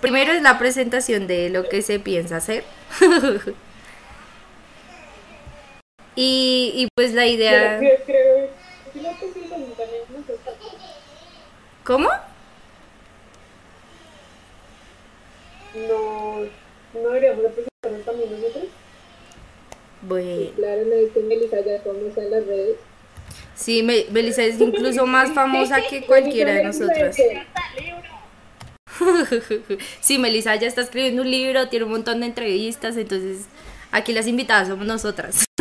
primero 0.00 0.32
es 0.32 0.42
la 0.42 0.58
presentación 0.58 1.26
de 1.26 1.50
lo 1.50 1.68
que 1.68 1.82
se 1.82 1.98
piensa 1.98 2.36
hacer. 2.36 2.64
y, 6.16 6.72
y 6.74 6.88
pues 6.94 7.12
la 7.14 7.26
idea... 7.26 7.78
Creo, 7.78 7.98
creo, 8.04 8.48
creo 8.92 9.12
nosotros. 10.10 10.56
¿Cómo? 11.84 12.08
No, 15.88 16.40
no 16.94 17.08
deberíamos 17.10 17.42
de 17.42 17.48
presentarnos 17.50 18.04
también 18.04 18.30
nosotros. 18.40 18.64
Bueno. 20.02 20.50
Claro, 20.56 20.82
es 20.82 21.12
que 21.12 21.20
Melissa 21.20 21.56
ya 21.60 21.80
famosa 21.82 22.22
en 22.22 22.30
las 22.30 22.46
redes. 22.46 22.76
Sí, 23.54 23.82
Me- 23.82 24.06
Melissa 24.10 24.42
es 24.42 24.60
incluso 24.60 25.06
más 25.06 25.32
famosa 25.34 25.80
que 25.82 26.02
cualquiera 26.06 26.54
de 26.54 26.64
nosotras. 26.64 27.16
Sí, 30.00 30.18
Melissa 30.18 30.54
ya 30.56 30.66
está 30.66 30.80
escribiendo 30.82 31.22
un 31.22 31.30
libro, 31.30 31.68
tiene 31.68 31.84
un 31.84 31.92
montón 31.92 32.20
de 32.20 32.26
entrevistas, 32.26 32.96
entonces 32.96 33.46
aquí 33.90 34.12
las 34.12 34.26
invitadas 34.26 34.68
somos 34.68 34.86
nosotras. 34.86 35.44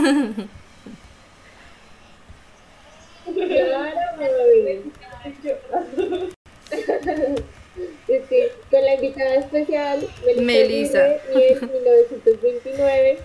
Con 8.69 8.83
la 8.83 8.95
invitada 8.95 9.35
especial, 9.35 10.07
Melissa. 10.37 10.41
Melissa. 10.41 11.03
Aguirre, 11.03 11.19
Y 11.35 11.53
en 11.53 11.71
1929, 11.71 13.19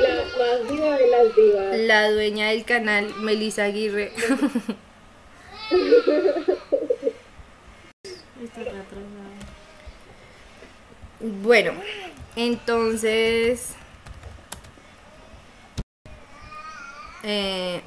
la 0.00 0.08
más 0.38 0.68
diva 0.70 0.98
de 0.98 1.06
las 1.08 1.36
divas. 1.36 1.76
La 1.78 2.10
dueña 2.10 2.48
del 2.50 2.64
canal, 2.64 3.14
Melissa 3.20 3.64
Aguirre. 3.64 4.12
Bueno, 11.20 11.72
entonces... 12.36 13.74
eh, 17.22 17.82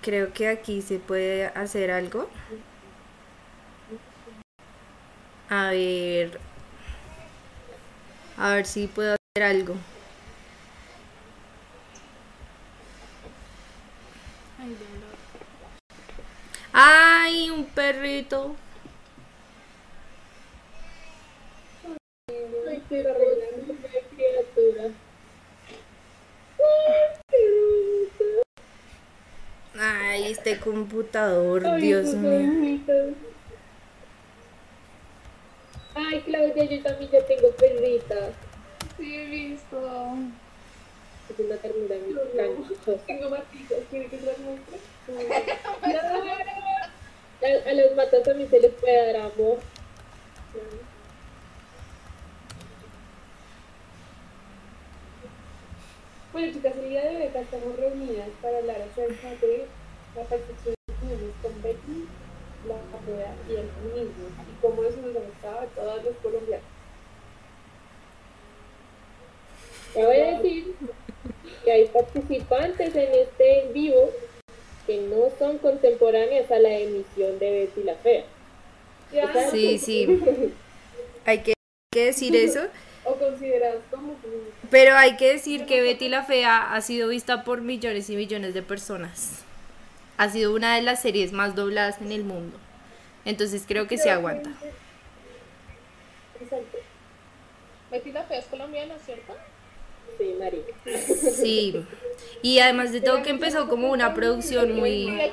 creo 0.00 0.32
que 0.32 0.48
aquí 0.48 0.82
se 0.82 0.98
puede 0.98 1.46
hacer 1.48 1.90
algo. 1.90 2.28
A 5.50 5.70
ver... 5.70 6.40
A 8.38 8.54
ver 8.54 8.66
si 8.66 8.86
puedo 8.86 9.14
hacer 9.14 9.44
algo. 9.44 9.76
¡Ay, 16.72 17.50
un 17.50 17.66
perrito! 17.66 18.56
Ay, 22.70 22.82
qué 22.88 23.00
hermosa 23.00 23.88
criatura. 24.14 24.84
Ay, 29.76 30.30
este 30.30 30.60
computador, 30.60 31.66
Ay, 31.66 31.80
Dios 31.80 32.14
mío. 32.14 32.78
Ay, 35.96 36.20
Claudia, 36.20 36.64
yo 36.64 36.82
también 36.82 37.10
ya 37.10 37.26
tengo 37.26 37.50
perrita. 37.56 38.30
Sí, 38.96 39.16
he 39.16 39.24
visto. 39.26 40.14
Es 41.28 41.38
una 41.40 41.56
ternura 41.56 41.96
muy 42.06 42.14
canchosa. 42.36 43.04
Tengo 43.04 43.30
matitas, 43.30 43.78
¿quiere 43.90 44.06
que 44.06 44.18
se 44.18 44.26
las 44.26 44.38
muestre? 44.38 44.78
A, 47.42 47.70
a 47.70 47.72
los 47.72 47.96
matas 47.96 48.22
también 48.22 48.48
se 48.48 48.60
les 48.60 48.72
puede 48.74 49.12
dar 49.12 49.16
amor. 49.32 49.58
Bueno, 56.32 56.52
chicas, 56.52 56.76
el 56.76 56.90
día 56.90 57.02
de 57.02 57.16
hoy 57.16 57.22
acá 57.24 57.40
estamos 57.40 57.76
reunidas 57.76 58.28
para 58.40 58.58
hablar 58.58 58.76
acerca 58.82 59.30
de 59.44 59.66
la 60.14 60.22
percepción 60.22 60.74
que 60.86 60.92
tenemos 61.00 61.34
con 61.42 61.62
Betty, 61.62 62.06
la 62.68 62.76
carrera 62.92 63.34
y 63.48 63.52
el 63.54 63.68
feminismo, 63.68 64.28
y 64.48 64.60
cómo 64.62 64.84
eso 64.84 64.98
nos 65.00 65.16
afectaba 65.16 65.62
a 65.62 65.66
todos 65.66 66.04
los 66.04 66.16
colombianos. 66.22 66.66
Te 69.92 70.06
voy 70.06 70.16
a 70.20 70.38
decir 70.38 70.74
que 71.64 71.72
hay 71.72 71.86
participantes 71.86 72.94
en 72.94 73.12
este 73.12 73.64
en 73.64 73.72
vivo 73.72 74.10
que 74.86 74.98
no 74.98 75.30
son 75.36 75.58
contemporáneas 75.58 76.48
a 76.52 76.60
la 76.60 76.78
emisión 76.78 77.40
de 77.40 77.50
Betty 77.50 77.82
la 77.82 77.96
Fea. 77.96 78.24
¿Ya? 79.12 79.50
Sí, 79.50 79.78
sí. 79.78 80.06
Hay 81.26 81.40
que, 81.40 81.54
que 81.92 82.06
decir 82.06 82.36
eso. 82.36 82.68
¿O 83.04 83.14
consideradas 83.14 83.82
como? 83.90 84.14
Pero 84.70 84.96
hay 84.96 85.16
que 85.16 85.32
decir 85.32 85.66
que 85.66 85.82
Betty 85.82 86.08
la 86.08 86.22
Fea 86.22 86.72
ha 86.72 86.80
sido 86.80 87.08
vista 87.08 87.42
por 87.42 87.60
millones 87.60 88.08
y 88.08 88.16
millones 88.16 88.54
de 88.54 88.62
personas. 88.62 89.42
Ha 90.16 90.28
sido 90.28 90.54
una 90.54 90.76
de 90.76 90.82
las 90.82 91.02
series 91.02 91.32
más 91.32 91.54
dobladas 91.56 92.00
en 92.00 92.12
el 92.12 92.24
mundo. 92.24 92.56
Entonces 93.24 93.64
creo 93.66 93.88
que 93.88 93.98
se 93.98 94.10
aguanta. 94.10 94.50
Betty 97.90 98.12
la 98.12 98.22
Fea 98.22 98.38
es 98.38 98.46
colombiana, 98.46 98.94
¿cierto? 99.04 99.34
Sí, 100.18 100.34
marica. 100.38 100.72
Sí. 101.34 101.84
Y 102.42 102.58
además 102.60 102.92
de 102.92 103.00
todo 103.00 103.22
que 103.22 103.30
empezó 103.30 103.68
como 103.68 103.90
una 103.90 104.14
producción 104.14 104.76
muy... 104.76 105.32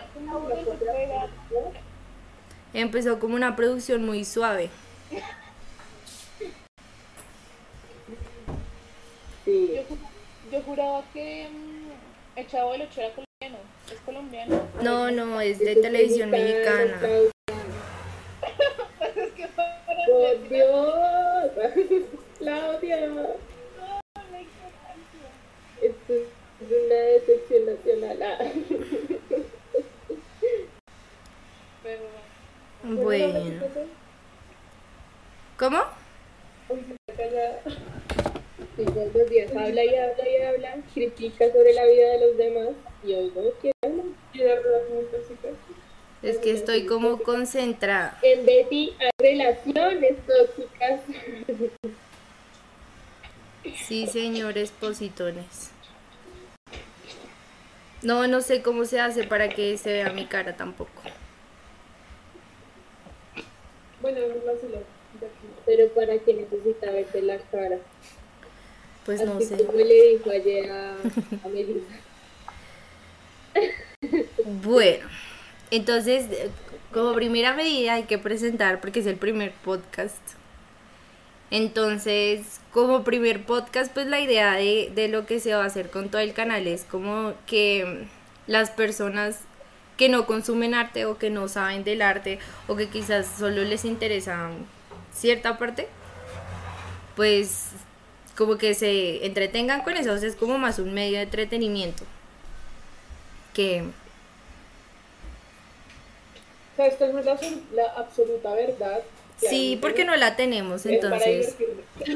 Empezó 2.74 3.20
como 3.20 3.36
una 3.36 3.56
producción 3.56 4.06
muy 4.06 4.26
suave. 4.26 4.70
Sí. 9.48 9.72
Yo, 9.76 9.82
ju- 9.84 9.98
yo 10.52 10.62
juraba 10.64 11.04
que 11.14 11.48
mm, 11.50 12.38
el 12.40 12.48
Chavo 12.48 12.74
del 12.74 12.82
Ocho 12.82 13.00
era 13.02 13.12
colombiano. 13.14 13.58
¿Es 13.90 14.00
colombiano? 14.06 14.62
No, 14.82 15.10
no, 15.10 15.40
es 15.40 15.60
de 15.60 15.76
televisión 15.78 16.30
mexicana. 16.32 17.00
Es 19.16 19.32
que 19.34 19.48
para 19.48 19.78
¡Por 20.06 20.50
Dios! 20.50 21.52
Claudia. 22.40 22.98
Esto 25.82 26.14
es 26.14 26.68
una 26.70 26.96
decepción 26.96 27.66
nacional. 27.68 28.20
Ah. 28.22 28.52
pero 31.84 32.04
Bueno. 32.84 33.40
¿Cómo? 35.58 35.80
Todos 38.86 39.14
los 39.14 39.30
días 39.30 39.50
habla 39.56 39.84
y 39.84 39.96
habla 39.96 40.30
y 40.30 40.42
habla, 40.42 40.76
critica 40.94 41.52
sobre 41.52 41.74
la 41.74 41.86
vida 41.86 42.12
de 42.12 42.28
los 42.28 42.38
demás 42.38 42.70
y 43.04 43.14
hoy 43.14 43.34
no 43.36 43.52
quiere 44.32 44.54
hablar. 44.54 44.82
Es 46.22 46.38
que 46.40 46.52
estoy 46.52 46.86
como 46.86 47.20
concentrada. 47.20 48.18
En 48.22 48.46
Betty 48.46 48.94
hay 49.00 49.10
relaciones 49.20 50.16
tóxicas. 50.26 51.02
Sí, 53.86 54.08
señores 54.08 54.72
positones. 54.72 55.72
No, 58.02 58.28
no 58.28 58.42
sé 58.42 58.62
cómo 58.62 58.86
se 58.86 59.00
hace 59.00 59.24
para 59.24 59.50
que 59.50 59.78
se 59.78 59.92
vea 59.92 60.10
mi 60.12 60.26
cara 60.26 60.56
tampoco. 60.56 61.02
Bueno. 64.02 64.20
Pero 65.66 65.90
para 65.90 66.18
que 66.20 66.34
necesita 66.34 66.92
verse 66.92 67.22
la 67.22 67.38
cara. 67.40 67.80
Pues 69.08 69.24
no 69.24 69.40
sé. 69.40 69.56
como 69.66 69.78
le 69.80 70.10
dijo 70.10 70.30
ayer 70.30 70.70
a. 70.70 70.96
Bueno, 74.62 75.08
entonces, 75.72 76.26
como 76.94 77.14
primera 77.14 77.54
medida 77.54 77.94
hay 77.94 78.04
que 78.04 78.18
presentar, 78.18 78.82
porque 78.82 79.00
es 79.00 79.06
el 79.06 79.16
primer 79.16 79.54
podcast. 79.54 80.18
Entonces, 81.52 82.60
como 82.74 83.06
primer 83.06 83.46
podcast, 83.46 83.94
pues 83.94 84.08
la 84.08 84.20
idea 84.20 84.56
de, 84.56 84.92
de 84.94 85.08
lo 85.08 85.26
que 85.26 85.40
se 85.40 85.54
va 85.56 85.64
a 85.64 85.68
hacer 85.68 85.90
con 85.90 86.10
todo 86.10 86.22
el 86.22 86.34
canal 86.34 86.68
es 86.68 86.84
como 86.84 87.34
que 87.46 88.08
las 88.46 88.72
personas 88.72 89.40
que 89.96 90.10
no 90.10 90.26
consumen 90.26 90.74
arte 90.74 91.06
o 91.06 91.18
que 91.18 91.30
no 91.30 91.48
saben 91.48 91.86
del 91.86 92.02
arte 92.02 92.40
o 92.68 92.76
que 92.76 92.90
quizás 92.90 93.26
solo 93.40 93.64
les 93.64 93.86
interesa 93.86 94.50
cierta 95.14 95.58
parte, 95.58 95.88
pues 97.16 97.72
como 98.38 98.58
que 98.58 98.74
se 98.76 99.26
entretengan 99.26 99.82
con 99.82 99.98
eso, 99.98 100.12
o 100.14 100.18
sea, 100.18 100.30
es 100.30 100.36
como 100.36 100.58
más 100.58 100.80
un 100.80 100.94
medio 100.94 101.18
de 101.18 101.24
entretenimiento 101.24 102.04
que 103.54 103.82
O 106.74 106.76
sea, 106.78 106.88
esta 106.88 107.08
es 107.08 107.14
la, 107.26 107.40
la 107.74 107.92
absoluta 107.98 108.54
verdad. 108.54 109.00
Sí, 109.38 109.78
porque 109.82 110.04
no 110.06 110.16
la 110.16 110.36
tenemos, 110.36 110.86
entonces, 110.88 111.56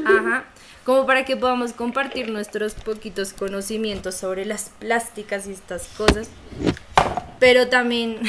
ajá, 0.06 0.46
como 0.86 1.06
para 1.06 1.24
que 1.24 1.38
podamos 1.38 1.74
compartir 1.74 2.30
nuestros 2.30 2.74
poquitos 2.74 3.34
conocimientos 3.34 4.16
sobre 4.16 4.46
las 4.46 4.70
plásticas 4.80 5.46
y 5.48 5.52
estas 5.52 5.88
cosas, 5.90 6.30
pero 7.40 7.68
también 7.70 8.20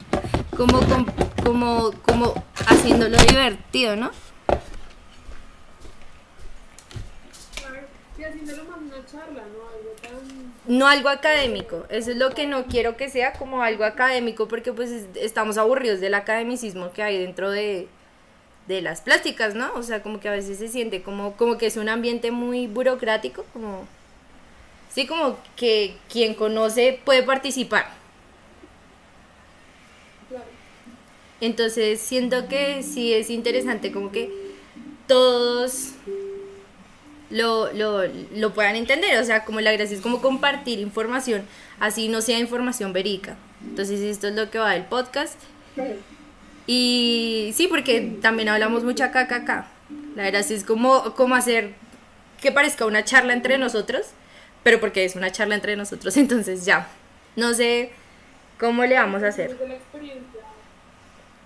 como 0.56 0.80
com- 0.86 1.06
como, 1.42 1.92
como 2.02 2.44
haciéndolo 2.66 3.16
divertido, 3.18 3.96
¿no? 3.96 4.10
Haciéndolo 8.28 8.64
más 8.64 8.78
una 8.78 9.06
charla, 9.06 9.42
¿no? 9.42 9.68
Algo 9.68 9.90
tan... 10.02 10.54
No 10.66 10.86
algo 10.86 11.08
académico, 11.10 11.84
eso 11.90 12.10
es 12.10 12.16
lo 12.16 12.30
que 12.30 12.46
no 12.46 12.64
quiero 12.66 12.96
que 12.96 13.10
sea 13.10 13.34
como 13.34 13.62
algo 13.62 13.84
académico 13.84 14.48
porque 14.48 14.72
pues 14.72 14.90
es- 14.90 15.06
estamos 15.16 15.58
aburridos 15.58 16.00
del 16.00 16.14
academicismo 16.14 16.92
que 16.92 17.02
hay 17.02 17.18
dentro 17.18 17.50
de, 17.50 17.86
de 18.68 18.82
las 18.82 19.02
plásticas, 19.02 19.54
¿no? 19.54 19.74
O 19.74 19.82
sea, 19.82 20.02
como 20.02 20.20
que 20.20 20.28
a 20.28 20.32
veces 20.32 20.58
se 20.58 20.68
siente 20.68 21.02
como, 21.02 21.36
como 21.36 21.58
que 21.58 21.66
es 21.66 21.76
un 21.78 21.88
ambiente 21.90 22.30
muy 22.32 22.66
burocrático, 22.68 23.44
como... 23.52 23.86
Sí, 24.90 25.06
como 25.06 25.38
que 25.56 25.96
quien 26.10 26.34
conoce 26.34 27.00
puede 27.04 27.22
participar. 27.22 27.86
Entonces 31.40 32.00
siento 32.00 32.48
que 32.48 32.82
sí 32.82 33.12
es 33.12 33.28
interesante 33.30 33.92
como 33.92 34.10
que 34.12 34.30
todos 35.08 35.93
lo, 37.30 37.72
lo, 37.72 38.02
lo 38.34 38.54
puedan 38.54 38.76
entender. 38.76 39.18
O 39.18 39.24
sea, 39.24 39.44
como 39.44 39.60
la 39.60 39.72
gracia 39.72 39.96
es 39.96 40.02
como 40.02 40.20
compartir 40.20 40.78
información, 40.78 41.42
así 41.80 42.08
no 42.08 42.20
sea 42.20 42.38
información 42.38 42.92
verídica. 42.92 43.36
Entonces 43.62 44.00
esto 44.00 44.28
es 44.28 44.34
lo 44.34 44.50
que 44.50 44.58
va 44.58 44.72
del 44.72 44.84
podcast. 44.84 45.38
Y 46.66 47.52
sí, 47.54 47.66
porque 47.68 48.18
también 48.22 48.48
hablamos 48.48 48.84
mucha 48.84 49.10
caca 49.10 49.36
acá. 49.36 49.68
La 50.16 50.30
gracia 50.30 50.56
es 50.56 50.64
como, 50.64 51.14
como 51.14 51.34
hacer 51.34 51.74
que 52.40 52.52
parezca 52.52 52.86
una 52.86 53.04
charla 53.04 53.32
entre 53.32 53.58
nosotros, 53.58 54.12
pero 54.62 54.80
porque 54.80 55.04
es 55.04 55.16
una 55.16 55.30
charla 55.32 55.54
entre 55.54 55.76
nosotros, 55.76 56.16
entonces 56.20 56.64
ya. 56.64 56.88
No 57.36 57.52
sé 57.52 57.90
cómo 58.58 58.84
le 58.84 58.94
vamos 58.94 59.22
a 59.22 59.28
hacer. 59.28 59.50
Desde 59.50 59.68
la 59.68 59.74
experiencia, 59.74 60.44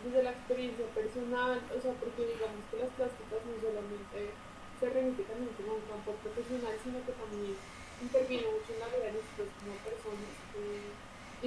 desde 0.04 0.22
la 0.22 0.30
experiencia 0.30 0.84
personal, 0.94 1.62
o 1.70 1.80
sea, 1.80 1.92
porque 1.98 2.26
digamos 2.26 2.62
que 2.70 2.76
las 2.82 2.90
plásticas 2.98 3.40
no 3.46 3.54
solamente 3.62 4.34
se 4.78 4.86
remite 4.90 5.22
también 5.22 5.50
como 5.56 5.80
un 5.80 5.86
campo 5.88 6.12
profesional, 6.22 6.74
sino 6.84 6.98
que 7.06 7.12
también 7.14 7.54
interviene 8.02 8.46
mucho 8.46 8.70
en 8.74 8.80
la 8.82 8.86
vida 8.90 9.06
de 9.10 9.16
nosotros 9.18 9.48
como 9.58 9.74
personas, 9.82 10.34
eh, 10.58 10.90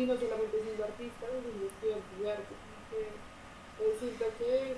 y 0.01 0.05
no 0.05 0.17
solamente 0.17 0.63
siendo 0.63 0.83
artistas, 0.83 1.29
sino 1.29 1.67
estudiantes 1.67 2.19
de 2.19 2.31
arte, 2.31 2.53
como 2.57 2.77
que 2.89 4.75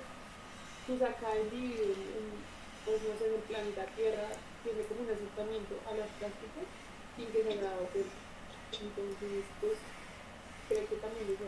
pues 0.86 1.02
acá 1.02 1.32
el 1.34 1.48
pues 2.84 3.00
no 3.02 3.18
sé, 3.18 3.26
en 3.28 3.34
el 3.34 3.40
planeta 3.40 3.86
Tierra, 3.96 4.28
tiene 4.62 4.82
como 4.82 5.00
un 5.00 5.10
acercamiento 5.10 5.80
a 5.88 5.94
las 5.96 6.08
plásticas 6.20 6.66
sin 7.16 7.26
que 7.28 7.38
se 7.38 7.44
cuenta. 7.44 7.70
Entonces, 8.72 9.44
pues 9.60 9.78
creo 10.68 10.88
que 10.88 10.96
también 10.96 11.26
es 11.30 11.38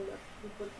fuerte. 0.56 0.76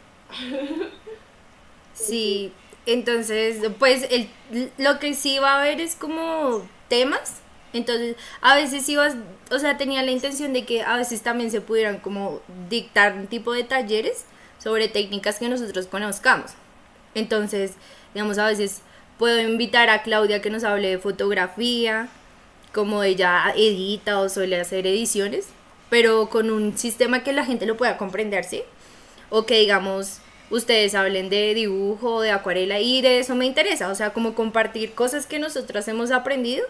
Sí, 1.93 2.53
entonces, 2.87 3.71
pues 3.79 4.07
el, 4.11 4.31
lo 4.79 4.99
que 4.99 5.15
sí 5.15 5.39
va 5.39 5.55
a 5.55 5.61
haber 5.61 5.81
es 5.81 5.95
como 5.97 6.67
temas. 6.89 7.43
Entonces, 7.77 8.17
a 8.41 8.55
veces 8.55 8.89
ibas, 8.89 9.15
o 9.51 9.59
sea, 9.59 9.77
tenía 9.77 10.03
la 10.03 10.11
intención 10.11 10.53
de 10.53 10.65
que 10.65 10.83
a 10.83 10.97
veces 10.97 11.23
también 11.23 11.51
se 11.51 11.61
pudieran 11.61 11.99
como 11.99 12.41
dictar 12.71 13.15
un 13.15 13.27
tipo 13.27 13.53
de 13.53 13.65
talleres 13.65 14.25
sobre 14.59 14.89
técnicas 14.89 15.39
que 15.39 15.49
nosotros 15.49 15.87
conozcamos. 15.87 16.53
Entonces, 17.15 17.73
digamos, 18.15 18.39
a 18.39 18.47
veces 18.47 18.81
puedo 19.19 19.41
invitar 19.41 19.91
a 19.91 20.03
Claudia 20.03 20.43
que 20.43 20.51
nos 20.51 20.65
hable 20.65 20.89
de 20.89 20.99
fotografía, 20.99 22.09
como 22.73 23.03
ella 23.03 23.53
edita 23.57 24.21
o 24.21 24.29
suele 24.29 24.61
hacer 24.61 24.87
ediciones, 24.87 25.49
pero 25.89 26.29
con 26.29 26.51
un 26.51 26.77
sistema 26.77 27.23
que 27.23 27.33
la 27.33 27.45
gente 27.45 27.67
lo 27.67 27.77
pueda 27.77 27.97
comprender, 27.97 28.45
¿sí? 28.45 28.63
O 29.31 29.47
que 29.47 29.59
digamos, 29.59 30.19
ustedes 30.51 30.95
hablen 30.95 31.29
de 31.31 31.55
dibujo, 31.55 32.21
de 32.21 32.31
acuarela 32.31 32.81
y 32.81 33.01
de 33.03 33.19
eso 33.19 33.35
me 33.35 33.47
interesa, 33.47 33.89
o 33.89 33.95
sea, 33.95 34.13
como 34.13 34.35
compartir 34.35 34.93
cosas 34.93 35.27
que 35.27 35.39
nosotros 35.39 35.89
hemos 35.89 36.11
aprendido 36.11 36.67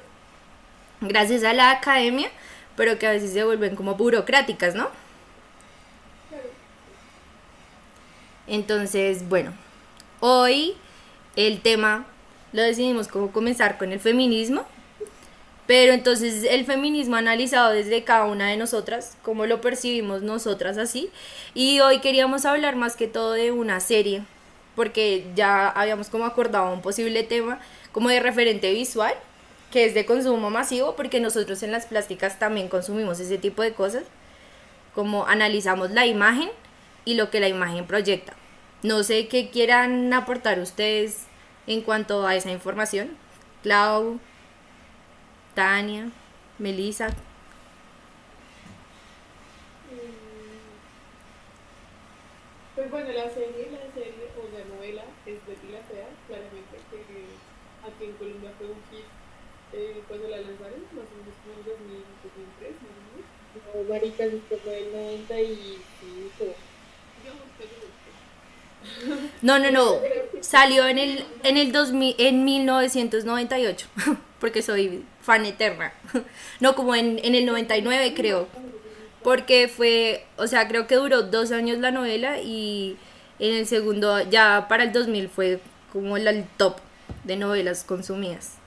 gracias 1.00 1.44
a 1.44 1.52
la 1.52 1.70
academia, 1.70 2.30
pero 2.76 2.98
que 2.98 3.06
a 3.06 3.10
veces 3.10 3.32
se 3.32 3.44
vuelven 3.44 3.76
como 3.76 3.94
burocráticas, 3.94 4.74
¿no? 4.74 4.88
Entonces, 8.46 9.28
bueno, 9.28 9.52
hoy 10.20 10.76
el 11.34 11.60
tema 11.60 12.06
lo 12.52 12.62
decidimos 12.62 13.08
como 13.08 13.32
comenzar 13.32 13.76
con 13.76 13.92
el 13.92 14.00
feminismo, 14.00 14.64
pero 15.66 15.92
entonces 15.92 16.44
el 16.48 16.64
feminismo 16.64 17.16
analizado 17.16 17.72
desde 17.72 18.04
cada 18.04 18.26
una 18.26 18.48
de 18.48 18.56
nosotras, 18.56 19.16
cómo 19.22 19.46
lo 19.46 19.60
percibimos 19.60 20.22
nosotras 20.22 20.78
así, 20.78 21.10
y 21.54 21.80
hoy 21.80 21.98
queríamos 22.00 22.44
hablar 22.44 22.76
más 22.76 22.94
que 22.94 23.08
todo 23.08 23.32
de 23.32 23.50
una 23.50 23.80
serie, 23.80 24.22
porque 24.76 25.26
ya 25.34 25.68
habíamos 25.68 26.08
como 26.08 26.24
acordado 26.24 26.72
un 26.72 26.82
posible 26.82 27.24
tema 27.24 27.58
como 27.90 28.10
de 28.10 28.20
referente 28.20 28.72
visual, 28.72 29.14
que 29.70 29.84
es 29.84 29.94
de 29.94 30.06
consumo 30.06 30.50
masivo, 30.50 30.96
porque 30.96 31.20
nosotros 31.20 31.62
en 31.62 31.72
las 31.72 31.86
plásticas 31.86 32.38
también 32.38 32.68
consumimos 32.68 33.20
ese 33.20 33.38
tipo 33.38 33.62
de 33.62 33.74
cosas, 33.74 34.04
como 34.94 35.26
analizamos 35.26 35.90
la 35.90 36.06
imagen 36.06 36.48
y 37.04 37.14
lo 37.14 37.30
que 37.30 37.40
la 37.40 37.48
imagen 37.48 37.86
proyecta. 37.86 38.34
No 38.82 39.02
sé 39.02 39.28
qué 39.28 39.50
quieran 39.50 40.12
aportar 40.12 40.60
ustedes 40.60 41.24
en 41.66 41.82
cuanto 41.82 42.26
a 42.26 42.36
esa 42.36 42.50
información. 42.50 43.16
Clau, 43.62 44.20
Tania, 45.54 46.10
Melissa. 46.58 47.08
Pues 52.76 52.90
bueno, 52.90 53.10
la 53.10 53.30
serie, 53.30 53.72
la 53.72 53.88
serie 53.94 54.28
o 54.36 54.42
la 54.52 54.76
novela 54.76 55.02
es 55.24 55.40
Betty 55.46 55.72
la 55.72 55.80
Fea, 55.88 56.08
claramente, 56.28 56.76
que 56.92 57.24
aquí 57.88 58.04
en 58.04 58.12
Colombia 58.20 58.52
fue 58.58 58.66
un 58.66 58.82
hit 58.92 59.08
eh, 59.72 60.02
cuando 60.06 60.28
la 60.28 60.44
lanzaron, 60.44 60.84
más 60.92 61.08
o 61.08 61.16
menos 61.16 61.34
como 61.40 61.56
en 61.56 61.64
2003, 61.64 62.76
más 62.84 62.92
o 62.92 63.02
menos. 63.08 63.28
No, 63.56 63.75
maricas, 63.88 64.28
esto 64.32 64.56
fue 64.62 64.78
el 64.78 64.92
95. 64.92 66.54
Yo 67.24 67.32
busqué, 67.32 67.64
yo 67.64 69.06
busqué. 69.06 69.30
No, 69.42 69.58
no, 69.58 69.70
no. 69.70 69.96
Salió 70.40 70.86
en 70.86 70.98
el 70.98 71.24
en 71.42 71.56
el 71.56 71.72
2000, 71.72 72.14
en 72.18 72.44
1998, 72.44 73.88
porque 74.40 74.62
soy 74.62 75.04
fan 75.20 75.44
eterna. 75.46 75.92
No 76.60 76.74
como 76.74 76.94
en, 76.94 77.18
en 77.24 77.34
el 77.34 77.46
99 77.46 78.14
creo. 78.14 78.48
Porque 79.22 79.68
fue, 79.68 80.24
o 80.36 80.46
sea, 80.46 80.68
creo 80.68 80.86
que 80.86 80.94
duró 80.96 81.22
dos 81.22 81.50
años 81.52 81.78
la 81.78 81.90
novela 81.90 82.40
y 82.40 82.96
en 83.40 83.54
el 83.54 83.66
segundo, 83.66 84.20
ya 84.30 84.66
para 84.68 84.84
el 84.84 84.92
2000 84.92 85.28
fue 85.28 85.60
como 85.92 86.16
el, 86.16 86.26
el 86.28 86.44
top 86.56 86.78
de 87.24 87.36
novelas 87.36 87.84
consumidas. 87.84 88.58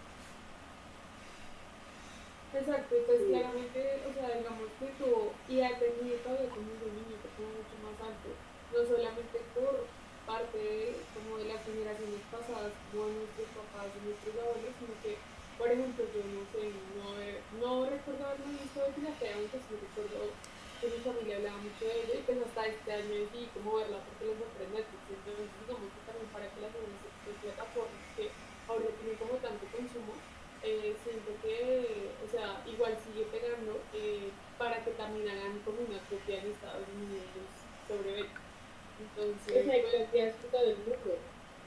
Exacto, 2.53 2.95
entonces 2.95 3.27
claramente, 3.29 4.01
o 4.09 4.13
sea, 4.13 4.37
digamos 4.37 4.69
que 4.79 4.85
tuvo, 5.03 5.33
y 5.49 5.61
ha 5.65 5.73
tenido 5.81 6.13
todavía 6.21 6.53
como 6.53 6.69
un 6.69 6.77
dominio 6.77 7.17
como 7.33 7.49
mucho 7.57 7.75
más 7.81 7.97
alto, 8.05 8.29
no 8.69 8.79
solamente 8.85 9.41
por 9.57 9.89
parte 10.29 10.61
de, 10.61 11.01
como 11.17 11.41
de 11.41 11.49
las 11.49 11.65
generaciones 11.65 12.21
pasadas, 12.29 12.69
como 12.93 13.09
de 13.09 13.25
nuestros 13.25 13.49
papás 13.57 13.89
y 13.97 13.99
nuestros 14.05 14.37
abuelos, 14.37 14.77
sino 14.77 14.93
que, 15.01 15.17
por 15.57 15.73
ejemplo, 15.73 16.05
yo 16.05 16.21
no 16.29 16.45
sé, 16.53 16.69
no, 16.93 17.09
no 17.57 17.89
recuerdo 17.89 18.29
haberme 18.29 18.61
visto 18.61 18.77
de 18.77 18.93
Filatea, 18.93 19.41
aunque 19.41 19.57
sí 19.57 19.73
recuerdo 19.73 20.29
que 20.77 20.85
mi 20.85 21.01
familia 21.01 21.41
hablaba 21.41 21.65
mucho 21.65 21.81
de 21.81 21.97
ella, 21.97 22.15
y 22.21 22.23
pues 22.29 22.37
hasta 22.45 22.69
este 22.69 22.89
año 22.93 23.09
decidí 23.09 23.49
como 23.57 23.81
verla 23.81 24.05
porque 24.05 24.29
les 24.29 24.69
Netflix, 24.69 25.01
entonces 25.09 25.49
digamos 25.65 25.89
que 25.89 26.01
también 26.05 26.29
para 26.29 26.45
que 26.45 26.61
las 26.61 26.71
nuevas 26.77 26.93
plataformas 27.41 28.05
que 28.13 28.25
ahora 28.69 28.87
tienen 29.01 29.17
como 29.17 29.33
tanto 29.41 29.65
consumo, 29.73 30.13
eh, 30.61 30.93
siento 31.03 31.31
que, 31.41 32.13
o 32.21 32.27
sea, 32.29 32.61
igual 32.69 32.93
sigue 33.01 33.25
pegando 33.33 33.79
eh, 33.97 34.29
para 34.59 34.83
que 34.83 34.91
también 34.91 35.27
hagan 35.29 35.57
como 35.65 35.79
una 35.79 35.97
copia 36.09 36.41
en 36.41 36.51
Estados 36.51 36.85
Unidos 36.93 37.23
sobre 37.87 38.11
Betty. 38.11 38.29
Entonces, 38.99 39.65
pues, 39.65 39.65
iglesia 39.65 40.27
es 40.27 40.35
todo 40.51 40.69
el 40.69 40.77
mundo. 40.77 41.17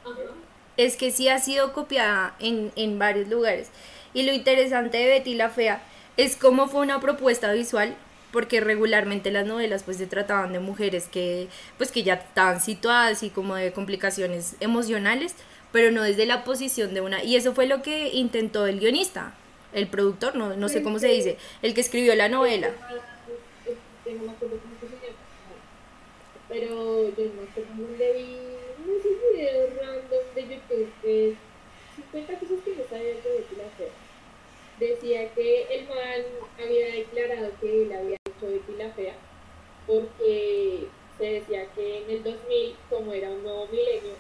ajá, 0.05 0.35
es 0.77 0.97
que 0.97 1.11
sí 1.11 1.29
ha 1.29 1.39
sido 1.39 1.73
copiada 1.73 2.35
en, 2.39 2.73
en 2.77 2.99
varios 2.99 3.29
lugares. 3.29 3.71
Y 4.15 4.23
lo 4.23 4.33
interesante 4.33 4.99
de 4.99 5.07
Betty 5.07 5.35
la 5.35 5.51
Fea 5.51 5.83
es 6.17 6.37
cómo 6.37 6.69
fue 6.69 6.83
una 6.83 7.01
propuesta 7.01 7.53
visual, 7.53 7.97
porque 8.31 8.61
regularmente 8.61 9.31
las 9.31 9.47
novelas 9.47 9.83
pues 9.83 9.99
se 9.99 10.07
trataban 10.07 10.53
de 10.53 10.61
mujeres 10.61 11.09
que 11.09 11.49
pues 11.77 11.93
que 11.93 12.03
ya 12.03 12.15
estaban 12.15 12.61
situadas 12.61 13.23
y 13.23 13.31
como 13.31 13.55
de 13.57 13.73
complicaciones 13.73 14.57
emocionales, 14.61 15.35
pero 15.73 15.91
no 15.91 16.03
desde 16.03 16.27
la 16.27 16.45
posición 16.45 16.95
de 16.95 17.01
una... 17.01 17.25
Y 17.25 17.37
eso 17.37 17.55
fue 17.55 17.67
lo 17.67 17.83
que 17.83 18.09
intentó 18.11 18.67
el 18.67 18.81
guionista, 18.81 19.35
el 19.73 19.89
productor, 19.89 20.35
no, 20.35 20.57
no 20.57 20.69
sé 20.69 20.83
cómo 20.83 20.99
se 20.99 21.09
dice, 21.09 21.39
el 21.63 21.75
que 21.75 21.81
escribió 21.81 22.15
la 22.15 22.29
novela. 22.29 22.71
Que. 23.65 23.77
Pero 26.49 27.09
yo 27.09 27.25
no 27.25 27.55
sé 27.55 27.63
cómo 27.63 27.89
le 27.97 28.13
vi 28.13 28.37
unos 28.85 29.03
videos 29.33 29.71
random 29.77 30.35
de 30.35 30.43
YouTube 30.43 30.93
que 31.01 31.35
50 31.97 32.39
cosas 32.39 32.59
que 32.65 32.77
no 32.77 32.85
sabía 32.89 33.09
de 33.09 33.15
Betty 33.15 33.57
la 33.57 33.71
Fea. 33.77 33.89
Decía 34.79 35.33
que 35.35 35.63
el 35.75 35.89
man 35.89 36.23
había 36.63 36.87
declarado 36.95 37.51
que 37.61 37.83
él 37.83 37.93
había 37.93 38.17
hecho 38.27 38.49
Betty 38.49 38.73
la 38.77 38.91
Fea 38.91 39.15
porque 39.87 40.89
se 41.19 41.25
decía 41.25 41.67
que 41.75 42.05
en 42.05 42.11
el 42.11 42.23
2000, 42.23 42.77
como 42.91 43.13
era 43.13 43.31
un 43.31 43.43
nuevo 43.43 43.67
milenio, 43.69 44.15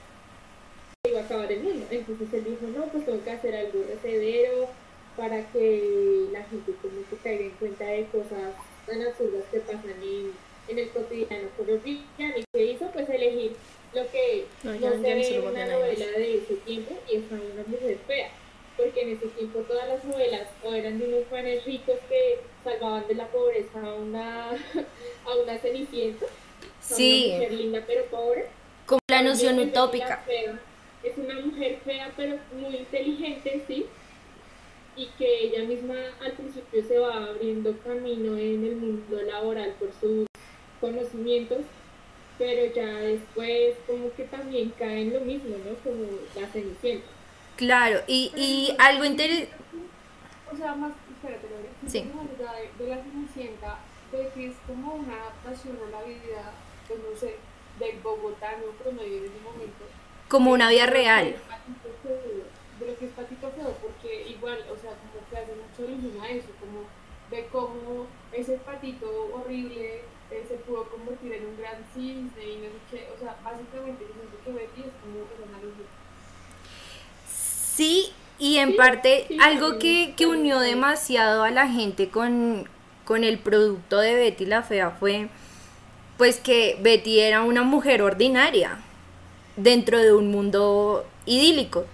iba 1.09 1.21
a 1.21 1.25
acabar 1.25 1.51
el 1.51 1.63
mundo. 1.63 1.87
Entonces 1.91 2.33
él 2.33 2.45
dijo, 2.45 2.67
no, 2.75 2.87
pues 2.87 3.05
tengo 3.05 3.23
que 3.23 3.31
hacer 3.31 3.55
algo 3.55 3.85
severo 4.01 4.69
para 5.17 5.51
que 5.53 6.27
la 6.33 6.43
gente 6.45 6.73
como 6.81 7.09
que 7.09 7.17
caiga 7.23 7.45
en 7.45 7.51
cuenta 7.53 7.85
de 7.85 8.07
cosas 8.07 8.55
tan 8.87 9.03
absurdas 9.03 9.45
que 9.51 9.61
pasan 9.61 10.03
en, 10.03 10.33
en 10.69 10.79
el 10.79 10.91
cotidiano 10.91 11.49
colombiano. 11.57 12.03
¿Y 12.19 12.45
qué 12.53 12.65
hizo? 12.65 12.91
Pues 12.93 13.09
elegir 13.09 13.53
lo 13.95 14.11
que 14.11 14.47
no, 14.63 14.73
se 14.79 15.15
ve 15.15 15.37
en 15.37 15.47
una 15.47 15.67
novela 15.67 16.07
de 16.07 16.39
ese 16.39 16.55
tiempo 16.57 16.95
y 17.11 17.17
es 17.17 17.25
una 17.31 17.63
mujer 17.67 17.99
fea. 18.07 18.31
Porque 18.77 19.03
en 19.03 19.11
ese 19.11 19.29
tiempo 19.29 19.61
todas 19.61 19.87
las 19.87 20.05
novelas 20.05 20.49
o 20.65 20.73
eran 20.73 20.99
de 20.99 21.07
unos 21.07 21.29
jóvenes 21.29 21.65
ricos 21.65 21.99
que 22.09 22.41
salvaban 22.65 23.07
de 23.07 23.15
la 23.15 23.27
pobreza 23.27 23.81
a 23.81 23.95
una, 23.95 24.51
a 25.27 25.37
una 25.43 25.59
cenicienta, 25.59 26.27
sí. 26.81 27.27
una 27.27 27.35
mujer 27.37 27.53
linda 27.53 27.85
pero 27.87 28.05
pobre. 28.07 28.47
Como 28.87 29.01
la 29.09 29.23
noción 29.23 29.59
utópica. 29.59 30.25
Es 31.03 31.19
una 31.19 31.35
mujer 31.41 31.79
fea 31.85 32.13
pero 32.17 32.39
muy 32.57 32.77
inteligente, 32.77 33.63
sí, 33.67 33.87
y 34.97 35.07
que 35.19 35.45
ella 35.45 35.65
misma 35.65 35.95
al 36.21 36.33
principio 36.33 36.85
se 36.85 36.99
va 36.99 37.25
abriendo 37.25 37.77
camino 37.79 38.37
en 38.37 38.65
el 38.65 38.77
mundo 38.77 39.23
laboral 39.23 39.75
por 39.79 39.91
sus 40.01 40.27
conocimientos, 40.81 41.61
pero 42.39 42.75
ya 42.75 42.87
después 42.87 43.77
como 43.87 44.13
que 44.15 44.25
también 44.25 44.73
cae 44.79 45.03
en 45.03 45.15
lo 45.15 45.21
mismo, 45.21 45.57
¿no? 45.59 45.75
Como 45.83 46.05
la 46.35 46.47
cenicienta. 46.49 47.07
Claro, 47.57 48.01
y, 48.07 48.33
y 48.37 48.75
algo 48.79 49.05
interesante... 49.05 49.51
O 50.53 50.57
sea, 50.57 50.75
más, 50.75 50.93
espérate, 51.11 51.47
sí. 51.87 52.01
de, 52.01 52.85
de 52.85 52.91
la 52.91 53.03
cenicienta, 53.03 53.79
de 54.11 54.29
que 54.35 54.47
es 54.49 54.55
como 54.67 54.97
una 54.97 55.15
adaptación 55.15 55.79
a 55.87 55.91
la 55.91 56.03
vida, 56.03 56.53
pues 56.87 57.01
no 57.01 57.19
sé, 57.19 57.37
del 57.79 57.99
bogotano 58.01 58.67
promedio 58.83 59.19
en 59.19 59.25
ese 59.25 59.41
momento. 59.43 59.85
Como 60.29 60.53
una 60.53 60.69
vida 60.69 60.87
real 60.87 61.37
de 62.83 62.87
lo 62.87 62.99
que 62.99 63.07
es 63.07 63.13
Patito 63.13 63.51
Feo, 63.51 63.77
porque 63.81 64.29
igual, 64.29 64.59
o 64.71 64.77
sea, 64.77 64.91
como 64.91 65.21
a 66.23 66.29
eso, 66.29 66.49
como 66.61 66.85
de 67.31 67.47
cómo 67.47 68.07
ese 68.33 68.59
patito 68.59 69.07
horrible 69.33 70.03
eh, 70.31 70.45
se 70.49 70.55
pudo 70.57 70.85
convertir 70.89 71.33
en 71.33 71.47
un 71.47 71.57
gran 71.57 71.85
cisne 71.93 72.45
y 72.45 72.57
no 72.59 72.65
sé 72.65 72.79
qué, 72.91 73.09
o 73.15 73.19
sea, 73.19 73.37
básicamente 73.43 74.05
yo 74.07 74.15
siento 74.15 74.39
que 74.45 74.53
Betty 74.53 74.81
es 74.81 74.95
como 75.03 75.25
una 75.47 75.59
alusión. 75.59 75.87
Sí, 77.27 78.13
y 78.39 78.59
en 78.59 78.77
parte 78.77 79.27
algo 79.41 79.79
que, 79.79 80.15
que 80.17 80.27
unió 80.27 80.61
demasiado 80.61 81.43
a 81.43 81.51
la 81.51 81.69
gente 81.69 82.11
con, 82.11 82.69
con 83.05 83.25
el 83.25 83.39
producto 83.39 83.99
de 83.99 84.15
Betty 84.15 84.47
la 84.47 84.63
Fea 84.63 84.91
fue 84.91 85.29
pues 86.19 86.39
que 86.39 86.79
Betty 86.81 87.21
era 87.21 87.43
una 87.43 87.63
mujer 87.63 88.03
ordinaria 88.03 88.79
dentro 89.57 89.99
de 89.99 90.13
un 90.13 90.31
mundo 90.31 91.07
idílico 91.27 91.87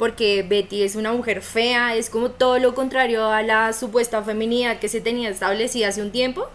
porque 0.00 0.42
Betty 0.42 0.82
es 0.82 0.96
una 0.96 1.12
mujer 1.12 1.42
fea, 1.42 1.94
es 1.94 2.08
como 2.08 2.30
todo 2.30 2.58
lo 2.58 2.74
contrario 2.74 3.26
a 3.26 3.42
la 3.42 3.74
supuesta 3.74 4.22
feminidad 4.22 4.78
que 4.78 4.88
se 4.88 5.02
tenía 5.02 5.28
establecida 5.28 5.88
hace 5.88 6.00
un 6.00 6.10
tiempo. 6.10 6.48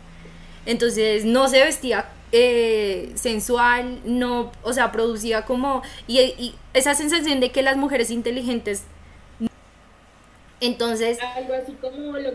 Entonces 0.65 1.25
no 1.25 1.47
se 1.47 1.63
vestía 1.63 2.09
eh, 2.31 3.11
sensual, 3.13 4.01
no, 4.03 4.51
o 4.63 4.73
sea, 4.73 4.91
producía 4.91 5.45
como... 5.45 5.83
Y, 6.07 6.55
esa 6.73 6.95
sensación 6.95 7.39
de 7.39 7.51
que 7.51 7.61
las 7.61 7.77
mujeres 7.77 8.09
inteligentes... 8.09 8.85
Entonces... 10.59 11.19
Algo 11.21 11.53
así 11.53 11.73
como 11.73 12.17
lo... 12.17 12.31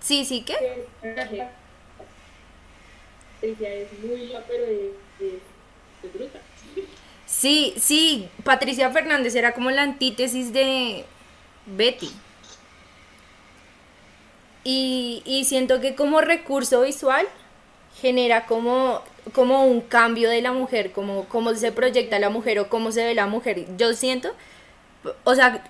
Sí, 0.00 0.24
sí, 0.24 0.42
¿qué? 0.42 0.56
es 3.42 3.92
muy 4.02 4.32
pero 4.48 4.64
es 4.64 6.12
bruta. 6.12 6.40
Sí, 7.44 7.74
sí, 7.76 8.30
Patricia 8.42 8.90
Fernández 8.90 9.34
era 9.34 9.52
como 9.52 9.70
la 9.70 9.82
antítesis 9.82 10.54
de 10.54 11.04
Betty. 11.66 12.10
Y, 14.64 15.44
siento 15.44 15.78
que 15.78 15.94
como 15.94 16.22
recurso 16.22 16.80
visual 16.80 17.26
genera 18.00 18.46
como, 18.46 19.02
como 19.34 19.66
un 19.66 19.82
cambio 19.82 20.30
de 20.30 20.40
la 20.40 20.52
mujer, 20.52 20.92
como 20.92 21.26
cómo 21.26 21.54
se 21.54 21.70
proyecta 21.70 22.18
la 22.18 22.30
mujer 22.30 22.58
o 22.60 22.70
cómo 22.70 22.92
se 22.92 23.04
ve 23.04 23.14
la 23.14 23.26
mujer. 23.26 23.66
Yo 23.76 23.92
siento, 23.92 24.34
o 25.24 25.34
sea, 25.34 25.64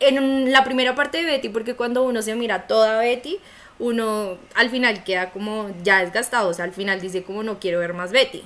en 0.00 0.50
la 0.50 0.64
primera 0.64 0.96
parte 0.96 1.18
de 1.18 1.24
Betty, 1.24 1.50
porque 1.50 1.76
cuando 1.76 2.02
uno 2.02 2.20
se 2.20 2.34
mira 2.34 2.66
toda 2.66 2.98
Betty, 2.98 3.38
uno 3.78 4.38
al 4.56 4.70
final 4.70 5.04
queda 5.04 5.30
como 5.30 5.70
ya 5.84 6.00
desgastado, 6.00 6.48
o 6.48 6.52
sea, 6.52 6.64
al 6.64 6.72
final 6.72 7.00
dice 7.00 7.22
como 7.22 7.44
no 7.44 7.60
quiero 7.60 7.78
ver 7.78 7.94
más 7.94 8.10
Betty. 8.10 8.42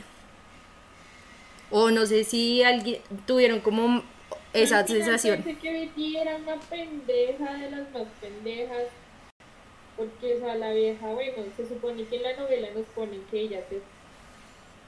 O 1.71 1.91
no 1.91 2.07
sé 2.07 2.25
si 2.25 2.63
alguien 2.63 3.01
tuvieron 3.27 3.61
como 3.61 4.03
esa 4.53 4.87
sensación. 4.87 5.43
Pensé 5.43 5.61
que 5.61 5.73
Betty 5.73 6.17
era 6.17 6.37
una 6.37 6.57
pendeja 6.57 7.55
de 7.55 7.71
las 7.71 7.93
más 7.93 8.07
pendejas. 8.21 8.89
Porque, 9.97 10.37
o 10.37 10.41
sea, 10.41 10.55
la 10.55 10.73
vieja, 10.73 11.07
bueno, 11.09 11.45
se 11.57 11.69
supone 11.69 12.05
que 12.05 12.17
en 12.17 12.23
la 12.23 12.37
novela 12.37 12.69
nos 12.75 12.87
ponen 12.87 13.23
que 13.31 13.41
ella 13.41 13.63
se, 13.69 13.81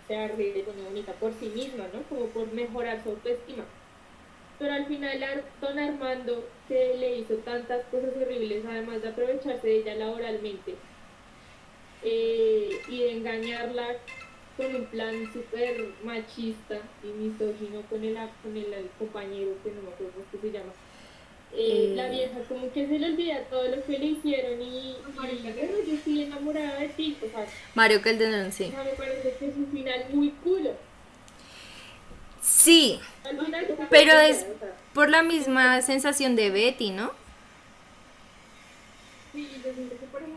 se 0.08 0.16
arde 0.16 0.64
y 0.66 0.82
bonita 0.82 1.12
por 1.12 1.32
sí 1.34 1.46
misma, 1.46 1.84
¿no? 1.92 2.02
Como 2.08 2.26
por 2.26 2.50
mejorar 2.52 3.02
su 3.02 3.10
autoestima. 3.10 3.64
Pero 4.58 4.72
al 4.72 4.86
final, 4.86 5.44
don 5.60 5.78
Armando, 5.78 6.48
que 6.68 6.94
le 6.96 7.18
hizo 7.18 7.34
tantas 7.38 7.84
cosas 7.86 8.10
horribles, 8.16 8.64
además 8.64 9.02
de 9.02 9.08
aprovecharse 9.08 9.66
de 9.66 9.76
ella 9.78 9.94
laboralmente 9.96 10.76
eh, 12.02 12.70
y 12.88 12.98
de 13.00 13.12
engañarla 13.12 13.88
con 14.56 14.74
un 14.74 14.84
plan 14.86 15.30
súper 15.32 15.88
machista 16.04 16.78
y 17.02 17.06
misógino 17.06 17.82
con 17.88 18.04
el, 18.04 18.16
con 18.42 18.56
el, 18.56 18.90
compañero 18.98 19.52
que 19.62 19.70
no 19.70 19.82
me 19.82 19.88
acuerdo 19.90 20.12
cómo 20.30 20.42
se 20.42 20.50
llama. 20.50 20.72
Eh, 21.54 21.92
la 21.94 22.08
vieja 22.08 22.38
como 22.48 22.72
que 22.72 22.86
se 22.86 22.98
le 22.98 23.06
olvida 23.12 23.44
todo 23.50 23.68
lo 23.68 23.84
que 23.84 23.98
le 23.98 24.06
hicieron 24.06 24.62
y, 24.62 24.96
y 24.96 25.86
yo 25.86 25.94
estoy 25.94 26.22
enamorada 26.22 26.78
de 26.78 26.88
ti, 26.88 27.16
o 27.20 27.28
sea, 27.28 27.46
Mario 27.74 28.00
Calderón, 28.00 28.50
sí. 28.52 28.64
O 28.64 28.70
sea, 28.70 28.84
me 28.84 28.92
parece 28.92 29.36
que 29.38 29.48
es 29.48 29.56
un 29.56 29.66
final 29.66 30.06
muy 30.12 30.30
culo. 30.30 30.70
Sí, 32.40 32.98
pero 33.90 34.18
es 34.18 34.46
por 34.94 35.10
la 35.10 35.22
misma 35.22 35.80
sensación 35.82 36.36
de 36.36 36.50
Betty, 36.50 36.90
¿no? 36.90 37.12
Sí, 39.32 39.48
yo 39.64 39.72
siento 39.72 39.96
que 39.96 40.06
por 40.06 40.22
ejemplo 40.22 40.31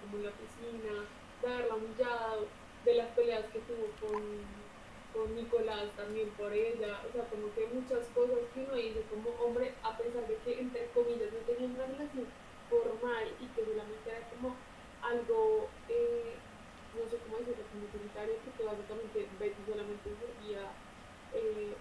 como 0.00 0.18
en 0.18 0.26
la 0.26 0.32
piscina, 0.32 1.04
de 1.42 1.46
haberla 1.48 1.74
humillado, 1.74 2.46
de 2.84 2.94
las 2.94 3.08
peleas 3.16 3.44
que 3.52 3.60
tuvo 3.60 3.88
con, 4.00 4.20
con 5.12 5.34
Nicolás 5.34 5.88
también 5.96 6.28
por 6.36 6.52
ella, 6.52 7.00
o 7.08 7.12
sea, 7.12 7.24
como 7.28 7.52
que 7.54 7.66
muchas 7.72 8.06
cosas 8.14 8.44
que 8.52 8.60
uno 8.60 8.74
dice 8.74 9.02
como 9.08 9.30
hombre, 9.40 9.74
a 9.82 9.96
pesar 9.96 10.26
de 10.26 10.36
que 10.44 10.60
entre 10.60 10.86
comillas 10.92 11.32
no 11.32 11.40
tenía 11.48 11.68
una 11.68 11.86
relación 11.86 12.26
formal 12.68 13.26
y 13.40 13.46
que 13.52 13.64
solamente 13.64 14.10
era 14.10 14.20
como 14.30 14.56
algo, 15.02 15.68
eh, 15.88 16.34
no 16.96 17.04
sé 17.10 17.18
cómo 17.24 17.38
decirlo, 17.38 17.64
como 17.72 17.88
utilitario, 17.88 18.34
que 18.40 18.64
básicamente 18.64 19.28
Betty 19.38 19.62
solamente 19.68 20.08
servía 20.16 20.64
eh, 21.34 21.74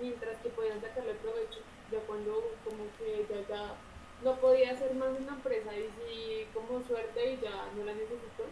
mientras 0.00 0.38
que 0.40 0.48
podían 0.50 0.80
sacarle 0.80 1.14
provecho 1.20 1.60
ya 1.90 2.00
cuando 2.06 2.56
como 2.64 2.88
que 2.96 3.20
ella 3.20 3.44
ya 3.48 3.76
no 4.24 4.36
podía 4.36 4.72
hacer 4.72 4.94
más 4.94 5.08
una 5.18 5.34
empresa 5.34 5.70
y 5.76 5.90
si 5.98 6.46
como 6.54 6.82
suerte 6.82 7.32
y 7.32 7.40
ya 7.40 7.68
no 7.76 7.84
la 7.84 7.92
necesito, 7.92 8.44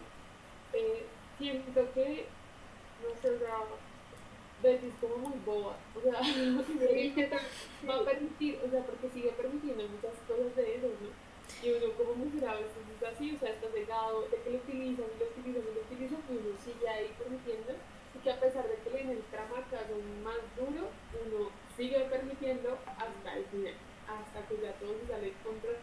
eh, 0.73 1.05
siento 1.37 1.93
que, 1.93 2.25
no 3.03 3.21
sé, 3.21 3.37
Betty 4.61 4.87
es 4.87 4.93
como 5.01 5.17
muy 5.17 5.39
boba, 5.45 5.75
o 5.95 6.01
sea, 6.01 6.21
va 7.89 7.95
a 7.95 8.05
permitir, 8.05 8.59
o 8.63 8.69
sea, 8.69 8.83
porque 8.83 9.09
sigue 9.09 9.31
permitiendo 9.31 9.87
muchas 9.87 10.13
cosas 10.27 10.55
de 10.55 10.75
eso, 10.75 10.87
¿no? 11.01 11.09
Y 11.65 11.71
uno 11.73 11.93
como 11.97 12.13
mujer 12.13 12.47
a 12.47 12.55
veces 12.55 12.85
es 12.95 13.03
así, 13.03 13.35
o 13.35 13.39
sea, 13.39 13.49
está 13.49 13.67
cegado 13.71 14.27
de 14.29 14.37
que 14.37 14.49
lo 14.51 14.57
utilizan 14.57 15.05
y 15.05 15.19
lo 15.19 15.25
utilizan 15.25 15.63
y 15.65 15.75
lo 15.75 15.81
utilizan, 15.81 16.21
y 16.29 16.33
uno 16.37 16.57
sigue 16.63 16.87
ahí 16.87 17.09
permitiendo, 17.17 17.73
y 18.15 18.19
que 18.19 18.31
a 18.31 18.39
pesar 18.39 18.67
de 18.67 18.75
que 18.75 18.89
le 18.91 18.97
den 18.97 19.09
el 19.09 19.23
tramacazo 19.33 19.97
más 20.23 20.41
duro, 20.55 20.93
uno 21.25 21.49
sigue 21.75 21.99
permitiendo 22.01 22.77
hasta 22.85 23.37
el 23.37 23.45
final, 23.45 23.73
hasta 24.19 24.47
que 24.47 24.61
ya 24.61 24.73
todo 24.79 24.93
se 24.99 25.07
sale 25.07 25.27
de 25.27 25.33
control, 25.43 25.77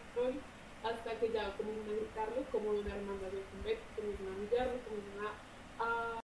hasta 0.83 1.11
que 1.19 1.31
ya 1.31 1.55
como 1.57 1.71
a 1.71 1.85
gritarlo, 1.85 2.43
como 2.51 2.69
una 2.71 2.95
hermana 2.95 3.27
de 3.29 3.41
comer, 3.49 3.77
como 3.95 4.09
a 4.09 4.35
humillarlo, 4.35 4.77
como 4.85 5.01
a, 5.25 5.29
a 5.83 6.19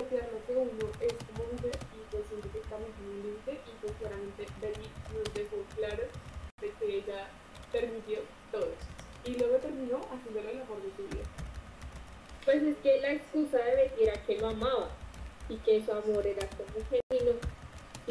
lo 0.00 0.08
que 0.08 0.52
uno 0.56 0.90
es 1.00 1.14
como 1.28 1.44
mujer 1.52 1.78
y 1.94 2.00
pues 2.10 2.26
siente 2.26 2.48
que 2.48 2.58
estamos 2.58 2.88
en 2.98 3.06
un 3.06 3.22
límite 3.22 3.52
y 3.52 3.72
pues 3.80 3.92
claramente 4.00 4.46
nos 5.14 5.34
dejó 5.34 5.56
claro 5.76 6.04
de 6.60 6.70
que 6.72 6.96
ella 6.96 7.28
permitió 7.70 8.20
todo 8.50 8.64
eso. 8.64 8.88
Y 9.24 9.36
luego 9.36 9.56
terminó 9.58 10.00
haciéndole 10.10 10.52
el 10.52 10.62
amor 10.62 10.82
de 10.82 10.90
su 10.96 11.02
vida. 11.08 11.24
Pues 12.44 12.62
es 12.62 12.76
que 12.78 13.00
la 13.00 13.12
excusa 13.12 13.58
de 13.58 13.76
Betty 13.76 14.04
era 14.04 14.24
que 14.24 14.38
lo 14.38 14.48
amaba 14.48 14.90
y 15.48 15.56
que 15.58 15.84
su 15.84 15.92
amor 15.92 16.26
era 16.26 16.48
como 16.48 16.70
genuino 16.88 17.38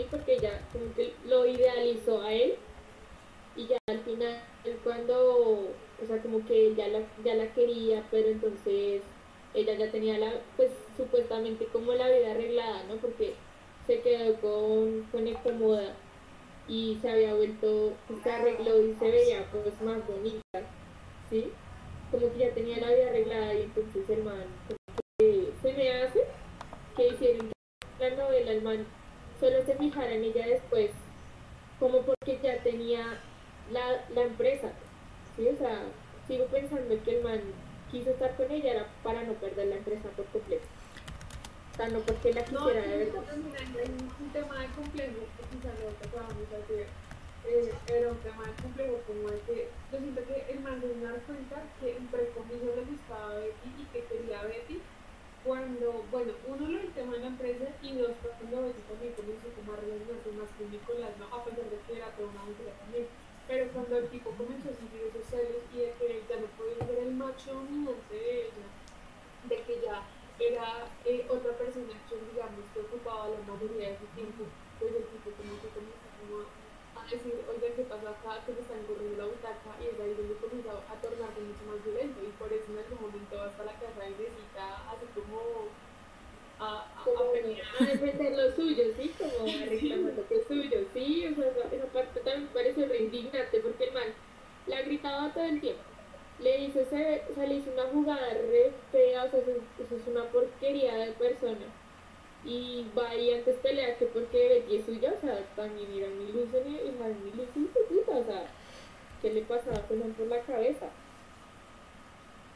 porque 0.10 0.40
ya 0.40 0.62
como 0.72 0.94
que 0.94 1.14
lo 1.26 1.46
idealizó 1.46 2.22
a 2.22 2.32
él 2.32 2.56
y 3.60 3.68
ya 3.68 3.78
al 3.88 4.00
final 4.00 4.42
cuando 4.84 5.74
O 6.02 6.06
sea, 6.08 6.22
como 6.22 6.46
que 6.46 6.76
ya 6.76 6.88
la, 6.88 7.02
ya 7.26 7.36
la 7.36 7.54
quería, 7.54 8.08
pero 8.10 8.30
entonces 8.30 9.02
ella 9.54 9.74
ya 9.74 9.92
tenía 9.92 10.18
la, 10.18 10.32
pues 10.56 10.72
supuestamente 10.96 11.66
como 11.66 11.94
la 11.94 12.08
vida 12.08 12.32
arreglada, 12.32 12.84
¿no? 12.88 12.96
Porque 12.98 13.34
se 13.86 14.00
quedó 14.02 14.40
con, 14.40 15.04
con 15.12 15.60
moda 15.60 15.96
y 16.68 16.98
se 17.02 17.10
había 17.10 17.34
vuelto, 17.34 17.94
se 18.24 18.32
arregló 18.32 18.82
y 18.82 18.94
se 18.94 19.12
veía 19.12 19.46
pues 19.52 19.82
más 19.82 20.08
bonita, 20.08 20.60
¿sí? 21.30 21.52
Como 22.12 22.32
que 22.32 22.40
ya 22.40 22.54
tenía 22.54 22.78
la 22.78 22.94
vida 22.94 23.10
arreglada 23.10 23.54
y 23.56 23.64
entonces 23.64 24.10
el 24.10 24.24
man, 24.24 24.46
se 25.18 25.74
me 25.74 25.92
hace 25.92 26.24
que 26.96 27.08
hicieron 27.08 27.52
la 28.00 28.10
novela, 28.12 28.52
el 28.52 28.62
man 28.62 28.86
solo 29.40 29.66
se 29.66 29.76
fijara 29.76 30.14
en 30.14 30.24
ella 30.24 30.48
después, 30.48 30.92
como 31.80 32.02
porque 32.04 32.40
ya 32.42 32.62
tenía 32.64 33.20
la, 33.72 34.06
la 34.14 34.22
empresa, 34.22 34.70
¿sí? 35.36 35.48
O 35.48 35.58
sea, 35.58 35.84
sigo 36.28 36.46
pensando 36.46 37.02
que 37.04 37.18
el 37.18 37.24
man 37.24 37.42
quiso 37.92 38.12
estar 38.12 38.36
con 38.36 38.52
ella 38.52 38.72
era 38.72 38.88
para 39.04 39.24
no 39.24 39.34
perder 39.34 39.68
la 39.68 39.76
empresa 39.78 40.10
por 40.16 40.26
completo. 40.28 40.66
O 41.74 41.78
sea, 41.78 41.90
no 41.90 42.00
porque 42.00 42.34
la 42.34 42.44
quisiera 42.44 42.82
de 42.82 42.98
verdad. 43.06 43.24
Hay 43.32 43.40
un 43.40 44.30
tema 44.34 44.60
de 44.60 44.68
complejo 44.68 45.26
quizás 45.50 45.74
lo 45.82 45.92
tocábamos 45.98 46.48
ayer. 46.54 46.88
Eh, 47.48 47.74
era 47.88 48.12
un 48.12 48.20
tema 48.20 48.44
de 48.44 48.54
complejo 48.62 49.00
como 49.08 49.30
es 49.30 49.42
que 49.48 49.70
yo 49.92 49.98
siento 49.98 50.22
que 50.28 50.46
el 50.52 50.60
man 50.60 50.82
se 50.82 50.92
dar 51.00 51.18
cuenta 51.24 51.64
que 51.80 51.96
entre 51.96 52.30
comillas 52.36 52.76
le 52.76 52.84
gustaba 52.84 53.32
a 53.32 53.40
Betty 53.40 53.70
y 53.80 53.86
que 53.96 54.04
quería 54.06 54.42
a 54.42 54.46
Betty 54.46 54.82
cuando, 55.44 56.04
bueno, 56.12 56.34
uno 56.46 56.68
lo 56.68 56.78
del 56.78 56.92
tema 56.92 57.14
de 57.14 57.20
la 57.20 57.28
empresa 57.28 57.66
y 57.82 57.96
dos, 57.96 58.12
cuando 58.22 58.68
Betty 58.68 58.84
también 58.92 59.14
comenzó 59.16 59.48
como 59.56 59.72
a 59.72 59.78
relacionarse 59.80 60.32
más 60.36 60.52
con 60.52 60.68
Nicolás, 60.70 61.16
¿no? 61.18 61.26
a 61.32 61.46
pesar 61.46 61.64
de 61.64 61.80
que 61.88 61.96
era 61.96 62.12
toda 62.12 62.28
una 62.28 62.44
mujer 62.44 62.76
también. 62.76 63.08
Pero 63.50 63.66
cuando 63.74 63.98
el 63.98 64.08
tipo 64.10 64.30
comenzó 64.38 64.70
a 64.70 64.78
sentir 64.78 65.02
esos 65.10 65.26
celos 65.26 65.66
y 65.74 65.80
de 65.82 65.90
que 65.98 66.22
ya 66.30 66.38
no 66.38 66.46
podía 66.54 66.86
ser 66.86 67.00
el 67.02 67.16
macho 67.18 67.56
dominante 67.56 68.14
de 68.14 68.46
ella, 68.46 68.70
de 69.50 69.58
que 69.66 69.82
ya 69.82 70.06
era 70.38 70.86
eh, 71.04 71.26
otra 71.28 71.58
persona 71.58 71.98
que, 72.08 72.16
digamos, 72.30 72.62
que 72.72 72.80
ocupaba 72.80 73.28
la 73.34 73.42
mayoría 73.50 73.90
de 73.90 73.98
su 73.98 74.06
tiempo, 74.14 74.46
pues 74.78 74.94
el 74.94 75.02
tipo 75.18 75.34
comenzó 75.34 75.66
como 75.74 76.46
a 76.94 77.10
decir, 77.10 77.34
oiga, 77.50 77.74
¿qué 77.74 77.84
pasa 77.90 78.14
acá? 78.14 78.46
Que 78.46 78.54
me 78.54 78.62
están 78.62 78.86
corriendo 78.86 79.18
la 79.18 79.34
butaca 79.34 79.74
y 79.82 79.90
es 79.90 80.00
ahí 80.00 80.14
donde 80.14 80.38
comenzó 80.38 80.70
a 80.86 80.94
tornarse 81.02 81.42
mucho 81.42 81.66
más 81.66 81.82
violento 81.82 82.22
y 82.22 82.30
por 82.38 82.54
eso 82.54 82.70
en 82.70 82.78
algún 82.78 83.02
momento 83.02 83.42
hasta 83.42 83.66
la 83.66 83.74
casa 83.82 84.06
y 84.06 84.14
necesita 84.14 84.94
así 84.94 85.10
como 85.18 85.74
a, 86.60 86.86
a, 87.80 87.86
defender 87.86 88.38
lo 88.38 88.52
suyo, 88.52 88.84
¿sí? 88.98 89.14
Como 89.18 89.48
a 89.48 89.66
reclamar 89.66 90.14
lo 90.14 90.28
que 90.28 90.36
es 90.36 90.48
suyo, 90.48 90.80
¿sí? 90.94 91.26
O 91.28 91.36
sea, 91.36 91.48
esa, 91.72 91.86
parte 91.88 92.20
también 92.20 92.44
me 92.44 92.50
parece 92.50 92.86
re 92.86 92.98
indignante 93.04 93.60
porque 93.60 93.86
el 93.86 93.94
man 93.94 94.04
la 94.68 94.82
gritaba 94.82 95.34
todo 95.34 95.46
el 95.46 95.62
tiempo. 95.62 95.82
Le 96.40 96.66
hizo, 96.66 96.82
ese, 96.82 97.24
o 97.30 97.36
sea, 97.36 97.46
le 97.46 97.56
hizo 97.56 97.72
una 97.72 97.84
jugada 97.84 98.30
re 98.30 98.72
fea, 98.92 99.26
o 99.26 99.30
sea, 99.30 99.40
eso, 99.40 99.96
es 99.96 100.08
una 100.08 100.24
porquería 100.26 100.96
de 100.96 101.12
persona. 101.14 101.66
Y 102.46 102.86
va 102.98 103.16
y 103.16 103.34
antes 103.34 103.58
pelea 103.58 103.98
que 103.98 104.06
porque 104.06 104.48
Betty 104.48 104.78
es 104.78 104.86
suya, 104.86 105.14
o 105.18 105.22
sea, 105.22 105.40
también 105.56 105.92
era 105.94 106.08
mi 106.08 106.32
luz 106.32 106.48
y 106.54 106.70
mi 106.70 107.32
luz 107.32 108.08
o 108.08 108.24
sea, 108.24 108.46
¿qué 109.22 109.34
le 109.34 109.42
pasaba 109.42 109.80
por 109.82 109.98
la 110.28 110.42
cabeza? 110.42 110.90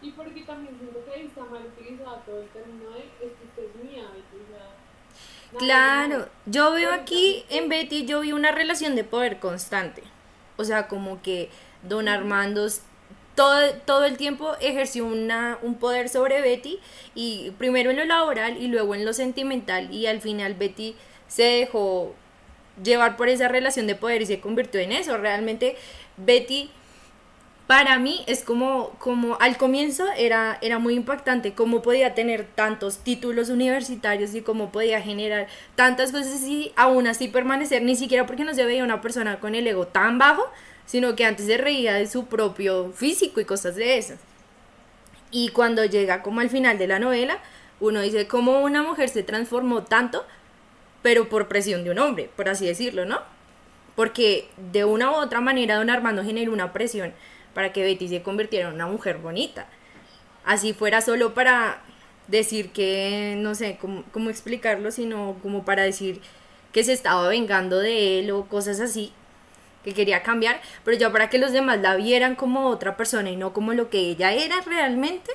Y 0.04 0.12
porque 0.12 0.42
también 0.42 0.78
siento 0.78 1.00
que 1.06 1.26
está 1.26 1.46
mal 1.46 1.64
utilizado 1.66 2.18
todo 2.26 2.42
el 2.42 2.50
término 2.50 2.90
de 2.92 3.00
es 3.00 3.32
que 3.32 3.46
usted 3.48 3.64
es 3.64 3.92
mía, 3.92 4.04
Claro, 5.58 6.28
yo 6.46 6.74
veo 6.74 6.92
aquí 6.92 7.46
en 7.50 7.70
Betty, 7.70 8.06
yo 8.06 8.22
vi 8.22 8.34
una 8.34 8.52
relación 8.52 8.96
de 8.96 9.04
poder 9.04 9.40
constante. 9.40 10.04
O 10.58 10.66
sea, 10.66 10.88
como 10.88 11.22
que 11.22 11.50
don 11.84 12.08
Armando 12.08 12.68
todo, 13.36 13.74
todo 13.86 14.06
el 14.06 14.18
tiempo 14.18 14.54
ejerció 14.60 15.06
una, 15.06 15.58
un 15.62 15.76
poder 15.76 16.10
sobre 16.10 16.42
Betty, 16.42 16.80
y 17.16 17.52
primero 17.58 17.92
en 17.92 17.98
lo 17.98 18.06
laboral 18.06 18.62
y 18.62 18.68
luego 18.68 18.96
en 18.96 19.06
lo 19.06 19.14
sentimental, 19.14 19.94
y 19.94 20.08
al 20.08 20.22
final 20.22 20.56
Betty 20.56 20.96
se 21.28 21.44
dejó 21.44 22.14
llevar 22.84 23.16
por 23.16 23.30
esa 23.30 23.48
relación 23.48 23.88
de 23.88 23.96
poder 23.96 24.22
y 24.22 24.26
se 24.26 24.40
convirtió 24.40 24.80
en 24.80 24.92
eso. 24.92 25.18
Realmente 25.18 25.78
Betty 26.18 26.70
para 27.68 27.98
mí 27.98 28.24
es 28.28 28.44
como, 28.44 28.90
como 29.00 29.38
al 29.40 29.58
comienzo 29.58 30.06
era, 30.18 30.58
era 30.62 30.80
muy 30.80 30.96
impactante 30.96 31.54
cómo 31.54 31.82
podía 31.82 32.14
tener 32.14 32.46
tantos 32.46 32.98
títulos 33.00 33.50
universitarios 33.50 34.36
y 34.36 34.42
cómo 34.42 34.72
podía 34.72 35.02
generar 35.02 35.48
tantas 35.76 36.12
cosas 36.12 36.44
y 36.44 36.74
aún 36.76 37.08
así 37.08 37.30
permanecer, 37.30 37.82
ni 37.82 37.96
siquiera 37.96 38.26
porque 38.26 38.44
no 38.44 38.54
se 38.54 38.66
veía 38.66 38.84
una 38.84 39.02
persona 39.02 39.40
con 39.40 39.56
el 39.56 39.66
ego 39.66 39.88
tan 39.88 40.18
bajo, 40.18 40.44
sino 40.86 41.16
que 41.16 41.26
antes 41.26 41.46
se 41.46 41.58
reía 41.58 41.94
de 41.94 42.08
su 42.08 42.26
propio 42.26 42.92
físico 42.92 43.40
y 43.40 43.46
cosas 43.46 43.76
de 43.76 43.98
esas. 43.98 44.20
Y 45.32 45.50
cuando 45.50 45.86
llega 45.86 46.22
como 46.22 46.42
al 46.42 46.50
final 46.50 46.78
de 46.78 46.88
la 46.88 47.00
novela, 47.00 47.40
uno 47.80 48.02
dice 48.02 48.28
cómo 48.28 48.60
una 48.60 48.84
mujer 48.84 49.08
se 49.08 49.24
transformó 49.24 49.84
tanto, 49.84 50.26
pero 51.02 51.30
por 51.30 51.48
presión 51.48 51.86
de 51.86 51.92
un 51.92 52.00
hombre, 52.00 52.30
por 52.36 52.50
así 52.50 52.66
decirlo, 52.66 53.06
¿no? 53.06 53.22
Porque 53.96 54.50
de 54.72 54.84
una 54.84 55.12
u 55.12 55.16
otra 55.16 55.40
manera 55.40 55.76
don 55.76 55.90
Armando 55.90 56.24
generó 56.24 56.52
una 56.52 56.74
presión 56.74 57.14
para 57.54 57.72
que 57.72 57.84
Betty 57.84 58.08
se 58.08 58.22
convirtiera 58.22 58.70
en 58.70 58.76
una 58.76 58.88
mujer 58.88 59.18
bonita. 59.18 59.68
Así 60.46 60.74
fuera 60.74 61.02
solo 61.02 61.34
para 61.34 61.82
decir 62.28 62.72
que, 62.72 63.36
no 63.38 63.56
sé 63.56 63.78
cómo, 63.80 64.30
explicarlo, 64.30 64.92
sino 64.92 65.38
como 65.42 65.66
para 65.66 65.84
decir 65.84 66.22
que 66.72 66.84
se 66.84 66.94
estaba 66.94 67.28
vengando 67.28 67.80
de 67.80 68.20
él 68.20 68.32
o 68.32 68.46
cosas 68.46 68.80
así, 68.80 69.14
que 69.84 69.94
quería 69.94 70.24
cambiar, 70.24 70.62
pero 70.84 70.98
ya 70.98 71.12
para 71.12 71.30
que 71.30 71.38
los 71.38 71.52
demás 71.52 71.80
la 71.82 71.96
vieran 71.96 72.36
como 72.36 72.68
otra 72.68 72.98
persona 72.98 73.30
y 73.30 73.36
no 73.36 73.54
como 73.54 73.74
lo 73.74 73.90
que 73.90 74.00
ella 74.00 74.34
era 74.34 74.62
realmente. 74.62 75.32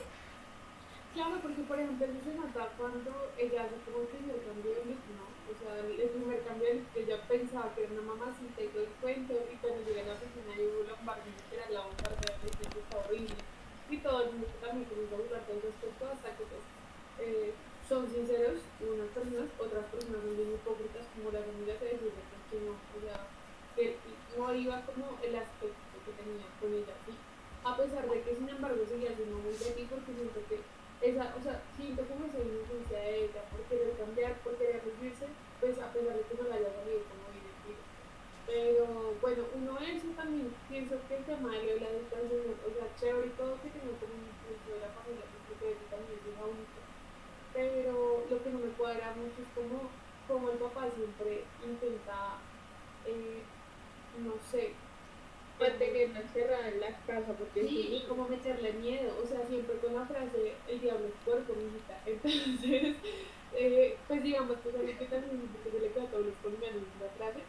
Claro, 1.15 1.37
porque 1.43 1.63
por 1.63 1.79
ejemplo 1.79 2.07
se 2.07 2.35
nota 2.35 2.69
cuando 2.77 3.31
ella 3.39 3.63
hace 3.65 3.77
como 3.85 4.03
el 4.03 4.09
primer 4.09 4.39
cambio 4.43 4.71
de 4.71 4.83
look, 4.87 5.03
¿no? 5.15 5.27
O 5.47 5.55
sea, 5.55 5.79
el 5.79 6.11
primer 6.11 6.43
cambio 6.43 6.69
de 6.69 6.83
que 6.93 7.01
ella 7.03 7.19
pensaba 7.29 7.75
que 7.75 7.85
era 7.85 7.93
una 7.93 8.15
mamacita 8.15 8.63
y 8.63 8.69
todo 8.69 8.83
el 8.83 8.95
cuento, 9.01 9.35
y 9.53 9.57
cuando 9.57 9.85
llega 9.87 10.03
a 10.03 10.07
la 10.07 10.15
oficina 10.15 10.51
y 10.57 10.63
hubo 10.63 10.89
Lombardi 10.89 11.31
la 11.71 11.81
otra 11.85 12.09
de 12.09 12.81
está 12.81 12.99
horrible. 12.99 13.35
Y 13.91 13.97
todo 13.99 14.23
el 14.23 14.33
mundo 14.33 14.49
también 14.61 14.89
comenzó 14.89 15.15
a 15.15 15.19
burlar 15.19 15.43
todo 15.47 15.61
respecto 15.61 16.03
hasta 16.09 16.29
que 16.37 16.45
pues, 16.45 16.65
eh, 17.21 17.53
son 17.89 18.05
sinceros 18.09 18.61
unas 18.81 19.09
personas, 19.17 19.49
otras 19.59 19.85
personas 19.89 20.21
son 20.23 20.37
bien 20.37 20.53
hipócritas 20.53 21.09
como 21.17 21.33
la 21.33 21.41
familia 21.41 21.79
que 21.81 21.99
decía 21.99 22.13
que 22.51 22.61
no, 22.61 22.77
o 22.77 23.01
sea, 23.01 23.27
que 23.75 23.97
no 24.37 24.48
iba 24.59 24.83
como 24.83 25.19
el 25.23 25.35
aspecto 25.37 25.95
que 26.05 26.13
tenía 26.19 26.47
con 26.61 26.75
ella, 26.75 26.95
¿sí? 27.07 27.15
A 27.65 27.77
pesar 27.77 28.09
de 28.09 28.23
que 28.23 28.35
sin 28.35 28.49
embargo 28.49 28.83
seguía 28.87 29.15
siendo 29.15 29.39
muy 29.39 29.55
de 29.55 29.75
mí 29.77 29.87
porque 29.89 30.15
siento 30.15 30.41
que 30.49 30.59
esa, 30.99 31.35
o 31.39 31.41
sea, 31.43 31.63
siento 31.77 32.03
como 32.11 32.27
esa 32.27 32.43
inocencia 32.43 32.99
de 32.99 33.31
ella 33.31 33.43
por 33.51 33.63
querer 33.71 33.95
cambiar, 33.95 34.35
por 34.43 34.59
querer 34.59 34.83
vivirse, 34.83 35.27
pues 35.61 35.79
a 35.79 35.93
pesar 35.93 36.15
de 36.17 36.27
que 36.27 36.35
no 36.35 36.49
la 36.49 36.57
haya 36.57 36.75
salido 36.75 37.07
como 37.07 37.29
pero 38.49 39.13
bueno, 39.21 39.45
uno 39.61 39.77
eso 39.77 40.09
también 40.17 40.49
pienso 40.71 40.97
que 41.07 41.21
el 41.21 41.25
tema 41.29 41.53
de 41.53 41.79
la 41.85 41.93
educación, 41.93 42.57
o 42.65 42.71
sea, 42.73 42.89
chévere 42.97 43.29
y 43.29 43.37
todo 43.37 43.61
que 43.61 43.69
tengo 43.77 43.93
como 44.01 44.17
un 44.17 44.25
de 44.25 44.81
la 44.81 44.89
familia, 44.89 45.29
porque 45.45 45.77
eso 45.77 45.85
también 45.93 46.17
es 46.17 46.33
única. 46.33 46.81
Pero 47.53 48.25
lo 48.25 48.37
que 48.41 48.49
no 48.49 48.59
me 48.65 48.73
cuadra 48.73 49.13
mucho 49.21 49.45
es 49.45 49.53
como, 49.53 49.93
como 50.25 50.49
el 50.49 50.57
papá 50.57 50.89
siempre 50.89 51.45
intenta, 51.61 52.41
eh, 53.05 53.45
no 54.25 54.35
sé, 54.51 54.73
mantenerla 55.59 56.21
encerrada 56.21 56.69
en 56.69 56.81
la 56.81 56.97
casa 57.07 57.33
porque 57.33 57.67
sí, 57.67 58.01
y 58.03 58.07
como 58.09 58.29
meterle 58.29 58.73
miedo, 58.75 59.13
o 59.23 59.27
sea, 59.27 59.47
siempre 59.47 59.77
con 59.79 59.95
la 59.95 60.07
frase 60.07 60.55
el 60.69 60.81
diablo 60.81 61.07
es 61.07 61.25
puerco, 61.25 61.55
mijita. 61.55 62.01
Entonces, 62.07 62.97
eh, 63.55 63.97
pues 64.07 64.23
digamos, 64.23 64.57
pues 64.63 64.75
a 64.75 64.79
mí 64.79 64.93
que 64.93 65.07
también 65.07 65.49
se 65.63 65.81
le 65.81 65.89
queda 65.91 66.05
a 66.05 66.11
todos 66.11 66.27
los 66.27 66.35
colombianos 66.43 66.83
la 67.01 67.09
frase 67.17 67.41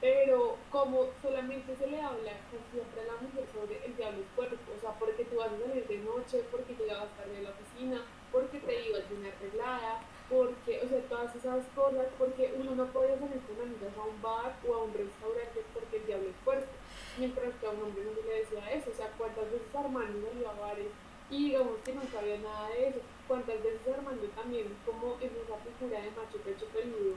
pero 0.00 0.56
como 0.70 1.08
solamente 1.20 1.76
se 1.76 1.86
le 1.86 2.00
habla 2.00 2.32
siempre 2.72 3.02
a 3.02 3.12
la 3.12 3.20
mujer 3.20 3.44
sobre 3.52 3.84
el 3.84 3.96
diablo 3.96 4.24
cuerpo, 4.34 4.56
o 4.74 4.80
sea, 4.80 4.92
porque 4.98 5.26
tú 5.26 5.36
vas 5.36 5.52
a 5.52 5.60
salir 5.60 5.86
de 5.86 5.98
noche, 5.98 6.42
porque 6.50 6.74
llegabas 6.74 7.14
tarde 7.16 7.36
de 7.36 7.42
la 7.42 7.50
oficina, 7.50 8.00
porque 8.32 8.60
te 8.60 8.88
ibas 8.88 9.08
bien 9.10 9.26
arreglada, 9.26 10.00
porque, 10.30 10.80
o 10.80 10.88
sea, 10.88 11.00
todas 11.02 11.36
esas 11.36 11.66
cosas, 11.74 12.06
porque 12.16 12.54
uno 12.56 12.74
no 12.74 12.86
podía 12.86 13.18
salir 13.18 13.42
con 13.44 13.60
amigas 13.60 13.92
a 13.98 14.08
un 14.08 14.22
bar 14.22 14.56
o 14.66 14.74
a 14.74 14.84
un 14.84 14.94
restaurante 14.94 15.60
el 16.00 16.06
diablo 16.06 16.28
es 16.30 16.44
cuerpo, 16.44 16.72
mientras 17.18 17.54
que 17.60 17.66
a 17.66 17.70
un 17.70 17.82
hombre 17.82 18.04
no 18.04 18.14
se 18.14 18.26
le 18.26 18.40
decía 18.40 18.72
eso, 18.72 18.90
o 18.90 18.96
sea, 18.96 19.12
cuántas 19.16 19.44
veces 19.50 19.68
Armando 19.74 20.26
salió 20.26 20.50
a 20.50 20.54
bares 20.54 20.88
y 21.30 21.50
digamos 21.50 21.78
que 21.84 21.94
no 21.94 22.02
sabía 22.10 22.38
nada 22.38 22.68
de 22.70 22.88
eso, 22.88 23.00
cuántas 23.28 23.62
veces 23.62 23.80
Armando 23.86 24.26
también, 24.34 24.66
como 24.84 25.16
en 25.20 25.30
esa 25.36 25.56
figura 25.62 26.00
de 26.00 26.10
macho 26.10 26.38
pecho 26.42 26.66
peludo, 26.72 27.14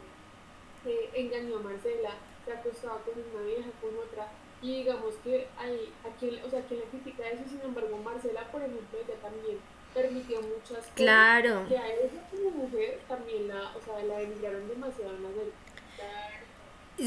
eh, 0.85 1.09
engañó 1.13 1.57
a 1.57 1.61
Marcela, 1.61 2.11
se 2.45 2.51
ha 2.51 2.59
acostado 2.59 2.99
con 3.07 3.15
una 3.15 3.47
vieja, 3.47 3.69
con 3.81 3.97
otra, 3.97 4.27
y 4.61 4.83
digamos 4.83 5.15
que 5.23 5.47
hay, 5.57 5.91
a 6.03 6.09
quien, 6.19 6.43
o 6.43 6.49
sea, 6.49 6.61
quien 6.67 6.81
le 6.81 6.85
critica 6.87 7.27
eso, 7.29 7.43
sin 7.47 7.61
embargo, 7.61 7.97
Marcela, 7.97 8.51
por 8.51 8.61
ejemplo, 8.61 8.99
ella 8.99 9.15
también 9.21 9.57
permitió 9.93 10.41
muchas 10.41 10.77
cosas 10.77 10.91
claro. 10.95 11.65
que 11.67 11.77
a 11.77 11.87
ella 11.87 12.27
como 12.31 12.49
mujer 12.51 12.99
también 13.07 13.47
la, 13.47 13.71
o 13.75 13.81
sea, 13.81 14.03
la 14.03 14.17
denigraron 14.19 14.67
demasiado 14.67 15.15
en 15.15 15.23
la 15.23 15.29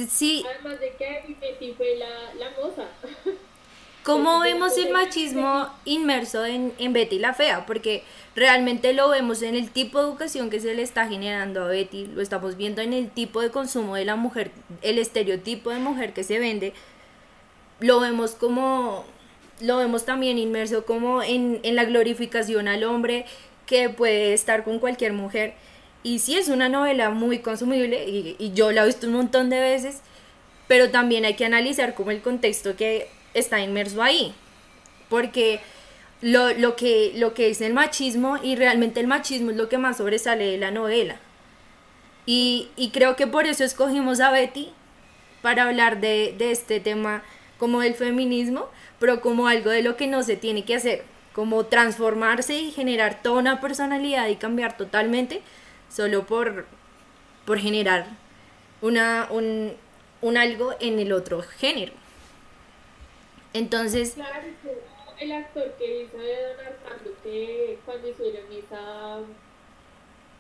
Sí. 0.09 0.45
Además 0.49 0.81
de 0.81 0.95
que 0.97 1.37
Betty 1.41 1.73
fue 1.75 1.97
la, 1.97 2.35
la 2.35 2.51
moza. 2.61 2.85
¿Cómo 4.07 4.39
vemos 4.39 4.79
el 4.79 4.93
machismo 4.93 5.69
inmerso 5.85 6.47
en, 6.47 6.73
en 6.79 6.93
Betty 6.93 7.19
la 7.19 7.35
Fea? 7.35 7.67
Porque 7.67 8.05
realmente 8.37 8.93
lo 8.93 9.09
vemos 9.09 9.43
en 9.43 9.57
el 9.57 9.71
tipo 9.71 9.99
de 9.99 10.05
educación 10.05 10.49
que 10.49 10.61
se 10.61 10.75
le 10.75 10.83
está 10.83 11.09
generando 11.09 11.65
a 11.65 11.67
Betty, 11.67 12.07
lo 12.07 12.23
estamos 12.23 12.57
viendo 12.57 12.83
en 12.83 12.93
el 12.93 13.11
tipo 13.11 13.41
de 13.41 13.51
consumo 13.51 13.97
de 13.97 14.05
la 14.05 14.15
mujer, 14.15 14.53
el 14.83 14.99
estereotipo 14.99 15.71
de 15.71 15.81
mujer 15.81 16.13
que 16.13 16.23
se 16.23 16.39
vende, 16.39 16.73
lo 17.81 17.99
vemos 17.99 18.37
como, 18.37 19.05
lo 19.61 19.79
vemos 19.79 20.05
también 20.05 20.39
inmerso 20.39 20.87
como 20.87 21.25
en, 21.25 21.59
en 21.65 21.75
la 21.75 21.85
glorificación 21.85 22.69
al 22.69 22.85
hombre 22.85 23.27
que 23.67 23.89
puede 23.89 24.35
estar 24.35 24.63
con 24.63 24.79
cualquier 24.79 25.15
mujer. 25.15 25.55
Y 26.07 26.21
sí 26.21 26.37
es 26.37 26.49
una 26.49 26.69
novela 26.69 27.11
muy 27.11 27.41
consumible 27.41 28.09
y, 28.09 28.37
y 28.39 28.53
yo 28.53 28.71
la 28.71 28.85
he 28.85 28.87
visto 28.87 29.09
un 29.09 29.15
montón 29.15 29.51
de 29.51 29.59
veces, 29.59 30.03
pero 30.69 30.93
también 30.93 31.25
hay 31.25 31.35
que 31.35 31.45
analizar 31.45 31.95
como 31.95 32.13
el 32.13 32.23
contexto 32.23 32.77
que 32.77 33.09
está 33.35 33.59
inmerso 33.59 34.01
ahí. 34.01 34.33
Porque 35.09 35.59
lo, 36.21 36.53
lo, 36.53 36.77
que, 36.77 37.11
lo 37.17 37.35
que 37.35 37.51
es 37.51 37.61
el 37.61 37.75
machismo 37.75 38.39
y 38.41 38.55
realmente 38.55 39.01
el 39.01 39.09
machismo 39.09 39.51
es 39.51 39.57
lo 39.57 39.69
que 39.69 39.79
más 39.79 39.97
sobresale 39.97 40.47
de 40.47 40.59
la 40.59 40.71
novela. 40.71 41.17
Y, 42.25 42.69
y 42.77 42.91
creo 42.91 43.17
que 43.17 43.27
por 43.27 43.47
eso 43.47 43.65
escogimos 43.65 44.21
a 44.21 44.31
Betty 44.31 44.69
para 45.43 45.65
hablar 45.65 46.01
de, 46.01 46.37
de 46.39 46.53
este 46.53 46.79
tema 46.79 47.25
como 47.59 47.81
del 47.81 47.95
feminismo, 47.95 48.69
pero 49.01 49.21
como 49.21 49.49
algo 49.49 49.71
de 49.71 49.83
lo 49.83 49.97
que 49.97 50.07
no 50.07 50.23
se 50.23 50.37
tiene 50.37 50.65
que 50.65 50.77
hacer, 50.77 51.03
como 51.33 51.67
transformarse 51.67 52.55
y 52.61 52.71
generar 52.71 53.25
toda 53.25 53.41
una 53.41 53.61
personalidad 53.61 54.29
y 54.29 54.37
cambiar 54.37 54.77
totalmente 54.77 55.43
solo 55.89 56.27
por, 56.27 56.67
por 57.45 57.59
generar 57.59 58.07
una, 58.81 59.29
un, 59.31 59.77
un 60.23 60.37
algo 60.37 60.75
en 60.81 60.99
el 60.99 61.13
otro 61.13 61.43
género. 61.43 61.93
Entonces, 63.53 64.13
Claro, 64.15 64.49
el 65.19 65.33
actor 65.33 65.73
que 65.79 66.03
hizo 66.03 66.19
de 66.19 66.43
Don 66.43 66.67
Armando, 66.67 67.11
que 67.23 67.79
cuando 67.85 68.09
hicieron 68.09 68.53
esa. 68.53 69.21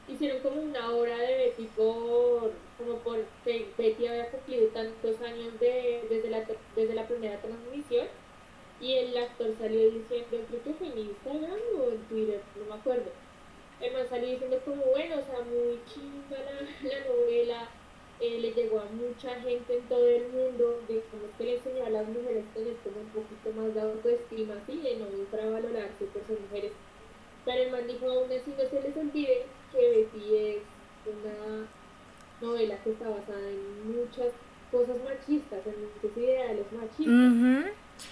Hicieron 0.08 0.40
como 0.40 0.60
una 0.60 0.90
obra 0.92 1.16
de 1.16 1.36
Betty 1.36 1.68
por. 1.74 2.52
como 2.78 2.98
por 2.98 3.24
que 3.44 3.66
Betty 3.76 4.06
había 4.06 4.30
cumplido 4.30 4.68
tantos 4.68 5.20
años 5.20 5.58
de, 5.58 6.04
desde, 6.08 6.30
la, 6.30 6.44
desde 6.76 6.94
la 6.94 7.06
primera 7.08 7.40
transmisión. 7.40 8.06
Y 8.80 8.94
el 8.98 9.16
actor 9.16 9.54
salió 9.58 9.90
diciendo, 9.90 10.26
creo 10.48 10.62
que 10.62 10.74
fue 10.74 10.88
en 10.88 10.98
Instagram 10.98 11.58
o 11.80 11.90
en 11.90 12.02
Twitter, 12.08 12.42
no 12.56 12.74
me 12.74 12.78
acuerdo. 12.80 13.10
El 13.80 13.92
man 13.92 14.06
salió 14.08 14.28
diciendo 14.28 14.58
como, 14.64 14.82
bueno, 14.86 15.16
o 15.18 15.22
sea, 15.22 15.44
muy 15.44 15.80
chimba 15.86 16.38
la, 16.38 16.88
la 16.88 17.04
novela, 17.06 17.68
eh, 18.20 18.38
le 18.40 18.52
llegó 18.52 18.80
a 18.80 18.86
mucha 18.86 19.34
gente 19.40 19.76
en 19.76 19.82
todo 19.82 20.08
el 20.08 20.28
mundo, 20.28 20.80
digamos 20.88 21.30
que 21.36 21.44
le 21.44 21.56
enseñó 21.56 21.84
a 21.84 21.90
las 21.90 22.08
mujeres 22.08 22.44
tener 22.54 22.74
como 22.76 23.00
un 23.00 23.08
poquito 23.08 23.52
más 23.54 23.74
de 23.74 23.80
autoestima, 23.82 24.54
así, 24.62 24.80
de 24.80 24.96
no 24.96 25.06
infravalorarse 25.10 26.06
por 26.06 26.24
ser 26.26 26.40
mujeres. 26.40 26.72
Pero 27.44 27.62
el 27.62 27.70
man 27.70 27.86
dijo, 27.86 28.10
aún 28.10 28.32
así 28.32 28.54
no 28.56 28.68
se 28.68 28.82
les 28.82 28.96
olvide 28.96 29.44
que 29.70 29.78
Betty 29.78 30.36
es 30.36 30.62
una 31.06 31.68
novela 32.40 32.76
que 32.82 32.90
está 32.90 33.08
basada 33.08 33.48
en 33.50 33.96
muchas 33.96 34.32
cosas 34.70 34.96
machistas, 35.04 35.66
en 35.66 35.74
muchos 35.82 36.16
ideales 36.16 36.66
machistas. 36.72 37.06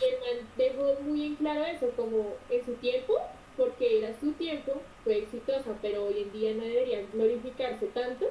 Y 0.01 0.05
el 0.05 0.21
man 0.21 0.49
dejó 0.57 1.01
muy 1.03 1.27
en 1.27 1.35
claro 1.37 1.65
eso, 1.65 1.91
como 1.97 2.35
en 2.51 2.65
su 2.65 2.75
tiempo, 2.75 3.19
porque 3.57 3.99
era 3.99 4.19
su 4.21 4.33
tiempo, 4.33 4.81
fue 5.05 5.19
exitosa, 5.19 5.71
pero 5.81 6.05
hoy 6.07 6.23
en 6.23 6.33
día 6.33 6.53
no 6.55 6.63
deberían 6.65 7.07
glorificarse 7.13 7.87
tanto, 7.87 8.27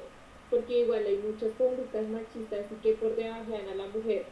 porque 0.50 0.80
igual 0.80 1.04
hay 1.06 1.16
muchas 1.18 1.50
conductas 1.56 2.06
machistas 2.08 2.60
y 2.70 2.82
que 2.82 2.92
por 2.94 3.16
debajean 3.16 3.68
a 3.70 3.74
la 3.74 3.86
mujer. 3.86 4.24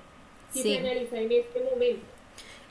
Si 0.53 0.63
Sí. 0.63 0.75
se 0.75 0.79
analiza 0.81 1.17
en 1.19 1.33
este 1.33 1.61
momento. 1.65 2.07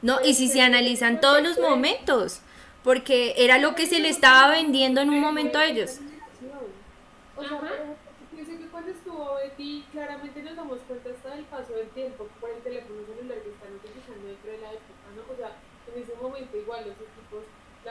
No, 0.04 0.20
y 0.24 0.34
si 0.34 0.48
se 0.48 0.62
analizan 0.62 1.20
todos 1.20 1.42
los 1.42 1.60
momentos, 1.60 2.42
porque 2.84 3.34
era 3.38 3.58
lo 3.60 3.76
que 3.76 3.86
se 3.88 4.00
le 4.00 4.10
estaba 4.10 4.52
vendiendo 4.52 5.02
en 5.02 5.10
un 5.10 5.20
momento 5.20 5.58
a 5.60 5.66
ellos. 5.66 6.00
O 7.38 7.42
sea, 7.44 7.58
Ajá. 7.58 7.72
pienso 8.34 8.52
que 8.58 8.68
cuando 8.68 8.92
estuvo 8.92 9.36
Betty, 9.36 9.84
claramente 9.92 10.44
nos 10.44 10.56
damos 10.56 10.80
cuenta 10.88 11.10
hasta 11.10 11.36
del 11.36 11.46
paso 11.46 11.74
del 11.74 11.88
tiempo 11.90 12.28
por 12.40 12.50
el 12.52 12.62
teléfono 12.62 13.02
celular 13.06 13.40
que 13.42 13.50
están 13.50 13.74
utilizando 13.76 14.28
dentro 14.28 14.52
de 14.52 14.58
la 14.60 14.70
época, 14.74 15.06
¿no? 15.16 15.34
O 15.34 15.38
sea, 15.38 15.52
en 15.94 16.02
ese 16.04 16.14
momento 16.22 16.58
igual 16.58 16.86
los 16.88 16.96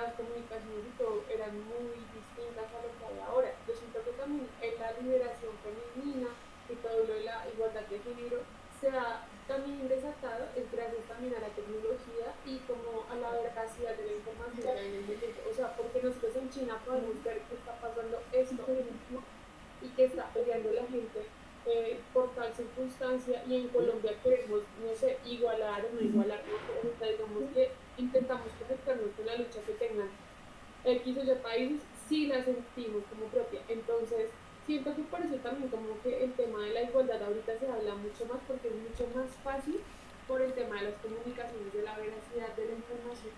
las 0.02 0.14
comunicaciones 0.14 0.84
y 0.86 0.98
todo 0.98 1.24
eran 1.28 1.52
muy 1.66 1.92
distintas 2.12 2.68
a 2.70 2.78
lo 2.82 2.90
que 2.96 3.04
hay 3.06 3.18
ahora. 3.26 3.50
Yo 3.66 3.74
siento 3.74 4.02
que 4.04 4.12
también 4.16 4.48
en 4.60 4.74
la 4.80 4.92
liberación 5.00 5.52
femenina 5.60 6.28
y 6.68 6.74
todo 6.76 7.04
lo 7.04 7.14
de 7.14 7.24
la 7.24 7.46
igualdad 7.52 7.86
de 7.86 7.98
género 7.98 8.38
se 8.80 8.88
ha 8.88 9.26
también 9.46 9.88
desatado 9.88 10.46
es 10.56 10.70
gracias 10.72 11.04
también 11.08 11.34
a 11.34 11.40
la 11.40 11.52
tecnología 11.52 12.32
y 12.46 12.58
como 12.64 13.04
a 13.10 13.16
la 13.16 13.30
veracidad 13.42 13.96
de 13.96 14.06
la 14.06 14.12
información. 14.12 14.72
O 15.50 15.52
sea, 15.52 15.76
porque 15.76 16.00
nosotros 16.02 16.36
en 16.36 16.50
China 16.50 16.80
podemos 16.86 17.22
ver 17.24 17.42
que 17.50 17.54
está 17.56 17.74
pasando 17.80 18.22
esto 18.32 18.64
y 19.82 19.88
que 19.88 20.04
está 20.04 20.30
peleando 20.32 20.72
la 20.72 20.86
gente 20.86 21.26
eh, 21.66 22.00
por 22.14 22.30
tal 22.34 22.54
circunstancia 22.54 23.42
y 23.46 23.56
en 23.56 23.68
Colombia 23.68 24.14
queremos, 24.22 24.62
no 24.82 24.94
sé, 24.94 25.18
igualar 25.26 25.84
o 25.84 25.94
no 25.94 26.00
igualar, 26.00 26.40
o 26.40 26.98
sea, 26.98 27.08
digamos 27.08 27.44
que 27.52 27.70
intentamos 28.00 28.48
conectarnos 28.58 29.10
con 29.16 29.26
la 29.26 29.36
lucha 29.36 29.60
que 29.66 29.72
tengan 29.72 30.08
X 30.84 31.16
o 31.16 31.22
Y 31.22 31.34
países, 31.42 31.80
sí 32.08 32.26
la 32.26 32.44
sentimos 32.44 33.02
como 33.10 33.26
propia. 33.26 33.60
Entonces, 33.68 34.30
siento 34.66 34.94
que 34.94 35.02
por 35.02 35.20
eso 35.20 35.36
también 35.36 35.68
como 35.68 36.00
que 36.02 36.24
el 36.24 36.32
tema 36.32 36.64
de 36.64 36.72
la 36.72 36.82
igualdad 36.82 37.22
ahorita 37.22 37.58
se 37.58 37.66
habla 37.66 37.94
mucho 37.94 38.26
más 38.26 38.38
porque 38.46 38.68
es 38.68 38.74
mucho 38.74 39.06
más 39.14 39.28
fácil 39.44 39.80
por 40.26 40.40
el 40.40 40.52
tema 40.52 40.76
de 40.76 40.90
las 40.90 40.94
comunicaciones, 41.02 41.72
de 41.72 41.82
la 41.82 41.96
veracidad 41.96 42.54
de 42.56 42.66
la 42.66 42.72
información. 42.72 43.32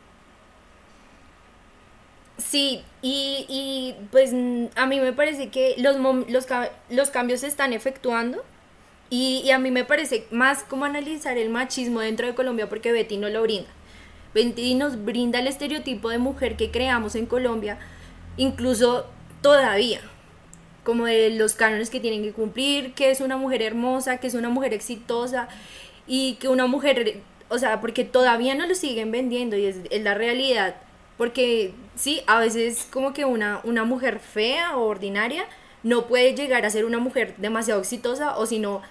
Sí, 2.39 2.85
y, 3.03 3.47
y 3.49 3.95
pues 4.11 4.33
a 4.75 4.87
mí 4.87 5.01
me 5.01 5.13
parece 5.13 5.51
que 5.51 5.75
los, 5.79 5.97
los, 6.29 6.47
los 6.91 7.11
cambios 7.11 7.41
se 7.41 7.47
están 7.47 7.73
efectuando 7.73 8.43
y, 9.11 9.43
y 9.45 9.51
a 9.51 9.59
mí 9.59 9.71
me 9.71 9.85
parece 9.85 10.27
más 10.31 10.65
como 10.65 10.85
analizar 10.85 11.37
el 11.39 11.51
machismo 11.51 12.01
dentro 12.01 12.27
de 12.27 12.35
Colombia 12.35 12.69
porque 12.69 12.93
Betty 12.93 13.17
no 13.17 13.29
lo 13.29 13.43
brinda. 13.43 13.71
Betty 14.35 14.75
nos 14.75 15.05
brinda 15.05 15.39
el 15.39 15.47
estereotipo 15.47 16.11
de 16.11 16.19
mujer 16.19 16.57
que 16.57 16.71
creamos 16.71 17.15
en 17.15 17.27
Colombia, 17.27 17.79
incluso 18.37 19.07
todavía, 19.43 20.01
como 20.85 21.07
de 21.07 21.31
los 21.31 21.55
cánones 21.55 21.91
que 21.91 22.01
tienen 22.01 22.23
que 22.23 22.33
cumplir, 22.33 22.95
que 22.95 23.11
es 23.11 23.21
una 23.21 23.37
mujer 23.37 23.63
hermosa, 23.63 24.19
que 24.19 24.27
es 24.27 24.35
una 24.35 24.49
mujer 24.49 24.73
exitosa 24.75 25.49
y 26.07 26.35
que 26.35 26.49
una 26.49 26.67
mujer, 26.67 27.21
o 27.49 27.59
sea, 27.59 27.81
porque 27.81 28.05
todavía 28.05 28.55
no 28.55 28.67
lo 28.67 28.75
siguen 28.75 29.11
vendiendo 29.11 29.57
y 29.57 29.67
es, 29.67 29.77
es 29.91 30.03
la 30.03 30.15
realidad. 30.15 30.77
Porque 31.19 31.75
sí, 31.95 32.23
a 32.27 32.41
veces 32.41 32.89
como 32.91 33.13
que 33.13 33.25
una, 33.25 33.61
una 33.65 33.85
mujer 33.85 34.19
fea 34.19 34.77
o 34.77 34.85
ordinaria 34.87 35.45
no 35.83 36.07
puede 36.07 36.35
llegar 36.35 36.65
a 36.65 36.71
ser 36.71 36.85
una 36.85 36.99
mujer 36.99 37.35
demasiado 37.39 37.81
exitosa 37.81 38.37
o 38.39 38.47
si 38.47 38.59
no, 38.59 38.83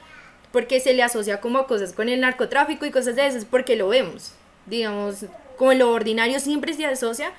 porque 0.52 0.80
se 0.80 0.94
le 0.94 1.04
asocia 1.04 1.42
como 1.42 1.60
a 1.60 1.68
cosas 1.68 1.94
con 1.94 2.10
el 2.10 2.22
narcotráfico 2.22 2.86
y 2.86 2.92
cosas 2.92 3.16
de 3.16 3.28
esas, 3.28 3.46
porque 3.46 3.76
lo 3.76 3.90
vemos. 3.90 4.34
Digamos, 4.66 5.26
como 5.58 5.74
lo 5.74 5.92
ordinario 5.92 6.40
siempre 6.40 6.74
se 6.74 6.86
asocia 6.86 7.32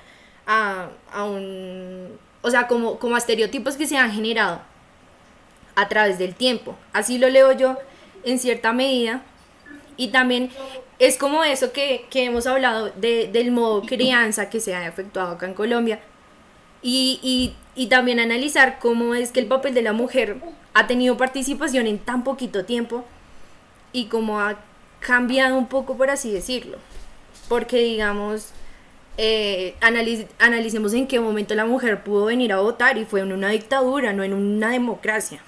a, 0.45 0.89
a 1.11 1.23
un, 1.25 2.17
o 2.41 2.49
sea, 2.49 2.67
como, 2.67 2.99
como 2.99 3.15
a 3.15 3.17
estereotipos 3.17 3.75
que 3.75 3.87
se 3.87 3.97
han 3.97 4.11
generado 4.11 4.61
a 5.75 5.87
través 5.89 6.19
del 6.19 6.35
tiempo. 6.35 6.75
Así 6.91 7.17
lo 7.17 7.29
leo 7.29 7.51
yo 7.53 7.77
en 8.23 8.39
cierta 8.39 8.73
medida. 8.73 9.23
Y 9.95 10.09
también 10.09 10.49
es 10.99 11.17
como 11.17 11.43
eso 11.43 11.71
que, 11.71 12.05
que 12.09 12.25
hemos 12.25 12.47
hablado 12.47 12.89
de, 12.95 13.27
del 13.27 13.51
modo 13.51 13.81
crianza 13.83 14.49
que 14.49 14.59
se 14.59 14.73
ha 14.75 14.87
efectuado 14.87 15.33
acá 15.33 15.45
en 15.45 15.53
Colombia. 15.53 15.99
Y, 16.81 17.19
y, 17.21 17.55
y 17.75 17.87
también 17.87 18.19
analizar 18.19 18.79
cómo 18.79 19.15
es 19.15 19.31
que 19.31 19.39
el 19.39 19.45
papel 19.45 19.73
de 19.73 19.81
la 19.81 19.93
mujer 19.93 20.37
ha 20.73 20.87
tenido 20.87 21.15
participación 21.17 21.87
en 21.87 21.99
tan 21.99 22.23
poquito 22.23 22.65
tiempo 22.65 23.05
y 23.91 24.05
cómo 24.05 24.39
ha 24.39 24.57
cambiado 24.99 25.57
un 25.57 25.67
poco, 25.67 25.95
por 25.95 26.09
así 26.09 26.31
decirlo. 26.31 26.77
Porque, 27.53 27.77
digamos, 27.77 28.49
eh, 29.17 29.75
analicemos 30.39 30.91
en 30.93 31.07
qué 31.07 31.19
momento 31.19 31.53
la 31.53 31.65
mujer 31.65 32.03
pudo 32.03 32.25
venir 32.25 32.51
a 32.51 32.61
votar 32.61 32.97
y 32.97 33.05
fue 33.05 33.21
en 33.21 33.31
una 33.31 33.49
dictadura, 33.49 34.11
no 34.11 34.23
en 34.23 34.33
una 34.33 34.71
democracia. 34.71 35.39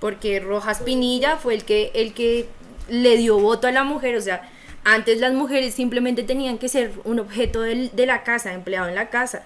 Porque 0.00 0.40
Rojas 0.40 0.80
Pinilla 0.82 1.36
fue 1.36 1.54
el 1.54 1.64
que, 1.64 1.90
el 1.94 2.12
que 2.12 2.48
le 2.88 3.16
dio 3.16 3.38
voto 3.38 3.66
a 3.66 3.72
la 3.72 3.82
mujer, 3.84 4.16
o 4.16 4.20
sea, 4.20 4.48
antes 4.84 5.18
las 5.20 5.32
mujeres 5.32 5.74
simplemente 5.74 6.22
tenían 6.22 6.58
que 6.58 6.68
ser 6.68 6.92
un 7.04 7.18
objeto 7.18 7.62
del- 7.62 7.94
de 7.96 8.06
la 8.06 8.22
casa, 8.22 8.52
empleado 8.52 8.88
en 8.88 8.94
la 8.94 9.08
casa. 9.10 9.44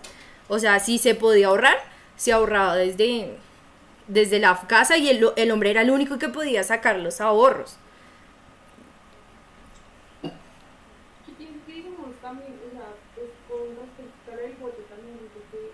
O 0.48 0.58
sea, 0.58 0.80
si 0.80 0.98
se 0.98 1.14
podía 1.14 1.46
ahorrar, 1.48 1.78
se 2.16 2.32
ahorraba 2.32 2.76
desde, 2.76 3.30
desde 4.08 4.38
la 4.40 4.60
casa 4.68 4.98
y 4.98 5.08
el, 5.10 5.26
el 5.36 5.50
hombre 5.52 5.70
era 5.70 5.82
el 5.82 5.90
único 5.90 6.18
que 6.18 6.28
podía 6.28 6.64
sacar 6.64 6.96
los 6.98 7.20
ahorros. 7.20 7.76
Yo 11.26 11.34
pienso 11.34 11.58
que 11.66 11.72
digamos 11.72 12.16
también, 12.20 12.54
o 12.66 12.70
sea, 12.72 12.88
pues 13.14 13.28
con 13.48 13.76
respecto 13.76 14.30
al 14.32 14.52
voto 14.60 14.82
también, 14.88 15.18
porque 15.32 15.72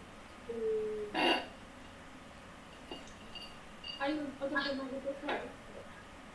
eh, 0.50 1.42
hay 3.98 4.12
un 4.12 4.26
otro 4.40 4.48
tema 4.48 4.62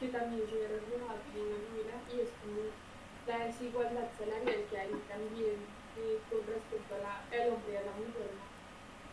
que 0.02 0.10
también 0.10 0.42
se 0.50 0.58
ve 0.58 0.82
reflejado 0.82 1.22
en 1.30 1.46
la 1.46 1.62
novela 1.62 1.96
y 2.10 2.26
es 2.26 2.34
como 2.42 2.74
la 3.30 3.46
desigualdad 3.46 4.10
salarial 4.18 4.66
que 4.66 4.78
hay 4.82 4.90
también 5.06 5.62
eh, 5.94 6.18
con 6.26 6.42
respecto 6.42 6.98
al 6.98 7.46
hombre 7.54 7.70
y 7.70 7.78
a 7.78 7.86
la 7.86 7.94
mujer. 7.94 8.34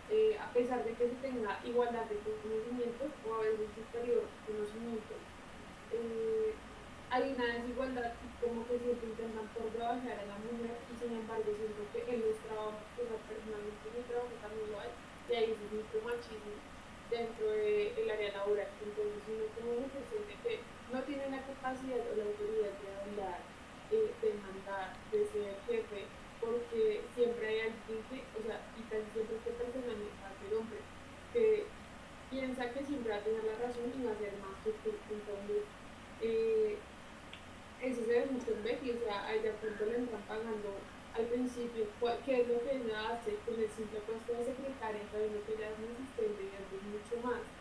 Eh, 0.09 0.33
a 0.40 0.48
pesar 0.57 0.81
de 0.88 0.96
que 0.96 1.12
se 1.12 1.20
tenga 1.20 1.61
igualdad 1.61 2.09
de 2.09 2.16
conocimientos 2.24 3.12
o 3.20 3.29
a 3.37 3.44
veces 3.44 3.68
superior 3.77 4.24
conocimiento, 4.48 5.12
eh, 5.92 6.57
hay 7.12 7.37
una 7.37 7.61
desigualdad 7.61 8.16
y 8.24 8.29
como 8.40 8.64
que 8.64 8.81
siempre 8.81 9.12
intentan 9.12 9.44
por 9.53 9.68
trabajar 9.77 10.24
a 10.24 10.31
la 10.33 10.40
mujer 10.40 10.72
y 10.72 10.92
sin 10.96 11.20
embargo 11.20 11.53
siento 11.53 11.85
que 11.92 12.01
en 12.09 12.33
los 12.33 12.40
trabajos, 12.48 12.81
pues, 12.96 13.12
personalmente 13.29 13.85
en 13.85 13.92
mi 13.92 14.03
trabajo 14.09 14.33
también 14.40 14.72
lo 14.72 14.81
hay 14.81 14.92
y 15.29 15.33
hay 15.37 15.53
mucho 15.53 16.01
machismo 16.01 16.57
dentro 17.12 17.44
del 17.53 18.09
área 18.09 18.33
laboral. 18.40 18.72
Entonces 18.81 19.20
uno 19.29 19.44
como 19.53 19.85
mujer 19.85 20.05
siente 20.09 20.33
que 20.40 20.67
no 20.92 21.03
tiene 21.03 21.31
la 21.31 21.42
capacidad 21.42 22.01
o 22.01 22.16
la 22.16 22.24
autoridad 22.24 22.72
de 22.81 22.88
hablar, 22.96 23.40
eh, 23.90 24.12
de 24.22 24.31
mandar, 24.40 24.96
de 25.12 25.27
ser 25.29 25.57
jefe, 25.66 26.07
porque 26.40 27.03
siempre 27.14 27.48
hay 27.48 27.61
alguien 27.61 28.01
que, 28.09 28.24
o 28.38 28.40
sea, 28.42 28.61
y 28.79 28.83
casi 28.88 29.05
siempre 29.12 29.37
este 29.37 29.53
personaje 29.53 30.09
hace 30.24 30.42
el 30.48 30.55
hombre, 30.57 30.79
que 31.33 31.66
piensa 32.31 32.70
que 32.72 32.85
siempre 32.85 33.12
va 33.12 33.18
a 33.18 33.24
tener 33.24 33.44
la 33.44 33.59
razón 33.59 33.92
y 33.92 34.05
va 34.05 34.12
a 34.12 34.18
ser 34.18 34.33
más 34.40 34.57
que 34.64 34.72
tú. 34.85 34.92
Entonces, 35.11 35.64
eh, 36.22 36.79
eso 37.83 38.05
se 38.05 38.12
ve 38.12 38.27
mucho 38.31 38.53
en 38.53 38.64
Becky, 38.64 38.90
o 38.90 38.98
sea, 39.05 39.27
a 39.27 39.35
ella 39.35 39.53
pronto 39.61 39.87
le 39.87 40.03
están 40.03 40.22
pagando 40.27 40.74
al 41.14 41.24
principio, 41.27 41.87
qué 42.24 42.40
es 42.42 42.48
lo 42.48 42.62
que 42.62 42.77
ella 42.77 43.11
hace 43.11 43.35
con 43.46 43.59
el 43.59 43.70
simple 43.70 44.01
puesto 44.07 44.33
de 44.33 44.44
secretaria, 44.44 45.03
sabiendo 45.11 45.42
que 45.46 45.55
ella 45.55 45.70
es 45.70 45.79
una 45.79 45.94
asistente 45.94 46.42
y 46.42 46.53
es 46.55 46.83
mucho 46.85 47.27
más. 47.27 47.58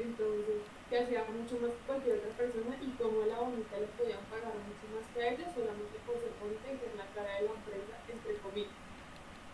Entonces, 0.00 0.64
que 0.88 0.98
hacía 0.98 1.24
mucho 1.28 1.60
más 1.60 1.70
que 1.70 1.86
cualquier 1.86 2.16
otra 2.18 2.32
persona 2.36 2.76
y 2.80 2.90
como 2.96 3.24
la 3.26 3.38
bonita 3.38 3.78
le 3.78 3.86
podían 3.94 4.24
pagar 4.26 4.56
mucho 4.56 4.86
más 4.90 5.04
que 5.12 5.22
a 5.22 5.28
ella 5.28 5.46
solamente 5.54 5.96
por 6.06 6.16
ser 6.16 6.32
bonita 6.40 6.66
y 6.72 6.76
ser 6.80 6.92
la 6.96 7.06
cara 7.14 7.36
de 7.36 7.46
la 7.46 7.52
empresa, 7.52 7.94
entre 8.08 8.34
comillas. 8.42 8.74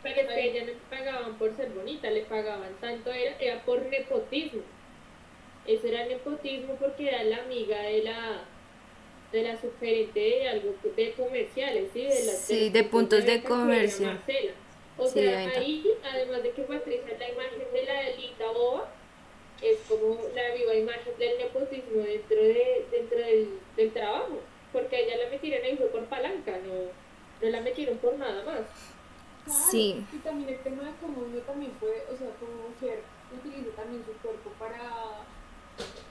Pero 0.02 0.20
es 0.20 0.28
que 0.28 0.44
ella 0.44 0.61
no 0.61 0.66
le 0.66 0.78
pagaban 0.88 1.35
por 1.38 1.56
ser 1.56 1.70
bonita, 1.70 2.11
le 2.11 2.22
pagaban 2.22 2.72
tanto, 2.80 3.12
era, 3.12 3.37
era 3.38 3.64
por 3.64 3.85
nepotismo. 3.85 4.62
Eso 5.66 5.87
era 5.88 6.06
nepotismo 6.06 6.74
porque 6.76 7.09
era 7.09 7.24
la 7.24 7.42
amiga 7.42 7.82
de 7.82 8.02
la 8.02 8.44
de 9.32 9.42
la 9.42 9.61
sugerente 9.61 10.20
de 10.20 10.48
algo 10.48 10.74
de 10.96 11.12
comerciales, 11.12 11.90
¿sí? 11.92 12.02
De, 12.02 12.14
sí, 12.14 12.70
de, 12.70 12.85
puntos 12.85 13.24
de, 13.26 13.42
comercio. 13.42 14.16
O 14.96 15.06
sea, 15.06 15.48
ahí, 15.48 15.85
además 16.02 16.42
de 16.42 16.52
que 16.52 16.62
Patricia 16.62 17.12
es 17.12 17.18
la 17.18 17.30
imagen 17.30 17.72
de 17.72 17.85
la 17.85 18.02
linda 18.16 18.46
boba, 18.54 18.95
es 19.62 19.79
como 19.88 20.19
la 20.35 20.55
viva 20.55 20.75
imagen 20.75 21.19
del 21.19 21.38
nepotismo 21.38 22.03
dentro, 22.03 22.37
de, 22.37 22.87
dentro 22.90 23.19
del, 23.19 23.59
del 23.77 23.92
trabajo, 23.92 24.40
porque 24.73 24.97
a 24.97 25.01
ella 25.01 25.25
la 25.25 25.31
metieron 25.31 25.64
ahí 25.64 25.77
fue 25.77 25.87
por 25.87 26.05
palanca, 26.07 26.59
no, 26.64 26.92
no 27.42 27.51
la 27.51 27.61
metieron 27.61 27.97
por 27.99 28.19
nada 28.19 28.45
más. 28.45 28.66
sí. 29.71 30.05
Y 30.12 30.19
también 30.19 30.51
el 30.51 30.61
tema 30.61 30.85
de 30.85 30.92
cómo 31.01 31.23
uno 31.23 31.38
también 31.40 31.73
puede, 31.73 32.05
o 32.12 32.16
sea, 32.16 32.29
como 32.40 32.69
mujer 32.69 33.01
utiliza 33.33 33.71
también 33.77 34.05
su 34.05 34.12
cuerpo 34.21 34.51
para, 34.59 35.25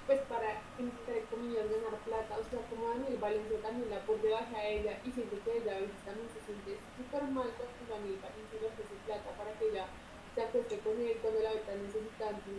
pues 0.07 0.19
para, 0.27 0.61
entre 0.79 1.21
comillas, 1.29 1.69
ganar 1.69 1.99
plata, 2.01 2.37
o 2.39 2.45
sea, 2.49 2.65
como 2.69 2.89
Daniel 2.89 3.17
Valencia 3.21 3.57
también 3.61 3.89
la 3.89 4.01
por 4.05 4.21
debajo 4.21 4.55
a 4.55 4.65
ella 4.65 4.99
y 5.05 5.11
siente 5.11 5.37
que 5.45 5.57
ella 5.57 5.77
a 5.77 5.81
veces 5.85 6.01
también 6.03 6.27
se 6.33 6.41
siente 6.43 6.81
súper 6.97 7.23
mal 7.29 7.49
cuando 7.53 7.81
Daniel 7.87 8.19
Valencia 8.19 8.57
le 8.61 8.67
ofrece 8.73 8.95
plata 9.05 9.29
para 9.37 9.53
que 9.59 9.69
ella 9.69 9.85
se 10.33 10.41
acueste 10.41 10.79
con 10.79 10.99
él 10.99 11.17
cuando 11.21 11.39
la 11.39 11.53
ve 11.53 11.61
tan 11.63 11.79
necesitante 11.79 12.51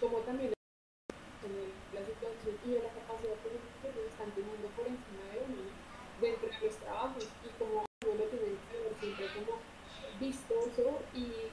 como, 0.00 0.18
también 0.20 0.52
la 1.92 2.00
situación 2.06 2.56
y 2.64 2.70
de 2.72 2.82
la 2.82 2.88
capacidad 2.88 3.36
política 3.44 3.92
que 3.92 4.06
están 4.08 4.30
teniendo 4.32 4.68
por 4.72 4.86
encima 4.86 5.24
de 5.32 5.44
uno 5.44 5.68
dentro 6.20 6.48
de 6.48 6.66
los 6.66 6.76
trabajos 6.76 7.24
y 7.44 7.48
como 7.58 7.84
uno 7.84 8.14
lo 8.14 8.24
tiene 8.28 8.56
siempre 9.00 9.26
como 9.34 9.60
vistoso 10.18 11.00
y 11.14 11.52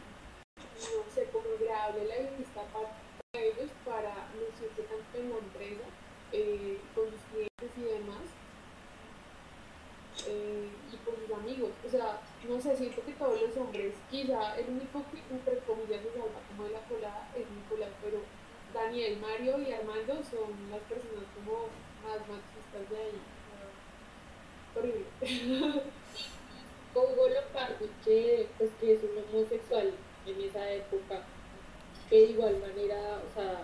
no 0.57 1.03
sé, 1.13 1.27
como 1.31 1.47
agradable 1.59 2.05
la 2.07 2.37
vista 2.37 2.61
para 2.71 2.95
ellos 3.33 3.71
para 3.85 4.29
lucirse 4.35 4.83
tanto 4.83 5.17
en 5.17 5.29
la 5.29 5.37
empresa 5.37 5.87
eh, 6.31 6.79
con 6.95 7.11
sus 7.11 7.21
clientes 7.31 7.71
y 7.77 7.81
demás 7.81 8.25
eh, 10.27 10.69
y 10.91 10.97
con 11.03 11.15
sus 11.15 11.31
amigos. 11.31 11.71
O 11.85 11.89
sea, 11.89 12.21
no 12.47 12.59
sé, 12.59 12.75
siento 12.75 13.03
que 13.05 13.13
todos 13.13 13.41
los 13.41 13.55
hombres, 13.57 13.93
quizá 14.09 14.57
el 14.57 14.69
único 14.69 15.03
que 15.11 15.19
entre 15.33 15.59
comillas 15.59 16.01
se 16.03 16.11
salva 16.11 16.41
como 16.49 16.63
de 16.65 16.71
la 16.71 16.83
colada 16.87 17.29
es 17.35 17.45
Nicolás, 17.49 17.91
pero 18.01 18.21
Daniel, 18.77 19.17
Mario 19.19 19.59
y 19.59 19.73
Armando 19.73 20.13
son 20.23 20.53
las 20.69 20.81
personas 20.81 21.25
como 21.35 21.67
más 22.03 22.19
machistas 22.29 22.89
de 22.89 22.97
ahí. 22.97 23.19
horrible. 24.75 25.05
Hugo 26.93 27.29
Lopardo, 27.29 27.85
que, 28.03 28.47
pues, 28.57 28.71
que 28.79 28.93
es 28.93 28.99
un 29.03 29.23
homosexual 29.35 29.93
en 30.25 30.41
esa 30.41 30.71
época, 30.71 31.21
que 32.09 32.15
de 32.15 32.25
igual 32.31 32.57
manera, 32.59 33.21
o 33.29 33.33
sea, 33.33 33.61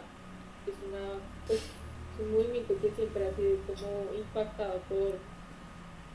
es 0.67 0.75
una 0.87 1.19
pues, 1.47 1.59
es 1.59 2.19
un 2.19 2.33
movimiento 2.33 2.75
que 2.79 2.91
siempre 2.91 3.27
ha 3.27 3.35
sido 3.35 3.57
como 3.67 4.13
impactado 4.15 4.79
por, 4.89 5.17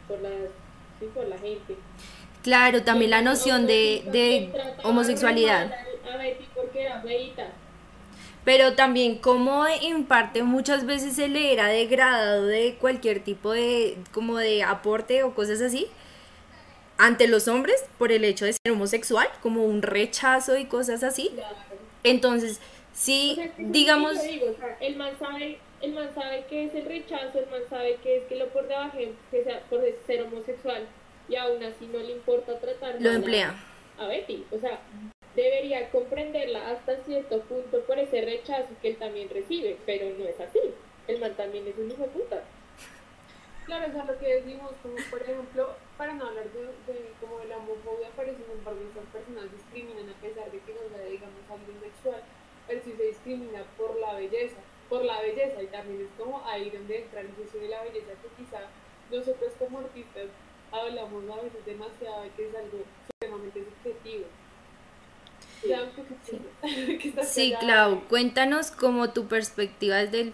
por 0.06 0.20
las 0.22 0.50
sí, 1.00 1.06
por 1.12 1.26
la 1.26 1.38
gente. 1.38 1.76
Claro, 2.42 2.82
también 2.84 3.10
la 3.10 3.22
noción 3.22 3.66
de, 3.66 4.04
de 4.06 4.52
homosexualidad. 4.84 5.72
Pero 8.44 8.74
también 8.74 9.18
como 9.18 9.66
en 9.66 10.04
parte 10.04 10.42
muchas 10.42 10.86
veces 10.86 11.14
se 11.14 11.28
le 11.28 11.52
era 11.52 11.66
degradado 11.66 12.46
de 12.46 12.76
cualquier 12.80 13.20
tipo 13.20 13.52
de 13.52 13.96
como 14.12 14.38
de 14.38 14.62
aporte 14.62 15.22
o 15.22 15.34
cosas 15.34 15.60
así 15.60 15.86
ante 16.96 17.28
los 17.28 17.46
hombres 17.46 17.84
por 17.96 18.10
el 18.10 18.24
hecho 18.24 18.44
de 18.44 18.52
ser 18.54 18.72
homosexual, 18.72 19.28
como 19.40 19.64
un 19.64 19.82
rechazo 19.82 20.56
y 20.56 20.64
cosas 20.64 21.02
así. 21.04 21.30
Entonces, 22.02 22.60
sí, 22.92 23.38
digamos... 23.56 24.16
el 24.80 24.96
man 24.96 25.12
sabe 25.18 25.58
el 25.80 25.92
man 25.92 26.08
sabe 26.14 26.44
que 26.48 26.64
es 26.64 26.74
el 26.74 26.86
rechazo, 26.86 27.38
el 27.38 27.48
man 27.50 27.60
sabe 27.70 27.98
que 28.02 28.16
es 28.16 28.24
que 28.24 28.36
lo 28.36 28.48
por 28.48 28.66
debajo, 28.66 28.98
que 29.30 29.44
sea 29.44 29.60
por 29.70 29.80
ser 30.06 30.22
homosexual 30.22 30.86
y 31.28 31.36
aún 31.36 31.62
así 31.62 31.86
no 31.92 31.98
le 31.98 32.12
importa 32.12 32.58
tratar 32.58 33.00
lo 33.00 33.12
emplea 33.12 33.54
a 33.98 34.06
Betty, 34.06 34.44
o 34.50 34.58
sea, 34.58 34.80
debería 35.38 35.88
comprenderla 35.90 36.70
hasta 36.70 36.96
cierto 37.04 37.40
punto 37.42 37.80
por 37.82 37.96
ese 37.98 38.22
rechazo 38.22 38.70
que 38.82 38.88
él 38.88 38.96
también 38.96 39.28
recibe, 39.30 39.76
pero 39.86 40.10
no 40.18 40.24
es 40.24 40.38
así, 40.40 40.58
el 41.06 41.20
man 41.20 41.34
también 41.36 41.66
es 41.68 41.78
un 41.78 41.90
hijo 41.90 42.06
puta. 42.06 42.42
Claro, 43.66 43.86
o 43.88 43.92
sea, 43.92 44.04
lo 44.04 44.18
que 44.18 44.34
decimos, 44.34 44.72
como 44.82 44.96
por 45.10 45.22
ejemplo, 45.22 45.76
para 45.96 46.14
no 46.14 46.26
hablar 46.26 46.50
de, 46.50 46.62
de 46.92 47.12
como 47.20 47.38
de 47.38 47.46
la 47.46 47.58
homofobia, 47.58 48.08
pero 48.16 48.32
sin 48.34 48.50
embargo 48.50 48.80
esas 48.90 49.06
personas 49.12 49.52
discriminan 49.52 50.08
a 50.10 50.20
pesar 50.20 50.50
de 50.50 50.58
que 50.58 50.74
no 50.74 50.80
sea, 50.90 51.06
digamos, 51.06 51.44
alguien 51.46 51.78
sexual, 51.80 52.22
pero 52.66 52.80
sí 52.82 52.94
se 52.96 53.04
discrimina 53.04 53.62
por 53.76 53.94
la 54.00 54.14
belleza, 54.14 54.58
por 54.88 55.04
la 55.04 55.20
belleza, 55.20 55.62
y 55.62 55.66
también 55.66 56.00
es 56.02 56.12
como 56.18 56.42
ahí 56.46 56.70
donde 56.70 56.98
entra 56.98 57.20
el 57.20 57.30
juicio 57.36 57.60
de 57.60 57.68
la 57.68 57.84
belleza, 57.84 58.18
que 58.18 58.42
quizá 58.42 58.66
nosotros 59.12 59.52
como 59.58 59.78
artistas 59.78 60.26
hablamos 60.72 61.30
a 61.30 61.42
veces 61.42 61.64
demasiado 61.64 62.22
de 62.22 62.30
que 62.30 62.48
es 62.48 62.54
algo 62.56 62.82
supremamente 63.06 63.64
subjetivo. 63.64 64.26
Sí, 65.60 65.72
sí 67.24 67.54
Clau, 67.58 68.04
cuéntanos 68.08 68.70
como 68.70 69.10
tu 69.10 69.26
perspectiva 69.26 69.96
desde 69.96 70.20
el... 70.20 70.32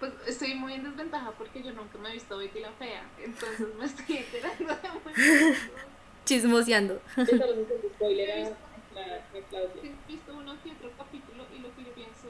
Pues 0.00 0.12
estoy 0.26 0.54
muy 0.54 0.74
en 0.74 0.84
desventaja 0.84 1.32
porque 1.32 1.62
yo 1.62 1.72
nunca 1.72 1.98
me 1.98 2.10
he 2.10 2.12
visto 2.12 2.38
Betty 2.38 2.60
la 2.60 2.70
Fea, 2.72 3.02
entonces 3.22 3.66
me 3.76 3.84
estoy 3.84 4.16
enterando 4.18 4.74
de 4.74 4.88
muy 5.04 5.12
Chismoseando. 6.24 7.00
He 7.16 7.26
visto 10.06 10.36
uno 10.36 10.56
que 10.62 10.70
otro 10.72 10.92
capítulo 10.96 11.44
y 11.54 11.58
lo 11.58 11.74
que 11.74 11.82
yo 11.84 11.92
pienso 11.94 12.28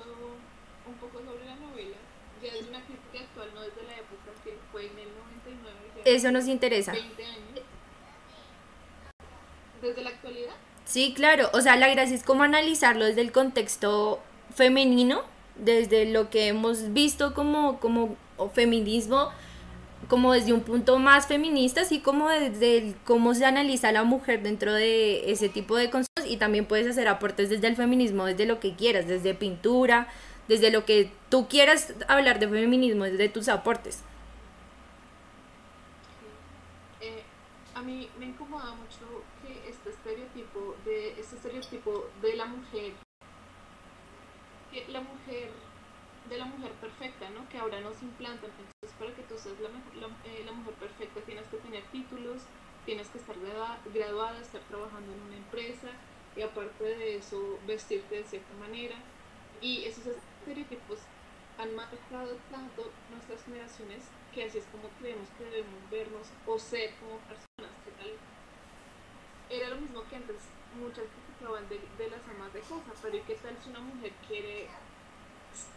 un 0.86 0.94
poco 0.94 1.18
sobre 1.24 1.44
la 1.44 1.56
novela 1.56 1.96
ya 2.42 2.48
es 2.48 2.68
una 2.68 2.80
crítica 2.84 3.20
actual, 3.24 3.50
no 3.54 3.60
desde 3.62 3.82
la 3.82 3.96
época 3.96 4.30
que 4.44 4.56
fue 4.70 4.86
en 4.86 4.98
el 4.98 5.08
99. 5.44 6.02
Eso 6.04 6.30
nos 6.32 6.46
interesa. 6.46 6.92
20 6.92 7.24
años. 7.24 7.47
¿Desde 9.80 10.02
la 10.02 10.10
actualidad? 10.10 10.54
Sí, 10.84 11.12
claro. 11.14 11.50
O 11.52 11.60
sea, 11.60 11.76
la 11.76 11.88
gracia 11.88 12.16
es 12.16 12.22
como 12.22 12.42
analizarlo 12.42 13.04
desde 13.04 13.20
el 13.20 13.32
contexto 13.32 14.20
femenino, 14.54 15.22
desde 15.56 16.06
lo 16.06 16.30
que 16.30 16.48
hemos 16.48 16.92
visto 16.92 17.34
como, 17.34 17.78
como 17.80 18.16
feminismo, 18.54 19.30
como 20.08 20.32
desde 20.32 20.52
un 20.52 20.62
punto 20.62 20.98
más 20.98 21.26
feminista, 21.26 21.82
así 21.82 22.00
como 22.00 22.30
desde 22.30 22.94
cómo 23.04 23.34
se 23.34 23.44
analiza 23.44 23.92
la 23.92 24.04
mujer 24.04 24.42
dentro 24.42 24.72
de 24.72 25.30
ese 25.30 25.48
tipo 25.48 25.76
de 25.76 25.90
conceptos 25.90 26.26
y 26.26 26.36
también 26.36 26.66
puedes 26.66 26.86
hacer 26.86 27.08
aportes 27.08 27.50
desde 27.50 27.66
el 27.66 27.76
feminismo, 27.76 28.24
desde 28.24 28.46
lo 28.46 28.60
que 28.60 28.74
quieras, 28.74 29.06
desde 29.06 29.34
pintura, 29.34 30.08
desde 30.46 30.70
lo 30.70 30.84
que 30.84 31.10
tú 31.28 31.48
quieras 31.48 31.92
hablar 32.08 32.38
de 32.38 32.48
feminismo, 32.48 33.04
desde 33.04 33.28
tus 33.28 33.48
aportes. 33.48 34.02
Eh, 37.00 37.22
a 37.74 37.82
mí 37.82 38.08
me 38.18 38.26
incomoda 38.26 38.72
mucho 38.72 39.22
que 39.42 39.68
este 39.68 39.90
estereotipo 39.90 40.76
de 40.84 41.20
este 41.20 41.36
estereotipo 41.68 42.12
de 42.20 42.36
la 42.36 42.46
mujer 42.46 42.92
la 44.88 45.00
mujer 45.00 45.50
de 46.24 46.36
la 46.36 46.44
mujer 46.44 46.72
perfecta, 46.78 47.30
¿no? 47.30 47.48
Que 47.48 47.58
ahora 47.58 47.80
nos 47.80 48.02
implantan. 48.02 48.50
Entonces, 48.50 48.92
para 48.98 49.14
que 49.14 49.22
tú 49.22 49.38
seas 49.38 49.58
la, 49.60 49.70
eh, 50.24 50.44
mujer 50.52 50.74
perfecta 50.74 51.24
tienes 51.24 51.48
que 51.48 51.58
tener 51.58 51.90
títulos, 51.90 52.50
tienes 52.84 53.08
que 53.10 53.18
estar 53.18 53.38
gradua- 53.38 53.80
graduada, 53.86 54.40
estar 54.40 54.66
trabajando 54.66 55.12
en 55.12 55.20
una 55.22 55.36
empresa 55.36 55.90
y 56.34 56.42
aparte 56.42 56.84
de 56.84 57.16
eso 57.16 57.60
vestirte 57.64 58.16
de 58.16 58.24
cierta 58.24 58.54
manera. 58.54 58.96
Y 59.60 59.84
esos 59.84 60.06
estereotipos 60.06 61.08
han 61.56 61.74
marcado 61.74 62.42
tanto 62.50 63.00
nuestras 63.08 63.44
generaciones 63.44 64.12
que 64.30 64.44
así 64.44 64.58
es 64.58 64.66
como 64.68 64.94
creemos 64.96 65.30
que 65.30 65.44
debemos 65.44 65.88
vernos 65.88 66.34
o 66.44 66.58
ser 66.58 66.98
como 66.98 67.24
personas. 67.26 67.80
¿Qué 67.84 67.92
tal? 67.92 68.20
Era 69.50 69.68
lo 69.70 69.80
mismo 69.80 70.06
que 70.06 70.16
antes 70.16 70.54
muchas 70.70 71.08
criticaban 71.38 71.68
de, 71.68 71.80
de 72.02 72.10
las 72.10 72.20
amas 72.28 72.52
de 72.52 72.60
casa, 72.60 72.92
pero 73.02 73.16
¿y 73.16 73.20
qué 73.20 73.34
tal 73.34 73.56
si 73.62 73.70
una 73.70 73.80
mujer 73.80 74.12
quiere, 74.26 74.68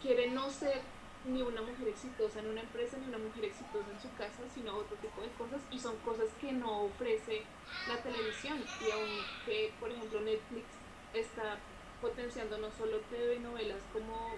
quiere 0.00 0.30
no 0.30 0.50
ser 0.50 0.80
ni 1.24 1.40
una 1.40 1.62
mujer 1.62 1.88
exitosa 1.88 2.40
en 2.40 2.48
una 2.48 2.62
empresa 2.62 2.96
ni 2.98 3.06
una 3.06 3.18
mujer 3.18 3.44
exitosa 3.44 3.90
en 3.90 4.00
su 4.00 4.12
casa, 4.16 4.42
sino 4.54 4.74
otro 4.76 4.96
tipo 4.96 5.20
de 5.20 5.28
cosas 5.38 5.60
y 5.70 5.78
son 5.78 5.96
cosas 5.98 6.28
que 6.40 6.52
no 6.52 6.82
ofrece 6.82 7.44
la 7.88 7.96
televisión 8.02 8.58
y 8.58 8.90
aunque 8.90 9.72
por 9.78 9.90
ejemplo 9.90 10.20
Netflix 10.20 10.66
está 11.14 11.58
potenciando 12.00 12.58
no 12.58 12.72
solo 12.72 12.98
TV 13.08 13.38
novelas 13.38 13.78
como 13.92 14.34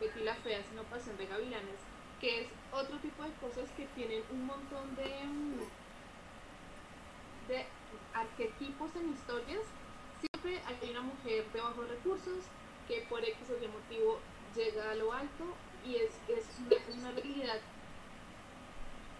Betty 0.00 0.24
la 0.24 0.34
Fea, 0.34 0.60
sino 0.68 0.82
Pasión 0.84 1.16
de 1.16 1.26
Gavilanes, 1.26 1.78
que 2.20 2.40
es 2.42 2.48
otro 2.72 2.98
tipo 2.98 3.22
de 3.22 3.30
cosas 3.34 3.70
que 3.76 3.86
tienen 3.94 4.24
un 4.32 4.46
montón 4.46 4.96
de, 4.96 5.24
mm, 5.24 5.60
de 7.46 7.64
arquetipos 8.12 8.90
en 8.96 9.12
historias. 9.12 9.62
Siempre 10.44 10.62
hay 10.66 10.90
una 10.90 11.00
mujer 11.00 11.42
de 11.54 11.60
bajos 11.60 11.88
recursos 11.88 12.44
que 12.86 13.06
por 13.08 13.24
X 13.24 13.34
o 13.48 13.64
Y 13.64 13.66
motivo 13.66 14.18
llega 14.54 14.90
a 14.90 14.94
lo 14.94 15.10
alto 15.10 15.44
y 15.86 15.96
es, 15.96 16.10
es, 16.28 16.44
una, 16.58 16.98
una 16.98 17.12
realidad, 17.12 17.60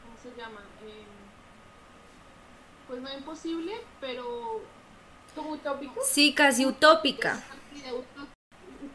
¿cómo 0.04 0.18
se 0.22 0.38
llama? 0.38 0.60
Em, 0.82 1.06
pues 2.86 3.00
no 3.00 3.10
imposible, 3.10 3.72
pero 4.02 4.60
Como 5.34 5.52
utópico. 5.52 5.98
Sí, 6.04 6.34
casi 6.34 6.66
utópica. 6.66 7.42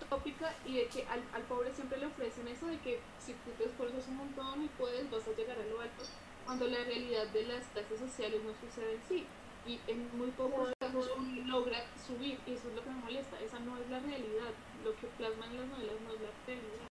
utópica 0.03 0.53
y 0.67 0.75
de 0.75 0.85
que 0.85 1.07
al, 1.07 1.23
al 1.33 1.41
pobre 1.43 1.73
siempre 1.73 1.97
le 1.97 2.05
ofrecen 2.05 2.47
eso 2.47 2.67
de 2.67 2.77
que 2.77 2.99
si 3.17 3.33
tú 3.33 3.49
te 3.57 3.63
esfuerzas 3.65 4.07
un 4.07 4.17
montón 4.17 4.63
y 4.63 4.67
puedes, 4.77 5.09
vas 5.09 5.27
a 5.27 5.31
llegar 5.31 5.57
a 5.57 5.65
lo 5.65 5.81
alto, 5.81 6.03
cuando 6.45 6.67
la 6.67 6.83
realidad 6.83 7.25
de 7.29 7.47
las 7.47 7.65
clases 7.69 7.99
sociales 7.99 8.41
no 8.43 8.53
sucede 8.53 8.99
así. 9.03 9.25
Y 9.65 9.79
en 9.87 10.15
muy 10.15 10.29
pocos 10.31 10.69
casos 10.89 11.11
uno 11.17 11.47
logra 11.47 11.77
subir 12.05 12.39
y 12.45 12.53
eso 12.53 12.69
es 12.69 12.75
lo 12.75 12.83
que 12.83 12.89
me 12.89 13.03
molesta. 13.03 13.39
Esa 13.41 13.59
no 13.59 13.77
es 13.77 13.89
la 13.89 13.99
realidad. 13.99 14.51
Lo 14.83 14.95
que 14.95 15.07
plasman 15.17 15.55
las 15.55 15.67
novelas 15.67 16.01
no 16.01 16.13
es 16.13 16.21
la 16.21 16.31
realidad. 16.45 16.89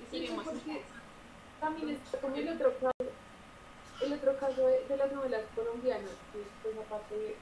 Y 0.00 0.10
sería 0.10 0.34
más. 0.34 0.46
También 1.60 1.90
está 1.90 2.20
como 2.20 2.36
el 2.36 2.48
otro 2.48 2.74
caso, 2.78 3.10
el 4.02 4.12
otro 4.12 4.36
caso 4.38 4.66
de, 4.66 4.84
de 4.86 4.96
las 4.96 5.12
novelas 5.12 5.44
colombianas, 5.54 6.10
que 6.32 6.42
pues 6.62 6.76
aparte 6.76 7.14
de 7.14 7.36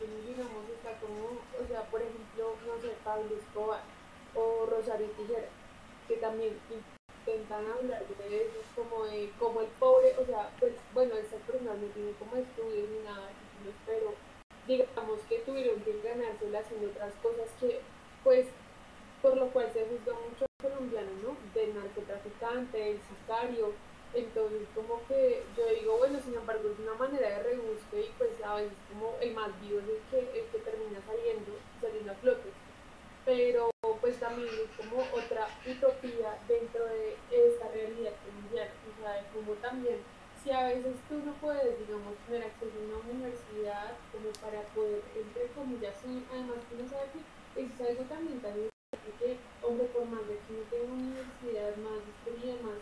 Unidos, 0.00 0.26
digamos, 0.26 0.64
está 0.70 0.96
como, 1.00 1.36
o 1.36 1.66
sea, 1.68 1.82
por 1.90 2.00
ejemplo, 2.00 2.56
no 2.66 2.80
sé, 2.80 2.96
Pablo 3.04 3.28
Escobar 3.36 3.82
o 4.34 4.66
Rosario 4.66 5.08
Tijera, 5.18 5.48
que 6.06 6.16
también 6.16 6.56
intentan 6.70 7.66
hablar 7.66 8.06
de 8.06 8.42
eso, 8.42 8.58
como 8.74 9.04
de 9.04 9.30
como 9.38 9.60
el 9.60 9.68
pobre, 9.78 10.16
o 10.16 10.24
sea, 10.24 10.50
pues 10.58 10.72
bueno, 10.94 11.14
estas 11.16 11.42
personas 11.42 11.76
no 11.76 11.88
tienen 11.88 12.14
como 12.14 12.36
estudios 12.36 12.88
ni 12.88 13.04
nada, 13.04 13.28
pero 13.84 14.14
digamos 14.68 15.20
que 15.28 15.38
tuvieron 15.40 15.80
que 15.80 16.00
ganársela 16.04 16.60
haciendo 16.60 16.88
otras 16.88 17.14
cosas 17.22 17.48
que, 17.58 17.80
pues, 18.22 18.46
por 19.22 19.36
lo 19.36 19.48
cual 19.48 19.68
se 19.72 19.86
juzga 19.86 20.12
mucho 20.12 20.44
al 20.44 20.70
colombiano, 20.70 21.10
¿no? 21.22 21.36
Del 21.54 21.74
narcotraficante, 21.74 22.78
del 22.78 23.00
sicario. 23.08 23.72
Entonces, 24.14 24.68
como 24.74 25.00
que 25.08 25.42
yo 25.56 25.66
digo, 25.68 25.98
bueno, 25.98 26.20
sin 26.20 26.34
embargo, 26.34 26.68
es 26.70 26.78
una 26.78 26.94
manera 26.94 27.28
de 27.28 27.42
rebusque 27.42 28.00
y 28.00 28.10
pues 28.16 28.30
a 28.44 28.54
veces 28.56 28.78
como 28.92 29.16
el 29.20 29.34
más 29.34 29.50
vivo 29.60 29.80
es 29.80 29.88
el 29.88 30.00
que, 30.10 30.40
el 30.40 30.46
que 30.46 30.58
termina 30.58 31.00
saliendo, 31.04 31.52
saliendo 31.80 32.12
a 32.12 32.14
flote. 32.14 32.48
Pero 33.26 33.70
pues 34.00 34.18
también 34.20 34.48
es 34.48 34.70
como 34.76 35.02
otra 35.12 35.48
utopía 35.66 36.38
dentro 36.48 36.84
de 36.86 37.16
esta 37.30 37.68
realidad 37.68 38.12
colombiana, 38.24 38.72
o 38.88 39.02
sea, 39.02 39.26
como 39.34 39.52
también, 39.54 39.98
si 40.48 40.54
a 40.54 40.64
veces 40.64 40.96
tú 41.10 41.20
no 41.28 41.32
puedes, 41.44 41.76
digamos, 41.76 42.16
tener 42.24 42.48
acceso 42.48 42.72
a 42.72 42.84
una 42.88 43.04
universidad 43.12 43.92
como 44.08 44.32
para 44.40 44.64
poder, 44.72 45.04
entre 45.12 45.44
comillas, 45.52 45.92
sí, 46.00 46.24
además 46.32 46.64
que 46.64 46.80
uno 46.80 46.88
sabe 46.88 47.04
que 47.12 47.20
eso 47.60 47.84
es 47.84 47.90
algo 47.92 48.04
también 48.08 48.40
tan 48.40 48.56
que, 48.56 49.36
hombre, 49.60 49.84
por 49.92 50.08
más 50.08 50.24
de 50.24 50.40
que 50.40 50.48
uno 50.56 50.64
tenga 50.72 50.88
universidad 50.88 51.76
más 51.84 52.00
estudia 52.00 52.56
más, 52.64 52.80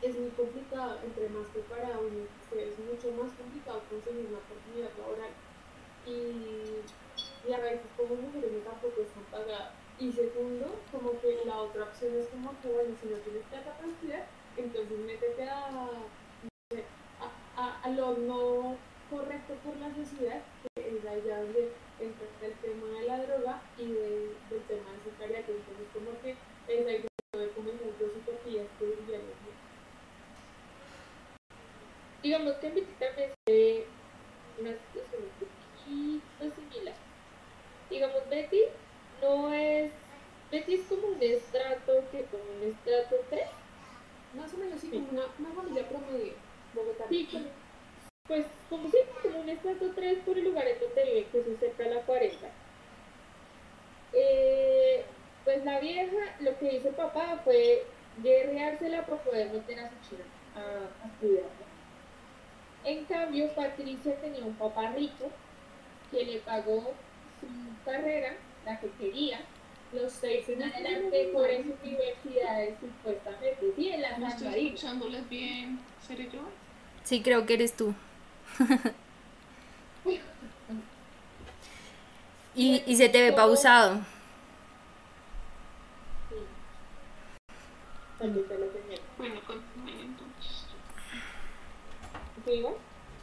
es 0.00 0.16
muy 0.16 0.30
complicado, 0.32 0.96
entre 1.04 1.28
más 1.28 1.44
preparado 1.52 2.08
uno 2.08 2.24
es 2.56 2.78
mucho 2.88 3.12
más 3.20 3.28
complicado 3.36 3.82
conseguir 3.92 4.32
una 4.32 4.40
oportunidad 4.40 4.96
laboral. 4.96 5.32
Y, 6.08 6.80
y 7.44 7.52
a 7.52 7.60
veces 7.60 7.84
como 8.00 8.16
mujeres 8.16 8.48
no 8.48 8.64
tampoco 8.64 8.96
están 9.04 9.28
pagadas. 9.28 9.76
Y 10.00 10.10
segundo, 10.10 10.72
como 10.90 11.20
que 11.20 11.44
la 11.44 11.68
otra 11.68 11.84
opción 11.84 12.16
es 12.16 12.28
como 12.32 12.48
que, 12.64 12.68
bueno, 12.72 12.96
si 12.96 13.12
no 13.12 13.20
tienes 13.20 13.44
plata 13.52 13.76
para 13.76 13.92
estudiar, 13.92 14.26
entonces 14.56 14.98
métete 15.04 15.44
a, 15.44 15.70
no 15.70 16.22
a, 17.62 17.90
lo 17.90 18.18
no 18.18 18.78
correcto 19.08 19.54
por 19.62 19.76
la 19.76 19.94
sociedad, 19.94 20.44
que 20.62 20.96
es 20.96 21.04
allá 21.06 21.42
donde 21.42 21.72
entra 21.98 22.26
el 22.40 22.60
tema 22.60 22.88
de 22.98 23.06
la 23.06 23.22
droga 23.26 23.62
y 23.76 23.94
de- 23.94 24.40
del 24.48 24.66
tema 24.66 24.92
del 24.92 25.02
sicariato. 25.02 25.52
Entonces, 25.52 25.88
como 25.92 26.20
que 26.20 26.38
es 26.66 26.86
ahí 26.86 27.06
donde 27.32 27.52
como 27.54 27.72
dos 27.72 28.16
utopías 28.16 28.68
que 28.78 28.84
vivían 28.86 29.22
Digamos 32.22 32.54
que 32.56 32.70
Betty 32.70 32.94
también 32.98 33.32
se 33.46 33.88
una 34.58 34.76
situación 34.78 35.24
un 35.24 35.32
poquito 35.32 36.54
similar. 36.54 36.96
Digamos, 37.90 38.28
Betty 38.28 38.62
no 39.20 39.52
es. 39.52 39.92
Betty 40.50 40.74
es 40.74 40.88
como 40.88 41.08
un 41.08 41.22
estrato, 41.22 42.08
que 42.10 42.28
como 42.28 42.44
un 42.44 42.62
estrato 42.62 43.16
3. 43.30 43.48
Más 44.32 44.54
o 44.54 44.58
menos, 44.58 44.80
sí, 44.80 44.90
como 44.90 45.08
una, 45.10 45.26
una 45.38 45.54
familia 45.54 45.88
promedio 45.88 46.51
bogotana. 46.74 47.08
Sí, 47.08 47.28
pues 48.26 48.46
como 48.70 48.88
si 48.90 48.96
como 49.22 49.40
un 49.40 49.48
estrato 49.48 49.92
3 49.94 50.18
por 50.24 50.38
el 50.38 50.44
lugar 50.44 50.66
en 50.68 50.78
donde 50.80 51.04
vive, 51.04 51.26
que 51.32 51.38
es 51.40 51.58
cerca 51.58 51.82
de 51.84 51.94
la 51.94 52.00
40. 52.02 52.48
Eh, 54.12 55.04
pues 55.44 55.64
la 55.64 55.80
vieja, 55.80 56.36
lo 56.40 56.58
que 56.58 56.76
hizo 56.76 56.88
el 56.88 56.94
papá 56.94 57.40
fue 57.44 57.84
guerreársela 58.22 59.04
por 59.06 59.18
poder 59.20 59.50
meter 59.50 59.80
a 59.80 59.88
su 59.90 60.10
china 60.10 60.24
a, 60.54 61.04
a 61.04 61.08
estudiar. 61.08 61.44
En 62.84 63.04
cambio, 63.06 63.48
Patricia 63.54 64.16
tenía 64.20 64.44
un 64.44 64.54
papá 64.54 64.90
rico 64.92 65.30
que 66.10 66.24
le 66.24 66.38
pagó 66.40 66.92
su 67.40 67.46
carrera, 67.84 68.34
la 68.66 68.78
que 68.80 68.90
quería, 68.92 69.40
Los 69.92 70.12
seis 70.12 70.48
en 70.48 70.62
adelante 70.62 71.30
por 71.32 71.48
esas 71.48 71.72
universidades 71.82 72.74
supuestamente, 72.80 73.72
sí, 73.76 73.88
en 73.90 74.02
la 74.02 74.18
No 74.18 74.28
estoy 74.28 74.48
Marino. 74.48 74.68
escuchándolas 74.74 75.28
bien. 75.28 75.80
¿Seré 76.06 76.28
yo? 76.30 76.40
Sí, 77.04 77.22
creo 77.22 77.46
que 77.46 77.54
eres 77.54 77.76
tú. 77.76 77.94
y, 82.54 82.82
y 82.86 82.96
se 82.96 83.08
te 83.08 83.22
ve 83.22 83.32
pausado. 83.32 84.00
Bueno, 89.18 89.40
entonces. 90.00 90.66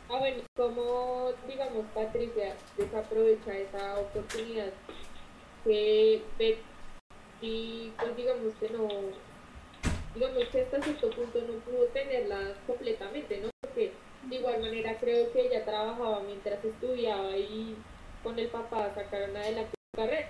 Ah, 0.10 0.18
bueno, 0.18 0.44
como, 0.56 1.32
digamos, 1.48 1.86
Patricia 1.94 2.56
desaprovecha 2.78 3.56
esa 3.58 4.00
oportunidad 4.00 4.74
que 5.64 6.24
Betty, 6.38 7.94
pues 7.98 8.16
digamos 8.18 8.54
que 8.60 8.70
no, 8.72 8.88
digamos 10.16 10.44
que 10.50 10.62
hasta 10.62 10.82
cierto 10.82 11.10
punto 11.12 11.42
no 11.42 11.54
pudo 11.60 11.86
tenerla 11.88 12.56
completamente, 12.66 13.40
¿no? 13.40 13.50
Porque 13.62 13.92
de 14.24 14.36
igual 14.36 14.60
manera 14.60 14.98
creo 15.00 15.32
que 15.32 15.48
ella 15.48 15.64
trabajaba 15.64 16.22
mientras 16.22 16.64
estudiaba 16.64 17.36
y 17.38 17.76
con 18.24 18.38
el 18.38 18.48
papá 18.48 18.92
sacaron 18.94 19.36
adelante 19.36 19.72
su 19.92 20.02
carrera. 20.02 20.30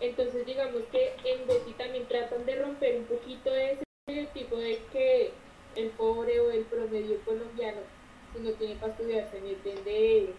Entonces 0.00 0.46
digamos 0.46 0.82
que 0.92 1.14
en 1.24 1.46
Betty 1.46 1.72
también 1.72 2.06
tratan 2.06 2.44
de 2.46 2.56
romper 2.56 2.96
un 2.96 3.04
poquito 3.04 3.54
ese 3.54 3.82
estereotipo 4.06 4.56
de 4.56 4.80
que 4.92 5.32
el 5.76 5.90
pobre 5.90 6.40
o 6.40 6.50
el 6.50 6.64
promedio 6.64 7.20
colombiano, 7.24 7.80
si 8.32 8.40
no 8.40 8.50
tiene 8.52 8.76
para 8.76 8.92
estudiar, 8.92 9.30
se 9.30 9.40
meten 9.40 9.84
de, 9.84 10.34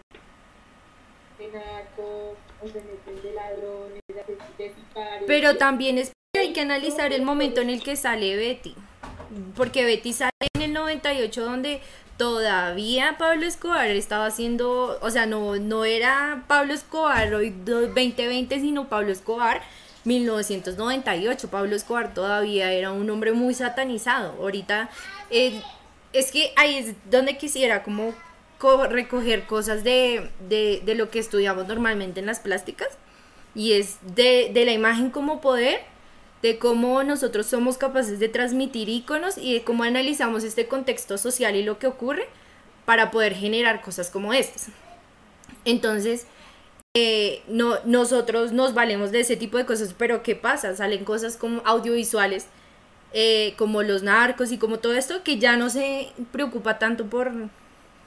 de 1.38 1.48
narco, 1.48 2.36
o 2.62 2.68
se 2.68 2.80
meten 2.80 3.22
de 3.22 3.32
ladrones, 3.32 4.02
de, 4.08 4.36
de 4.64 4.74
sicarios. 4.74 5.24
Pero 5.26 5.56
también 5.56 5.98
es 5.98 6.12
hay 6.40 6.52
que 6.52 6.60
analizar 6.60 7.12
el 7.12 7.22
momento 7.22 7.60
en 7.60 7.70
el 7.70 7.82
que 7.82 7.96
sale 7.96 8.36
Betty. 8.36 8.74
Porque 9.56 9.84
Betty 9.84 10.12
sale 10.12 10.30
en 10.54 10.62
el 10.62 10.72
98 10.72 11.44
donde 11.44 11.80
todavía 12.16 13.16
Pablo 13.18 13.46
Escobar 13.46 13.86
estaba 13.88 14.26
haciendo, 14.26 14.98
o 15.00 15.10
sea, 15.10 15.26
no, 15.26 15.56
no 15.56 15.84
era 15.84 16.44
Pablo 16.48 16.74
Escobar 16.74 17.32
hoy 17.34 17.50
do- 17.50 17.86
2020, 17.86 18.60
sino 18.60 18.88
Pablo 18.88 19.12
Escobar 19.12 19.62
1998. 20.04 21.48
Pablo 21.50 21.76
Escobar 21.76 22.12
todavía 22.14 22.72
era 22.72 22.90
un 22.92 23.08
hombre 23.10 23.32
muy 23.32 23.54
satanizado. 23.54 24.32
Ahorita 24.40 24.90
eh, 25.30 25.60
es 26.12 26.30
que 26.32 26.52
ahí 26.56 26.76
es 26.76 26.94
donde 27.10 27.36
quisiera 27.38 27.82
como 27.82 28.14
co- 28.58 28.86
recoger 28.86 29.46
cosas 29.46 29.84
de, 29.84 30.30
de, 30.48 30.82
de 30.84 30.94
lo 30.94 31.10
que 31.10 31.18
estudiamos 31.18 31.66
normalmente 31.66 32.20
en 32.20 32.26
las 32.26 32.40
plásticas 32.40 32.88
y 33.54 33.72
es 33.72 33.96
de, 34.14 34.50
de 34.52 34.64
la 34.64 34.72
imagen 34.72 35.10
como 35.10 35.40
poder, 35.40 35.80
de 36.42 36.58
cómo 36.58 37.02
nosotros 37.02 37.46
somos 37.46 37.76
capaces 37.76 38.18
de 38.18 38.28
transmitir 38.28 38.88
iconos 38.88 39.36
y 39.36 39.54
de 39.54 39.62
cómo 39.62 39.84
analizamos 39.84 40.44
este 40.44 40.66
contexto 40.66 41.18
social 41.18 41.54
y 41.54 41.62
lo 41.62 41.78
que 41.78 41.86
ocurre 41.86 42.28
para 42.86 43.10
poder 43.10 43.34
generar 43.34 43.82
cosas 43.82 44.10
como 44.10 44.32
estas. 44.32 44.68
Entonces, 45.64 46.26
eh, 46.94 47.42
no, 47.46 47.76
nosotros 47.84 48.52
nos 48.52 48.74
valemos 48.74 49.12
de 49.12 49.20
ese 49.20 49.36
tipo 49.36 49.58
de 49.58 49.66
cosas, 49.66 49.94
pero 49.96 50.22
¿qué 50.22 50.34
pasa? 50.34 50.74
Salen 50.74 51.04
cosas 51.04 51.36
como 51.36 51.62
audiovisuales, 51.64 52.46
eh, 53.12 53.54
como 53.58 53.82
los 53.82 54.02
narcos 54.02 54.50
y 54.50 54.58
como 54.58 54.78
todo 54.78 54.94
esto, 54.94 55.22
que 55.22 55.38
ya 55.38 55.56
no 55.56 55.70
se 55.70 56.08
preocupa 56.32 56.78
tanto 56.78 57.06
por 57.06 57.32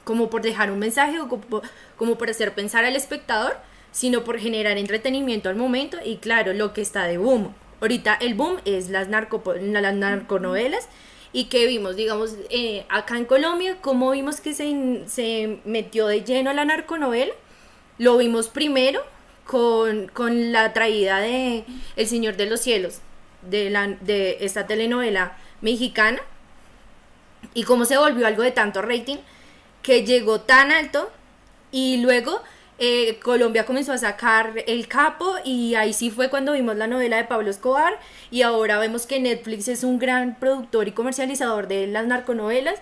como 0.04 0.28
por 0.28 0.42
dejar 0.42 0.70
un 0.70 0.78
mensaje 0.78 1.18
o 1.18 1.28
como, 1.28 1.62
como 1.96 2.18
por 2.18 2.28
hacer 2.28 2.54
pensar 2.54 2.84
al 2.84 2.94
espectador, 2.94 3.56
sino 3.90 4.22
por 4.22 4.38
generar 4.38 4.76
entretenimiento 4.76 5.48
al 5.48 5.56
momento 5.56 5.96
y 6.04 6.16
claro, 6.16 6.52
lo 6.52 6.74
que 6.74 6.82
está 6.82 7.04
de 7.04 7.16
boom. 7.16 7.54
Ahorita 7.80 8.14
el 8.14 8.34
boom 8.34 8.58
es 8.64 8.88
las, 8.88 9.08
narco, 9.08 9.42
las 9.60 9.94
narconovelas 9.94 10.88
y 11.32 11.46
que 11.46 11.66
vimos, 11.66 11.96
digamos, 11.96 12.36
eh, 12.50 12.86
acá 12.88 13.16
en 13.18 13.24
Colombia, 13.24 13.78
cómo 13.80 14.12
vimos 14.12 14.40
que 14.40 14.54
se, 14.54 15.02
se 15.06 15.58
metió 15.64 16.06
de 16.06 16.22
lleno 16.22 16.50
a 16.50 16.54
la 16.54 16.64
narconovela. 16.64 17.34
Lo 17.98 18.16
vimos 18.16 18.48
primero 18.48 19.02
con, 19.44 20.08
con 20.08 20.52
la 20.52 20.72
traída 20.72 21.18
de 21.18 21.64
El 21.96 22.06
Señor 22.06 22.36
de 22.36 22.46
los 22.46 22.60
Cielos, 22.60 23.00
de, 23.42 23.68
la, 23.70 23.88
de 23.88 24.38
esta 24.40 24.66
telenovela 24.66 25.36
mexicana, 25.60 26.20
y 27.52 27.64
cómo 27.64 27.84
se 27.84 27.98
volvió 27.98 28.26
algo 28.26 28.42
de 28.42 28.52
tanto 28.52 28.80
rating 28.80 29.18
que 29.82 30.04
llegó 30.04 30.40
tan 30.40 30.72
alto 30.72 31.10
y 31.70 31.98
luego 31.98 32.42
eh, 32.78 33.18
Colombia 33.22 33.66
comenzó 33.66 33.92
a 33.92 33.98
sacar 33.98 34.52
El 34.66 34.88
Capo 34.88 35.36
y 35.44 35.74
ahí 35.74 35.92
sí 35.92 36.10
fue 36.10 36.30
cuando 36.30 36.52
vimos 36.52 36.76
la 36.76 36.86
novela 36.86 37.16
de 37.16 37.24
Pablo 37.24 37.50
Escobar 37.50 37.98
y 38.30 38.42
ahora 38.42 38.78
vemos 38.78 39.06
que 39.06 39.20
Netflix 39.20 39.68
es 39.68 39.84
un 39.84 39.98
gran 39.98 40.38
productor 40.38 40.88
y 40.88 40.92
comercializador 40.92 41.68
de 41.68 41.86
las 41.86 42.06
narconovelas 42.06 42.80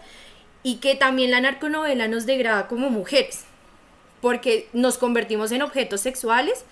y 0.63 0.77
que 0.77 0.95
también 0.95 1.31
la 1.31 1.41
narconovela 1.41 2.09
nos 2.09 2.27
degrada 2.27 2.69
como 2.69 2.89
mujeres 2.89 3.45
porque 4.23 4.69
nos 4.73 4.97
convertimos 4.97 5.53
en 5.53 5.61
objetos 5.61 6.01
sexuales, 6.01 6.65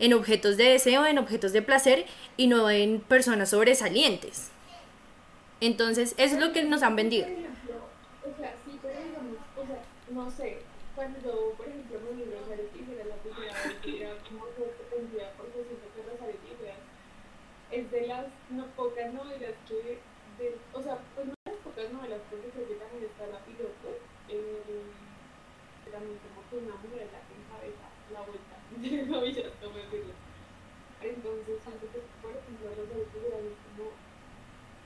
en 0.00 0.12
objetos 0.12 0.56
de 0.58 0.64
deseo, 0.64 1.06
en 1.06 1.18
objetos 1.18 1.52
de 1.52 1.62
placer 1.62 2.04
y 2.36 2.48
no 2.48 2.68
en 2.68 3.00
personas 3.00 3.50
sobresalientes. 3.50 4.50
Entonces, 5.60 6.14
eso 6.18 6.34
es 6.34 6.40
lo 6.40 6.52
que 6.52 6.64
nos 6.64 6.82
han 6.82 6.96
vendido. 6.96 7.26
O 7.26 8.36
sea, 8.36 8.54
o 9.56 9.66
sea, 9.66 9.82
no 10.10 10.30
sé, 10.30 10.58
cuando 10.94 11.18
yo, 11.24 11.52
por 11.56 11.66
ejemplo, 11.68 12.00
me 12.04 12.24
vi 12.24 12.30
Rosario 12.30 12.64
Tijeras, 12.74 13.06
la 13.06 13.14
primera 13.16 13.52
vez 13.52 13.74
que 13.80 14.02
era 14.02 14.10
como 14.28 14.46
porque 15.36 15.64
siento 15.64 15.92
que 15.92 16.02
Rosario 16.02 16.40
Tijeras 16.40 16.80
es 17.70 17.90
de 17.90 18.06
las 18.06 18.32
no 18.48 18.74
pocas 18.74 19.12
novelas 19.12 19.54
que, 19.66 20.02
de, 20.38 20.60
o 20.72 20.82
sea, 20.82 21.06
pues 21.14 21.26
no 21.26 21.34
de 21.44 21.52
las 21.52 21.62
pocas 21.62 21.92
novelas, 21.92 22.22
porque 22.28 22.50
creo 22.50 22.66
que 22.66 22.74
también 22.76 23.04
está 23.04 23.26
la 23.26 23.44
piloto, 23.44 23.98
eh, 24.28 24.64
también 25.90 26.18
como 26.18 26.48
que 26.48 26.56
una 26.56 26.76
mujer 26.76 27.10
la 27.12 27.26
que 27.26 27.34
encabeza 27.34 27.90
la 28.08 28.22
vuelta 28.22 28.64
de 28.70 29.06
la 29.06 29.22
villa, 29.22 29.52
no 29.60 29.72
me 29.72 29.80
decirlo. 29.82 30.14
Entonces, 31.00 31.62
siento 31.62 31.90
que, 31.92 32.00
por 32.20 32.36
ejemplo, 32.36 32.74
Rosario 32.74 33.06
Tijeras 33.06 33.44
es 33.44 33.58
como 33.60 33.98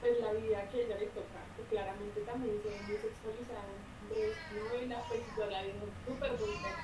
pues 0.01 0.19
la 0.21 0.33
vida 0.33 0.69
que 0.69 0.79
a 0.79 0.81
ella 0.83 0.99
le 0.99 1.07
toca, 1.09 1.53
que 1.57 1.65
claramente 1.67 2.23
también 2.23 2.61
se 2.61 2.71
ve 2.71 2.83
muy 2.83 2.99
sexualizada 2.99 3.73
en 4.11 4.11
esta 4.11 4.55
novela, 4.55 5.07
pues 5.09 5.23
yo 5.37 5.47
la 5.47 5.63
vi 5.63 5.75
súper 6.05 6.37
bonita 6.39 6.77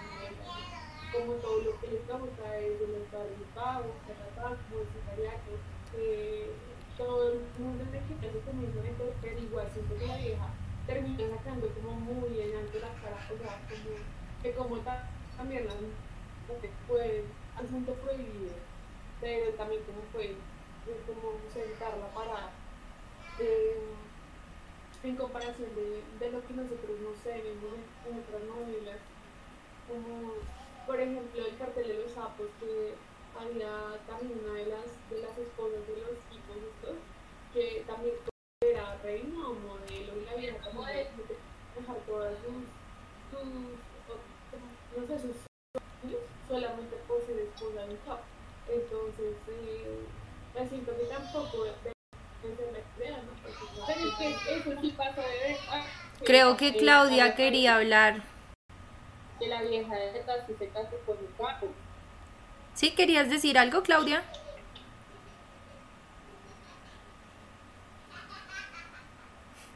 como 1.10 1.34
todo 1.36 1.62
lo 1.62 1.80
que 1.80 1.88
les 1.88 2.06
gusta 2.06 2.58
es 2.58 2.80
de 2.80 2.88
los 2.88 3.10
barrios 3.10 3.52
bajos, 3.54 4.04
terratasmo, 4.06 4.84
sicariato, 4.92 5.50
eh, 5.92 6.56
todo 6.96 7.32
el 7.32 7.40
mundo 7.58 7.84
en 7.84 7.94
el 7.94 8.06
que 8.20 8.30
se 8.32 8.40
comienza 8.42 8.80
a 8.80 8.82
meter, 8.82 9.16
pero 9.20 9.38
igual 9.40 9.70
siento 9.70 9.98
que 9.98 10.06
la 10.06 10.16
vieja 10.18 10.54
termina 10.86 11.28
sacando 11.36 11.72
como 11.74 11.92
muy 11.92 12.40
en 12.40 12.56
alto 12.56 12.78
la 12.80 12.94
cara, 13.00 13.26
o 13.30 13.36
sea, 13.38 13.64
como 13.68 13.90
que 14.42 14.54
como 14.54 14.82
ta- 14.82 15.10
también 15.36 15.66
las 15.66 15.76
pueden, 16.86 17.24
asunto 17.54 18.00
prohibido, 18.00 18.54
pero 19.20 19.54
también 19.56 19.84
como 19.84 20.02
pueden 20.12 20.38
eh, 20.86 21.02
como 21.06 21.48
sentar 21.48 21.98
la 21.98 22.12
parada 22.12 22.52
eh, 23.38 23.76
en 25.02 25.16
comparación 25.16 25.74
de, 25.74 26.04
de 26.18 26.30
lo 26.30 26.44
que 26.44 26.54
nosotros 26.54 27.00
no 27.00 27.14
sé, 27.14 27.42
vemos 27.42 27.78
en 28.04 28.18
otras 28.18 28.42
novelas, 28.44 29.00
como 29.86 30.34
por 30.88 30.98
ejemplo 30.98 31.46
el 31.46 31.56
cartel 31.58 31.86
de 31.86 31.94
los 32.02 32.12
sapos, 32.12 32.48
que 32.58 32.94
había 33.38 33.70
también 34.08 34.40
una 34.42 34.54
de 34.58 34.66
las, 34.72 34.88
de 35.12 35.20
las 35.20 35.36
esposas 35.36 35.84
de 35.86 35.96
los 36.00 36.16
hijos 36.32 36.56
estos, 36.56 36.96
que 37.52 37.84
también 37.86 38.14
era 38.64 38.96
reina 39.04 39.48
o 39.48 39.52
modelo, 39.54 40.16
y 40.16 40.24
la 40.24 40.34
vieja 40.34 40.58
como 40.64 40.84
de 40.86 40.94
de 41.04 41.36
dejar 41.76 41.96
todas 42.08 42.32
sus, 42.40 42.64
sus 43.30 43.48
o- 44.08 44.98
no 45.00 45.06
sé, 45.06 45.14
sus 45.20 45.36
sueños 46.00 46.22
solamente 46.48 46.96
por 47.06 47.20
ser 47.26 47.38
esposa 47.38 47.84
de 47.84 47.90
un 47.92 47.96
capo. 48.08 48.24
Entonces, 48.68 49.34
eh, 49.48 49.98
pues 50.54 50.68
siento 50.70 50.96
que 50.96 51.04
tampoco 51.04 51.64
de- 51.64 51.92
desde 52.42 52.72
la 52.72 52.78
idea, 52.96 53.22
¿no? 53.22 53.32
Porque 53.42 53.64
no- 53.78 53.86
Pero 53.86 54.08
es 54.08 54.14
que 54.16 54.56
eso 54.56 54.80
sí 54.80 54.94
pasa 54.96 55.20
de 55.20 55.38
verdad. 55.52 55.84
Creo 56.24 56.56
que 56.56 56.76
Claudia 56.76 57.34
quería 57.36 57.76
hablar. 57.76 58.22
Que 59.38 59.46
la 59.46 59.62
vieja 59.62 59.94
de 59.94 60.24
sí 60.46 60.54
se 60.58 60.68
casó 60.70 60.96
con 61.06 61.16
un 61.18 61.32
capo. 61.38 61.68
¿Sí 62.74 62.90
querías 62.92 63.30
decir 63.30 63.56
algo, 63.58 63.82
Claudia? 63.82 64.22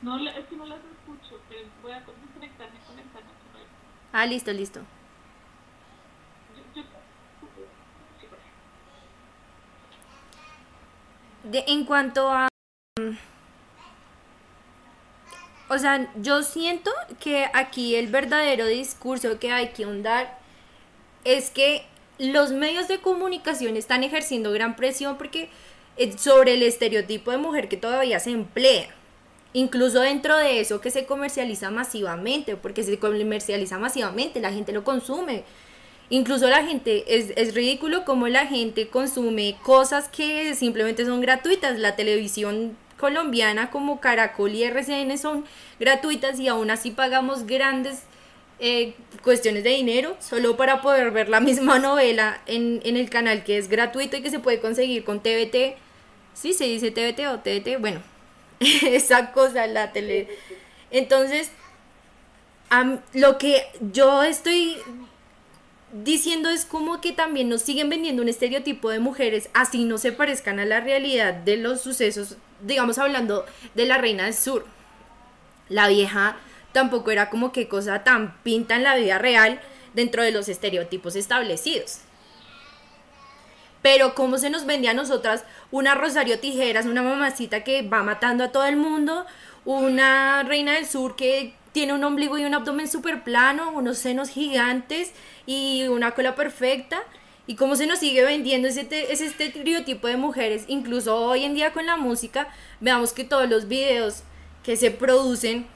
No, 0.03 0.19
es 0.29 0.47
que 0.47 0.57
no 0.57 0.67
las 0.67 0.79
escucho, 0.79 1.41
pero 1.49 1.69
voy 1.81 1.93
a 1.93 2.01
desconectarme 2.01 2.77
y 2.77 2.87
conectarme 2.87 3.31
con 3.31 3.61
él. 3.61 3.67
Ah, 4.13 4.27
listo, 4.27 4.53
listo. 4.53 4.81
Yo, 6.57 6.83
yo, 6.83 6.83
sí. 8.21 8.27
De, 11.49 11.65
en 11.69 11.85
cuanto 11.85 12.31
a... 12.31 12.49
mm, 13.01 13.32
O 15.73 15.79
sea, 15.79 16.13
yo 16.17 16.43
siento 16.43 16.91
que 17.19 17.47
aquí 17.55 17.97
el 17.97 18.09
verdadero 18.09 18.67
discurso 18.67 19.39
que 19.39 19.53
hay 19.53 19.69
que 19.69 19.85
ahondar 19.85 20.39
es 21.25 21.49
que 21.49 21.87
los 22.19 22.53
medios 22.53 22.89
de 22.89 22.99
comunicación 22.99 23.79
están 23.79 24.05
ejerciendo 24.05 24.53
gran 24.53 24.77
presión 24.77 25.17
porque 25.17 25.49
eh, 25.97 26.13
sobre 26.19 26.55
el 26.55 26.63
estereotipo 26.63 27.31
de 27.31 27.39
mujer 27.39 27.71
que 27.71 27.79
todavía 27.79 28.21
se 28.21 28.33
emplea. 28.33 28.89
Incluso 29.55 30.01
dentro 30.01 30.37
de 30.37 30.61
eso 30.61 30.83
que 30.83 30.91
se 30.91 31.07
comercializa 31.07 31.71
masivamente, 31.71 32.55
porque 32.57 32.83
se 32.83 32.99
comercializa 32.99 33.79
masivamente, 33.79 34.43
la 34.43 34.53
gente 34.53 34.73
lo 34.73 34.85
consume. 34.85 35.45
Incluso 36.11 36.51
la 36.51 36.67
gente, 36.67 37.17
es, 37.17 37.33
es 37.35 37.55
ridículo 37.55 38.05
como 38.05 38.29
la 38.29 38.47
gente 38.47 38.89
consume 38.89 39.57
cosas 39.63 40.11
que 40.11 40.55
simplemente 40.55 41.07
son 41.07 41.23
gratuitas. 41.23 41.79
La 41.79 41.97
televisión 41.97 42.77
colombiana 43.03 43.69
como 43.69 43.99
Caracol 43.99 44.55
y 44.55 44.63
RCN 44.63 45.19
son 45.19 45.45
gratuitas 45.81 46.39
y 46.39 46.47
aún 46.47 46.71
así 46.71 46.93
pagamos 46.93 47.49
grandes 47.49 48.05
eh, 48.61 48.95
cuestiones 49.25 49.65
de 49.65 49.71
dinero 49.71 50.17
solo 50.21 50.57
para 50.57 50.83
poder 50.83 51.11
ver 51.11 51.29
la 51.29 51.41
misma 51.49 51.81
novela 51.81 52.41
en, 52.47 52.81
en 52.85 52.97
el 52.97 53.11
canal 53.11 53.43
que 53.43 53.59
es 53.59 53.69
gratuito 53.69 54.17
y 54.17 54.23
que 54.23 54.31
se 54.31 54.39
puede 54.39 54.61
conseguir 54.61 55.03
con 55.03 55.21
TVT. 55.21 55.75
Sí, 56.33 56.53
se 56.53 56.67
dice 56.67 56.93
TVT 56.93 57.27
o 57.27 57.41
TVT, 57.41 57.81
bueno, 57.81 58.01
esa 58.61 59.33
cosa, 59.33 59.67
la 59.67 59.91
tele. 59.91 60.29
Entonces, 60.93 61.51
lo 63.15 63.37
que 63.37 63.65
yo 63.93 64.23
estoy 64.23 64.77
diciendo 65.93 66.51
es 66.51 66.65
como 66.65 67.01
que 67.01 67.11
también 67.11 67.49
nos 67.49 67.63
siguen 67.63 67.91
vendiendo 67.91 68.23
un 68.23 68.29
estereotipo 68.29 68.91
de 68.91 68.99
mujeres 68.99 69.51
así 69.53 69.85
no 69.85 69.99
se 69.99 70.13
parezcan 70.13 70.59
a 70.59 70.65
la 70.65 70.81
realidad 70.81 71.35
de 71.35 71.59
los 71.59 71.83
sucesos, 71.83 72.37
digamos 72.63 72.99
hablando 72.99 73.45
de 73.75 73.87
la 73.87 73.99
reina 73.99 74.25
del 74.25 74.35
sur. 74.35 74.67
La 75.69 75.89
vieja 75.89 76.37
tampoco 76.73 77.11
era 77.11 77.31
como 77.31 77.53
que 77.53 77.69
cosa 77.69 78.05
tan 78.05 78.37
pinta 78.43 78.77
en 78.77 78.83
la 78.83 78.97
vida 78.97 79.19
real 79.19 79.61
dentro 79.95 80.23
de 80.23 80.33
los 80.33 80.49
estereotipos 80.49 81.17
establecidos. 81.17 82.01
Pero 83.83 84.15
cómo 84.15 84.39
se 84.39 84.49
nos 84.49 84.65
vende 84.65 84.89
a 84.89 84.95
nosotras 84.95 85.45
una 85.71 85.95
Rosario 85.95 86.39
Tijeras, 86.39 86.87
una 86.87 87.03
mamacita 87.03 87.65
que 87.65 87.83
va 87.83 88.03
matando 88.03 88.45
a 88.45 88.53
todo 88.53 88.65
el 88.65 88.77
mundo, 88.77 89.27
una 89.65 90.45
reina 90.45 90.75
del 90.75 90.87
sur 90.87 91.17
que 91.17 91.55
tiene 91.73 91.93
un 91.93 92.05
ombligo 92.05 92.39
y 92.39 92.45
un 92.45 92.55
abdomen 92.55 92.89
súper 92.89 93.25
plano, 93.25 93.73
unos 93.73 93.99
senos 93.99 94.29
gigantes 94.29 95.13
y 95.47 95.89
una 95.89 96.13
cola 96.13 96.35
perfecta. 96.35 97.03
Y 97.47 97.57
cómo 97.57 97.77
se 97.77 97.87
nos 97.87 97.99
sigue 97.99 98.25
vendiendo 98.25 98.69
ese, 98.69 98.85
te- 98.85 99.13
ese 99.13 99.27
estereotipo 99.27 100.07
de 100.07 100.17
mujeres, 100.17 100.65
incluso 100.69 101.17
hoy 101.17 101.45
en 101.45 101.55
día 101.55 101.73
con 101.73 101.87
la 101.87 101.97
música, 101.97 102.49
veamos 102.81 103.13
que 103.13 103.25
todos 103.25 103.49
los 103.49 103.69
videos 103.69 104.23
que 104.63 104.77
se 104.77 104.91
producen, 104.91 105.67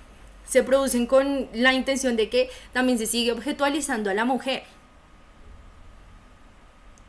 se 0.46 0.62
producen 0.62 1.06
con 1.06 1.48
la 1.52 1.72
intención 1.74 2.16
de 2.16 2.28
que 2.30 2.50
también 2.72 2.98
se 2.98 3.06
sigue 3.06 3.32
objetualizando 3.32 4.10
a 4.10 4.14
la 4.14 4.24
mujer. 4.24 4.62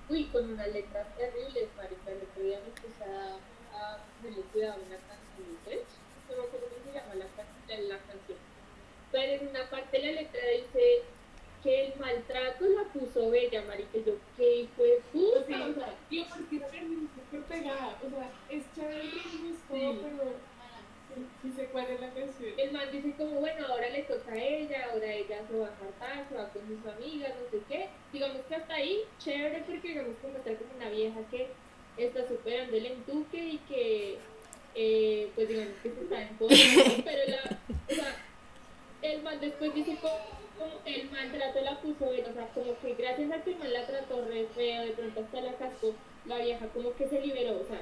Uy, 0.09 0.25
con 0.31 0.53
unas 0.53 0.67
letras 0.69 1.07
terribles, 1.17 1.67
marica. 1.75 2.11
El 2.11 2.23
otro 2.23 2.43
día 2.43 2.59
me 2.59 2.71
puse 2.71 3.03
una 4.57 4.97
canción 5.07 5.57
Sech. 5.65 5.85
No 6.29 6.35
me 6.37 6.43
acuerdo 6.47 6.67
cómo 6.69 6.83
se 6.85 6.93
llama 6.93 7.15
la, 7.15 7.25
la, 7.75 7.81
la 7.81 7.97
canción. 7.99 8.37
Pero 9.11 9.31
en 9.33 9.47
una 9.49 9.69
parte 9.69 9.97
de 9.99 10.05
la 10.13 10.21
letra 10.21 10.41
dice 10.55 11.03
que 11.67 11.87
el 11.87 11.99
maltrato 11.99 12.65
la 12.69 12.83
puso 12.93 13.29
bella, 13.29 13.61
marica. 13.63 13.97
Y 13.97 14.03
Yo, 14.05 14.13
¿qué 14.37 14.55
hijo 14.61 14.83
de 14.83 15.01
puta? 15.11 15.45
Sí, 15.45 15.53
O 15.53 15.73
sea, 15.73 15.93
y 16.09 16.23
porque 16.23 16.61
súper 17.13 17.41
pegada, 17.41 17.99
o 18.05 18.09
sea, 18.09 18.31
es 18.49 18.63
chévere 18.73 19.01
el 19.01 19.11
ritmo, 19.11 19.57
pero 19.69 20.31
sí, 21.41 21.51
sé 21.53 21.65
cuál 21.65 21.87
es 21.89 21.99
la 21.99 22.09
canción. 22.13 22.53
el 22.57 22.71
man 22.71 22.87
dice 22.89 23.13
como, 23.17 23.41
bueno, 23.41 23.67
ahora 23.67 23.89
le 23.89 24.03
toca 24.03 24.31
a 24.31 24.37
ella, 24.37 24.87
ahora 24.93 25.13
ella 25.13 25.41
se 25.45 25.57
va 25.57 25.67
a 25.67 25.69
apartar, 25.71 26.25
se 26.29 26.35
va 26.35 26.49
con 26.49 26.61
sus 26.67 26.93
amigas, 26.93 27.33
no 27.35 27.49
sé 27.51 27.65
qué. 27.67 27.89
Digamos 28.13 28.45
que 28.47 28.55
hasta 28.55 28.73
ahí, 28.73 29.01
chévere, 29.19 29.63
porque 29.67 29.89
digamos 29.89 30.15
que 30.21 30.27
muestra 30.27 30.55
como 30.55 30.73
una 30.73 30.89
vieja 30.89 31.19
que 31.29 31.49
está 31.97 32.25
superando 32.29 32.77
el 32.77 32.85
entuque 32.85 33.39
y 33.39 33.57
que, 33.67 34.17
eh, 34.73 35.31
pues 35.35 35.49
digamos 35.49 35.73
que 35.83 35.91
se 35.91 36.01
está 36.01 36.21
en 36.21 36.35
contra, 36.37 36.57
¿no? 36.57 37.03
pero 37.03 37.23
la, 37.27 37.46
el 39.13 39.21
man 39.23 39.39
después 39.39 39.73
dice 39.73 39.97
como, 40.01 40.15
como 40.57 40.81
el 40.85 41.09
maltrato 41.09 41.61
la 41.61 41.79
puso 41.81 42.05
o 42.05 42.33
sea, 42.33 42.47
como 42.53 42.77
que 42.79 42.93
gracias 42.95 43.31
a 43.31 43.41
que 43.43 43.51
el 43.51 43.57
man 43.57 43.73
la 43.73 43.85
trató 43.85 44.25
re 44.25 44.47
feo, 44.55 44.83
de 44.83 44.91
pronto 44.91 45.21
hasta 45.21 45.41
la 45.41 45.53
cascó, 45.53 45.93
la 46.25 46.37
vieja 46.39 46.67
como 46.67 46.93
que 46.95 47.07
se 47.07 47.21
liberó, 47.21 47.61
o 47.61 47.65
sea, 47.65 47.81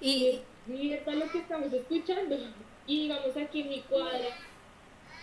Y, 0.00 0.40
mierda 0.66 1.12
lo 1.12 1.30
que 1.30 1.38
estamos 1.38 1.72
escuchando. 1.72 2.36
Y 2.86 3.02
digamos 3.02 3.36
aquí 3.36 3.62
en 3.62 3.68
mi 3.68 3.80
cuadra, 3.82 4.28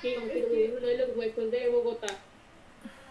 que 0.02 0.16
es 0.16 0.72
uno 0.78 0.88
de 0.88 0.98
los 0.98 1.16
huecos 1.16 1.52
de 1.52 1.70
Bogotá, 1.70 2.08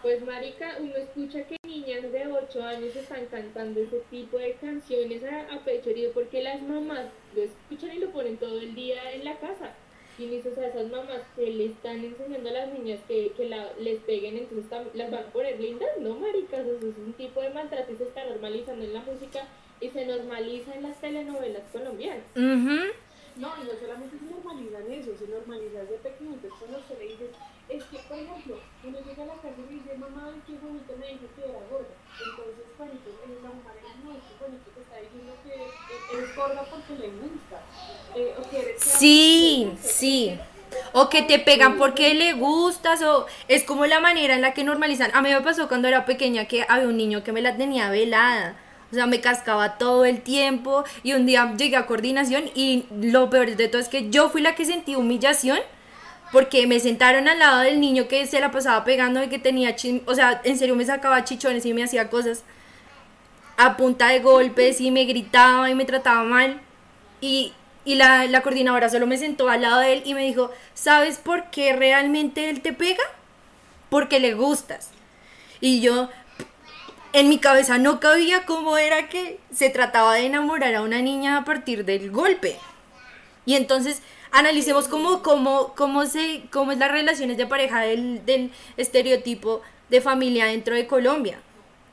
pues 0.01 0.21
marica, 0.25 0.77
uno 0.79 0.95
escucha 0.95 1.43
que 1.43 1.57
niñas 1.63 2.11
de 2.11 2.27
8 2.27 2.63
años 2.63 2.95
están 2.95 3.27
cantando 3.27 3.79
ese 3.79 3.99
tipo 4.09 4.37
de 4.37 4.53
canciones 4.55 5.23
a, 5.23 5.53
a 5.53 5.59
pecho 5.59 5.91
herido 5.91 6.11
porque 6.11 6.41
las 6.41 6.61
mamás 6.61 7.05
lo 7.35 7.43
escuchan 7.43 7.95
y 7.95 7.99
lo 7.99 8.09
ponen 8.11 8.37
todo 8.37 8.59
el 8.59 8.73
día 8.75 9.13
en 9.13 9.25
la 9.25 9.37
casa. 9.39 9.73
Y 10.21 10.27
dices 10.27 10.55
a 10.59 10.67
esas 10.67 10.87
mamás 10.91 11.21
que 11.35 11.49
le 11.49 11.65
están 11.65 12.05
enseñando 12.05 12.49
a 12.49 12.53
las 12.53 12.73
niñas 12.73 12.99
que, 13.07 13.31
que 13.35 13.49
la, 13.49 13.73
les 13.79 13.99
peguen, 14.01 14.37
entonces 14.37 14.65
las 14.93 15.09
van 15.09 15.23
a 15.23 15.31
poner 15.31 15.59
lindas, 15.59 15.89
no 15.99 16.13
maricas, 16.15 16.59
eso 16.59 16.89
es 16.89 16.97
un 16.97 17.13
tipo 17.13 17.41
de 17.41 17.49
maltrato 17.49 17.91
y 17.91 17.95
se 17.95 18.03
está 18.03 18.23
normalizando 18.25 18.85
en 18.85 18.93
la 18.93 19.01
música 19.01 19.47
y 19.79 19.89
se 19.89 20.05
normaliza 20.05 20.75
en 20.75 20.83
las 20.83 21.01
telenovelas 21.01 21.63
colombianas. 21.71 22.23
ujú, 22.35 22.91
No, 23.37 23.53
y 23.57 23.65
no 23.65 23.73
solamente 23.79 24.17
se 24.19 24.25
normalizan 24.25 24.91
eso, 24.91 25.11
se 25.17 25.27
normaliza 25.27 25.79
desde 25.79 25.97
pequeño. 25.97 26.33
Entonces, 26.33 26.59
cuando 26.59 26.81
se 26.87 26.95
le 26.99 27.05
dice, 27.07 27.29
es 27.69 27.83
que, 27.85 27.97
por 27.99 28.17
ejemplo, 28.17 28.59
uno 28.83 28.97
llega 28.99 29.23
a 29.23 29.25
la 29.27 29.35
casa 29.35 29.55
y 29.57 29.73
dice, 29.73 29.97
mamá, 29.97 30.33
qué 30.45 30.53
bonito 30.59 30.93
me 30.99 31.07
dijo 31.07 31.27
que 31.35 31.43
era 31.43 31.59
gorda. 31.71 31.95
Entonces, 32.19 32.65
Juanito, 32.77 33.09
eh, 33.09 33.39
la 33.41 33.49
mujer 33.49 33.75
no, 34.03 34.11
qué 34.11 34.33
bonito 34.39 34.67
te 34.75 34.81
está 34.81 34.97
diciendo 34.99 35.33
que 35.43 36.17
eres 36.17 36.35
gorda 36.35 36.65
porque 36.69 36.93
le 36.99 37.07
gusta. 37.07 37.57
Eh, 38.15 38.35
o 38.37 38.49
que 38.49 38.59
eres 38.59 38.83
Sí, 38.83 39.71
sí. 39.81 40.39
O 40.93 41.09
que 41.09 41.21
te 41.21 41.39
pegan 41.39 41.77
porque 41.77 42.13
le 42.13 42.33
gustas, 42.33 43.01
o 43.03 43.25
es 43.47 43.63
como 43.63 43.85
la 43.85 43.99
manera 43.99 44.35
en 44.35 44.41
la 44.41 44.53
que 44.53 44.63
normalizan. 44.63 45.11
A 45.13 45.21
mí 45.21 45.29
me 45.29 45.41
pasó 45.41 45.67
cuando 45.67 45.87
era 45.87 46.05
pequeña 46.05 46.45
que 46.45 46.65
había 46.67 46.87
un 46.87 46.97
niño 46.97 47.23
que 47.23 47.31
me 47.31 47.41
la 47.41 47.55
tenía 47.55 47.89
velada. 47.89 48.55
O 48.91 48.95
sea, 48.95 49.05
me 49.05 49.21
cascaba 49.21 49.77
todo 49.77 50.03
el 50.05 50.21
tiempo 50.21 50.83
y 51.03 51.13
un 51.13 51.25
día 51.25 51.53
llegué 51.57 51.77
a 51.77 51.85
coordinación 51.85 52.45
y 52.55 52.85
lo 52.91 53.29
peor 53.29 53.55
de 53.55 53.67
todo 53.67 53.81
es 53.81 53.87
que 53.87 54.09
yo 54.09 54.29
fui 54.29 54.41
la 54.41 54.55
que 54.55 54.65
sentí 54.65 54.95
humillación 54.95 55.59
porque 56.31 56.65
me 56.67 56.79
sentaron 56.79 57.27
al 57.27 57.39
lado 57.39 57.61
del 57.61 57.79
niño 57.79 58.07
que 58.07 58.25
se 58.25 58.39
la 58.39 58.51
pasaba 58.51 58.83
pegando 58.83 59.21
y 59.23 59.27
que 59.27 59.39
tenía, 59.39 59.75
o 60.05 60.15
sea, 60.15 60.41
en 60.43 60.57
serio 60.57 60.75
me 60.75 60.85
sacaba 60.85 61.23
chichones 61.23 61.65
y 61.65 61.73
me 61.73 61.83
hacía 61.83 62.09
cosas 62.09 62.43
a 63.57 63.77
punta 63.77 64.07
de 64.07 64.19
golpes 64.19 64.81
y 64.81 64.91
me 64.91 65.05
gritaba 65.05 65.69
y 65.69 65.75
me 65.75 65.85
trataba 65.85 66.23
mal. 66.23 66.61
Y, 67.19 67.53
y 67.85 67.95
la, 67.95 68.25
la 68.25 68.41
coordinadora 68.41 68.89
solo 68.89 69.07
me 69.07 69.17
sentó 69.17 69.49
al 69.49 69.61
lado 69.61 69.79
de 69.79 69.93
él 69.93 70.03
y 70.05 70.13
me 70.13 70.23
dijo, 70.23 70.51
¿sabes 70.73 71.17
por 71.17 71.49
qué 71.51 71.73
realmente 71.73 72.49
él 72.49 72.61
te 72.61 72.73
pega? 72.73 73.03
Porque 73.89 74.19
le 74.19 74.33
gustas. 74.33 74.89
Y 75.59 75.81
yo, 75.81 76.09
en 77.13 77.29
mi 77.29 77.39
cabeza 77.39 77.77
no 77.77 77.99
cabía 77.99 78.45
cómo 78.45 78.77
era 78.77 79.09
que 79.09 79.39
se 79.51 79.69
trataba 79.69 80.15
de 80.15 80.25
enamorar 80.25 80.75
a 80.75 80.81
una 80.81 81.01
niña 81.01 81.37
a 81.37 81.45
partir 81.45 81.85
del 81.85 82.11
golpe. 82.11 82.57
Y 83.45 83.55
entonces 83.55 84.01
analicemos 84.31 84.87
cómo, 84.87 85.21
cómo, 85.21 85.73
cómo, 85.75 86.05
se, 86.05 86.43
cómo 86.51 86.71
es 86.71 86.77
las 86.77 86.91
relaciones 86.91 87.37
de 87.37 87.47
pareja 87.47 87.81
del, 87.81 88.25
del 88.25 88.51
estereotipo 88.77 89.61
de 89.89 90.01
familia 90.01 90.45
dentro 90.45 90.75
de 90.75 90.87
Colombia. 90.87 91.39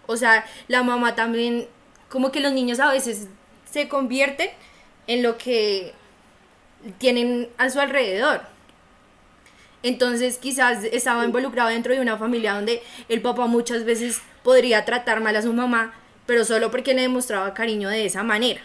O 0.07 0.17
sea, 0.17 0.47
la 0.69 0.83
mamá 0.83 1.15
también, 1.15 1.67
como 2.09 2.31
que 2.31 2.41
los 2.41 2.53
niños 2.53 2.81
a 2.81 2.93
veces 2.93 3.27
se 3.71 3.89
convierten 3.89 4.51
en 5.07 5.23
lo 5.23 5.37
que 5.37 5.93
tienen 6.99 7.49
a 7.59 7.69
su 7.71 7.81
alrededor. 7.81 8.43
Entonces 9.83 10.39
quizás 10.39 10.85
estaba 10.85 11.25
involucrado 11.25 11.71
dentro 11.71 11.95
de 11.95 12.01
una 12.01 12.17
familia 12.17 12.55
donde 12.55 12.83
el 13.09 13.21
papá 13.21 13.47
muchas 13.47 13.85
veces 13.85 14.23
podría 14.43 14.85
tratar 14.85 15.21
mal 15.21 15.37
a 15.37 15.43
su 15.43 15.53
mamá, 15.53 15.95
pero 16.27 16.45
solo 16.45 16.71
porque 16.71 16.95
le 16.95 17.03
demostraba 17.03 17.55
cariño 17.55 17.89
de 17.89 18.05
esa 18.05 18.23
manera. 18.23 18.61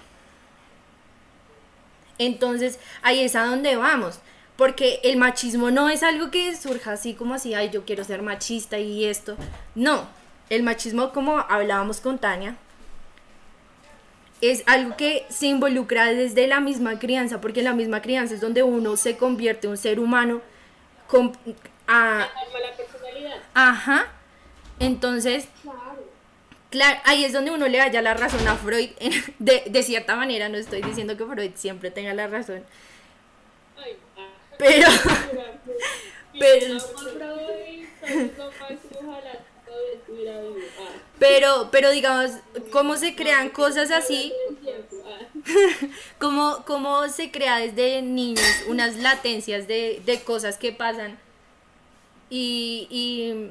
Entonces 2.18 2.80
ahí 3.02 3.22
es 3.22 3.36
a 3.36 3.46
donde 3.46 3.76
vamos, 3.76 4.20
porque 4.56 5.00
el 5.04 5.18
machismo 5.18 5.72
no 5.72 5.90
es 5.90 6.04
algo 6.04 6.32
que 6.32 6.56
surja 6.56 6.94
así 6.94 7.14
como 7.14 7.34
así, 7.34 7.54
ay, 7.54 7.70
yo 7.72 7.86
quiero 7.86 8.04
ser 8.04 8.22
machista 8.22 8.78
y 8.80 9.06
esto. 9.06 9.36
No, 9.76 10.08
el 10.50 10.64
machismo 10.64 11.12
como 11.12 11.40
hablábamos 11.40 12.02
con 12.02 12.20
Tania, 12.20 12.56
es 14.42 14.64
algo 14.66 14.98
que 14.98 15.26
se 15.30 15.48
involucra 15.48 16.08
desde 16.08 16.48
la 16.48 16.60
misma 16.60 17.00
crianza, 17.00 17.40
porque 17.40 17.62
la 17.62 17.74
misma 17.74 18.02
crianza 18.02 18.34
es 18.34 18.42
donde 18.42 18.62
uno 18.62 18.98
se 18.98 19.16
convierte 19.16 19.70
un 19.70 19.78
ser 19.78 20.00
humano 20.00 20.42
con, 21.08 21.32
a, 21.88 22.28
la 22.62 22.76
personalidad. 22.76 23.38
ajá. 23.54 24.08
Entonces, 24.84 25.48
Claro. 26.70 27.00
ahí 27.06 27.24
es 27.24 27.34
donde 27.34 27.52
uno 27.52 27.68
le 27.68 27.80
halla 27.80 28.02
la 28.02 28.16
razón 28.16 28.48
a 28.48 28.56
Freud, 28.56 28.90
de, 29.40 29.64
de 29.68 29.84
cierta 29.84 30.16
manera, 30.16 30.50
no 30.50 30.58
estoy 30.58 30.82
diciendo 30.82 31.16
que 31.16 31.26
Freud 31.26 31.52
siempre 31.56 31.92
tenga 31.92 32.14
la 32.14 32.28
razón, 32.28 32.64
pero, 34.58 34.88
pero, 36.40 36.78
pero, 41.20 41.70
pero 41.72 41.92
digamos, 41.92 42.32
cómo 42.72 42.98
se 42.98 43.16
crean 43.16 43.50
cosas 43.50 43.92
así, 43.92 44.34
cómo, 46.20 46.64
cómo 46.66 47.08
se 47.10 47.32
crea 47.32 47.58
desde 47.60 48.02
niños 48.02 48.44
unas 48.68 48.98
latencias 48.98 49.68
de, 49.68 50.02
de 50.06 50.22
cosas 50.22 50.58
que 50.58 50.72
pasan 50.72 51.18
y 52.30 53.48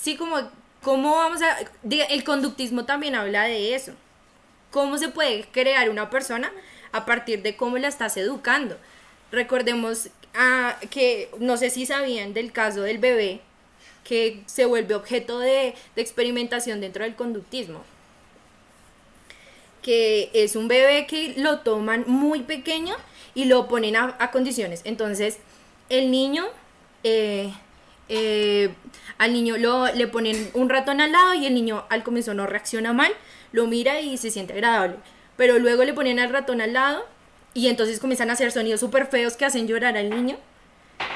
sí 0.00 0.16
como 0.16 0.36
cómo 0.82 1.16
vamos 1.16 1.42
a 1.42 1.58
el 1.84 2.24
conductismo 2.24 2.84
también 2.84 3.14
habla 3.14 3.44
de 3.44 3.74
eso. 3.74 3.92
Cómo 4.70 4.98
se 4.98 5.08
puede 5.08 5.44
crear 5.52 5.90
una 5.90 6.10
persona 6.10 6.52
a 6.92 7.04
partir 7.04 7.42
de 7.42 7.56
cómo 7.56 7.78
la 7.78 7.88
estás 7.88 8.16
educando 8.16 8.76
recordemos 9.30 10.08
ah, 10.34 10.76
que 10.90 11.30
no 11.38 11.56
sé 11.56 11.70
si 11.70 11.86
sabían 11.86 12.34
del 12.34 12.52
caso 12.52 12.82
del 12.82 12.98
bebé 12.98 13.40
que 14.04 14.42
se 14.46 14.64
vuelve 14.64 14.94
objeto 14.94 15.38
de, 15.38 15.74
experimentación 15.96 16.80
dentro 16.80 17.04
del 17.04 17.14
conductismo. 17.14 17.84
Que 19.82 20.30
es 20.32 20.56
un 20.56 20.68
bebé 20.68 21.06
que 21.06 21.34
lo 21.36 21.60
toman 21.60 22.04
muy 22.06 22.40
pequeño 22.42 22.96
y 23.34 23.44
lo 23.44 23.68
ponen 23.68 23.96
a, 23.96 24.16
a 24.18 24.30
condiciones. 24.30 24.80
Entonces, 24.84 25.38
el 25.90 26.10
niño, 26.10 26.44
eh, 27.04 27.52
eh, 28.12 28.74
al 29.18 29.32
niño 29.32 29.56
lo, 29.56 29.86
le 29.86 30.08
ponen 30.08 30.50
un 30.54 30.68
ratón 30.68 31.00
al 31.00 31.12
lado 31.12 31.34
y 31.34 31.46
el 31.46 31.54
niño 31.54 31.84
al 31.88 32.02
comienzo 32.02 32.34
no 32.34 32.46
reacciona 32.46 32.92
mal, 32.92 33.12
lo 33.52 33.68
mira 33.68 34.00
y 34.00 34.16
se 34.16 34.32
siente 34.32 34.52
agradable. 34.52 34.96
Pero 35.36 35.60
luego 35.60 35.84
le 35.84 35.94
ponen 35.94 36.18
al 36.18 36.30
ratón 36.30 36.60
al 36.60 36.72
lado 36.72 37.06
y 37.54 37.68
entonces 37.68 38.00
comienzan 38.00 38.28
a 38.28 38.32
hacer 38.32 38.50
sonidos 38.50 38.80
súper 38.80 39.06
feos 39.06 39.36
que 39.36 39.44
hacen 39.44 39.68
llorar 39.68 39.96
al 39.96 40.10
niño 40.10 40.36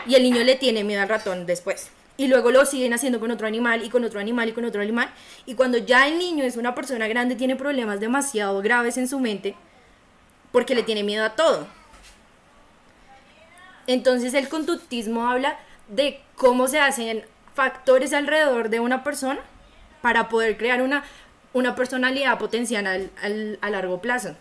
y 0.07 0.15
el 0.15 0.23
niño 0.23 0.45
le 0.45 0.55
tiene 0.55 0.85
miedo 0.85 1.03
al 1.03 1.09
ratón 1.09 1.47
después. 1.47 1.91
Y 2.17 2.29
luego 2.29 2.53
lo 2.53 2.65
siguen 2.65 2.95
haciendo 2.95 3.19
con 3.19 3.33
otro 3.33 3.49
animal 3.49 3.83
y 3.85 3.91
con 3.91 4.05
otro 4.05 4.21
animal 4.21 4.49
y 4.49 4.53
con 4.53 4.65
otro 4.65 4.81
animal. 4.81 5.11
Y 5.47 5.55
cuando 5.55 5.79
ya 5.79 6.07
el 6.07 6.17
niño 6.17 6.45
es 6.45 6.57
una 6.57 6.77
persona 6.77 7.09
grande, 7.09 7.35
tiene 7.35 7.57
problemas 7.57 7.99
demasiado 7.99 8.63
graves 8.63 8.97
en 8.99 9.09
su 9.09 9.19
mente 9.19 9.57
porque 10.53 10.77
le 10.77 10.85
tiene 10.85 11.03
miedo 11.03 11.25
a 11.25 11.31
todo. 11.31 11.67
Entonces 13.89 14.33
el 14.35 14.49
conductismo 14.49 15.29
habla 15.29 15.59
de 15.89 16.21
cómo 16.37 16.69
se 16.69 16.81
hacen 16.81 17.25
factores 17.55 18.13
alrededor 18.13 18.69
de 18.69 18.81
una 18.81 19.05
persona 19.05 19.41
para 20.03 20.29
poder 20.29 20.57
crear 20.57 20.83
una, 20.83 21.05
una 21.53 21.75
personalidad 21.77 22.39
potencial 22.39 22.87
al- 22.87 23.11
al- 23.23 23.59
a 23.63 23.71
largo 23.71 24.01
plazo. 24.01 24.37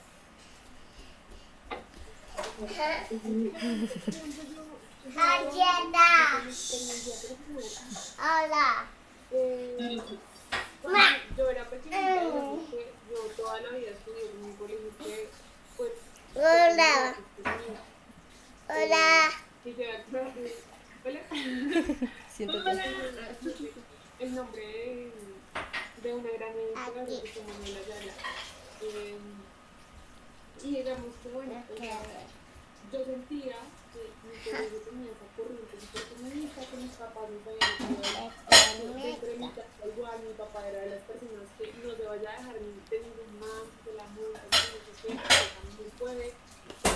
Hola. 8.20 8.88
Yo 11.38 11.50
era 11.50 11.64
pequeñita, 11.70 12.24
yo 12.24 13.18
toda 13.38 13.62
la 13.62 13.70
vida 13.70 13.92
estudié 13.92 14.30
en 14.32 14.44
un 14.46 14.56
colegio 14.56 14.90
que, 15.00 15.30
pues, 15.78 15.92
Hola. 16.36 17.16
Hola. 18.70 19.30
Hola. 21.06 21.20
El 24.20 24.36
nombre 24.36 24.62
de, 24.66 25.12
de 26.02 26.14
una 26.14 26.32
gran 26.32 26.52
editora 26.52 27.06
que 27.06 27.28
se 27.28 27.40
llama. 27.40 27.54
Eh, 28.82 29.18
y 30.64 30.68
digamos 30.78 31.14
que 31.22 31.30
bueno, 31.30 31.64
sea, 31.78 32.00
yo 32.92 33.04
sentía 33.04 33.58
que 33.92 34.00
mi 34.24 34.36
colegio 34.44 34.80
tenía 34.80 35.12
esa 35.12 35.28
corriente 35.36 35.76
súper 35.82 36.04
feminista 36.04 36.62
que 36.72 36.78
mis 36.78 36.92
papás 36.92 37.30
nos 37.32 37.44
habían 37.52 38.00
dejado 38.00 38.32
de 39.28 39.38
mi 39.38 39.50
casa 39.50 39.84
igual, 39.86 40.20
mi 40.24 40.34
papá 40.34 40.68
era 40.70 40.80
de 40.80 40.90
las 40.92 41.02
personas 41.04 41.48
que 41.58 41.74
no 41.84 41.96
se 41.96 42.04
vaya 42.04 42.30
a 42.32 42.38
dejar 42.38 42.56
ni 42.62 42.80
de 42.90 42.98
ningún 43.04 43.40
man, 43.40 43.68
que 43.84 43.92
la 43.92 44.06
que 44.08 44.24
no 44.24 44.40
sé 44.40 44.92
qué, 45.02 45.08
que 45.08 45.20
también 45.20 45.92
puede, 46.00 46.34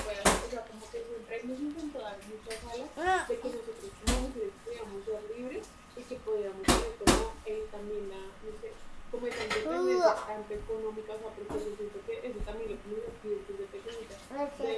o 0.08 0.50
sea, 0.50 0.64
como 0.66 0.86
que 0.92 1.04
siempre 1.04 1.44
nos 1.44 1.60
intentó 1.60 2.00
dar 2.00 2.18
muchas 2.24 2.60
alas 2.64 3.28
de 3.28 3.36
que 3.40 3.48
nosotros 3.48 3.92
como 4.06 4.22
mujeres 4.28 4.54
podíamos 4.64 5.06
ser 5.06 5.22
libres 5.36 5.66
y 5.98 6.02
que 6.04 6.16
podíamos 6.24 6.64
tener 6.64 6.94
como 7.04 7.34
eh, 7.46 7.66
también 7.72 8.10
la, 8.10 8.22
no 8.22 8.52
sé, 8.62 8.72
como 9.12 9.28
esa 9.28 9.44
independencia 9.44 10.16
tanto 10.28 10.54
económica, 10.54 11.14
o 11.16 11.20
sea, 11.20 11.32
porque 11.32 11.60
yo 11.60 11.76
siento 11.76 12.00
que 12.06 12.14
eso 12.28 12.40
también 12.44 12.68
lo 12.72 12.78
que 12.80 12.88
me 12.92 13.12
pido 13.24 13.40
desde 13.48 13.66
pequeñita, 13.72 14.16
de, 14.60 14.74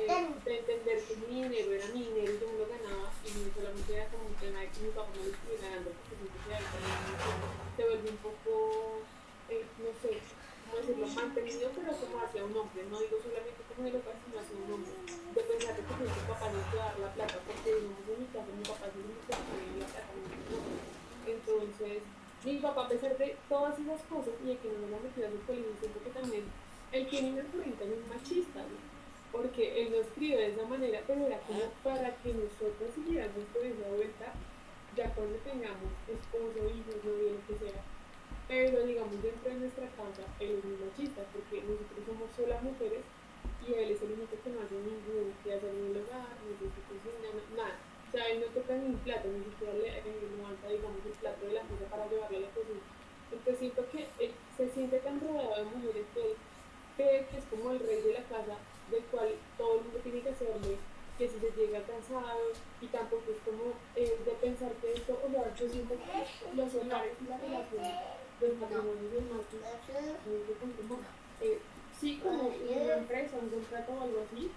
de 0.46 0.54
entender 0.60 0.98
que 1.04 1.16
mi 1.18 1.44
dinero 1.44 1.70
era 1.74 1.88
mi 1.94 2.02
dinero 2.10 2.30
y 2.34 2.40
yo 2.40 2.46
me 2.50 2.60
lo 2.62 2.66
ganaba 2.70 3.10
y 3.26 3.30
no 3.30 3.50
solamente 3.54 3.90
era 3.94 4.06
como 4.10 4.26
un 4.30 4.38
tema 4.38 4.60
de 4.62 4.70
que 4.70 4.80
mi 4.82 4.90
papá 4.94 5.10
me 5.14 5.26
lo 5.26 5.34
estuviera 5.34 5.66
dando 5.70 5.90
porque 5.98 6.14
siento 6.18 6.38
que 6.46 6.54
se 7.78 7.82
vuelve 7.90 8.10
un 8.10 8.22
poco, 8.22 8.52
eh, 9.50 9.66
no 9.82 9.92
sé, 10.02 10.12
cómo 10.22 10.78
decirlo, 10.78 11.08
mantenido 11.10 11.66
pero 11.74 11.92
como 11.98 12.16
hacia 12.22 12.46
un 12.46 12.54
hombre, 12.58 12.86
no 12.86 13.00
digo 13.02 13.18
solamente 13.18 13.62
de 13.84 13.92
lo 13.92 14.00
que 14.04 14.12
sino 14.20 14.40
hacia 14.40 14.56
un 14.60 14.74
hombre, 14.74 14.94
de 15.08 15.42
pensar 15.42 15.76
que 15.76 15.84
pues, 15.88 16.00
mi 16.00 16.24
papá 16.28 16.48
no 16.52 16.60
te 16.60 16.76
va 16.78 16.84
a 16.84 16.90
dar 16.92 17.00
la 17.00 17.14
plata 17.14 17.38
porque 17.48 17.70
digamos 17.70 18.06
en 18.08 18.20
mi 18.20 18.28
caso 18.34 18.50
mi 18.52 18.66
papá 18.68 18.86
sí 18.92 19.00
me 19.00 19.16
puede 19.24 19.42
poner 19.48 19.72
la 19.80 19.88
plata, 19.88 20.12
me 20.16 21.32
entonces 21.32 22.00
mi 22.44 22.56
papá 22.60 22.82
a 22.86 22.90
pesar 22.90 23.18
de 23.18 23.38
todas 23.48 23.76
esas 23.80 24.02
cosas 24.08 24.36
y 24.44 24.48
de 24.48 24.58
que 24.58 24.68
no 24.72 24.84
me 24.84 24.92
las 24.92 25.04
metido 25.04 25.28
a 25.28 25.32
su 25.32 25.40
colegio, 25.44 25.76
siento 25.80 26.00
que 26.04 26.12
también 26.12 26.44
él 26.92 27.04
tiene 27.08 27.34
una 27.34 27.44
corriente 27.52 27.86
muy 27.86 28.02
machista, 28.10 28.60
¿no? 28.64 28.90
porque 29.32 29.82
él 29.82 29.92
no 29.92 29.98
escribe 30.02 30.38
de 30.38 30.52
esa 30.54 30.66
manera, 30.66 31.02
pero 31.06 31.26
era 31.26 31.40
como 31.46 31.62
para 31.84 32.16
que 32.18 32.34
nosotros 32.34 32.90
siguiéramos 32.96 33.46
por 33.54 33.66
esa 33.66 33.88
vuelta, 33.90 34.34
ya 34.96 35.14
cuando 35.14 35.38
tengamos 35.46 35.94
esposo, 36.10 36.66
hijos, 36.66 36.98
novio, 37.06 37.38
lo 37.38 37.42
que 37.46 37.56
sea. 37.62 37.82
Pero 38.48 38.86
digamos, 38.86 39.22
dentro 39.22 39.54
de 39.54 39.60
nuestra 39.62 39.86
casa, 39.94 40.26
él 40.40 40.58
es 40.58 40.66
muy 40.66 40.78
machista, 40.82 41.22
porque 41.30 41.62
nosotros 41.62 42.02
somos 42.06 42.30
solas 42.34 42.64
mujeres 42.64 43.06
y 43.66 43.74
él 43.74 43.92
es 43.92 44.02
el 44.02 44.12
único 44.14 44.34
que 44.44 44.50
no 44.50 44.62
hace 44.62 44.76
ningún 44.76 45.34
quehacer 45.44 45.70
en 45.70 45.86
el 45.94 45.98
hogar, 46.04 46.28
ni 46.46 46.54
no- 46.58 47.56
nada. 47.56 47.76
O 48.08 48.12
sea, 48.12 48.26
él 48.28 48.42
no 48.42 48.48
toca 48.48 48.74
ni 48.74 48.86
un 48.90 48.98
plato, 49.06 49.28
ni 49.30 49.44
siquiera 49.46 49.74
le, 49.74 50.02
levanta, 50.02 50.68
digamos, 50.68 51.06
el 51.06 51.14
plato 51.22 51.46
de 51.46 51.54
la 51.54 51.64
mesa 51.64 51.86
para 51.92 52.10
llevarle 52.10 52.38
a 52.38 52.42
la 52.50 52.56
cocina. 52.58 52.82
Entonces 53.32 53.60
siento 53.60 53.86
que 53.92 54.08
él 54.18 54.32
se 54.58 54.70
siente 54.74 54.98
tan 55.00 55.22
rodeado 55.22 55.56
de 55.56 55.70
mujeres 55.70 56.06
que 56.14 56.22
él 56.22 56.34
cree 56.98 57.28
que 57.30 57.38
es 57.38 57.46
como 57.46 57.72
el 57.72 57.80
rey 57.80 58.02
de 58.02 58.14
la 58.14 58.24
casa, 58.26 58.58
del 58.90 59.04
cual 59.14 59.30
todo 59.58 59.76
el 59.78 59.82
mundo 59.86 60.00
tiene 60.02 60.22
que 60.22 60.30
hacerle, 60.34 60.78
que 61.20 61.30
si 61.30 61.38
se 61.38 61.52
llega 61.54 61.84
cansado, 61.86 62.50
y 62.82 62.88
tampoco 62.88 63.24
es 63.30 63.38
como 63.46 63.78
eh, 63.96 64.18
de 64.26 64.32
pensar 64.42 64.72
que 64.82 64.94
esto, 64.94 65.14
o 65.14 65.30
sea, 65.30 65.54
yo 65.54 65.70
siento 65.70 65.94
que 65.94 66.56
los 66.58 66.74
hogares 66.74 67.14
y 67.22 67.30
las 67.30 67.40
relaciones, 67.42 67.94
los 68.42 68.56
matrimonios 68.58 69.06
y 69.06 69.16
demás, 69.22 69.46
pues, 69.52 69.62
sé 69.62 70.54
cómo, 70.60 70.74
como, 70.90 71.02
eh, 71.42 71.60
sí, 72.00 72.20
como 72.24 72.48
una 72.48 72.94
empresa, 72.94 73.38
un 73.42 73.50
contrato 73.50 73.92
o 73.92 74.02
algo 74.02 74.26
así, 74.26 74.52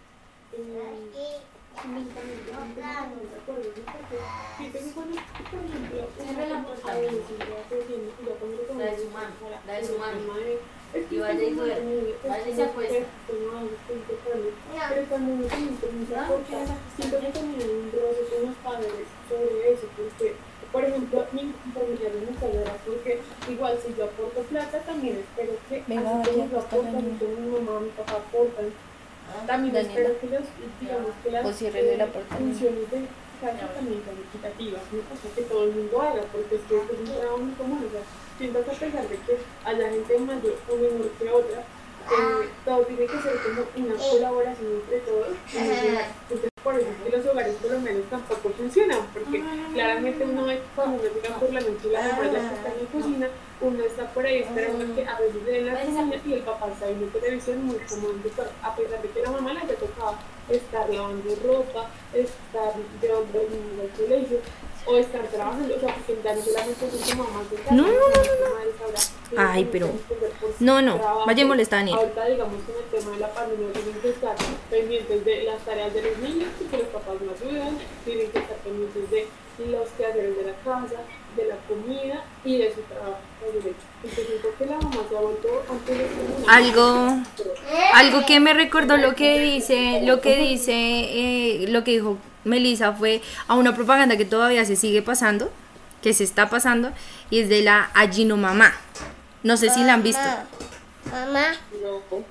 eh, 0.52 1.40
Lentamente, 1.72 2.52
no 2.52 2.68
me 2.68 2.84
acuerdo, 2.84 3.64
¿sí? 3.74 3.80
porque 3.80 4.20
siento 4.56 4.78
que 4.78 4.90
cuando, 4.92 5.16
por 5.16 5.64
ejemplo, 5.64 6.04
una 6.20 6.68
persona 6.68 6.92
a 6.92 7.00
veces 7.00 7.24
ya 7.40 7.64
creciendo, 7.66 8.12
y 8.12 8.28
ya 8.28 8.34
cuando 8.36 8.56
lo 8.60 8.74
La 8.78 8.84
de 8.92 8.96
su 9.00 9.08
mano, 9.08 9.32
la 9.66 9.72
de 9.72 9.84
su 9.86 9.98
mano. 9.98 10.20
Y 11.10 11.18
vaya 11.18 11.42
y 11.42 11.52
duerme, 11.54 12.12
vaya 12.28 12.48
y 12.48 12.54
se 12.54 12.62
acuesta. 12.62 13.06
Pero 13.26 13.40
cuando 15.08 15.42
cortar, 15.48 16.68
siento 16.94 17.20
que 17.20 17.28
también 17.32 17.70
un 17.70 17.90
roce 17.90 18.22
con 18.28 18.46
los 18.46 18.56
padres 18.62 19.08
sobre 19.26 19.72
eso, 19.72 19.86
porque, 19.96 20.36
por 20.72 20.84
ejemplo, 20.84 21.26
mi 21.32 21.52
familia 21.74 22.08
no 22.16 22.32
me 22.32 22.46
ayudará 22.46 22.76
porque 22.84 23.20
igual 23.48 23.78
si 23.84 23.94
yo 23.94 24.04
aporto 24.04 24.40
plata, 24.42 24.78
también 24.80 25.20
espero 25.20 25.52
que, 25.68 25.84
Venga, 25.86 26.20
así 26.20 26.30
como 26.30 26.48
yo 26.48 26.58
está 26.58 26.76
aporto, 26.76 26.98
mi 26.98 27.46
mamá, 27.52 27.80
mi 27.80 27.90
papá 27.90 28.16
aportan, 28.16 28.72
también 29.46 29.74
Daniela. 29.74 30.00
espero 30.00 30.20
que 30.20 30.26
los, 30.28 30.44
digamos, 30.80 31.12
que 31.22 31.30
las 31.30 31.44
eh, 31.44 31.44
funciones 31.44 32.90
de 32.90 32.98
casa 33.40 33.66
también 33.74 34.00
sean 34.04 34.16
equitativas, 34.16 34.82
¿no? 34.92 34.98
O 35.00 35.16
sea, 35.20 35.30
que 35.34 35.42
todo 35.42 35.64
el 35.64 35.72
mundo 35.72 36.00
haga, 36.00 36.22
porque 36.32 36.54
es 36.56 36.62
que 36.62 36.76
es 36.76 36.98
un 36.98 37.04
trabajo 37.04 37.38
muy 37.38 37.54
común, 37.54 37.84
o 37.86 37.90
sea, 37.90 38.02
siento 38.38 38.64
que 38.64 38.70
a 38.70 38.74
pesar 38.74 39.08
de 39.08 39.16
que 39.16 39.38
haya 39.64 39.90
gente 39.90 40.18
mayor 40.18 40.56
o 40.70 40.76
menor 40.76 41.10
que 41.18 41.30
otra, 41.30 41.64
eh, 42.10 42.48
todo 42.64 42.84
tiene 42.84 43.06
que 43.06 43.18
ser 43.20 43.36
como 43.42 43.86
una 43.86 43.94
colaboración 43.96 44.72
entre 44.72 44.98
todos. 45.00 45.28
Entonces, 45.54 46.52
por 46.62 46.78
eso 46.78 46.88
es 46.88 46.96
que 47.10 47.16
los 47.16 47.26
hogares 47.26 47.56
colombianos 47.60 48.04
tampoco 48.08 48.50
funcionan, 48.50 49.00
porque 49.12 49.42
claramente 49.74 50.24
uno 50.24 50.46
que 50.46 50.60
cuando 50.76 51.02
uno 51.02 51.10
llega 51.12 51.36
por 51.36 51.52
la 51.52 51.60
noche 51.60 51.88
y 51.88 51.90
la 51.90 52.02
mamá 52.02 52.24
ya 52.32 52.38
está 52.38 52.68
en 52.68 52.84
la 52.84 52.90
cocina, 52.92 53.28
uno 53.60 53.84
está 53.84 54.06
por 54.12 54.26
ahí 54.26 54.38
esperando 54.38 54.94
que 54.94 55.06
a 55.06 55.18
veces 55.18 55.42
le 55.44 55.52
den 55.52 55.66
la 55.66 55.80
cocina 55.80 56.20
y 56.24 56.32
el 56.32 56.42
papá 56.42 56.68
está 56.68 56.86
viendo 56.86 57.06
televisión 57.08 57.64
muy 57.64 57.78
cómodo, 57.78 58.14
a 58.62 58.76
pesar 58.76 59.02
de 59.02 59.08
que 59.08 59.22
la 59.22 59.30
mamá 59.30 59.52
le 59.54 59.60
haya 59.60 59.74
tocado 59.74 60.16
estar 60.48 60.88
lavando 60.88 61.34
ropa, 61.44 61.90
estar 62.14 62.74
llevando 63.00 63.38
al 63.38 63.50
niño 63.50 63.82
al 63.82 63.90
colegio, 63.98 64.38
o 64.86 64.96
estar 64.96 65.22
trabajando, 65.28 65.74
o 65.76 65.80
sea, 65.80 65.94
porque 65.94 66.34
no 66.34 66.42
solamente 66.42 66.86
es 66.86 67.10
como 67.10 67.24
mamá 67.24 67.42
que 67.48 67.74
No, 67.74 67.82
no, 67.86 67.92
no, 67.92 67.92
no, 67.92 69.38
Ay, 69.38 69.68
pero- 69.70 69.88
No, 70.60 70.82
no, 70.82 71.24
vaya 71.26 71.44
a 71.44 71.46
molestar 71.46 71.78
a 71.78 71.80
Daniel. 71.80 71.98
Ahorita, 71.98 72.26
digamos, 72.26 72.62
con 72.64 72.76
el 72.76 72.84
tema 72.90 73.10
de 73.12 73.18
la 73.20 73.32
pandemia, 73.32 73.72
tienen 73.72 74.00
que 74.00 74.08
estar 74.10 74.36
pendientes 74.70 75.24
de 75.24 75.42
las 75.44 75.58
tareas 75.64 75.94
de 75.94 76.02
los 76.02 76.18
niños, 76.18 76.48
porque 76.58 76.78
los 76.78 76.86
papás 76.88 77.14
no 77.20 77.32
ayudan, 77.32 77.78
tienen 78.04 78.30
que 78.30 78.38
estar 78.38 78.56
pendientes 78.58 79.10
de 79.10 79.28
los 79.66 79.88
quehaceres 79.90 80.36
de 80.36 80.42
la 80.44 80.54
casa, 80.64 80.96
de 81.36 81.46
la 81.46 81.56
comida 81.68 82.24
y 82.44 82.58
de 82.58 82.74
su 82.74 82.80
trabajo. 82.82 83.18
Entonces, 84.04 84.68
la 84.68 84.76
mamá 84.76 85.04
se 85.08 85.72
antes 85.72 85.98
de 85.98 86.06
Algo, 86.48 87.16
algo 87.94 88.26
que 88.26 88.40
me 88.40 88.54
recordó 88.54 88.96
lo 88.96 89.14
que 89.14 89.40
dice, 89.40 90.00
lo 90.04 90.20
que 90.20 90.36
dice, 90.36 90.72
eh, 90.74 91.66
lo 91.68 91.84
que 91.84 91.92
dijo 91.92 92.18
Melissa 92.44 92.92
fue 92.92 93.20
a 93.48 93.54
una 93.54 93.74
propaganda 93.74 94.16
que 94.16 94.24
todavía 94.24 94.64
se 94.64 94.76
sigue 94.76 95.02
pasando, 95.02 95.50
que 96.02 96.14
se 96.14 96.24
está 96.24 96.48
pasando, 96.50 96.90
y 97.30 97.40
es 97.40 97.48
de 97.48 97.62
la 97.62 97.90
Ajinomamá. 97.94 98.72
No 99.42 99.56
sé 99.56 99.70
si 99.70 99.82
la 99.82 99.94
han 99.94 100.02
visto. 100.02 100.20
Mamá. 101.10 101.52
No. 101.82 102.24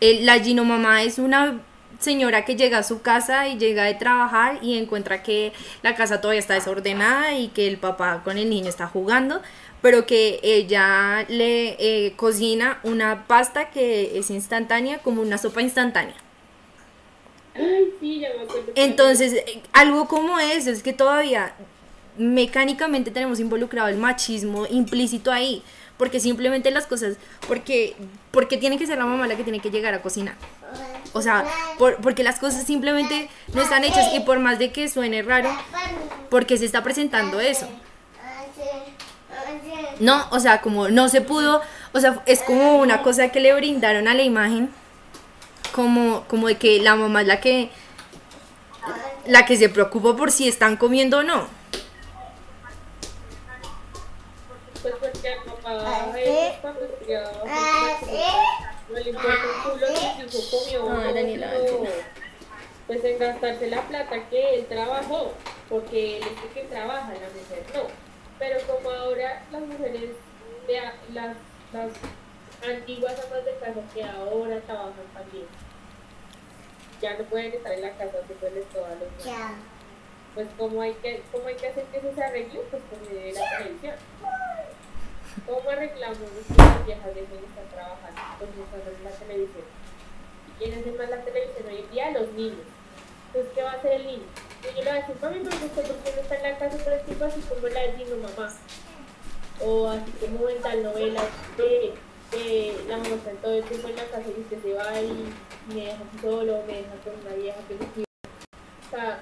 El- 0.00 0.26
la 0.26 0.38
Ginomamá 0.40 1.02
es 1.02 1.18
una 1.18 1.60
señora 2.00 2.44
que 2.44 2.56
llega 2.56 2.78
a 2.78 2.82
su 2.82 3.02
casa 3.02 3.46
y 3.46 3.58
llega 3.58 3.84
de 3.84 3.94
trabajar 3.94 4.58
y 4.62 4.76
encuentra 4.76 5.22
que 5.22 5.52
la 5.82 5.94
casa 5.94 6.20
todavía 6.20 6.40
está 6.40 6.54
desordenada 6.54 7.34
y 7.34 7.48
que 7.48 7.68
el 7.68 7.76
papá 7.76 8.22
con 8.24 8.38
el 8.38 8.50
niño 8.50 8.68
está 8.68 8.86
jugando, 8.86 9.40
pero 9.82 10.06
que 10.06 10.40
ella 10.42 11.24
le 11.28 11.76
eh, 11.78 12.14
cocina 12.16 12.80
una 12.82 13.26
pasta 13.26 13.70
que 13.70 14.18
es 14.18 14.30
instantánea, 14.30 14.98
como 14.98 15.22
una 15.22 15.38
sopa 15.38 15.62
instantánea. 15.62 16.16
Ay, 17.54 17.92
sí, 18.00 18.20
ya 18.20 18.30
me 18.36 18.44
acuerdo. 18.44 18.72
Entonces, 18.74 19.34
eh, 19.34 19.62
algo 19.72 20.08
como 20.08 20.38
eso 20.38 20.70
es 20.70 20.82
que 20.82 20.92
todavía 20.92 21.54
mecánicamente 22.16 23.10
tenemos 23.10 23.40
involucrado 23.40 23.88
el 23.88 23.96
machismo 23.96 24.66
implícito 24.66 25.32
ahí, 25.32 25.62
porque 26.00 26.18
simplemente 26.18 26.70
las 26.70 26.86
cosas, 26.86 27.18
porque, 27.46 27.94
porque 28.30 28.56
tiene 28.56 28.78
que 28.78 28.86
ser 28.86 28.96
la 28.96 29.04
mamá 29.04 29.28
la 29.28 29.36
que 29.36 29.44
tiene 29.44 29.60
que 29.60 29.70
llegar 29.70 29.92
a 29.92 30.00
cocinar. 30.00 30.34
O 31.12 31.20
sea, 31.20 31.44
por- 31.78 31.96
porque 31.96 32.22
las 32.22 32.38
cosas 32.38 32.64
simplemente 32.64 33.28
no 33.52 33.60
están 33.60 33.84
hechas 33.84 34.06
y 34.14 34.20
por 34.20 34.38
más 34.38 34.58
de 34.58 34.72
que 34.72 34.88
suene 34.88 35.20
raro, 35.20 35.50
porque 36.30 36.56
se 36.56 36.64
está 36.64 36.82
presentando 36.82 37.38
eso. 37.38 37.68
No, 39.98 40.26
o 40.30 40.40
sea, 40.40 40.62
como 40.62 40.88
no 40.88 41.10
se 41.10 41.20
pudo, 41.20 41.60
o 41.92 42.00
sea, 42.00 42.22
es 42.24 42.40
como 42.40 42.78
una 42.78 43.02
cosa 43.02 43.28
que 43.28 43.40
le 43.40 43.52
brindaron 43.54 44.08
a 44.08 44.14
la 44.14 44.22
imagen, 44.22 44.70
como, 45.72 46.24
como 46.28 46.46
de 46.48 46.56
que 46.56 46.80
la 46.80 46.96
mamá 46.96 47.20
es 47.20 47.26
la 47.26 47.40
que, 47.40 47.68
la 49.26 49.44
que 49.44 49.58
se 49.58 49.68
preocupa 49.68 50.16
por 50.16 50.32
si 50.32 50.48
están 50.48 50.78
comiendo 50.78 51.18
o 51.18 51.22
no. 51.24 51.40
pues 51.42 51.50
porque 51.50 53.48
al 53.50 53.50
papá 53.50 53.50
Ah, 53.50 53.50
a 53.50 53.50
ellos 53.50 53.50
cuando 53.50 53.60
estudiaba 53.60 53.60
no 53.60 53.80
le 53.80 53.80
importa 53.80 53.82
un 53.82 53.90
culo 53.90 54.30
si 54.30 54.38
su 54.38 54.48
comió 54.48 54.69
Ay, 60.90 61.14
Daniela, 61.14 61.46
o- 61.56 61.62
Daniela. 61.64 61.90
pues 62.86 63.04
en 63.04 63.18
gastarse 63.18 63.66
la 63.70 63.82
plata 63.82 64.28
que 64.28 64.54
él 64.56 64.66
trabajó, 64.66 65.32
porque 65.68 66.16
él 66.18 66.22
es 66.24 66.42
el 66.44 66.48
que 66.54 66.62
trabaja, 66.64 67.12
la 67.12 67.28
mujer 67.28 67.64
no. 67.74 67.82
Pero 68.38 68.58
como 68.66 68.90
ahora 68.90 69.42
las 69.52 69.60
mujeres, 69.62 70.10
las, 71.12 71.36
las 71.72 71.90
antiguas 72.68 73.12
amas 73.26 73.44
de 73.44 73.54
casa 73.58 73.80
que 73.94 74.02
ahora 74.04 74.60
trabajan 74.60 75.06
también, 75.14 75.46
ya 77.00 77.16
no 77.18 77.24
pueden 77.24 77.52
estar 77.52 77.72
en 77.72 77.82
la 77.82 77.90
casa 77.92 78.18
haciéndoles 78.22 78.66
todas 78.70 78.90
los 78.98 79.24
días. 79.24 79.36
Chao. 79.36 79.54
Pues 80.34 80.46
como 80.58 80.80
hay 80.82 80.94
que, 80.94 81.22
cómo 81.32 81.46
hay 81.48 81.54
que 81.56 81.68
hacer 81.68 81.84
que 81.86 81.98
eso 81.98 82.08
se 82.14 82.22
arregle, 82.22 82.60
pues 82.70 82.82
por 82.90 83.00
medio 83.00 83.20
de 83.26 83.32
la 83.32 83.58
televisión. 83.58 83.94
¿Cómo 85.46 85.70
arreglamos 85.70 86.18
que 86.18 86.54
las 86.56 86.86
viejas 86.86 87.14
dejen 87.14 87.30
de 87.30 87.46
estar 87.46 87.64
trabajando? 87.72 88.20
Pues 88.38 88.50
mostrando 88.56 88.90
en 88.90 89.04
la 89.04 89.10
televisión. 89.10 89.64
¿Y 90.48 90.50
quién 90.58 90.78
hace 90.78 90.92
más 90.92 91.10
la 91.10 91.22
televisión 91.22 91.66
hoy 91.68 91.78
en 91.78 91.90
día? 91.90 92.10
Los 92.10 92.32
niños. 92.32 92.66
Entonces, 93.26 93.52
¿qué 93.54 93.62
va 93.62 93.70
a 93.72 93.74
hacer 93.74 93.92
el 93.92 94.06
niño? 94.06 94.26
Y 94.62 94.76
yo 94.76 94.82
le 94.82 94.90
voy 94.90 94.98
a 94.98 95.00
decir, 95.00 95.16
mami, 95.22 95.38
pero 95.38 95.56
usted 95.56 95.82
por 95.86 95.96
qué 96.02 96.12
no 96.14 96.20
está 96.22 96.36
en 96.36 96.42
la 96.42 96.58
casa 96.58 96.78
todo 96.78 96.94
el 96.94 97.02
tiempo 97.02 97.24
así 97.24 97.40
como 97.42 97.68
la 97.68 97.80
de 97.80 98.16
Mamá? 98.16 98.54
O 99.60 99.88
así 99.88 100.10
como 100.20 100.48
en 100.48 100.62
tal 100.62 100.82
novela, 100.82 101.22
que 101.56 102.74
la 102.88 102.96
mamá 102.96 103.14
está 103.14 103.30
todo 103.42 103.54
el 103.54 103.64
tiempo 103.64 103.88
en 103.88 103.96
la 103.96 104.04
casa 104.04 104.24
y 104.26 104.40
usted 104.40 104.62
se 104.62 104.74
va 104.74 105.00
y 105.00 105.32
me 105.68 105.86
deja 105.86 106.04
solo, 106.20 106.62
me 106.66 106.74
deja 106.78 106.94
con 107.04 107.14
una 107.20 107.34
vieja 107.36 107.58
que 107.68 107.78
se 107.78 107.84
cuida. 107.90 108.06
O 108.86 108.90
sea, 108.90 109.20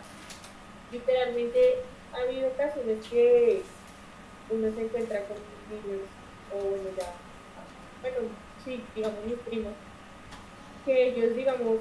literalmente 0.93 1.83
ha 2.13 2.23
habido 2.23 2.49
ocasiones 2.49 3.07
que 3.09 3.63
uno 4.51 4.75
se 4.75 4.83
encuentra 4.83 5.25
con 5.25 5.37
niños, 5.69 6.09
o 6.53 6.57
bueno, 6.57 6.91
ya, 6.97 7.13
bueno, 8.01 8.29
sí, 8.65 8.83
digamos 8.95 9.25
mis 9.25 9.39
primos, 9.41 9.73
que 10.85 11.09
ellos, 11.09 11.37
digamos, 11.37 11.79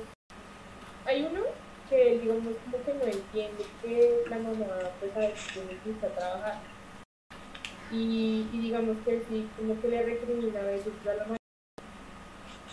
hay 1.06 1.24
uno 1.24 1.42
que, 1.90 2.20
digamos, 2.20 2.56
como 2.66 2.84
que 2.84 2.94
no 2.94 3.04
entiende 3.06 3.66
que 3.82 4.24
la 4.30 4.38
mamá, 4.38 4.66
pues, 5.00 5.16
a 5.16 5.20
veces 5.20 5.64
necesita 5.66 6.08
trabajar. 6.10 6.60
Y, 7.92 8.48
y 8.52 8.60
digamos 8.60 8.98
que 9.06 9.24
sí, 9.30 9.50
como 9.58 9.80
que 9.80 9.88
le 9.88 10.04
recrimina 10.04 10.60
a 10.60 10.64
veces 10.64 10.92
a 11.06 11.14
la 11.14 11.24
mamá, 11.24 11.38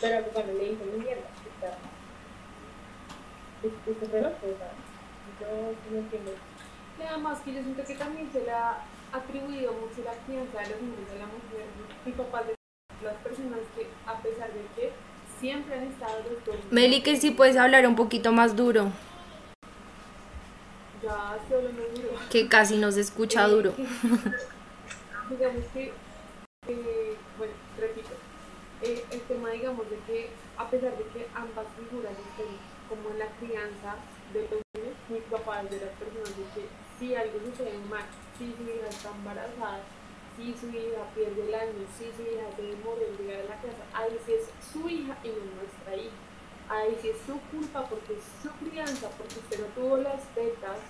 pero 0.00 0.18
a 0.18 0.20
mi 0.20 0.26
papá 0.26 0.42
no 0.46 0.52
le 0.54 0.70
dice 0.70 0.84
ni 0.86 1.04
mierda, 1.04 1.28
sea, 1.60 1.78
es, 3.62 3.96
es 4.02 4.10
reloj, 4.10 4.32
o 4.32 4.58
sea, 4.58 4.72
yo 5.40 5.74
no 5.90 5.98
entiendo. 5.98 6.32
Y 6.98 7.02
además 7.02 7.40
que 7.40 7.54
yo 7.54 7.62
siento 7.62 7.84
que 7.84 7.94
también 7.94 8.30
se 8.32 8.42
le 8.42 8.50
ha 8.50 8.84
atribuido 9.14 9.72
mucho 9.72 10.02
la 10.04 10.12
crianza 10.26 10.60
de 10.60 10.70
los 10.70 10.80
niños 10.82 11.08
a 11.14 11.18
la 11.18 11.26
mujer. 11.26 11.66
Mi 12.04 12.12
papá 12.12 12.40
es 12.42 12.46
de 12.48 13.06
las 13.06 13.16
personas 13.16 13.60
que, 13.76 13.86
a 14.06 14.18
pesar 14.20 14.48
de 14.52 14.60
que 14.76 14.92
siempre 15.40 15.74
han 15.78 15.84
estado 15.84 16.18
los 16.30 16.44
dos. 16.44 16.56
Meli, 16.70 17.02
que 17.02 17.16
si 17.16 17.30
puedes 17.30 17.56
hablar 17.56 17.86
un 17.86 17.96
poquito 17.96 18.32
más 18.32 18.56
duro, 18.56 18.90
Ya 21.02 21.38
solo 21.48 21.68
no 21.70 21.82
duro. 21.94 22.18
que 22.30 22.48
casi 22.48 22.76
no 22.78 22.90
se 22.90 23.00
escucha 23.00 23.46
Eh, 23.46 23.50
duro. 23.50 23.74
digamos 25.30 25.64
que, 25.72 25.92
eh, 26.68 27.16
bueno, 27.38 27.52
repito, 27.78 28.10
eh, 28.82 29.04
el 29.10 29.20
tema, 29.22 29.50
digamos, 29.50 29.88
de 29.90 29.96
que 30.06 30.30
a 30.56 30.68
pesar 30.70 30.96
de 30.96 31.04
que 31.04 31.26
ambas 31.34 31.66
figuras 31.78 32.12
estén 32.12 32.56
como 32.88 33.10
en 33.10 33.18
la 33.18 33.26
crianza 33.38 33.96
de 34.32 34.42
los 34.42 34.60
niños, 34.74 34.96
mi 35.08 35.20
papá 35.30 35.62
es 35.62 35.70
de 35.70 35.80
las 35.80 35.90
personas 35.96 36.28
de 36.36 36.44
que 36.54 36.68
si 36.98 37.14
algo 37.14 37.38
sucede 37.50 37.78
mal, 37.90 38.04
si 38.44 38.52
su 38.52 38.62
hija 38.68 38.88
está 38.88 39.10
embarazada, 39.10 39.80
si 40.36 40.52
su 40.52 40.68
hija 40.68 41.08
pierde 41.14 41.48
el 41.48 41.54
año, 41.54 41.80
si 41.96 42.04
su 42.12 42.22
hija 42.28 42.44
se 42.56 42.62
demora 42.62 43.00
en 43.00 43.16
llegar 43.16 43.40
a 43.40 43.56
la 43.56 43.62
casa, 43.62 43.84
ahí 43.94 44.18
sí 44.26 44.32
es 44.36 44.52
su 44.60 44.88
hija 44.88 45.16
y 45.24 45.28
no 45.28 45.56
nuestra 45.56 45.96
hija. 45.96 46.20
Ahí 46.68 46.96
sí 47.00 47.08
es 47.08 47.20
su 47.24 47.40
culpa 47.48 47.88
porque 47.88 48.14
es 48.14 48.24
su 48.42 48.50
crianza, 48.60 49.08
porque 49.16 49.40
usted 49.40 49.60
no 49.60 49.68
tuvo 49.72 49.96
las 49.98 50.20
tetas, 50.34 50.80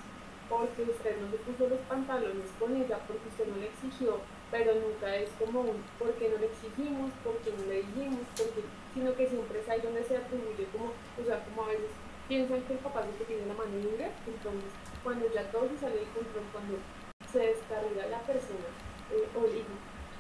porque 0.48 0.82
usted 0.82 1.20
no 1.20 1.30
le 1.30 1.38
puso 1.38 1.68
los 1.68 1.80
pantalones 1.86 2.50
con 2.58 2.74
ella, 2.74 2.98
porque 3.06 3.28
usted 3.28 3.46
no 3.46 3.56
le 3.58 3.70
exigió, 3.70 4.18
pero 4.50 4.74
nunca 4.74 5.14
es 5.14 5.30
como 5.38 5.62
un 5.62 5.82
¿por 5.98 6.14
qué 6.14 6.30
no 6.30 6.38
le 6.38 6.46
exigimos? 6.46 7.10
¿por 7.22 7.38
qué 7.42 7.54
no 7.54 7.66
le 7.70 7.82
dijimos? 7.86 8.26
Porque, 8.34 8.62
sino 8.94 9.14
que 9.14 9.28
siempre 9.30 9.60
es 9.60 9.68
ahí 9.68 9.80
donde 9.80 10.02
se 10.02 10.16
atribuye 10.16 10.66
como, 10.74 10.90
o 10.90 11.22
sea, 11.26 11.42
como 11.46 11.64
a 11.64 11.74
veces 11.74 11.90
piensan 12.26 12.62
que 12.62 12.74
el 12.74 12.78
papá 12.78 13.02
es 13.02 13.14
el 13.14 13.18
que 13.18 13.24
tiene 13.30 13.46
la 13.46 13.54
mano 13.54 13.74
libre, 13.78 14.10
entonces 14.26 14.70
cuando 15.02 15.26
ya 15.30 15.50
todo 15.50 15.68
se 15.68 15.78
sale 15.78 16.00
de 16.00 16.14
control, 16.14 16.46
cuando 16.52 16.78
se 17.34 17.40
descarga 17.40 18.06
la 18.10 18.20
persona 18.22 18.70
eh, 19.10 19.26
o 19.34 19.42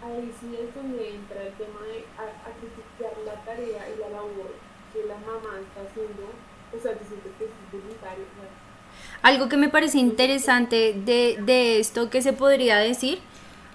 ahí 0.04 0.30
sí 0.40 0.50
es 0.60 0.74
donde 0.74 1.14
entra 1.14 1.42
el 1.42 1.52
tema 1.54 1.80
de 1.86 2.04
a, 2.18 2.26
a 2.26 3.24
la 3.24 3.44
tarea 3.44 3.88
y 3.88 4.00
la 4.00 4.08
labor 4.10 4.52
que 4.92 5.06
la 5.06 5.14
mamá 5.16 5.58
está 5.62 5.80
haciendo, 5.88 6.22
o 6.76 6.82
sea, 6.82 6.92
yo 6.92 6.98
siento 7.08 7.28
que 7.38 7.44
es 7.46 7.50
voluntario, 7.72 8.24
o 8.24 8.40
sea, 8.40 8.50
Algo 9.22 9.48
que 9.48 9.56
me 9.56 9.68
parece 9.68 9.98
interesante 9.98 10.92
de, 10.94 11.38
de 11.40 11.78
esto 11.80 12.10
que 12.10 12.20
se 12.22 12.32
podría 12.32 12.76
decir, 12.76 13.18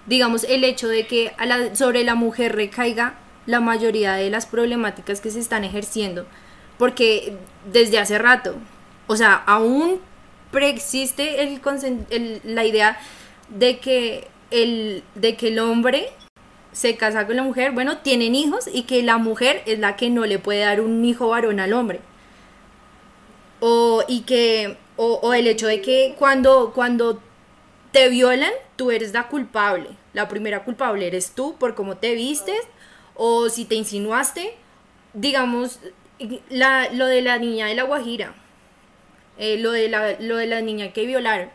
digamos, 0.06 0.44
el 0.44 0.64
hecho 0.64 0.88
de 0.88 1.06
que 1.06 1.32
a 1.36 1.46
la- 1.46 1.74
sobre 1.74 2.04
la 2.04 2.14
mujer 2.14 2.54
recaiga 2.54 3.14
la 3.46 3.60
mayoría 3.60 4.14
de 4.14 4.30
las 4.30 4.46
problemáticas 4.46 5.20
que 5.20 5.30
se 5.30 5.40
están 5.40 5.64
ejerciendo, 5.64 6.26
porque 6.78 7.36
desde 7.70 7.98
hace 7.98 8.18
rato, 8.18 8.54
o 9.08 9.16
sea, 9.16 9.34
aún 9.46 10.00
preexiste 10.50 11.42
el, 11.42 11.60
el- 12.10 12.40
la 12.44 12.64
idea 12.64 12.98
de 13.50 13.78
que 13.78 14.28
el, 14.50 15.02
de 15.14 15.36
que 15.36 15.48
el 15.48 15.58
hombre 15.58 16.08
se 16.72 16.96
casa 16.96 17.26
con 17.26 17.36
la 17.36 17.42
mujer, 17.42 17.72
bueno, 17.72 17.98
tienen 17.98 18.34
hijos 18.34 18.68
y 18.72 18.82
que 18.82 19.02
la 19.02 19.18
mujer 19.18 19.62
es 19.66 19.78
la 19.78 19.96
que 19.96 20.10
no 20.10 20.24
le 20.26 20.38
puede 20.38 20.60
dar 20.60 20.80
un 20.80 21.04
hijo 21.04 21.28
varón 21.28 21.60
al 21.60 21.72
hombre. 21.72 22.00
O 23.60 24.04
y 24.08 24.20
que 24.22 24.76
o, 24.96 25.34
el 25.34 25.46
hecho 25.46 25.66
de 25.66 25.80
que 25.80 26.14
cuando 26.18 26.72
cuando 26.74 27.20
te 27.92 28.08
violan 28.08 28.52
tú 28.76 28.90
eres 28.90 29.12
la 29.12 29.28
culpable. 29.28 29.88
La 30.12 30.28
primera 30.28 30.64
culpable 30.64 31.06
eres 31.06 31.32
tú 31.32 31.56
por 31.58 31.74
cómo 31.74 31.96
te 31.96 32.14
vistes 32.14 32.60
o 33.14 33.48
si 33.48 33.64
te 33.64 33.74
insinuaste. 33.74 34.54
Digamos 35.12 35.80
la, 36.50 36.90
lo 36.92 37.06
de 37.06 37.22
la 37.22 37.38
niña 37.38 37.66
de 37.66 37.74
la 37.74 37.82
Guajira 37.84 38.34
eh, 39.38 39.56
lo 39.58 39.72
de 39.72 39.88
la 39.88 40.20
lo 40.20 40.36
de 40.36 40.46
la 40.46 40.60
niña 40.60 40.92
que 40.92 41.06
violaron 41.06 41.48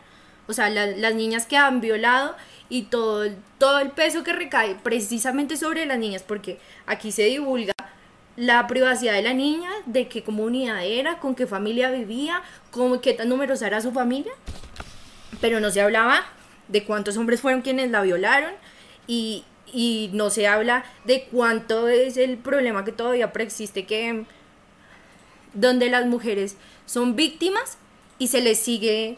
o 0.48 0.52
sea 0.52 0.68
la- 0.70 0.86
las 0.86 1.14
niñas 1.14 1.46
que 1.46 1.56
han 1.56 1.80
violado 1.80 2.36
y 2.68 2.82
todo 2.82 3.28
todo 3.58 3.78
el 3.80 3.90
peso 3.90 4.24
que 4.24 4.32
recae 4.32 4.74
precisamente 4.82 5.56
sobre 5.56 5.86
las 5.86 5.98
niñas 5.98 6.22
porque 6.22 6.58
aquí 6.86 7.12
se 7.12 7.24
divulga 7.24 7.72
la 8.36 8.66
privacidad 8.66 9.14
de 9.14 9.22
la 9.22 9.32
niña, 9.32 9.70
de 9.86 10.08
qué 10.08 10.22
comunidad 10.22 10.84
era, 10.84 11.18
con 11.20 11.34
qué 11.34 11.46
familia 11.46 11.90
vivía, 11.90 12.42
con 12.70 13.00
qué 13.00 13.14
tan 13.14 13.30
numerosa 13.30 13.66
era 13.66 13.80
su 13.80 13.92
familia, 13.92 14.32
pero 15.40 15.58
no 15.58 15.70
se 15.70 15.80
hablaba 15.80 16.22
de 16.68 16.84
cuántos 16.84 17.16
hombres 17.16 17.40
fueron 17.40 17.62
quienes 17.62 17.90
la 17.90 18.02
violaron 18.02 18.52
y, 19.06 19.44
y 19.72 20.10
no 20.12 20.28
se 20.28 20.46
habla 20.48 20.84
de 21.04 21.24
cuánto 21.30 21.88
es 21.88 22.18
el 22.18 22.36
problema 22.36 22.84
que 22.84 22.92
todavía 22.92 23.32
preexiste 23.32 23.86
que 23.86 24.24
donde 25.54 25.88
las 25.88 26.06
mujeres 26.06 26.56
son 26.84 27.16
víctimas 27.16 27.78
y 28.18 28.28
se 28.28 28.40
les 28.42 28.58
sigue 28.58 29.16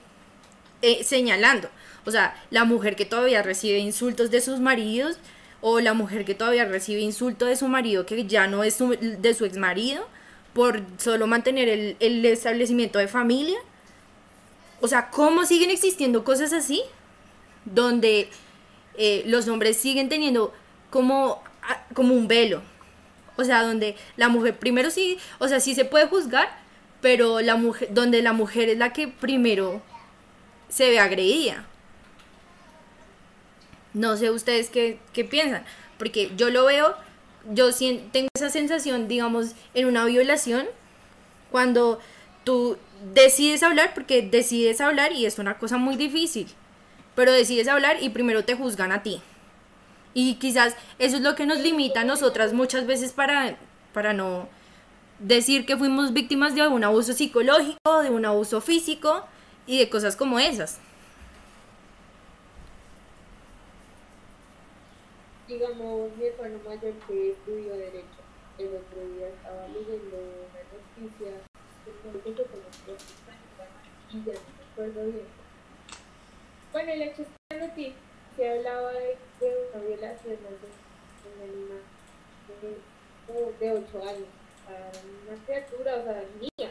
eh, 0.82 1.02
señalando. 1.04 1.68
O 2.04 2.10
sea, 2.10 2.34
la 2.50 2.64
mujer 2.64 2.96
que 2.96 3.04
todavía 3.04 3.42
recibe 3.42 3.78
insultos 3.78 4.30
de 4.30 4.40
sus 4.40 4.60
maridos 4.60 5.18
o 5.60 5.80
la 5.80 5.92
mujer 5.94 6.24
que 6.24 6.34
todavía 6.34 6.64
recibe 6.64 7.00
insulto 7.00 7.44
de 7.46 7.56
su 7.56 7.66
marido 7.68 8.06
que 8.06 8.24
ya 8.26 8.46
no 8.46 8.62
es 8.64 8.74
su- 8.74 8.96
de 8.98 9.34
su 9.34 9.44
ex 9.44 9.56
marido 9.56 10.06
por 10.54 10.82
solo 10.98 11.26
mantener 11.26 11.68
el, 11.68 11.96
el 12.00 12.24
establecimiento 12.24 12.98
de 12.98 13.08
familia. 13.08 13.58
O 14.80 14.88
sea, 14.88 15.10
¿cómo 15.10 15.44
siguen 15.44 15.70
existiendo 15.70 16.24
cosas 16.24 16.52
así? 16.52 16.82
Donde 17.64 18.28
eh, 18.96 19.22
los 19.26 19.48
hombres 19.48 19.76
siguen 19.76 20.08
teniendo 20.08 20.52
como, 20.90 21.42
ah, 21.62 21.84
como 21.94 22.14
un 22.14 22.28
velo. 22.28 22.62
O 23.36 23.44
sea, 23.44 23.62
donde 23.62 23.96
la 24.16 24.28
mujer 24.28 24.56
primero 24.58 24.90
sí, 24.90 25.18
o 25.38 25.48
sea, 25.48 25.60
sí 25.60 25.74
se 25.74 25.84
puede 25.84 26.06
juzgar, 26.06 26.48
pero 27.00 27.40
la 27.40 27.56
mujer, 27.56 27.88
donde 27.92 28.22
la 28.22 28.32
mujer 28.32 28.68
es 28.68 28.78
la 28.78 28.92
que 28.92 29.06
primero 29.08 29.82
se 30.68 30.90
ve 30.90 30.98
agredida. 30.98 31.64
No 33.94 34.16
sé 34.16 34.30
ustedes 34.30 34.70
qué, 34.70 34.98
qué 35.12 35.24
piensan, 35.24 35.64
porque 35.98 36.30
yo 36.36 36.50
lo 36.50 36.64
veo, 36.66 36.94
yo 37.50 37.70
tengo 38.12 38.28
esa 38.34 38.50
sensación, 38.50 39.08
digamos, 39.08 39.52
en 39.74 39.86
una 39.86 40.04
violación, 40.04 40.66
cuando 41.50 41.98
tú 42.44 42.76
decides 43.14 43.62
hablar, 43.62 43.94
porque 43.94 44.22
decides 44.22 44.80
hablar 44.80 45.12
y 45.12 45.26
es 45.26 45.38
una 45.38 45.58
cosa 45.58 45.78
muy 45.78 45.96
difícil, 45.96 46.48
pero 47.14 47.32
decides 47.32 47.68
hablar 47.68 47.96
y 48.00 48.10
primero 48.10 48.44
te 48.44 48.54
juzgan 48.54 48.92
a 48.92 49.02
ti. 49.02 49.22
Y 50.14 50.34
quizás 50.34 50.74
eso 50.98 51.16
es 51.16 51.22
lo 51.22 51.34
que 51.34 51.46
nos 51.46 51.60
limita 51.60 52.00
a 52.00 52.04
nosotras 52.04 52.52
muchas 52.52 52.86
veces 52.86 53.12
para, 53.12 53.56
para 53.92 54.12
no 54.12 54.48
decir 55.18 55.66
que 55.66 55.76
fuimos 55.76 56.12
víctimas 56.12 56.54
de 56.54 56.66
un 56.68 56.84
abuso 56.84 57.12
psicológico, 57.12 58.02
de 58.02 58.10
un 58.10 58.24
abuso 58.24 58.60
físico 58.60 59.24
y 59.68 59.78
de 59.78 59.88
cosas 59.88 60.16
como 60.16 60.40
esas. 60.40 60.80
digamos, 65.48 66.14
mi 66.16 66.26
hermano 66.26 66.58
mayor 66.64 66.92
que 67.06 67.30
estudió 67.30 67.74
Derecho, 67.74 68.20
el 68.58 68.68
otro 68.68 69.00
día 69.14 69.28
estaba 69.28 69.66
leyendo 69.68 70.16
una 70.44 70.60
noticia, 70.76 71.40
que 71.84 71.90
como 72.02 72.18
y 74.10 74.24
ya 74.24 74.32
no 74.34 74.40
me 74.56 74.64
acuerdo 74.72 75.04
bien. 75.06 75.26
Bueno, 76.70 76.92
el 76.92 77.02
hecho 77.02 77.22
es 77.22 77.60
noticia 77.60 77.94
hablaba 78.38 78.92
de, 78.92 79.16
de 79.40 79.68
una 79.74 79.84
violación 79.84 80.36
de 80.36 81.34
una 81.34 81.46
niña 81.52 81.80
de, 82.60 83.66
de 83.66 83.72
8 83.72 84.08
años, 84.08 84.28
para 84.66 84.90
una 85.26 85.44
criatura, 85.44 85.96
o 85.96 86.04
sea, 86.04 86.24
niña. 86.40 86.70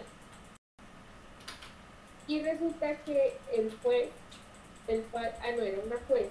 Y 2.28 2.42
resulta 2.42 2.96
que 3.04 3.38
el 3.54 3.74
juez, 3.82 4.10
el 4.88 5.04
ah 5.14 5.52
no, 5.56 5.64
era 5.64 5.82
una 5.86 5.98
juez, 6.08 6.28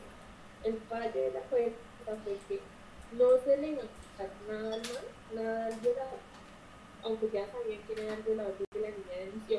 el 0.65 0.79
fallo 0.89 1.21
de 1.21 1.31
la 1.33 1.41
juez 1.49 1.73
fue 2.05 2.37
que 2.49 2.61
no 3.13 3.39
se 3.45 3.57
le 3.57 3.69
iba 3.69 3.83
a 3.83 3.87
quitar 3.87 4.31
nada 4.49 4.75
al 4.75 4.83
mal, 4.83 5.05
nada 5.35 5.67
al 5.67 5.81
violador, 5.81 6.19
aunque 7.03 7.31
ya 7.31 7.47
sabían 7.47 7.81
quién 7.87 7.99
era 8.01 8.15
el 8.15 8.23
violador 8.23 8.55
porque 8.59 8.81
la 8.81 8.89
niña 8.89 9.25
denunció, 9.25 9.59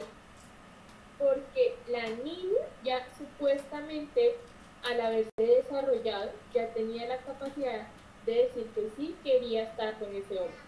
porque 1.18 1.76
la 1.88 2.10
niña 2.24 2.62
ya 2.84 3.08
supuestamente 3.18 4.36
al 4.84 5.02
haberse 5.02 5.32
desarrollado 5.38 6.32
ya 6.54 6.72
tenía 6.74 7.08
la 7.08 7.18
capacidad 7.18 7.88
de 8.26 8.34
decir 8.34 8.68
que 8.76 8.90
sí 8.96 9.16
quería 9.24 9.64
estar 9.64 9.98
con 9.98 10.14
ese 10.14 10.40
hombre. 10.40 10.66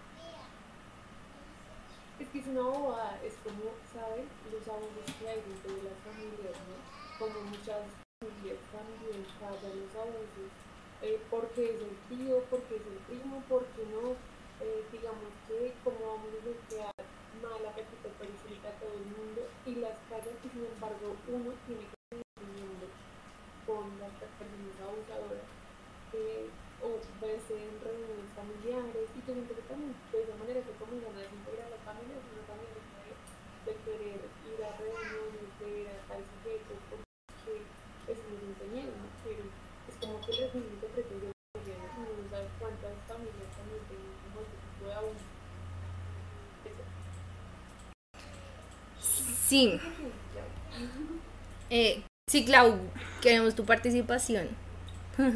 Es 2.20 2.28
que 2.28 2.38
es 2.38 2.46
una 2.46 2.60
bobada, 2.60 3.18
es 3.24 3.32
como, 3.42 3.72
¿saben? 3.96 4.28
Los 4.52 4.68
abusos 4.68 5.08
que 5.18 5.24
hay 5.26 5.40
dentro 5.40 5.72
de 5.72 5.88
las 5.88 5.98
familias, 6.04 6.52
¿no? 6.68 6.76
Como 7.16 7.40
muchas 7.48 7.80
familias 8.20 8.60
también 8.68 9.24
callan 9.40 9.80
los 9.80 9.92
abusos, 9.96 10.52
eh, 11.00 11.18
porque 11.32 11.64
es 11.64 11.80
el 11.80 11.96
tío, 12.12 12.44
porque 12.52 12.76
es 12.76 12.84
el 12.84 13.00
primo, 13.08 13.42
porque 13.48 13.82
no, 13.88 14.20
eh, 14.60 14.84
digamos 14.92 15.32
que 15.48 15.72
como 15.80 16.20
vamos 16.20 16.28
a 16.28 16.44
bloquear 16.44 16.92
mala 17.40 17.72
repito 17.72 18.12
periférica 18.20 18.68
a 18.68 18.76
todo 18.76 18.92
el 19.00 19.08
mundo 19.16 19.40
y 19.64 19.80
las 19.80 19.96
callan 20.12 20.36
y 20.44 20.48
sin 20.52 20.68
embargo 20.68 21.16
uno 21.24 21.56
tiene 21.64 21.88
que 21.88 22.20
seguir 22.36 22.92
con 23.64 23.88
las 23.96 24.12
personas 24.20 24.76
abusadoras 24.76 25.48
eh, 26.12 26.52
o 26.84 27.00
verse 27.24 27.56
en 27.56 27.72
reuniones 27.80 28.28
familiares 28.36 29.08
y 29.16 29.20
yo 29.24 29.32
siento 29.32 29.56
que 29.56 29.64
también 29.64 29.96
de 30.12 30.18
esa 30.20 30.36
manera 30.36 30.60
se 30.60 30.76
comienzan 30.76 31.16
a 31.16 31.24
desintegrar 31.24 31.72
las 31.72 31.80
familias 31.80 32.20
uno 32.20 32.44
también 32.44 32.72
deja 32.76 33.00
de, 33.00 33.16
de 33.64 33.72
querer 33.80 34.20
ir 34.20 34.60
a 34.60 34.76
reuniones, 34.76 35.48
de 35.56 35.68
ver 35.72 35.88
a 35.96 36.04
tal 36.04 36.20
sujeto 36.20 36.72
porque 36.92 37.64
eso 38.12 38.24
nos 38.28 38.44
enseñaron, 38.44 39.08
pero 39.24 39.44
es 39.88 39.96
como 39.96 40.20
que 40.20 40.36
los 40.36 40.52
niños 40.52 40.84
se 40.84 40.92
pretenden 40.92 41.32
y 41.32 41.70
uno 41.70 42.10
no 42.16 42.24
sabe 42.28 42.48
cuántas 42.58 42.96
familias 43.04 43.50
también 43.56 43.82
tienen 43.88 44.14
como 44.24 44.40
este 44.40 44.56
tipo 44.56 44.84
de 44.88 44.94
abuso. 44.94 45.26
Eso. 46.64 46.84
Sí. 49.50 49.80
Eh, 51.70 52.04
sí, 52.28 52.44
Clau, 52.44 52.78
queremos 53.20 53.56
tu 53.56 53.64
participación. 53.64 54.48
No, 55.18 55.26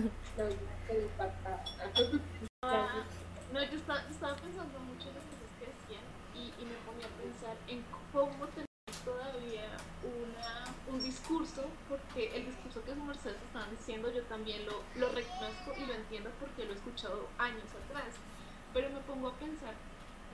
yo 3.60 3.76
estaba, 3.76 4.00
estaba 4.08 4.36
pensando 4.36 4.78
mucho 4.86 5.08
en 5.10 5.14
las 5.18 5.24
cosas 5.26 5.50
que 5.58 5.66
decían 5.66 6.06
y, 6.32 6.46
me 6.62 6.78
ponía 6.86 7.06
a 7.06 7.14
pensar 7.18 7.56
en 7.66 7.82
cómo 8.12 8.46
tener 8.54 8.68
todavía 9.04 9.66
un 10.92 11.00
discurso, 11.02 11.64
porque 11.88 12.36
el 12.36 12.46
discurso 12.46 12.84
que 12.84 12.94
su 12.94 13.02
merced 13.02 13.34
estaban 13.34 13.70
diciendo 13.76 14.12
yo 14.14 14.22
también 14.30 14.64
lo 14.64 15.08
reconozco 15.08 15.74
y 15.76 15.86
lo 15.86 15.94
entiendo 15.94 16.30
porque 16.38 16.64
lo 16.66 16.72
he 16.72 16.76
escuchado 16.76 17.26
años 17.38 17.66
atrás, 17.84 18.14
pero 18.72 18.90
me 18.90 19.00
pongo 19.00 19.26
a 19.26 19.34
pensar 19.34 19.74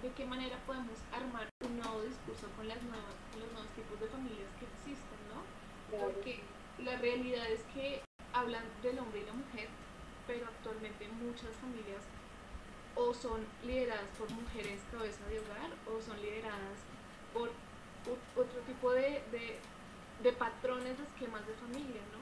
de 0.02 0.10
qué 0.12 0.24
manera 0.24 0.56
podemos 0.66 0.98
armar 1.12 1.48
un 1.60 1.78
nuevo 1.78 2.02
discurso 2.02 2.48
con, 2.56 2.66
las 2.68 2.82
nuevas, 2.82 3.14
con 3.30 3.40
los 3.40 3.52
nuevos 3.52 3.70
tipos 3.76 4.00
de 4.00 4.08
familias 4.08 4.48
que 4.58 4.64
existen, 4.64 5.20
¿no? 5.28 5.44
Porque 5.90 6.40
la 6.78 6.96
realidad 6.98 7.50
es 7.50 7.62
que 7.74 8.02
hablan 8.32 8.64
del 8.82 8.98
hombre 8.98 9.20
y 9.20 9.26
la 9.26 9.32
mujer, 9.32 9.68
pero 10.26 10.46
actualmente 10.46 11.08
muchas 11.08 11.52
familias 11.60 12.02
o 12.94 13.14
son 13.14 13.44
lideradas 13.64 14.08
por 14.18 14.30
mujeres 14.30 14.80
cabeza 14.90 15.26
de 15.28 15.40
hogar 15.40 15.70
o 15.86 16.00
son 16.00 16.20
lideradas 16.20 16.78
por 17.32 17.50
otro 18.36 18.60
tipo 18.66 18.92
de, 18.92 19.22
de, 19.30 19.58
de 20.22 20.32
patrones 20.32 20.96
de 20.96 21.04
esquemas 21.04 21.46
de 21.46 21.54
familia, 21.54 22.02
¿no? 22.12 22.20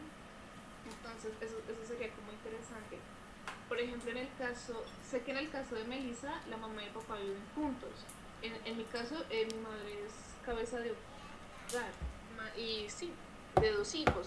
Entonces 0.90 1.32
eso, 1.40 1.58
eso 1.68 1.82
sería 1.86 2.10
como 2.14 2.32
interesante. 2.32 2.98
Por 3.68 3.78
ejemplo, 3.80 4.10
en 4.10 4.18
el 4.18 4.28
caso, 4.38 4.82
sé 5.08 5.22
que 5.22 5.30
en 5.32 5.38
el 5.38 5.50
caso 5.50 5.74
de 5.74 5.84
Melissa, 5.84 6.40
la 6.48 6.56
mamá 6.56 6.82
y 6.82 6.86
el 6.86 6.92
papá 6.92 7.16
viven 7.16 7.42
juntos. 7.54 7.90
En, 8.42 8.54
en 8.64 8.76
mi 8.78 8.84
caso, 8.84 9.24
eh, 9.30 9.46
mi 9.46 9.58
madre 9.58 10.04
es 10.06 10.12
cabeza 10.44 10.78
de 10.78 10.90
hogar 10.92 11.90
y 12.56 12.88
sí, 12.88 13.12
de 13.60 13.70
dos 13.72 13.94
hijos. 13.94 14.26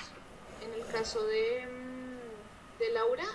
En 0.63 0.73
el 0.73 0.85
caso 0.91 1.23
de, 1.25 1.65
mm, 1.65 2.79
de 2.79 2.91
Laura, 2.91 3.25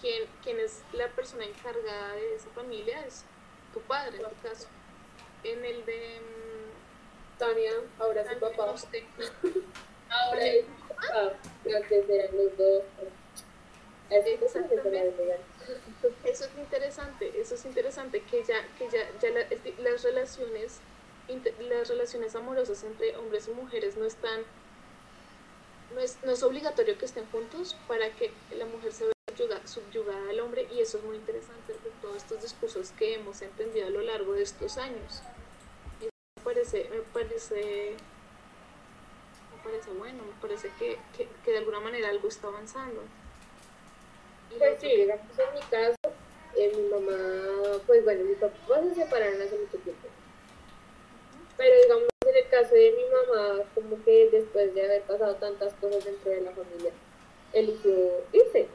quien, 0.00 0.24
quien 0.42 0.58
es 0.60 0.82
la 0.92 1.08
persona 1.08 1.44
encargada 1.44 2.12
de 2.12 2.34
esa 2.34 2.50
familia 2.50 3.06
es 3.06 3.24
tu 3.72 3.80
padre, 3.80 4.18
en 4.18 4.24
tu 4.28 4.48
caso. 4.48 4.68
En 5.44 5.64
el 5.64 5.84
de... 5.86 6.20
mm, 6.20 7.38
Tania, 7.38 7.72
ahora 7.98 8.22
su 8.22 8.38
Tania, 8.38 8.56
papá. 8.56 8.72
usted. 8.72 9.02
Ahora 10.10 10.46
es 10.46 10.66
su 10.66 10.88
papá. 10.94 11.32
Antes 11.64 12.08
eran 12.08 12.36
los 12.36 12.56
dos. 12.56 12.82
Así 12.94 13.04
que 13.04 13.08
se 13.08 13.08
la 13.08 13.93
Exactamente. 14.46 15.34
Eso 16.24 16.44
es 16.44 16.50
interesante, 16.58 17.40
eso 17.40 17.54
es 17.54 17.64
interesante 17.64 18.22
que 18.22 18.44
ya, 18.44 18.56
que 18.78 18.88
ya, 18.90 19.00
ya 19.20 19.30
la- 19.30 19.46
las 19.90 20.02
relaciones, 20.02 20.78
las 21.60 21.88
relaciones 21.88 22.34
amorosas 22.36 22.84
entre 22.84 23.16
hombres 23.16 23.48
y 23.48 23.52
mujeres 23.52 23.96
no 23.96 24.04
están, 24.04 24.42
no 25.94 26.00
es, 26.00 26.18
no 26.24 26.32
es 26.32 26.42
obligatorio 26.42 26.98
que 26.98 27.06
estén 27.06 27.24
juntos 27.30 27.76
para 27.88 28.10
que 28.10 28.30
la 28.58 28.66
mujer 28.66 28.92
se 28.92 29.04
vea 29.04 29.12
subyuga- 29.34 29.66
subyugada 29.66 30.30
al 30.30 30.40
hombre 30.40 30.68
y 30.72 30.80
eso 30.80 30.98
es 30.98 31.04
muy 31.04 31.16
interesante 31.16 31.72
de 31.72 31.90
todos 32.02 32.16
estos 32.18 32.42
discursos 32.42 32.90
que 32.90 33.14
hemos 33.14 33.40
entendido 33.42 33.86
a 33.86 33.90
lo 33.90 34.02
largo 34.02 34.34
de 34.34 34.42
estos 34.42 34.76
años. 34.76 35.22
Y 36.00 36.04
me 36.04 36.42
parece, 36.44 36.88
me 36.90 37.00
parece, 37.00 37.96
me 39.56 39.62
parece 39.64 39.90
bueno, 39.92 40.24
me 40.24 40.40
parece 40.40 40.70
que, 40.78 40.98
que, 41.16 41.28
que 41.44 41.50
de 41.52 41.58
alguna 41.58 41.80
manera 41.80 42.08
algo 42.10 42.28
está 42.28 42.48
avanzando. 42.48 43.02
Pues 44.58 44.80
sí, 44.80 44.88
digamos 44.88 45.38
en 45.38 45.54
mi 45.54 45.60
caso, 45.70 45.96
eh, 46.56 46.72
mi 46.76 46.82
mamá, 46.88 47.80
pues 47.86 48.04
bueno, 48.04 48.24
mis 48.24 48.38
papás 48.38 48.84
se 48.88 48.94
separaron 48.94 49.42
hace 49.42 49.58
mucho 49.58 49.78
tiempo. 49.78 50.08
Pero 51.56 51.82
digamos 51.82 52.08
en 52.26 52.36
el 52.36 52.48
caso 52.48 52.74
de 52.74 52.92
mi 52.92 53.04
mamá, 53.04 53.64
como 53.74 54.02
que 54.04 54.30
después 54.30 54.74
de 54.74 54.84
haber 54.84 55.02
pasado 55.02 55.34
tantas 55.36 55.74
cosas 55.74 56.04
dentro 56.04 56.30
de 56.30 56.40
la 56.40 56.52
familia, 56.52 56.92
eligió 57.52 58.24
irse. 58.32 58.68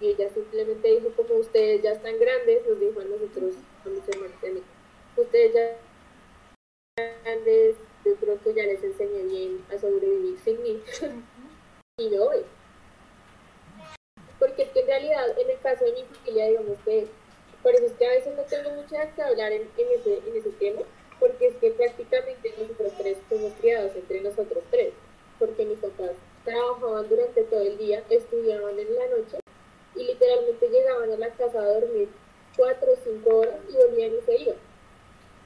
Y 0.00 0.08
ella 0.08 0.28
simplemente 0.30 0.88
dijo, 0.88 1.10
como 1.16 1.36
ustedes 1.36 1.82
ya 1.82 1.92
están 1.92 2.18
grandes, 2.18 2.66
nos 2.66 2.78
dijo 2.78 3.00
a 3.00 3.04
nosotros, 3.04 3.54
a 3.84 3.88
mis 3.88 4.08
hermanos 4.08 4.36
y 4.42 4.46
mí, 4.50 4.62
ustedes 5.16 5.54
ya 5.54 5.78
están 6.96 7.22
grandes, 7.24 7.76
yo 8.04 8.14
creo 8.16 8.40
que 8.42 8.54
ya 8.54 8.64
les 8.64 8.82
enseñé 8.82 9.22
bien 9.22 9.64
a 9.74 9.78
sobrevivir 9.78 10.38
sin 10.44 10.62
mí. 10.62 10.82
y 11.98 12.08
me 12.10 12.18
voy. 12.18 12.55
Porque 14.38 14.62
es 14.62 14.68
que 14.70 14.80
en 14.80 14.86
realidad, 14.86 15.38
en 15.38 15.50
el 15.50 15.58
caso 15.60 15.84
de 15.84 15.92
mi 15.92 16.04
familia, 16.04 16.46
digamos 16.48 16.78
que, 16.84 17.06
por 17.62 17.74
eso 17.74 17.86
es 17.86 17.92
que 17.92 18.06
a 18.06 18.10
veces 18.10 18.36
no 18.36 18.42
tengo 18.42 18.70
mucho 18.70 18.96
que 19.14 19.22
hablar 19.22 19.52
en, 19.52 19.62
en 19.62 19.88
ese, 19.98 20.18
en 20.18 20.36
ese 20.36 20.50
tema, 20.50 20.82
porque 21.18 21.48
es 21.48 21.56
que 21.56 21.70
prácticamente 21.70 22.54
nosotros 22.58 22.92
tres 22.98 23.18
fuimos 23.28 23.52
criados 23.60 23.92
entre 23.96 24.20
nosotros 24.20 24.62
tres, 24.70 24.92
porque 25.38 25.64
mis 25.64 25.78
papás 25.78 26.12
trabajaban 26.44 27.08
durante 27.08 27.42
todo 27.44 27.60
el 27.60 27.78
día, 27.78 28.02
estudiaban 28.10 28.78
en 28.78 28.94
la 28.94 29.08
noche 29.08 29.38
y 29.94 30.04
literalmente 30.04 30.68
llegaban 30.68 31.10
a 31.10 31.16
la 31.16 31.30
casa 31.30 31.58
a 31.58 31.80
dormir 31.80 32.08
cuatro 32.56 32.92
o 32.92 32.96
cinco 33.02 33.38
horas 33.38 33.56
y 33.68 33.76
volvían 33.76 34.12
y 34.14 34.20
se 34.22 34.36
iban. 34.36 34.56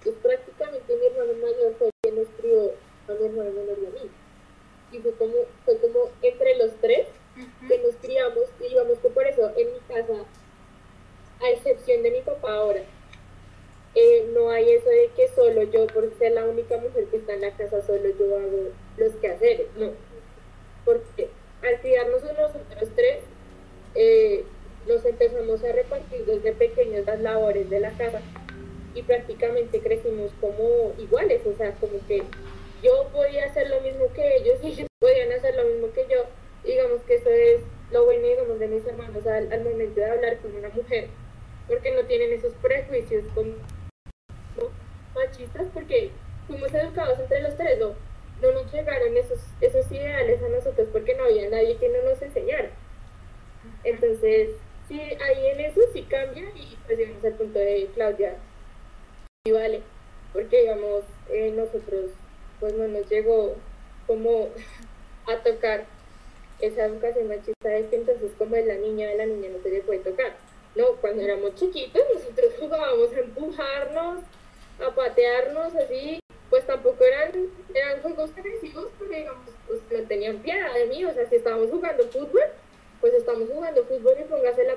Pues 0.03 0.17
prácticamente 0.23 0.97
mi 0.97 1.07
hermano 1.07 1.33
mayor 1.41 1.75
fue 1.79 1.91
quien 2.03 2.17
nos 2.17 2.29
crió 2.39 2.73
a 3.09 3.13
mi 3.13 3.27
hermano 3.27 3.51
menor 3.51 3.79
y 3.81 3.87
a 3.87 3.91
mí. 3.91 4.11
Y 4.93 4.99
fue 4.99 5.13
como, 5.13 5.35
fue 5.65 5.79
como 5.79 6.11
entre 6.23 6.57
los 6.57 6.73
tres 6.81 7.07
que 7.69 7.79
nos 7.79 7.95
criamos 7.97 8.45
y 8.61 8.69
digamos 8.69 8.99
que 8.99 9.09
por 9.09 9.27
eso 9.27 9.51
en 9.57 9.73
mi 9.73 9.79
casa, 9.89 10.25
a 11.41 11.51
excepción 11.51 12.03
de 12.03 12.11
mi 12.11 12.21
papá 12.21 12.55
ahora, 12.55 12.83
eh, 13.95 14.31
no 14.35 14.51
hay 14.51 14.71
eso 14.71 14.89
de 14.89 15.11
que 15.17 15.29
solo 15.29 15.63
yo, 15.65 15.87
por 15.89 16.13
ser 16.19 16.33
la 16.33 16.45
única 16.45 16.77
mujer 16.77 17.07
que 17.07 17.17
está 17.17 17.35
en 17.35 17.41
la 17.41 17.51
casa, 17.57 17.83
solo 17.83 18.09
yo 18.19 18.37
hago 18.37 18.71
los 18.97 19.13
quehaceres, 19.17 19.67
no. 19.77 19.91
Porque 20.85 21.29
al 21.63 21.81
criarnos 21.81 22.23
nosotros 22.23 22.89
tres, 22.95 23.21
eh, 23.95 24.45
nos 24.87 25.05
empezamos 25.05 25.63
a 25.65 25.73
repartir 25.73 26.25
desde 26.25 26.53
pequeños 26.53 27.05
las 27.05 27.21
labores 27.21 27.69
de 27.69 27.81
la 27.81 27.91
casa 27.91 28.21
y 28.95 29.03
prácticamente 29.03 29.81
crecimos 29.81 30.33
como 30.41 30.93
iguales, 30.99 31.43
o 31.47 31.57
sea, 31.57 31.73
como 31.75 31.95
que 32.07 32.23
yo 32.83 33.09
podía 33.13 33.45
hacer 33.47 33.69
lo 33.69 33.81
mismo 33.81 34.13
que 34.15 34.37
ellos 34.37 34.59
y 34.63 34.69
ellos 34.69 34.89
podían 34.99 35.33
hacer 35.33 35.55
lo 35.57 35.65
mismo 35.65 35.93
que 35.93 36.07
yo. 36.11 36.25
Digamos 36.65 37.03
que 37.03 37.15
eso 37.15 37.31
es 37.31 37.61
lo 37.91 38.05
bueno, 38.05 38.27
digamos, 38.27 38.59
de 38.59 38.69
mis 38.69 38.87
hermanos 38.87 39.27
al, 39.27 39.65
momento 39.65 40.01
de 40.01 40.11
hablar 40.11 40.39
con 40.39 40.55
una 40.55 40.69
mujer, 40.69 41.09
porque 41.67 41.91
no 41.93 42.05
tienen 42.05 42.33
esos 42.33 42.53
prejuicios 42.55 43.25
como 43.35 43.55
machistas, 45.15 45.67
porque 45.75 46.11
fuimos 46.47 46.73
educados 46.73 47.19
entre 47.19 47.43
los 47.43 47.57
tres, 47.57 47.79
no, 47.79 47.95
no 48.43 48.53
nos 48.53 48.73
llegaron 48.73 49.17
esos, 49.17 49.41
esos 49.61 49.91
ideales 49.91 50.43
a 50.43 50.49
nosotros 50.49 50.89
porque 50.93 51.15
no 51.15 51.25
había 51.25 51.49
nadie 51.49 51.77
que 51.77 51.89
no 51.89 52.03
nos 52.09 52.23
enseñara. 52.23 52.71
Entonces, 53.85 54.51
sí, 54.89 55.01
ahí 55.01 55.47
en 55.49 55.61
eso 55.61 55.81
sí 55.93 56.03
cambia 56.03 56.45
y 56.55 56.79
pues 56.87 56.99
llegamos 56.99 57.25
al 57.25 57.35
punto 57.35 57.59
de 57.59 57.89
Claudia, 57.95 58.37
y 59.45 59.53
vale, 59.53 59.81
porque 60.35 60.61
digamos, 60.61 61.03
eh, 61.31 61.51
nosotros 61.57 62.11
pues 62.61 62.75
no 62.75 62.87
nos 62.89 63.09
llegó 63.09 63.57
como 64.07 64.49
a 65.27 65.37
tocar 65.43 65.87
esa 66.61 66.85
educación 66.87 67.29
machista 67.29 67.69
de 67.69 67.89
que 67.89 67.97
entonces 67.97 68.31
como 68.39 68.57
es 68.57 68.67
la 68.67 68.75
niña 68.75 69.09
de 69.09 69.17
la 69.17 69.27
niña 69.27 69.51
no 69.51 69.63
se 69.63 69.71
le 69.71 69.81
puede 69.81 70.01
tocar. 70.01 70.37
No, 70.75 70.87
cuando 71.01 71.23
éramos 71.23 71.55
chiquitos 71.55 72.03
nosotros 72.15 72.53
jugábamos 72.59 73.13
a 73.13 73.21
empujarnos, 73.21 74.21
a 74.81 74.95
patearnos 74.95 75.75
así, 75.75 76.21
pues 76.49 76.67
tampoco 76.67 77.05
eran, 77.05 77.33
eran 77.75 78.03
juegos 78.03 78.31
agresivos, 78.37 78.89
pero 78.99 79.11
digamos, 79.11 79.51
pues 79.67 79.81
no 79.91 80.09
tenían 80.09 80.39
piedad 80.39 80.73
de 80.75 80.87
mí, 80.87 81.05
o 81.05 81.13
sea, 81.13 81.29
si 81.29 81.37
estábamos 81.37 81.71
jugando 81.71 82.05
fútbol, 82.09 82.43
pues 83.01 83.15
estamos 83.15 83.49
jugando 83.49 83.85
fútbol 83.85 84.15
y 84.21 84.25
póngase 84.25 84.65
la 84.65 84.77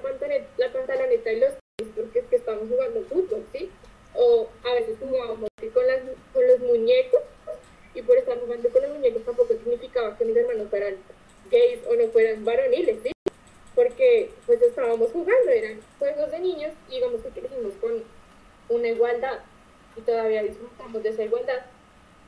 la 0.58 0.72
pantaloneta 0.72 1.32
y 1.32 1.40
los 1.40 1.54
porque 1.96 2.20
es 2.20 2.26
que 2.26 2.36
estamos 2.36 2.70
jugando 2.70 3.02
fútbol, 3.06 3.44
¿sí? 3.52 3.70
O 4.14 4.48
a 4.64 4.74
veces 4.76 4.96
jugábamos 5.00 5.50
con, 5.74 5.88
las, 5.88 6.00
con 6.32 6.48
los 6.48 6.60
muñecos 6.60 7.22
y 7.96 8.02
por 8.02 8.18
estar 8.18 8.40
jugando 8.40 8.70
con 8.70 8.82
los 8.82 8.92
muñecos 8.92 9.24
tampoco 9.24 9.54
significaba 9.54 10.18
que 10.18 10.26
mis 10.26 10.36
hermanos 10.38 10.68
fueran 10.70 10.98
gays 11.54 11.80
o 11.88 11.96
no 11.96 12.08
fueran 12.12 12.44
varoniles, 12.44 12.98
¿sí? 13.04 13.12
Porque 13.76 14.32
pues 14.46 14.62
estábamos 14.62 15.12
jugando, 15.12 15.50
eran 15.52 15.80
juegos 16.00 16.32
de 16.32 16.40
niños 16.40 16.72
y 16.90 16.96
digamos 16.96 17.22
que 17.22 17.30
crecimos 17.30 17.74
con 17.80 18.04
una 18.70 18.88
igualdad 18.88 19.40
y 19.96 20.02
todavía 20.02 20.44
disfrutamos 20.44 21.02
de 21.04 21.10
esa 21.10 21.24
igualdad, 21.24 21.66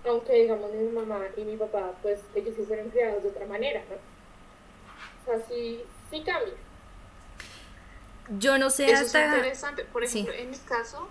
aunque 0.05 0.33
digamos 0.33 0.71
mi 0.71 0.87
mamá 0.89 1.21
y 1.37 1.41
mi 1.41 1.57
papá, 1.57 1.91
pues 2.01 2.21
ellos 2.35 2.53
sí 2.55 2.63
fueron 2.63 2.89
criados 2.89 3.23
de 3.23 3.29
otra 3.29 3.45
manera, 3.47 3.83
¿no? 3.89 3.95
O 3.95 5.25
sea, 5.37 5.47
sí, 5.47 5.83
sí 6.11 6.23
cambia. 6.23 6.53
Yo 8.39 8.57
no 8.57 8.69
sé 8.69 8.85
Eso 8.85 8.93
es 8.93 9.01
hasta... 9.07 9.25
interesante. 9.35 9.85
Por 9.85 10.07
Sí. 10.07 10.19
ejemplo, 10.21 10.41
en 10.41 10.49
mi 10.51 10.57
caso, 10.59 11.07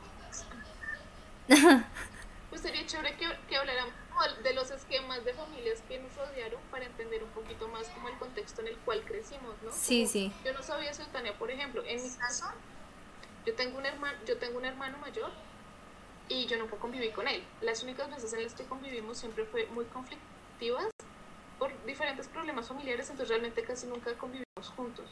pues 2.50 2.60
sería 2.62 2.86
chévere 2.86 3.16
que, 3.16 3.26
que 3.48 3.56
habláramos 3.56 3.92
como 4.14 4.42
de 4.42 4.54
los 4.54 4.70
esquemas 4.70 5.24
de 5.24 5.34
familias 5.34 5.82
que 5.88 5.98
nos 5.98 6.14
rodearon 6.16 6.60
para 6.70 6.84
entender 6.86 7.22
un 7.22 7.30
poquito 7.30 7.68
más 7.68 7.88
como 7.88 8.08
el 8.08 8.16
contexto 8.18 8.60
en 8.62 8.68
el 8.68 8.76
cual 8.78 9.02
crecimos, 9.04 9.54
¿no? 9.62 9.72
Sí, 9.72 10.02
Como 10.02 10.12
sí. 10.12 10.32
Yo 10.44 10.52
no 10.52 10.62
sabía 10.62 10.90
eso, 10.90 11.04
Tania, 11.12 11.36
por 11.36 11.50
ejemplo, 11.50 11.82
en 11.84 12.02
mi 12.02 12.10
caso, 12.10 12.46
yo 13.44 13.54
tengo 13.54 13.78
un 13.78 13.86
hermano, 13.86 14.18
yo 14.26 14.38
tengo 14.38 14.58
un 14.58 14.64
hermano 14.64 14.98
mayor 14.98 15.30
y 16.28 16.46
yo 16.46 16.56
nunca 16.58 16.76
conviví 16.76 17.10
con 17.10 17.28
él. 17.28 17.44
Las 17.60 17.82
únicas 17.82 18.08
veces 18.08 18.32
en 18.32 18.42
las 18.44 18.54
que 18.54 18.64
convivimos 18.64 19.18
siempre 19.18 19.44
fue 19.44 19.66
muy 19.66 19.84
conflictivas 19.86 20.88
por 21.58 21.70
diferentes 21.84 22.28
problemas 22.28 22.68
familiares, 22.68 23.10
entonces 23.10 23.28
realmente 23.28 23.62
casi 23.62 23.86
nunca 23.86 24.14
convivimos 24.14 24.68
juntos. 24.76 25.06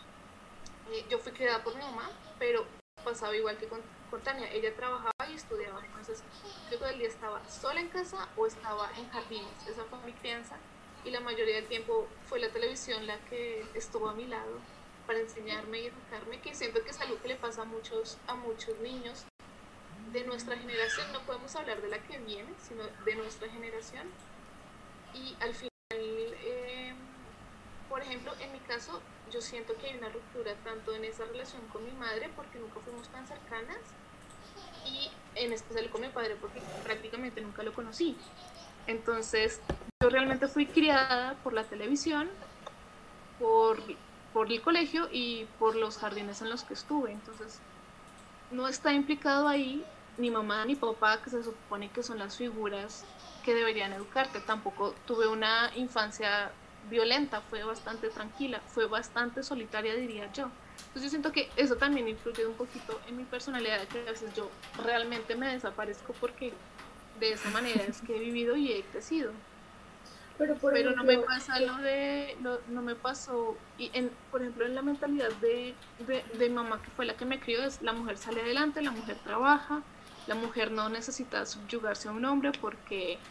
Eh, 0.90 1.04
yo 1.10 1.18
fui 1.18 1.32
criada 1.32 1.62
por 1.62 1.74
mi 1.74 1.82
mamá, 1.82 2.10
pero 2.38 2.66
pasaba 3.04 3.36
igual 3.36 3.56
que 3.58 3.66
con, 3.66 3.80
con 4.10 4.20
Tania, 4.22 4.50
ella 4.52 4.74
trabajaba 4.74 5.12
y 5.30 5.34
estudiaba, 5.34 5.84
entonces 5.84 6.22
yo 6.70 6.78
todo 6.78 6.88
el 6.88 6.98
día 6.98 7.08
estaba 7.08 7.46
sola 7.48 7.80
en 7.80 7.88
casa 7.88 8.28
o 8.36 8.46
estaba 8.46 8.90
en 8.96 9.08
jardines, 9.10 9.66
esa 9.68 9.84
fue 9.84 9.98
mi 10.06 10.12
crianza. 10.12 10.56
Y 11.04 11.10
la 11.10 11.20
mayoría 11.20 11.56
del 11.56 11.66
tiempo 11.66 12.06
fue 12.28 12.38
la 12.38 12.48
televisión 12.50 13.06
la 13.06 13.18
que 13.24 13.66
estuvo 13.74 14.08
a 14.08 14.14
mi 14.14 14.26
lado 14.26 14.60
para 15.06 15.18
enseñarme 15.18 15.80
y 15.80 15.86
educarme, 15.86 16.40
que 16.40 16.54
siento 16.54 16.82
que 16.84 16.90
es 16.90 17.00
algo 17.00 17.20
que 17.20 17.28
le 17.28 17.36
pasa 17.36 17.62
a 17.62 17.64
muchos, 17.64 18.18
a 18.28 18.34
muchos 18.34 18.78
niños 18.78 19.24
de 20.12 20.24
nuestra 20.24 20.56
generación, 20.56 21.12
no 21.12 21.20
podemos 21.20 21.54
hablar 21.56 21.82
de 21.82 21.88
la 21.88 21.98
que 21.98 22.18
viene, 22.18 22.50
sino 22.62 22.84
de 23.04 23.14
nuestra 23.16 23.48
generación. 23.48 24.08
Y 25.14 25.36
al 25.40 25.54
final, 25.54 25.71
por 27.92 28.00
ejemplo, 28.00 28.32
en 28.40 28.50
mi 28.52 28.58
caso, 28.60 29.02
yo 29.30 29.42
siento 29.42 29.74
que 29.76 29.88
hay 29.88 29.98
una 29.98 30.08
ruptura 30.08 30.54
tanto 30.64 30.94
en 30.94 31.04
esa 31.04 31.26
relación 31.26 31.60
con 31.70 31.84
mi 31.84 31.90
madre, 31.90 32.30
porque 32.34 32.58
nunca 32.58 32.80
fuimos 32.80 33.06
tan 33.08 33.26
cercanas, 33.26 33.76
y 34.86 35.10
en 35.34 35.52
especial 35.52 35.90
con 35.90 36.00
mi 36.00 36.08
padre, 36.08 36.36
porque 36.40 36.62
prácticamente 36.84 37.42
nunca 37.42 37.62
lo 37.62 37.74
conocí. 37.74 38.16
Entonces, 38.86 39.60
yo 40.00 40.08
realmente 40.08 40.48
fui 40.48 40.64
criada 40.64 41.34
por 41.44 41.52
la 41.52 41.64
televisión, 41.64 42.30
por, 43.38 43.78
por 44.32 44.50
el 44.50 44.62
colegio 44.62 45.10
y 45.12 45.44
por 45.58 45.76
los 45.76 45.98
jardines 45.98 46.40
en 46.40 46.48
los 46.48 46.64
que 46.64 46.72
estuve. 46.72 47.12
Entonces, 47.12 47.60
no 48.50 48.68
está 48.68 48.94
implicado 48.94 49.48
ahí 49.48 49.84
ni 50.16 50.30
mamá 50.30 50.64
ni 50.64 50.76
papá, 50.76 51.20
que 51.22 51.28
se 51.28 51.44
supone 51.44 51.90
que 51.90 52.02
son 52.02 52.18
las 52.18 52.38
figuras 52.38 53.04
que 53.44 53.54
deberían 53.54 53.92
educarte. 53.92 54.40
Tampoco 54.40 54.94
tuve 55.06 55.26
una 55.26 55.70
infancia 55.76 56.52
violenta, 56.82 57.42
fue 57.42 57.64
bastante 57.64 58.10
tranquila, 58.10 58.62
fue 58.66 58.86
bastante 58.86 59.42
solitaria, 59.42 59.94
diría 59.94 60.30
yo. 60.32 60.52
Entonces 60.86 61.04
yo 61.04 61.10
siento 61.10 61.32
que 61.32 61.52
eso 61.56 61.76
también 61.78 62.08
influye 62.08 62.46
un 62.46 62.56
poquito 62.56 63.02
en 63.06 63.16
mi 63.16 63.24
personalidad, 63.24 63.86
que 63.88 64.00
a 64.08 64.12
veces 64.12 64.32
yo 64.34 64.58
realmente 64.74 65.36
me 65.36 65.48
desaparezco 65.52 66.14
porque 66.14 66.60
de 67.14 67.32
esa 67.32 67.50
manera 67.50 67.84
es 67.84 68.02
que 68.02 68.16
he 68.16 68.20
vivido 68.20 68.56
y 68.56 68.72
he 68.72 68.86
crecido. 68.86 69.32
Pero, 70.38 70.58
por 70.58 70.72
Pero 70.72 70.92
no 70.92 71.04
me 71.04 71.18
ejemplo, 71.18 71.26
pasa 71.26 71.60
lo 71.60 71.76
de, 71.78 72.36
lo- 72.40 72.62
no 72.66 72.82
me 72.82 72.96
pasó, 72.96 73.62
y 73.76 73.90
en, 73.96 74.18
por 74.30 74.40
ejemplo 74.42 74.64
en 74.66 74.74
la 74.74 74.82
mentalidad 74.82 75.30
de, 75.36 75.78
de, 75.98 76.24
de 76.32 76.50
mamá 76.50 76.80
que 76.82 76.90
fue 76.90 77.04
la 77.06 77.16
que 77.16 77.24
me 77.26 77.40
crió, 77.40 77.62
es 77.64 77.82
la 77.82 77.92
mujer 77.92 78.18
sale 78.18 78.40
adelante, 78.42 78.82
la 78.82 78.90
mujer 78.92 79.20
trabaja, 79.22 79.84
la 80.26 80.34
mujer 80.34 80.70
no 80.72 80.88
necesita 80.88 81.44
subyugarse 81.46 82.08
a 82.08 82.12
un 82.12 82.24
hombre 82.24 82.52
porque, 82.52 83.22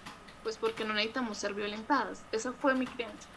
pues 0.43 0.57
porque 0.57 0.85
no 0.85 0.93
necesitamos 0.93 1.37
ser 1.39 1.53
violentadas. 1.55 2.27
Esa 2.31 2.53
fue 2.53 2.75
mi 2.75 2.87
crianza. 2.87 3.29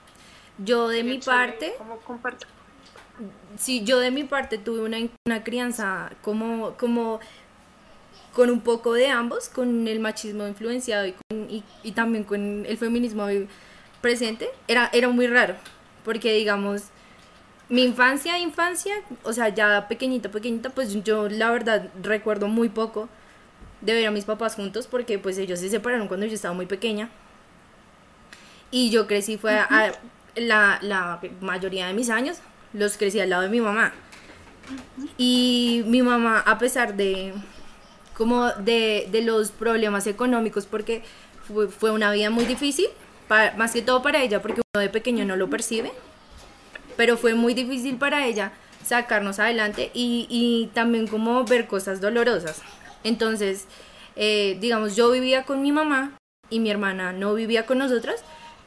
Yo 0.58 0.88
de 0.88 1.02
mi 1.02 1.18
parte, 1.18 1.74
compartir. 2.06 2.46
sí, 3.58 3.84
yo 3.84 3.98
de 3.98 4.10
mi 4.10 4.24
parte 4.24 4.58
tuve 4.58 4.80
una, 4.82 4.98
una 5.26 5.42
crianza 5.44 6.10
como, 6.22 6.74
como 6.76 7.20
con 8.32 8.50
un 8.50 8.60
poco 8.60 8.92
de 8.94 9.08
ambos, 9.08 9.48
con 9.48 9.86
el 9.86 10.00
machismo 10.00 10.46
influenciado 10.46 11.06
y, 11.06 11.12
con- 11.12 11.50
y, 11.50 11.62
y 11.82 11.92
también 11.92 12.24
con 12.24 12.66
el 12.66 12.78
feminismo 12.78 13.26
presente. 14.00 14.48
Era, 14.68 14.90
era 14.92 15.08
muy 15.08 15.26
raro, 15.26 15.54
porque 16.04 16.32
digamos, 16.34 16.84
mi 17.68 17.82
infancia, 17.84 18.38
infancia, 18.38 18.94
o 19.22 19.32
sea, 19.32 19.48
ya 19.48 19.88
pequeñita, 19.88 20.30
pequeñita, 20.30 20.70
pues 20.70 21.02
yo 21.04 21.28
la 21.28 21.50
verdad 21.50 21.90
recuerdo 22.02 22.48
muy 22.48 22.68
poco 22.68 23.08
de 23.80 23.94
ver 23.94 24.06
a 24.06 24.10
mis 24.10 24.24
papás 24.24 24.56
juntos, 24.56 24.86
porque 24.86 25.18
pues 25.18 25.38
ellos 25.38 25.60
se 25.60 25.68
separaron 25.68 26.08
cuando 26.08 26.26
yo 26.26 26.34
estaba 26.34 26.54
muy 26.54 26.66
pequeña. 26.66 27.10
Y 28.70 28.90
yo 28.90 29.06
crecí, 29.06 29.36
fue 29.38 29.52
a- 29.58 29.64
a- 29.70 29.92
la, 30.36 30.78
la 30.82 31.20
mayoría 31.40 31.86
de 31.86 31.94
mis 31.94 32.10
años, 32.10 32.38
los 32.72 32.96
crecí 32.96 33.20
al 33.20 33.30
lado 33.30 33.42
de 33.42 33.48
mi 33.48 33.60
mamá. 33.60 33.92
Y 35.18 35.82
mi 35.86 36.02
mamá, 36.02 36.40
a 36.40 36.58
pesar 36.58 36.96
de, 36.96 37.34
como 38.16 38.50
de, 38.52 39.08
de 39.10 39.22
los 39.22 39.50
problemas 39.50 40.06
económicos, 40.06 40.66
porque 40.66 41.02
fue, 41.78 41.90
una 41.90 42.12
vida 42.12 42.30
muy 42.30 42.44
difícil, 42.44 42.86
más 43.56 43.72
que 43.72 43.82
todo 43.82 44.02
para 44.02 44.22
ella, 44.22 44.40
porque 44.40 44.62
uno 44.74 44.80
de 44.80 44.88
pequeño 44.88 45.24
no 45.24 45.36
lo 45.36 45.50
percibe, 45.50 45.92
pero 46.96 47.16
fue 47.16 47.34
muy 47.34 47.54
difícil 47.54 47.96
para 47.96 48.26
ella 48.26 48.52
sacarnos 48.84 49.38
adelante 49.38 49.90
y, 49.94 50.26
y 50.28 50.70
también 50.74 51.06
como 51.06 51.44
ver 51.44 51.66
cosas 51.66 52.00
dolorosas. 52.00 52.62
Entonces, 53.02 53.66
eh, 54.16 54.56
digamos, 54.60 54.96
yo 54.96 55.10
vivía 55.10 55.44
con 55.44 55.62
mi 55.62 55.72
mamá 55.72 56.16
y 56.50 56.60
mi 56.60 56.70
hermana 56.70 57.12
no 57.12 57.34
vivía 57.34 57.66
con 57.66 57.78
nosotros, 57.78 58.20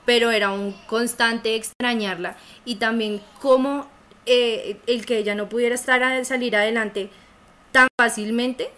pero 0.07 0.31
era 0.31 0.53
un 0.53 0.71
constante 0.87 1.55
extrañarla. 1.55 2.37
Y 2.63 2.75
también 2.75 3.19
como 3.41 3.89
eh, 4.25 4.77
el 4.87 5.05
que 5.05 5.17
ella 5.17 5.35
no 5.35 5.49
pudiera 5.49 5.75
estar 5.75 6.01
a 6.01 6.23
salir 6.23 6.55
adelante 6.55 7.09
tan 7.73 7.89
fácilmente 7.99 8.69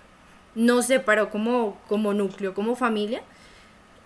nos 0.55 0.87
separó 0.87 1.29
como, 1.29 1.77
como 1.87 2.15
núcleo, 2.15 2.55
como 2.55 2.75
familia. 2.75 3.21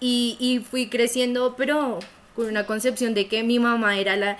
Y, 0.01 0.35
y 0.37 0.59
fui 0.69 0.89
creciendo 0.89 1.55
pero 1.55 1.99
con 2.35 2.47
una 2.47 2.65
concepción 2.65 3.13
de 3.13 3.29
que 3.29 3.41
mi 3.41 3.57
mamá 3.57 3.97
era 3.97 4.17
la 4.17 4.37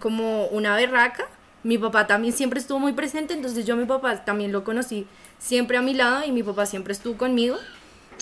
como 0.00 0.46
una 0.46 0.74
berraca. 0.74 1.28
Mi 1.64 1.76
papá 1.76 2.06
también 2.06 2.32
siempre 2.32 2.60
estuvo 2.60 2.78
muy 2.78 2.94
presente 2.94 3.34
entonces 3.34 3.66
yo 3.66 3.74
a 3.74 3.76
mi 3.76 3.84
papá 3.84 4.24
también 4.24 4.52
lo 4.52 4.64
conocí 4.64 5.06
siempre 5.38 5.76
a 5.76 5.82
mi 5.82 5.92
lado 5.92 6.24
y 6.24 6.32
mi 6.32 6.42
papá 6.42 6.64
siempre 6.64 6.94
estuvo 6.94 7.18
conmigo. 7.18 7.58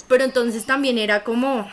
Pero 0.09 0.25
entonces 0.25 0.67
también 0.67 0.99
era 0.99 1.23
como 1.23 1.71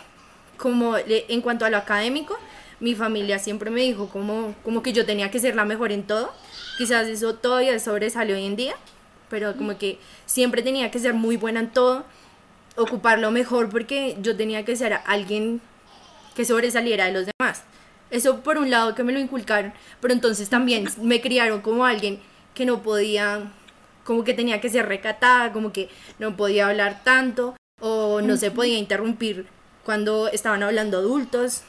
como 0.58 0.96
en 1.06 1.42
cuanto 1.42 1.66
a 1.66 1.70
lo 1.70 1.78
académico 1.78 2.38
mi 2.80 2.94
familia 2.94 3.40
siempre 3.40 3.70
me 3.72 3.82
dijo 3.82 4.10
como, 4.10 4.54
como 4.64 4.84
que 4.84 4.94
yo 4.94 5.06
tenía 5.06 5.32
que 5.32 5.40
ser 5.40 5.56
la 5.56 5.66
mejor 5.66 5.92
en 5.92 6.04
todo 6.04 6.32
quizás 6.78 7.08
eso 7.08 7.36
todavía 7.36 7.80
sobresale 7.80 8.34
hoy 8.34 8.46
en 8.46 8.56
día 8.56 8.76
pero 9.30 9.56
como 9.56 9.78
que 9.78 10.00
siempre 10.26 10.62
tenía 10.62 10.92
que 10.92 11.00
ser 11.00 11.14
muy 11.14 11.38
buena 11.38 11.60
en 11.60 11.70
todo 11.70 12.06
ocupar 12.78 13.20
lo 13.20 13.32
mejor 13.32 13.70
porque 13.70 14.18
yo 14.22 14.38
tenía 14.38 14.64
que 14.64 14.76
ser 14.76 15.00
alguien 15.06 15.60
que 16.36 16.46
sobresaliera 16.46 17.06
de 17.06 17.12
los 17.12 17.26
demás. 17.26 17.64
Eso 18.12 18.42
por 18.42 18.58
un 18.58 18.70
lado 18.70 18.96
que 18.96 19.04
me 19.04 19.12
lo 19.12 19.20
inculcaron, 19.20 19.74
pero 20.00 20.14
entonces 20.14 20.50
también 20.50 20.88
me 21.02 21.20
criaron 21.20 21.62
como 21.62 21.86
alguien 21.86 22.20
que 22.54 22.66
no 22.66 22.82
podía 22.82 23.52
como 24.06 24.24
que 24.24 24.34
tenía 24.34 24.62
que 24.62 24.70
ser 24.70 24.88
recatada, 24.88 25.52
como 25.52 25.74
que 25.74 25.90
no 26.18 26.38
podía 26.38 26.68
hablar 26.70 27.04
tanto 27.04 27.58
o 27.82 28.22
no 28.22 28.38
se 28.38 28.52
podía 28.52 28.78
interrumpir 28.78 29.48
cuando 29.88 30.28
estaban 30.28 30.64
hablando 30.64 30.98
adultos. 30.98 31.62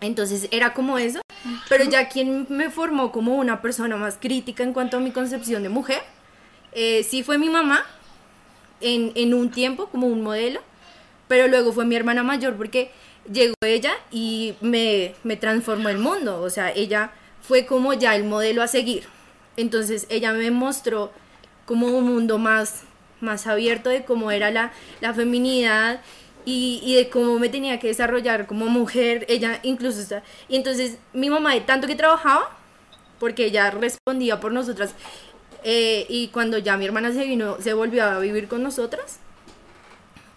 Entonces 0.00 0.48
era 0.50 0.74
como 0.74 0.98
eso, 0.98 1.20
pero 1.68 1.84
ya 1.84 2.08
quien 2.08 2.46
me 2.48 2.68
formó 2.68 3.12
como 3.12 3.36
una 3.36 3.62
persona 3.62 3.96
más 3.96 4.18
crítica 4.20 4.64
en 4.64 4.72
cuanto 4.72 4.96
a 4.96 5.00
mi 5.00 5.12
concepción 5.12 5.62
de 5.62 5.68
mujer, 5.68 6.02
eh, 6.72 7.04
sí 7.04 7.22
fue 7.22 7.38
mi 7.38 7.48
mamá 7.48 7.86
en, 8.80 9.12
en 9.14 9.34
un 9.34 9.52
tiempo 9.52 9.86
como 9.86 10.08
un 10.08 10.22
modelo, 10.22 10.62
pero 11.28 11.46
luego 11.46 11.72
fue 11.72 11.84
mi 11.84 11.94
hermana 11.94 12.24
mayor 12.24 12.56
porque 12.56 12.90
llegó 13.32 13.54
ella 13.64 13.92
y 14.10 14.54
me, 14.60 15.14
me 15.22 15.36
transformó 15.36 15.90
el 15.90 15.98
mundo, 15.98 16.40
o 16.40 16.50
sea, 16.50 16.72
ella 16.72 17.12
fue 17.40 17.66
como 17.66 17.94
ya 17.94 18.16
el 18.16 18.24
modelo 18.24 18.64
a 18.64 18.66
seguir. 18.66 19.04
Entonces 19.56 20.08
ella 20.10 20.32
me 20.32 20.50
mostró 20.50 21.12
como 21.66 21.86
un 21.86 22.04
mundo 22.04 22.38
más, 22.38 22.82
más 23.20 23.46
abierto 23.46 23.90
de 23.90 24.04
cómo 24.04 24.32
era 24.32 24.50
la, 24.50 24.72
la 25.00 25.14
feminidad 25.14 26.00
y, 26.44 26.94
de 26.94 27.08
cómo 27.08 27.38
me 27.38 27.48
tenía 27.48 27.78
que 27.78 27.88
desarrollar 27.88 28.46
como 28.46 28.66
mujer. 28.66 29.24
Ella 29.28 29.60
incluso 29.62 30.00
está... 30.00 30.22
Y 30.48 30.56
entonces 30.56 30.98
mi 31.12 31.30
mamá 31.30 31.54
de 31.54 31.60
tanto 31.60 31.86
que 31.86 31.94
trabajaba, 31.94 32.50
porque 33.18 33.46
ella 33.46 33.70
respondía 33.70 34.40
por 34.40 34.52
nosotras, 34.52 34.94
eh, 35.64 36.06
y 36.08 36.28
cuando 36.28 36.58
ya 36.58 36.76
mi 36.76 36.84
hermana 36.84 37.12
se 37.12 37.24
vino, 37.24 37.56
se 37.60 37.72
volvió 37.72 38.04
a 38.04 38.18
vivir 38.18 38.48
con 38.48 38.62
nosotras, 38.62 39.20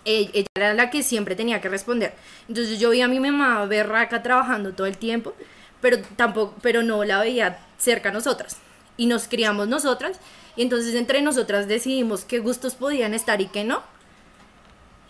ella, 0.06 0.30
ella 0.34 0.48
era 0.56 0.74
la 0.76 0.90
que 0.92 1.02
siempre 1.02 1.36
tenía 1.36 1.62
que 1.62 1.70
responder. 1.70 2.14
Entonces 2.48 2.80
yo 2.80 2.92
veía 2.92 3.06
a 3.06 3.08
mi 3.08 3.20
mamá 3.20 3.66
berraca 3.66 4.22
trabajando 4.22 4.74
todo 4.74 4.86
el 4.86 4.98
tiempo, 4.98 5.34
pero 5.82 5.98
tampoco, 6.16 6.56
pero 6.62 6.84
no 6.84 7.04
la 7.04 7.20
veía 7.20 7.60
cerca 7.78 8.10
a 8.10 8.12
nosotras. 8.12 8.58
Y 8.98 9.08
nos 9.08 9.28
criamos 9.28 9.68
nosotras, 9.68 10.20
y 10.56 10.62
entonces 10.62 10.96
entre 10.96 11.22
nosotras 11.22 11.68
decidimos 11.68 12.24
qué 12.24 12.40
gustos 12.40 12.76
podían 12.76 13.14
estar 13.14 13.42
y 13.42 13.48
qué 13.48 13.64
no. 13.64 13.84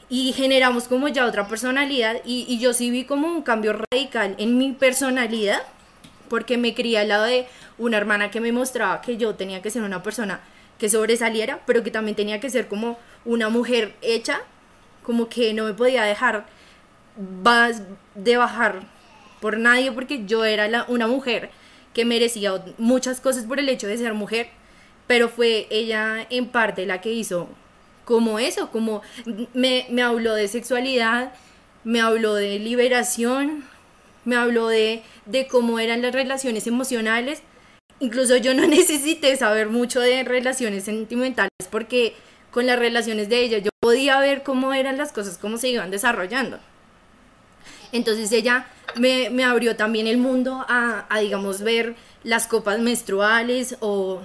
Y 0.10 0.34
generamos 0.34 0.88
como 0.88 1.08
ya 1.08 1.26
otra 1.26 1.48
personalidad, 1.48 2.18
y, 2.26 2.58
yo 2.60 2.74
sí 2.74 2.92
vi 2.92 3.06
como 3.06 3.28
un 3.28 3.42
cambio 3.42 3.74
radical 3.92 4.36
en 4.38 4.58
mi 4.58 4.72
personalidad, 4.74 5.64
porque 6.30 6.58
me 6.58 6.74
crié 6.74 7.00
al 7.00 7.08
lado 7.08 7.26
de 7.26 7.48
una 7.78 7.98
hermana 7.98 8.30
que 8.32 8.40
me 8.40 8.52
mostraba 8.52 9.02
que 9.02 9.18
yo 9.18 9.36
tenía 9.36 9.62
que 9.62 9.72
ser 9.72 9.82
una 9.82 10.04
persona 10.04 10.42
que 10.78 10.90
sobresaliera, 10.90 11.62
pero 11.66 11.84
que 11.84 11.92
también 11.92 12.16
tenía 12.16 12.40
que 12.40 12.50
ser 12.50 12.68
como 12.68 13.00
una 13.24 13.50
mujer 13.50 13.96
hecha, 14.02 14.42
como 15.04 15.28
que 15.30 15.54
no 15.54 15.66
me 15.66 15.74
podía 15.74 16.04
dejar 16.04 16.46
de 18.16 18.38
bajar 18.38 18.82
por 19.40 19.58
nadie 19.58 19.92
porque 19.92 20.26
yo 20.26 20.44
era 20.44 20.86
una 20.88 21.08
mujer 21.08 21.50
que 21.94 22.06
merecía 22.06 22.52
muchas 22.78 23.22
cosas 23.22 23.46
por 23.46 23.60
el 23.60 23.70
hecho 23.70 23.88
de 23.88 23.98
ser 23.98 24.14
mujer, 24.14 24.50
pero 25.08 25.30
fue 25.30 25.68
ella 25.70 26.28
en 26.30 26.48
parte 26.48 26.86
la 26.86 27.00
que 27.00 27.12
hizo 27.12 27.48
como 28.06 28.40
eso, 28.40 28.72
como 28.72 29.02
me, 29.54 29.88
me 29.90 30.02
habló 30.02 30.36
de 30.36 30.48
sexualidad, 30.48 31.34
me 31.84 32.02
habló 32.02 32.36
de 32.36 32.60
liberación, 32.60 33.66
me 34.24 34.36
habló 34.36 34.68
de, 34.68 35.04
de 35.26 35.48
cómo 35.48 35.80
eran 35.80 36.02
las 36.02 36.14
relaciones 36.14 36.68
emocionales. 36.68 37.42
Incluso 38.00 38.38
yo 38.38 38.54
no 38.54 38.68
necesité 38.68 39.36
saber 39.36 39.70
mucho 39.70 40.00
de 40.00 40.24
relaciones 40.24 40.86
sentimentales 40.86 41.50
porque 41.70 42.16
con 42.52 42.66
las 42.66 42.80
relaciones 42.80 43.28
de 43.28 43.40
ella 43.40 43.58
yo 43.58 43.70
podía 43.82 44.20
ver 44.20 44.44
cómo 44.44 44.74
eran 44.74 44.98
las 44.98 45.12
cosas, 45.12 45.38
cómo 45.38 45.58
se 45.58 45.70
iban 45.70 45.92
desarrollando. 45.92 46.60
Entonces 47.92 48.32
ella 48.32 48.68
me, 48.96 49.30
me 49.30 49.44
abrió 49.44 49.76
también 49.76 50.08
el 50.08 50.18
mundo 50.18 50.66
a, 50.68 51.06
a, 51.10 51.20
digamos, 51.20 51.62
ver 51.62 51.96
las 52.24 52.48
copas 52.48 52.80
menstruales 52.80 53.78
o, 53.80 54.22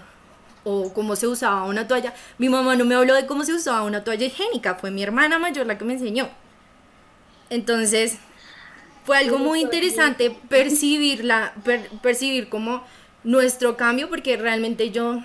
o 0.64 0.92
cómo 0.92 1.16
se 1.16 1.26
usaba 1.26 1.64
una 1.64 1.88
toalla. 1.88 2.14
Mi 2.38 2.48
mamá 2.48 2.76
no 2.76 2.84
me 2.84 2.94
habló 2.94 3.14
de 3.14 3.26
cómo 3.26 3.44
se 3.44 3.54
usaba 3.54 3.82
una 3.82 4.04
toalla 4.04 4.26
higiénica, 4.26 4.74
fue 4.74 4.90
mi 4.90 5.02
hermana 5.02 5.38
mayor 5.38 5.66
la 5.66 5.78
que 5.78 5.84
me 5.84 5.94
enseñó. 5.94 6.28
Entonces, 7.48 8.18
fue 9.04 9.18
algo 9.18 9.38
muy 9.38 9.61
interesante 9.61 10.36
percibir, 10.48 11.24
la, 11.24 11.52
per, 11.64 11.88
percibir 12.02 12.48
como 12.48 12.84
nuestro 13.24 13.76
cambio, 13.76 14.08
porque 14.08 14.36
realmente 14.36 14.90
yo 14.90 15.22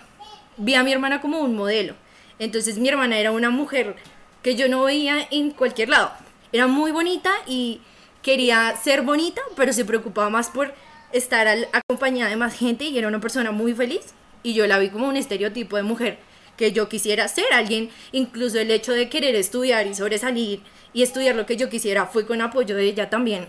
vi 0.57 0.75
a 0.75 0.83
mi 0.83 0.91
hermana 0.91 1.21
como 1.21 1.39
un 1.39 1.55
modelo. 1.55 1.95
Entonces 2.39 2.77
mi 2.77 2.89
hermana 2.89 3.17
era 3.17 3.31
una 3.31 3.49
mujer 3.49 3.95
que 4.41 4.55
yo 4.55 4.67
no 4.67 4.83
veía 4.83 5.27
en 5.31 5.51
cualquier 5.51 5.89
lado. 5.89 6.11
Era 6.51 6.67
muy 6.67 6.91
bonita 6.91 7.31
y 7.47 7.81
quería 8.21 8.75
ser 8.75 9.01
bonita, 9.01 9.41
pero 9.55 9.73
se 9.73 9.85
preocupaba 9.85 10.29
más 10.29 10.49
por 10.49 10.73
estar 11.11 11.47
al, 11.47 11.67
acompañada 11.71 12.29
de 12.29 12.35
más 12.35 12.57
gente 12.57 12.85
y 12.85 12.97
era 12.97 13.07
una 13.07 13.21
persona 13.21 13.51
muy 13.51 13.73
feliz. 13.73 14.13
Y 14.45 14.53
yo 14.53 14.67
la 14.67 14.77
vi 14.77 14.89
como 14.89 15.07
un 15.07 15.17
estereotipo 15.17 15.75
de 15.75 15.83
mujer 15.83 16.19
que 16.55 16.71
yo 16.71 16.87
quisiera 16.87 17.27
ser 17.27 17.51
alguien. 17.51 17.89
Incluso 18.11 18.59
el 18.59 18.71
hecho 18.71 18.93
de 18.93 19.09
querer 19.09 19.35
estudiar 19.35 19.87
y 19.87 19.95
sobresalir 19.95 20.61
y 20.93 21.01
estudiar 21.01 21.35
lo 21.35 21.45
que 21.45 21.57
yo 21.57 21.69
quisiera 21.69 22.05
fue 22.05 22.25
con 22.25 22.41
apoyo 22.41 22.75
de 22.75 22.85
ella 22.85 23.09
también 23.09 23.47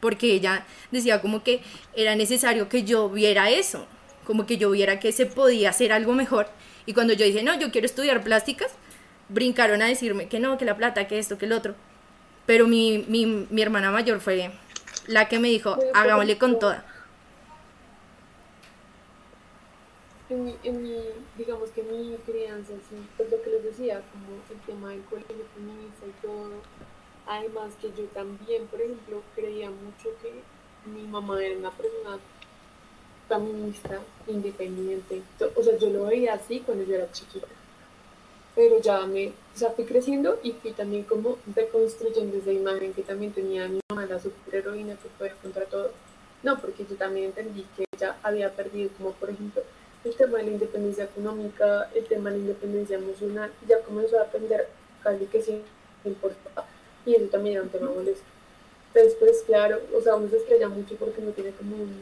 porque 0.00 0.32
ella 0.32 0.64
decía 0.90 1.20
como 1.20 1.44
que 1.44 1.60
era 1.94 2.16
necesario 2.16 2.68
que 2.68 2.82
yo 2.82 3.08
viera 3.08 3.50
eso, 3.50 3.86
como 4.24 4.46
que 4.46 4.56
yo 4.56 4.70
viera 4.70 4.98
que 4.98 5.12
se 5.12 5.26
podía 5.26 5.70
hacer 5.70 5.92
algo 5.92 6.14
mejor. 6.14 6.48
Y 6.86 6.94
cuando 6.94 7.12
yo 7.12 7.24
dije, 7.24 7.42
no, 7.42 7.58
yo 7.58 7.70
quiero 7.70 7.86
estudiar 7.86 8.24
plásticas, 8.24 8.72
brincaron 9.28 9.82
a 9.82 9.86
decirme 9.86 10.28
que 10.28 10.40
no, 10.40 10.58
que 10.58 10.64
la 10.64 10.76
plata, 10.76 11.06
que 11.06 11.18
esto, 11.18 11.38
que 11.38 11.46
el 11.46 11.52
otro. 11.52 11.74
Pero 12.46 12.66
mi, 12.66 13.04
mi, 13.06 13.62
hermana 13.62 13.90
mayor 13.90 14.20
fue 14.20 14.50
la 15.06 15.28
que 15.28 15.38
me 15.38 15.48
dijo, 15.48 15.76
hagámosle 15.94 16.38
con 16.38 16.58
toda. 16.58 16.84
En 20.30 20.44
mi, 20.44 20.56
en 20.62 20.82
mi, 20.82 20.96
digamos 21.36 21.70
que 21.70 21.82
mi 21.82 22.16
crianza, 22.24 22.72
sí, 22.88 22.96
pues 23.16 23.30
lo 23.30 23.42
que 23.42 23.50
les 23.50 23.64
decía, 23.64 24.02
como 24.12 24.40
el 24.48 24.60
tema 24.64 24.90
del 24.90 25.02
colegio 25.04 25.44
feminista 25.54 26.06
y 26.06 26.26
todo, 26.26 26.50
Además 27.30 27.72
que 27.80 27.88
yo 27.88 28.08
también, 28.12 28.66
por 28.66 28.80
ejemplo, 28.80 29.22
creía 29.36 29.70
mucho 29.70 30.08
que 30.20 30.32
mi 30.90 31.06
mamá 31.06 31.40
era 31.40 31.56
una 31.56 31.70
persona 31.70 32.18
feminista, 33.28 34.00
independiente. 34.26 35.22
O 35.54 35.62
sea, 35.62 35.78
yo 35.78 35.90
lo 35.90 36.06
veía 36.06 36.34
así 36.34 36.58
cuando 36.58 36.82
yo 36.82 36.96
era 36.96 37.12
chiquita. 37.12 37.46
Pero 38.56 38.80
ya 38.80 39.06
me, 39.06 39.28
o 39.28 39.32
sea, 39.54 39.70
fui 39.70 39.84
creciendo 39.84 40.40
y 40.42 40.50
fui 40.52 40.72
también 40.72 41.04
como 41.04 41.38
deconstruyendo 41.46 42.36
esa 42.36 42.50
imagen 42.50 42.92
que 42.94 43.02
también 43.02 43.32
tenía 43.32 43.68
mi 43.68 43.78
mamá, 43.88 44.06
la 44.06 44.18
superheroína 44.18 44.96
que 44.96 45.08
fue 45.16 45.32
contra 45.40 45.66
todo. 45.66 45.92
No, 46.42 46.58
porque 46.58 46.84
yo 46.84 46.96
también 46.96 47.26
entendí 47.26 47.64
que 47.76 47.84
ella 47.94 48.16
había 48.24 48.50
perdido, 48.52 48.90
como 48.98 49.12
por 49.12 49.30
ejemplo, 49.30 49.62
el 50.04 50.14
tema 50.14 50.38
de 50.38 50.44
la 50.44 50.50
independencia 50.50 51.04
económica, 51.04 51.90
el 51.94 52.04
tema 52.06 52.30
de 52.30 52.36
la 52.36 52.42
independencia 52.42 52.96
emocional, 52.96 53.52
ya 53.68 53.80
comenzó 53.80 54.18
a 54.18 54.22
aprender 54.22 54.68
casi 55.02 55.26
que 55.26 55.42
sí 55.42 55.62
importaba 56.04 56.66
y 57.04 57.14
eso 57.14 57.26
también 57.26 57.56
era 57.56 57.64
un 57.64 57.70
tema 57.70 57.90
molesto. 57.90 58.24
Después, 58.94 59.42
claro, 59.46 59.80
o 59.96 60.00
sea, 60.00 60.16
uno 60.16 60.28
se 60.28 60.38
estrella 60.38 60.68
mucho 60.68 60.96
porque 60.96 61.22
no 61.22 61.30
tiene 61.30 61.52
como 61.52 61.76
un, 61.76 61.94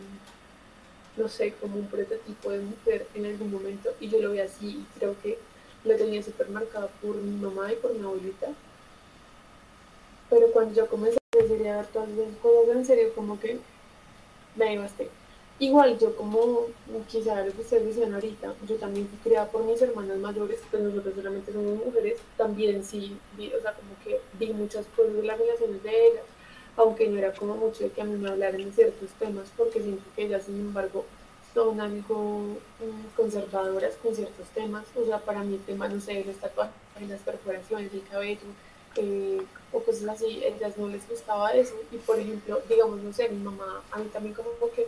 no 1.16 1.28
sé, 1.28 1.52
como 1.60 1.77
un 1.77 1.86
prototipo 1.86 2.51
de 2.51 2.60
mujer 2.60 3.06
en 3.14 3.27
algún 3.27 3.52
momento 3.52 3.90
y 4.01 4.09
yo 4.09 4.20
lo 4.20 4.32
vi 4.32 4.40
así 4.40 4.68
y 4.68 4.98
creo 4.98 5.14
que 5.22 5.39
lo 5.85 5.97
tenía 5.97 6.22
súper 6.22 6.48
marcado 6.48 6.90
por 7.02 7.16
mi 7.16 7.36
mamá 7.36 7.72
y 7.72 7.77
por 7.77 7.94
mi 7.94 8.05
abuelita. 8.05 8.48
Pero 10.31 10.51
cuando 10.52 10.74
yo 10.74 10.86
comencé 10.86 11.18
a 11.32 11.36
ver 11.36 11.86
todas 11.89 12.09
esas 12.09 12.36
cosas 12.43 12.77
en 12.77 12.85
serio, 12.85 13.14
como 13.14 13.39
que 13.40 13.59
me 14.56 14.70
devasté. 14.70 15.09
Igual 15.60 15.98
yo 15.98 16.14
como 16.14 16.66
quizá 17.09 17.44
lo 17.44 17.52
que 17.52 17.62
ustedes 17.62 17.86
decían 17.86 18.14
ahorita, 18.14 18.55
yo 18.68 18.76
también 18.76 19.09
fui 19.09 19.18
criada 19.18 19.51
por 19.51 19.64
mis 19.64 19.82
hermanas 19.82 20.16
mayores, 20.18 20.60
pues 20.70 20.82
nosotros 20.85 21.14
solamente 21.16 21.52
somos 21.52 21.85
mujeres, 21.85 22.18
también 22.36 22.85
sí, 22.85 23.16
vi, 23.36 23.52
o 23.52 23.60
sea, 23.60 23.72
como 23.72 23.90
que 24.05 24.20
vi 24.39 24.52
muchas 24.52 24.86
cosas 24.94 25.14
de 25.14 25.22
las 25.24 25.36
relaciones 25.36 25.82
de 25.82 26.06
ellas, 26.06 26.22
aunque 26.76 27.09
no 27.09 27.18
era 27.18 27.32
como 27.32 27.56
mucho 27.56 27.82
de 27.82 27.90
que 27.90 28.01
a 28.01 28.05
mí 28.05 28.16
me 28.16 28.28
hablaran 28.28 28.64
de 28.64 28.70
ciertos 28.70 29.09
temas, 29.18 29.47
porque 29.56 29.82
siento 29.82 30.05
que 30.14 30.26
ellas, 30.26 30.44
sin 30.44 30.60
embargo, 30.60 31.05
son 31.52 31.80
algo 31.80 32.16
um, 32.20 33.02
conservadoras 33.16 33.94
con 34.01 34.14
ciertos 34.14 34.47
temas, 34.55 34.85
o 34.94 35.05
sea, 35.06 35.18
para 35.18 35.43
mí 35.43 35.56
el 35.56 35.62
tema, 35.62 35.89
no 35.89 36.01
sé, 36.01 36.22
los 36.24 36.36
tatuajes, 36.36 36.72
las 37.09 37.20
perforaciones, 37.22 37.93
el 37.93 38.05
cabello, 38.05 38.47
eh, 38.94 39.43
o 39.72 39.82
cosas 39.82 40.09
así, 40.09 40.40
ellas 40.44 40.78
no 40.78 40.86
les 40.86 41.09
gustaba 41.09 41.51
eso, 41.51 41.74
y 41.90 41.97
por 41.97 42.16
ejemplo, 42.16 42.60
digamos, 42.68 43.01
no 43.02 43.12
sé, 43.12 43.28
mi 43.28 43.43
mamá, 43.43 43.82
a 43.90 43.98
mí 43.98 44.09
también 44.12 44.36
como 44.36 44.48
que 44.72 44.86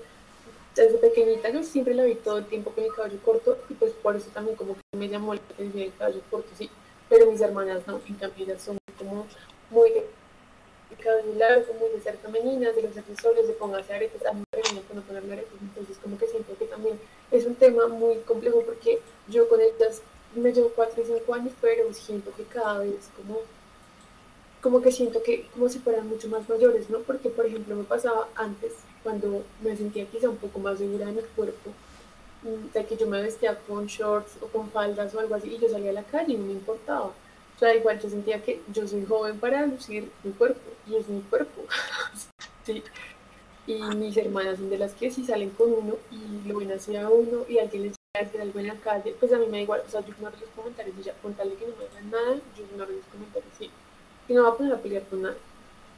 desde 0.74 0.98
pequeñita 0.98 1.50
yo 1.50 1.62
siempre 1.62 1.94
la 1.94 2.04
vi 2.04 2.14
todo 2.14 2.38
el 2.38 2.46
tiempo 2.46 2.70
con 2.70 2.84
el 2.84 2.94
cabello 2.94 3.18
corto 3.24 3.58
y 3.68 3.74
pues 3.74 3.92
por 3.92 4.16
eso 4.16 4.28
también 4.32 4.56
como 4.56 4.74
que 4.74 4.96
me 4.96 5.08
llamó 5.08 5.34
la 5.34 5.40
atención 5.40 5.82
el 5.82 5.94
cabello 5.96 6.20
corto, 6.30 6.48
sí, 6.56 6.70
pero 7.08 7.30
mis 7.30 7.40
hermanas 7.40 7.86
no, 7.86 8.00
en 8.08 8.14
cambio 8.14 8.44
ellas 8.44 8.62
son 8.62 8.78
como 8.98 9.26
muy 9.70 9.90
de 9.90 10.06
cabello 11.02 11.34
largo, 11.36 11.74
muy 11.74 11.90
de 11.90 12.00
ser 12.00 12.16
femeninas, 12.18 12.74
de 12.76 12.82
los 12.82 12.96
accesorios, 12.96 13.46
de 13.46 13.54
póngase 13.54 13.94
aretes, 13.94 14.24
a 14.26 14.32
mí 14.32 14.42
me 14.52 14.94
no 14.94 15.02
ponerme 15.02 15.32
aretes, 15.34 15.60
entonces 15.60 15.96
como 16.02 16.18
que 16.18 16.26
siento 16.28 16.56
que 16.58 16.66
también 16.66 16.98
es 17.30 17.46
un 17.46 17.54
tema 17.54 17.86
muy 17.88 18.16
complejo 18.18 18.62
porque 18.64 19.00
yo 19.28 19.48
con 19.48 19.60
ellas 19.60 20.02
me 20.34 20.52
llevo 20.52 20.70
4 20.74 21.02
y 21.02 21.06
5 21.06 21.34
años, 21.34 21.52
pero 21.60 21.92
siento 21.92 22.32
que 22.36 22.44
cada 22.44 22.78
vez 22.78 23.08
como 23.16 23.40
como 24.60 24.82
que 24.82 24.92
siento 24.92 25.22
que 25.22 25.46
como 25.52 25.68
si 25.68 25.78
fueran 25.78 26.06
mucho 26.06 26.28
más 26.28 26.48
mayores, 26.48 26.90
¿no? 26.90 26.98
Porque, 27.00 27.30
por 27.30 27.46
ejemplo, 27.46 27.74
me 27.74 27.84
pasaba 27.84 28.28
antes, 28.34 28.72
cuando 29.02 29.42
me 29.62 29.76
sentía 29.76 30.06
quizá 30.06 30.28
un 30.28 30.36
poco 30.36 30.58
más 30.58 30.78
segura 30.78 31.06
de 31.06 31.12
mi 31.12 31.22
cuerpo, 31.36 31.70
mm, 32.42 32.72
de 32.72 32.86
que 32.86 32.96
yo 32.96 33.06
me 33.06 33.22
vestía 33.22 33.58
con 33.66 33.86
shorts 33.86 34.32
o 34.40 34.46
con 34.48 34.70
faldas 34.70 35.14
o 35.14 35.20
algo 35.20 35.34
así 35.34 35.54
y 35.54 35.58
yo 35.58 35.68
salía 35.68 35.90
a 35.90 35.94
la 35.94 36.02
calle 36.04 36.34
y 36.34 36.36
no 36.36 36.46
me 36.46 36.52
importaba. 36.52 37.06
O 37.06 37.58
sea, 37.58 37.74
igual 37.74 38.00
yo 38.00 38.08
sentía 38.08 38.42
que 38.42 38.60
yo 38.72 38.86
soy 38.88 39.04
joven 39.04 39.38
para 39.38 39.66
lucir 39.66 40.10
mi 40.24 40.32
cuerpo 40.32 40.70
y 40.86 40.96
es 40.96 41.08
mi 41.08 41.20
cuerpo. 41.22 41.62
sí. 42.64 42.82
Y 43.66 43.82
mis 43.96 44.16
hermanas 44.16 44.56
son 44.56 44.70
de 44.70 44.78
las 44.78 44.92
que 44.94 45.10
si 45.10 45.24
salen 45.24 45.50
con 45.50 45.72
uno 45.72 45.96
y 46.10 46.48
lo 46.48 46.58
ven 46.58 46.72
hacia 46.72 47.08
uno 47.08 47.44
y 47.48 47.58
alguien 47.58 47.84
les 47.84 47.96
decir 48.18 48.40
algo 48.40 48.58
en 48.58 48.66
la 48.66 48.74
calle, 48.74 49.14
pues 49.20 49.32
a 49.32 49.38
mí 49.38 49.46
me 49.46 49.58
da 49.58 49.62
igual. 49.62 49.82
O 49.86 49.90
sea, 49.90 50.00
yo 50.00 50.08
ignoro 50.08 50.36
los 50.40 50.50
comentarios 50.50 50.96
y 50.98 51.02
ya, 51.02 51.14
con 51.22 51.34
tal 51.34 51.50
de 51.50 51.56
que 51.56 51.66
no 51.66 51.76
me 51.76 51.86
digan 51.86 52.10
nada, 52.10 52.34
yo 52.56 52.64
ignoro 52.64 52.90
los 52.90 53.04
comentarios, 53.06 53.52
sí. 53.58 53.70
Y 54.28 54.34
no 54.34 54.44
va 54.44 54.48
a 54.50 54.56
poner 54.56 54.72
a 54.72 54.78
pelear 54.78 55.04
con 55.04 55.22
nada 55.22 55.36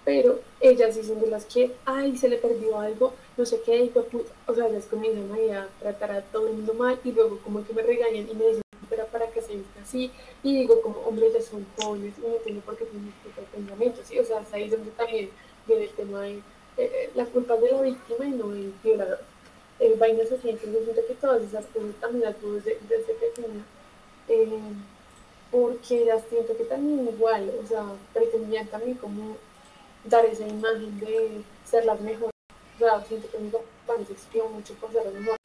pero 0.05 0.41
ellas 0.61 0.97
son 0.97 1.21
de 1.21 1.29
las 1.29 1.45
que, 1.45 1.73
ay, 1.85 2.17
se 2.17 2.29
le 2.29 2.37
perdió 2.37 2.79
algo, 2.79 3.13
no 3.37 3.47
sé 3.47 3.61
qué, 3.65 3.85
y 3.85 3.89
pues, 3.89 4.07
o 4.47 4.55
sea, 4.55 4.67
ellas 4.67 4.87
comienzan 4.91 5.31
a 5.55 5.69
tratar 5.81 6.11
a 6.13 6.23
todo 6.23 6.49
el 6.49 6.55
mundo 6.55 6.75
mal 6.75 6.99
y 7.05 7.13
luego 7.13 7.39
como 7.39 7.65
que 7.65 7.73
me 7.73 7.83
regañan 7.83 8.29
y 8.29 8.35
me 8.35 8.47
dicen, 8.47 8.63
pero 8.91 9.07
para 9.07 9.29
que 9.29 9.41
se 9.41 9.57
vista 9.57 9.81
así, 9.83 10.11
y 10.43 10.59
digo 10.59 10.81
como, 10.83 10.99
hombre, 11.01 11.31
ya 11.33 11.41
son 11.41 11.65
jóvenes 11.77 12.15
y 12.19 12.21
no 12.21 12.35
tengo 12.45 12.61
por 12.63 12.77
qué 12.77 12.85
tener 12.85 13.13
este 13.27 13.43
pensamiento, 13.57 14.01
¿sí? 14.05 14.19
O 14.19 14.25
sea, 14.25 14.41
hasta 14.41 14.57
ahí 14.57 14.69
donde 14.69 14.91
también 14.91 15.31
viene 15.67 15.85
el 15.85 15.91
tema 15.91 16.23
de 16.23 16.33
eh, 16.33 16.43
eh, 16.79 17.11
la 17.15 17.25
culpa 17.27 17.57
de 17.57 17.71
la 17.71 17.83
víctima 17.83 18.27
y 18.27 18.31
no 18.31 18.49
del 18.49 18.73
violador. 18.83 19.21
El 19.79 19.95
vaina 19.99 20.25
se 20.25 20.39
siente, 20.39 20.67
yo 20.67 20.83
siento 20.85 21.03
que 21.07 21.15
todas 21.15 21.43
esas 21.43 21.67
cosas 21.67 21.95
también 22.01 22.25
las 22.25 22.37
tuve 22.37 22.57
desde, 22.57 22.79
desde 22.89 23.15
pequeña. 23.15 23.65
Eh, 24.29 24.59
porque 25.51 26.03
ellas 26.03 26.23
siento 26.31 26.57
que 26.57 26.65
también 26.65 27.09
igual, 27.09 27.53
o 27.63 27.67
sea, 27.67 27.85
pretendían 28.15 28.67
también 28.69 28.97
como 28.97 29.37
dar 30.05 30.25
esa 30.27 30.47
imagen 30.47 30.99
de 31.01 31.43
ser 31.65 31.85
las 31.85 32.01
mejores. 32.01 32.33
O 32.81 33.07
siento 33.07 33.31
que 33.31 33.39
me 33.39 34.03
exigió 34.03 34.49
mucho 34.49 34.75
por 34.75 34.93
ser 34.93 35.05
la 35.05 35.19
mejor. 35.19 35.37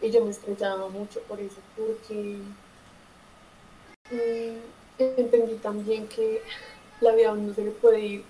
Y 0.00 0.10
yo 0.10 0.24
me 0.24 0.30
estrellaba 0.30 0.88
mucho 0.88 1.20
por 1.22 1.38
eso, 1.38 1.56
porque 1.76 2.38
mm, 4.10 4.56
entendí 4.98 5.54
también 5.56 6.08
que 6.08 6.42
la 7.00 7.12
vida 7.14 7.32
no 7.34 7.54
se 7.54 7.64
le 7.64 7.70
puede 7.70 8.00
ir, 8.00 8.24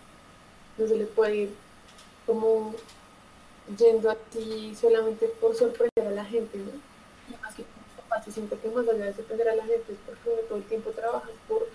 no 0.77 0.87
se 0.87 0.97
le 0.97 1.07
puede 1.07 1.37
ir 1.37 1.55
como 2.27 2.75
yendo 3.79 4.11
a 4.11 4.17
ti 4.17 4.77
solamente 4.79 5.27
por 5.29 5.57
sorprender 5.57 6.07
a 6.07 6.11
la 6.11 6.25
gente, 6.25 6.59
¿no? 6.59 6.73
Y 7.35 7.41
más 7.41 7.55
que 7.55 7.65
papá, 7.97 8.23
siento 8.31 8.61
que 8.61 8.69
más 8.69 8.87
allá 8.87 9.07
de 9.07 9.15
sorprender 9.15 9.49
a 9.49 9.57
la 9.57 9.65
gente 9.65 9.93
es 9.93 9.99
porque 10.05 10.43
todo 10.49 10.59
el 10.59 10.65
tiempo 10.65 10.91
trabajas 10.91 11.31
por 11.49 11.67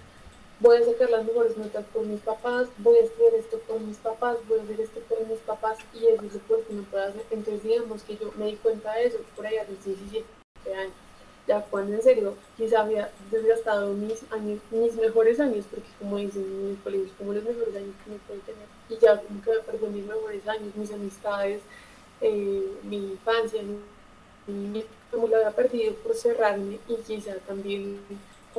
voy 0.68 0.82
a 0.82 0.86
sacar 0.86 1.10
las 1.10 1.26
mejores 1.26 1.56
notas 1.56 1.86
por 1.94 2.06
mis 2.06 2.20
papás, 2.20 2.68
voy 2.80 2.98
a 2.98 3.04
estudiar 3.04 3.36
esto 3.36 3.58
por 3.60 3.80
mis 3.80 3.96
papás, 3.96 4.36
voy 4.50 4.60
a 4.60 4.64
hacer 4.64 4.82
esto 4.82 5.00
por 5.08 5.26
mis 5.26 5.40
papás 5.40 5.78
y 5.94 6.08
eso 6.08 6.26
es 6.26 6.34
lo 6.34 6.68
que 6.68 6.74
no 6.74 6.84
puedo 6.84 7.06
hacer. 7.06 7.24
Entonces 7.32 7.64
digamos 7.64 8.04
que 8.04 8.18
yo 8.18 8.34
me 8.38 8.48
di 8.48 8.56
cuenta 8.58 8.94
de 8.96 9.06
eso 9.06 9.18
por 9.34 9.48
ahí 9.48 9.56
a 9.56 9.64
los 9.64 9.86
17 9.86 10.26
años. 10.76 10.94
Ya 11.48 11.62
cuando 11.62 11.96
en 11.96 12.02
serio, 12.02 12.36
quizá 12.58 12.82
había 12.82 13.10
desgastado 13.32 13.94
mis 13.94 14.22
años, 14.30 14.60
mis 14.70 14.94
mejores 14.96 15.40
años, 15.40 15.64
porque 15.72 15.88
como 16.00 16.18
dicen 16.18 16.44
en 16.44 16.72
mis 16.72 16.80
colegios, 16.82 17.12
como 17.18 17.32
los 17.32 17.46
mejores 17.46 17.74
años 17.74 17.96
que 18.04 18.12
me 18.12 18.18
puedo 18.18 18.42
tener. 18.42 18.68
Y 18.90 18.98
ya 18.98 19.22
como 19.22 19.42
que 19.42 19.52
perdí 19.66 19.88
mis 19.88 20.06
mejores 20.06 20.46
años, 20.50 20.76
mis 20.76 20.92
amistades, 20.92 21.62
eh, 22.20 22.74
mi 22.84 22.98
infancia, 22.98 23.62
mi, 24.48 24.84
como 25.10 25.30
lo 25.30 25.38
había 25.38 25.52
perdido 25.52 25.94
por 25.94 26.14
cerrarme 26.14 26.78
y 26.90 26.96
quizá 26.96 27.36
también 27.48 28.02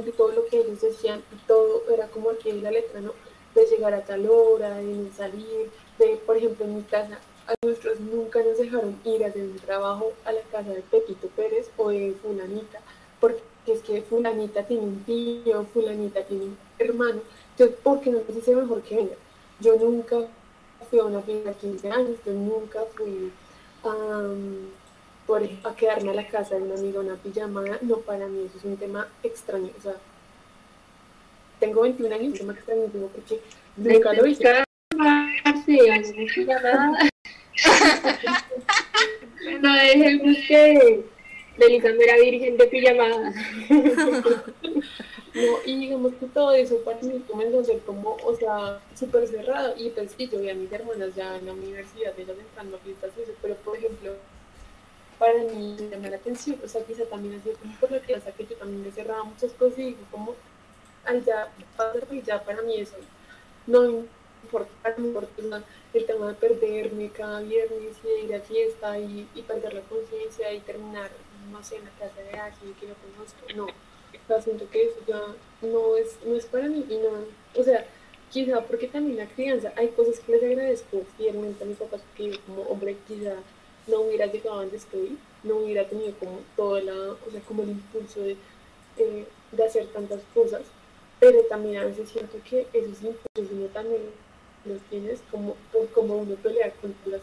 de 0.03 0.13
todo 0.13 0.33
lo 0.33 0.47
que 0.47 0.61
ellos 0.61 0.81
decían 0.81 1.23
y 1.33 1.47
todo 1.47 1.83
era 1.93 2.09
como 2.09 2.31
aquí 2.31 2.51
en 2.51 2.63
la 2.63 2.71
letra, 2.71 3.01
¿no? 3.01 3.13
De 3.55 3.67
llegar 3.67 3.95
a 3.95 4.05
tal 4.05 4.29
hora, 4.29 4.77
de 4.77 5.11
salir, 5.17 5.71
de, 5.99 6.17
por 6.27 6.37
ejemplo, 6.37 6.65
en 6.65 6.77
mi 6.77 6.83
casa, 6.83 7.19
a 7.47 7.55
nuestros 7.65 7.99
nunca 8.01 8.43
nos 8.43 8.59
dejaron 8.59 9.01
ir 9.05 9.25
a 9.25 9.29
hacer 9.29 9.43
un 9.43 9.59
trabajo 9.59 10.13
a 10.25 10.33
la 10.33 10.43
casa 10.53 10.71
de 10.71 10.83
Pepito 10.83 11.29
Pérez 11.29 11.71
o 11.77 11.89
de 11.89 12.15
Fulanita, 12.23 12.81
porque 13.21 13.43
es 13.67 13.81
que 13.81 14.03
Fulanita 14.03 14.65
tiene 14.65 14.83
un 14.83 15.05
tío, 15.05 15.65
Fulanita 15.73 16.23
tiene 16.25 16.45
un 16.45 16.59
hermano, 16.79 17.21
entonces, 17.59 17.77
¿por 17.83 18.01
qué 18.01 18.11
no 18.11 18.19
nos 18.19 18.35
dice 18.35 18.55
mejor 18.55 18.83
que 18.83 18.97
venga? 18.97 19.17
Yo 19.61 19.77
nunca 19.77 20.17
fui 20.89 20.99
a 21.01 21.05
una 21.05 21.21
fiesta 21.23 21.51
de 21.51 21.57
15 21.57 21.91
años, 21.91 22.17
yo 22.25 22.33
nunca 22.33 22.81
fui 22.95 23.33
a 23.83 24.23
por 25.29 25.43
a 25.43 25.77
quedarme 25.77 26.11
a 26.11 26.15
la 26.15 26.27
casa 26.27 26.57
de 26.57 26.63
una 26.63 26.75
amiga 26.75 27.01
una 27.01 27.17
pijamada, 27.17 27.79
no, 27.83 27.99
para 27.99 28.27
mí 28.27 28.47
eso 28.47 28.57
es 28.57 28.65
un 28.65 28.79
tema 28.79 29.07
extraño. 29.23 29.69
O 29.79 29.83
sea, 29.83 29.93
tengo 31.61 31.83
21 31.83 32.15
años, 32.15 32.33
un 32.33 32.39
tema 32.39 32.55
extrañísimo 32.55 33.09
porque 33.09 33.39
nunca 33.77 34.15
lo 34.15 34.27
hice. 34.27 34.45
no 39.61 39.75
dejemos 39.75 40.37
que 40.49 41.05
Delicando 41.59 42.03
era 42.03 42.17
virgen 42.17 42.57
de 42.57 42.67
pijamada. 42.69 43.35
no, 45.35 45.59
y 45.67 45.77
digamos 45.77 46.15
que 46.15 46.27
todo 46.27 46.53
eso 46.53 46.79
para 46.85 47.03
mí 47.03 47.23
comenzó 47.29 47.61
a 47.61 47.65
ser 47.65 47.81
como, 47.81 48.17
o 48.25 48.37
sea, 48.37 48.81
súper 48.95 49.27
cerrado. 49.27 49.75
Y 49.77 49.91
pues 49.91 50.13
sí, 50.17 50.29
yo 50.33 50.39
vi 50.39 50.51
a 50.51 50.55
mis 50.55 50.73
hermanas 50.73 51.15
ya 51.17 51.37
en 51.37 51.47
la 51.47 51.53
universidad, 51.53 52.19
ellas 52.19 52.37
entrando 52.39 52.77
a 52.77 52.81
fiestas 52.81 53.11
y 53.19 53.23
eso, 53.23 53.33
pero 53.43 53.57
por 53.57 53.77
ejemplo, 53.77 54.13
para 55.19 55.43
mí 55.43 55.77
me 55.79 55.89
llama 55.89 56.09
la 56.09 56.17
atención, 56.17 56.59
o 56.65 56.69
sea, 56.69 56.85
quizá 56.85 57.05
también 57.05 57.41
así 57.41 57.51
como 57.61 57.75
por 57.77 57.91
la 57.91 58.01
crianza 58.01 58.33
que 58.33 58.47
yo 58.47 58.57
también 58.57 58.83
me 58.83 58.93
cerraba 58.93 59.25
muchas 59.25 59.53
cosas 59.53 59.79
y 59.79 59.85
digo 59.85 59.99
como, 60.11 60.35
ay, 61.05 61.23
ya, 61.27 61.53
ya 62.25 62.45
para 62.45 62.63
mí 62.63 62.81
eso 62.81 62.97
no 63.67 63.85
importa, 64.43 64.95
no 64.97 65.07
importa 65.07 65.63
el 65.93 66.07
tema 66.07 66.29
de 66.29 66.35
perderme 66.35 67.11
cada 67.11 67.41
viernes 67.41 67.97
y 68.03 68.27
ir 68.27 68.35
a 68.35 68.41
fiesta 68.41 68.99
y, 68.99 69.27
perder 69.47 69.75
la 69.75 69.81
conciencia 69.83 70.53
y 70.53 70.61
terminar, 70.61 71.11
no 71.51 71.63
sé, 71.63 71.77
en 71.77 71.85
la 71.85 71.91
casa 71.93 72.21
de 72.21 72.39
alguien 72.39 72.75
que 72.75 72.87
no 72.87 72.95
conozco, 72.95 73.47
no, 73.57 73.65
o 73.65 74.27
sea, 74.27 74.43
siento 74.43 74.69
que 74.71 74.85
eso 74.85 74.99
ya 75.07 75.21
no 75.63 75.97
es, 75.97 76.17
no 76.25 76.35
es 76.35 76.47
para 76.47 76.69
mí 76.69 76.85
y 76.89 76.97
no, 76.97 77.11
o 77.55 77.63
sea, 77.63 77.87
quizá 78.31 78.61
porque 78.63 78.89
también 78.89 79.19
la 79.19 79.27
crianza, 79.27 79.73
hay 79.77 79.89
cosas 79.89 80.21
que 80.21 80.33
les 80.33 80.43
agradezco 80.43 81.03
fielmente 81.17 81.65
a 81.65 81.67
mis 81.67 81.79
papás, 81.79 82.03
porque 82.17 82.39
como 82.47 82.63
hombre 82.63 82.97
quizá 83.07 83.35
no 83.89 84.03
hubiera 84.03 84.27
llegado 84.27 84.57
donde 84.57 84.77
estoy, 84.77 85.19
no 85.43 85.57
hubiera 85.57 85.89
tenido 85.89 86.15
como 86.19 86.41
todo 86.57 86.81
la, 86.81 86.93
o 86.93 87.31
sea, 87.31 87.41
como 87.43 87.63
el 87.63 87.71
impulso 87.71 88.21
de, 88.21 88.37
de 88.97 89.65
hacer 89.65 89.87
tantas 89.89 90.21
cosas, 90.35 90.63
pero 91.21 91.43
también 91.49 91.79
a 91.79 91.85
veces 91.85 92.09
siento 92.09 92.39
que 92.49 92.67
esos 92.73 93.03
impulsos 93.03 93.53
uno 93.53 93.67
también 93.67 94.03
los 94.65 94.81
tienes 94.91 95.21
como 95.31 95.57
por 95.73 95.89
como 95.91 96.17
uno 96.17 96.35
pelea 96.37 96.71
contra 96.81 97.13
las 97.13 97.23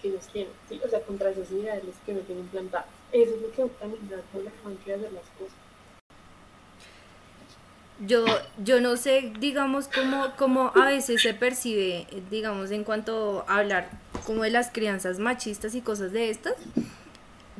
que 0.00 0.08
ellos 0.08 0.26
tienen, 0.32 0.52
¿sí? 0.68 0.80
o 0.84 0.88
sea, 0.88 1.00
contra 1.02 1.30
esas 1.30 1.50
ideales 1.50 1.94
que 2.04 2.12
uno 2.12 2.20
tiene 2.22 2.40
implantadas. 2.40 2.86
Eso 3.12 3.34
es 3.34 3.42
lo 3.42 3.52
que 3.52 3.64
también 3.78 4.08
da 4.08 4.20
como 4.32 4.44
la 4.44 4.50
de 4.50 4.94
hacer 4.94 5.12
las 5.12 5.24
cosas. 5.38 5.54
Yo, 8.04 8.24
yo 8.64 8.80
no 8.80 8.96
sé, 8.96 9.32
digamos, 9.38 9.86
cómo, 9.86 10.32
cómo 10.36 10.72
a 10.74 10.86
veces 10.86 11.22
se 11.22 11.34
percibe, 11.34 12.08
digamos, 12.30 12.72
en 12.72 12.82
cuanto 12.82 13.44
a 13.46 13.58
hablar 13.58 13.90
como 14.24 14.42
de 14.42 14.50
las 14.50 14.70
crianzas 14.70 15.18
machistas 15.18 15.74
y 15.74 15.80
cosas 15.80 16.12
de 16.12 16.30
estas, 16.30 16.54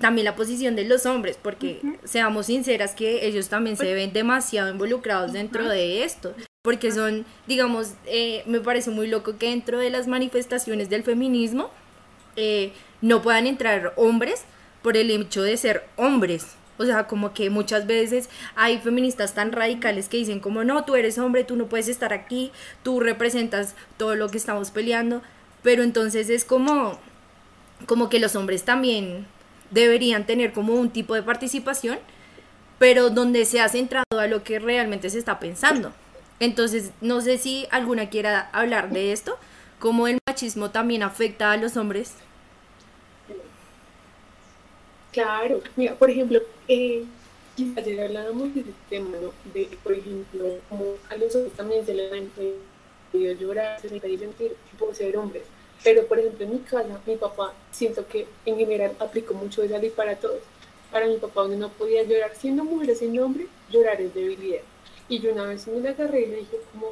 también 0.01 0.25
la 0.25 0.37
posición 0.37 0.75
de 0.75 0.85
los 0.85 1.07
hombres, 1.07 1.39
porque 1.41 1.81
seamos 2.05 2.47
sinceras 2.47 2.95
que 2.95 3.27
ellos 3.27 3.49
también 3.49 3.77
se 3.77 3.95
ven 3.95 4.13
demasiado 4.13 4.71
involucrados 4.71 5.33
dentro 5.33 5.69
de 5.69 6.05
esto, 6.05 6.35
porque 6.63 6.91
son, 6.93 7.25
digamos, 7.47 7.95
eh, 8.07 8.43
me 8.47 8.61
parece 8.61 8.91
muy 8.91 9.07
loco 9.07 9.37
que 9.39 9.51
dentro 9.51 9.79
de 9.79 9.91
las 9.91 10.07
manifestaciones 10.09 10.89
del 10.89 11.03
feminismo 11.03 11.71
eh, 12.37 12.73
no 13.01 13.23
puedan 13.23 13.47
entrar 13.47 13.93
hombres 13.97 14.45
por 14.83 14.97
el 14.97 15.11
hecho 15.11 15.43
de 15.43 15.57
ser 15.57 15.85
hombres. 15.97 16.57
O 16.79 16.85
sea, 16.85 17.07
como 17.07 17.35
que 17.35 17.51
muchas 17.51 17.87
veces 17.87 18.29
hay 18.57 18.79
feministas 18.79 19.35
tan 19.35 19.53
radicales 19.53 20.09
que 20.09 20.17
dicen 20.17 20.41
como 20.41 20.65
no, 20.65 20.85
tú 20.85 20.97
eres 20.97 21.19
hombre, 21.19 21.45
tú 21.45 21.55
no 21.55 21.67
puedes 21.67 21.89
estar 21.89 22.13
aquí, 22.13 22.51
tú 22.83 22.99
representas 22.99 23.75
todo 23.99 24.17
lo 24.17 24.29
que 24.31 24.39
estamos 24.39 24.71
peleando 24.71 25.23
pero 25.63 25.83
entonces 25.83 26.29
es 26.31 26.45
como, 26.45 26.99
como 27.87 28.09
que 28.09 28.19
los 28.19 28.37
hombres 28.37 28.65
también 28.65 29.27
deberían 29.71 30.27
tener 30.27 30.53
como 30.53 30.75
un 30.75 30.91
tipo 30.91 31.15
de 31.15 31.23
participación, 31.23 31.99
pero 32.79 33.11
donde 33.11 33.45
se 33.45 33.61
ha 33.61 33.69
centrado 33.69 34.19
a 34.19 34.27
lo 34.27 34.43
que 34.43 34.59
realmente 34.59 35.09
se 35.11 35.19
está 35.19 35.39
pensando. 35.39 35.93
Entonces, 36.41 36.91
no 37.01 37.21
sé 37.21 37.39
si 37.39 37.67
alguna 37.71 38.11
quiera 38.11 38.51
hablar 38.53 38.91
de 38.91 39.13
esto, 39.13 39.39
cómo 39.79 40.09
el 40.09 40.19
machismo 40.29 40.71
también 40.71 41.03
afecta 41.03 41.53
a 41.53 41.57
los 41.57 41.77
hombres. 41.77 42.15
Claro, 45.13 45.61
mira, 45.77 45.95
por 45.95 46.11
ejemplo, 46.11 46.41
eh, 46.69 47.05
ayer 47.77 48.01
hablábamos 48.01 48.55
de 48.55 48.61
este 48.61 48.73
tema. 48.89 49.17
De, 49.53 49.69
por 49.83 49.93
ejemplo, 49.93 50.59
como 50.69 50.85
a 51.11 51.17
los 51.17 51.35
hombres 51.35 51.53
también 51.55 51.85
se 51.87 51.95
les 51.95 52.11
podido 53.13 53.35
llorar, 53.35 53.81
se 53.81 53.91
les 53.91 54.03
ha 54.03 54.19
sentir 54.19 54.57
por 54.79 54.95
ser 54.95 55.17
hombres. 55.17 55.43
Pero, 55.85 56.07
por 56.07 56.19
ejemplo, 56.19 56.45
en 56.45 56.53
mi 56.53 56.59
casa, 56.61 57.01
mi 57.07 57.17
papá, 57.17 57.53
siento 57.71 58.07
que 58.07 58.27
en 58.47 58.57
general 58.57 58.93
aplicó 58.99 59.35
mucho 59.35 59.63
esa 59.63 59.79
ley 59.79 59.91
para 59.91 60.17
todos. 60.17 60.41
Para 60.91 61.07
mi 61.07 61.17
papá, 61.17 61.43
donde 61.43 61.57
no 61.57 61.69
podía 61.71 62.03
llorar 62.03 62.33
siendo 62.37 62.65
mujer 62.65 62.91
o 62.91 62.95
siendo 62.95 63.25
hombre, 63.25 63.47
llorar 63.71 64.01
es 64.01 64.15
debilidad. 64.15 64.61
Y 65.09 65.19
yo 65.21 65.33
una 65.33 65.45
vez 65.45 65.67
me 65.67 65.81
la 65.81 65.91
agarré 65.91 66.23
y 66.23 66.27
le 66.27 66.37
dije 66.37 66.59
como, 66.73 66.89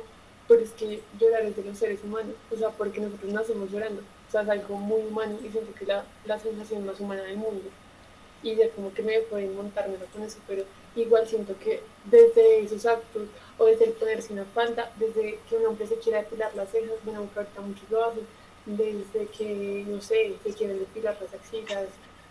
pero 0.49 0.63
es 0.63 0.71
que 0.71 1.01
llorar 1.19 1.45
es 1.45 1.57
de 1.57 1.63
los 1.65 1.79
seres 1.79 2.01
humanos, 2.03 2.35
o 2.51 2.57
sea, 2.57 2.71
porque 2.71 3.01
nosotros 3.01 3.33
nacemos 3.33 3.71
llorando. 3.71 4.03
O 4.29 4.33
sea, 4.33 4.43
es 4.43 4.49
algo 4.49 4.77
muy 4.77 5.03
humano 5.03 5.39
y 5.45 5.49
siento 5.51 5.73
que 5.75 5.85
es 5.85 5.89
la, 5.89 6.05
la 6.27 6.39
sensación 6.39 6.85
más 6.87 6.99
humana 7.01 7.23
del 7.23 7.37
mundo. 7.37 7.63
y 8.43 8.57
ya 8.57 8.69
como 8.71 8.93
que 8.93 9.03
me 9.03 9.21
pueden 9.21 9.55
montármelo 9.55 10.07
con 10.13 10.23
eso, 10.23 10.39
pero 10.49 10.65
igual 10.97 11.27
siento 11.29 11.55
que 11.63 11.81
desde 12.05 12.61
esos 12.65 12.87
actos 12.87 13.29
o 13.61 13.67
desde 13.67 13.85
el 13.85 13.93
ponerse 13.93 14.33
una 14.33 14.47
falda, 14.47 14.91
desde 14.99 15.39
que 15.47 15.57
un 15.57 15.67
hombre 15.67 15.87
se 15.87 15.97
quiera 15.97 16.21
depilar 16.21 16.51
las 16.57 16.71
cejas, 16.71 16.97
bueno, 17.05 17.21
aunque 17.21 17.41
ahorita 17.41 17.61
muchos 17.61 17.91
lo 17.91 18.05
hacen, 18.05 18.27
desde 18.65 19.27
que, 19.27 19.85
no 19.87 20.01
sé, 20.01 20.35
se 20.43 20.55
quieren 20.55 20.79
depilar 20.79 21.19
las 21.21 21.35
axilas, 21.35 21.89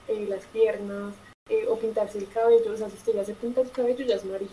eh, 0.08 0.26
las 0.28 0.44
piernas, 0.46 1.14
eh, 1.48 1.68
o 1.68 1.78
pintarse 1.78 2.18
el 2.18 2.28
cabello, 2.30 2.74
o 2.74 2.78
sea, 2.78 2.90
si 2.90 2.96
usted 2.96 3.14
ya 3.14 3.26
se 3.26 3.36
pinta 3.36 3.62
el 3.62 3.70
cabello 3.70 4.04
ya 4.06 4.16
es 4.16 4.26
marica, 4.26 4.52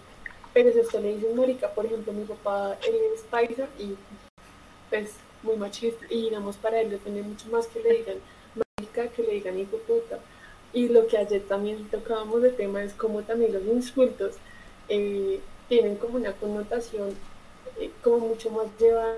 pero 0.52 0.70
si 0.70 0.80
usted 0.80 1.00
le 1.00 1.14
dice 1.14 1.32
marica, 1.32 1.70
por 1.70 1.86
ejemplo, 1.86 2.12
mi 2.12 2.24
papá, 2.24 2.76
él 2.86 2.94
es 3.14 3.22
paisa 3.22 3.66
y 3.78 3.94
pues 4.90 5.12
muy 5.42 5.56
machista, 5.56 6.04
y 6.10 6.24
digamos 6.24 6.56
para 6.56 6.82
él 6.82 6.90
depende 6.90 7.22
mucho 7.22 7.48
más 7.48 7.68
que 7.68 7.80
le 7.80 7.92
digan 7.94 8.16
marica 8.54 9.08
que 9.08 9.22
le 9.22 9.32
digan 9.32 9.58
hijo 9.58 9.78
puta, 9.78 10.18
y 10.74 10.88
lo 10.88 11.06
que 11.06 11.16
ayer 11.16 11.42
también 11.48 11.88
tocábamos 11.88 12.42
de 12.42 12.50
tema 12.50 12.82
es 12.82 12.92
como 12.92 13.22
también 13.22 13.54
los 13.54 13.64
insultos 13.64 14.34
eh, 14.90 15.40
tienen 15.68 15.96
como 15.96 16.16
una 16.16 16.32
connotación 16.32 17.14
eh, 17.78 17.90
como 18.02 18.18
mucho 18.18 18.50
más 18.50 18.66
llevada 18.78 19.16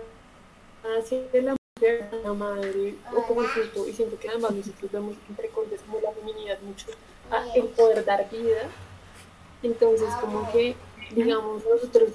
hacia 0.98 1.20
la 1.42 1.56
mujer, 1.76 2.10
la 2.24 2.32
madre 2.32 2.94
o 3.14 3.22
como 3.22 3.42
insulto 3.42 3.86
y 3.86 3.92
siento 3.92 4.18
que 4.18 4.28
además 4.28 4.52
nosotros 4.52 4.90
vemos 4.90 5.14
entre 5.28 5.48
cortes 5.48 5.80
como 5.86 6.00
la 6.00 6.12
feminidad 6.12 6.58
mucho 6.60 6.86
a 7.30 7.46
el 7.54 7.64
poder 7.68 8.04
dar 8.04 8.28
vida. 8.30 8.68
Entonces 9.62 10.08
como 10.20 10.50
que 10.52 10.74
digamos 11.14 11.62
nosotros 11.64 12.10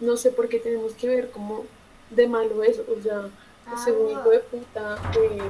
no 0.00 0.16
sé 0.16 0.30
por 0.30 0.48
qué 0.48 0.58
tenemos 0.58 0.92
que 0.92 1.08
ver 1.08 1.30
como 1.30 1.64
de 2.10 2.26
malo 2.28 2.62
eso 2.62 2.84
o 2.88 3.02
sea 3.02 3.28
según 3.84 4.10
hijo 4.10 4.30
de 4.30 4.38
puta 4.38 4.98
eh, 5.20 5.42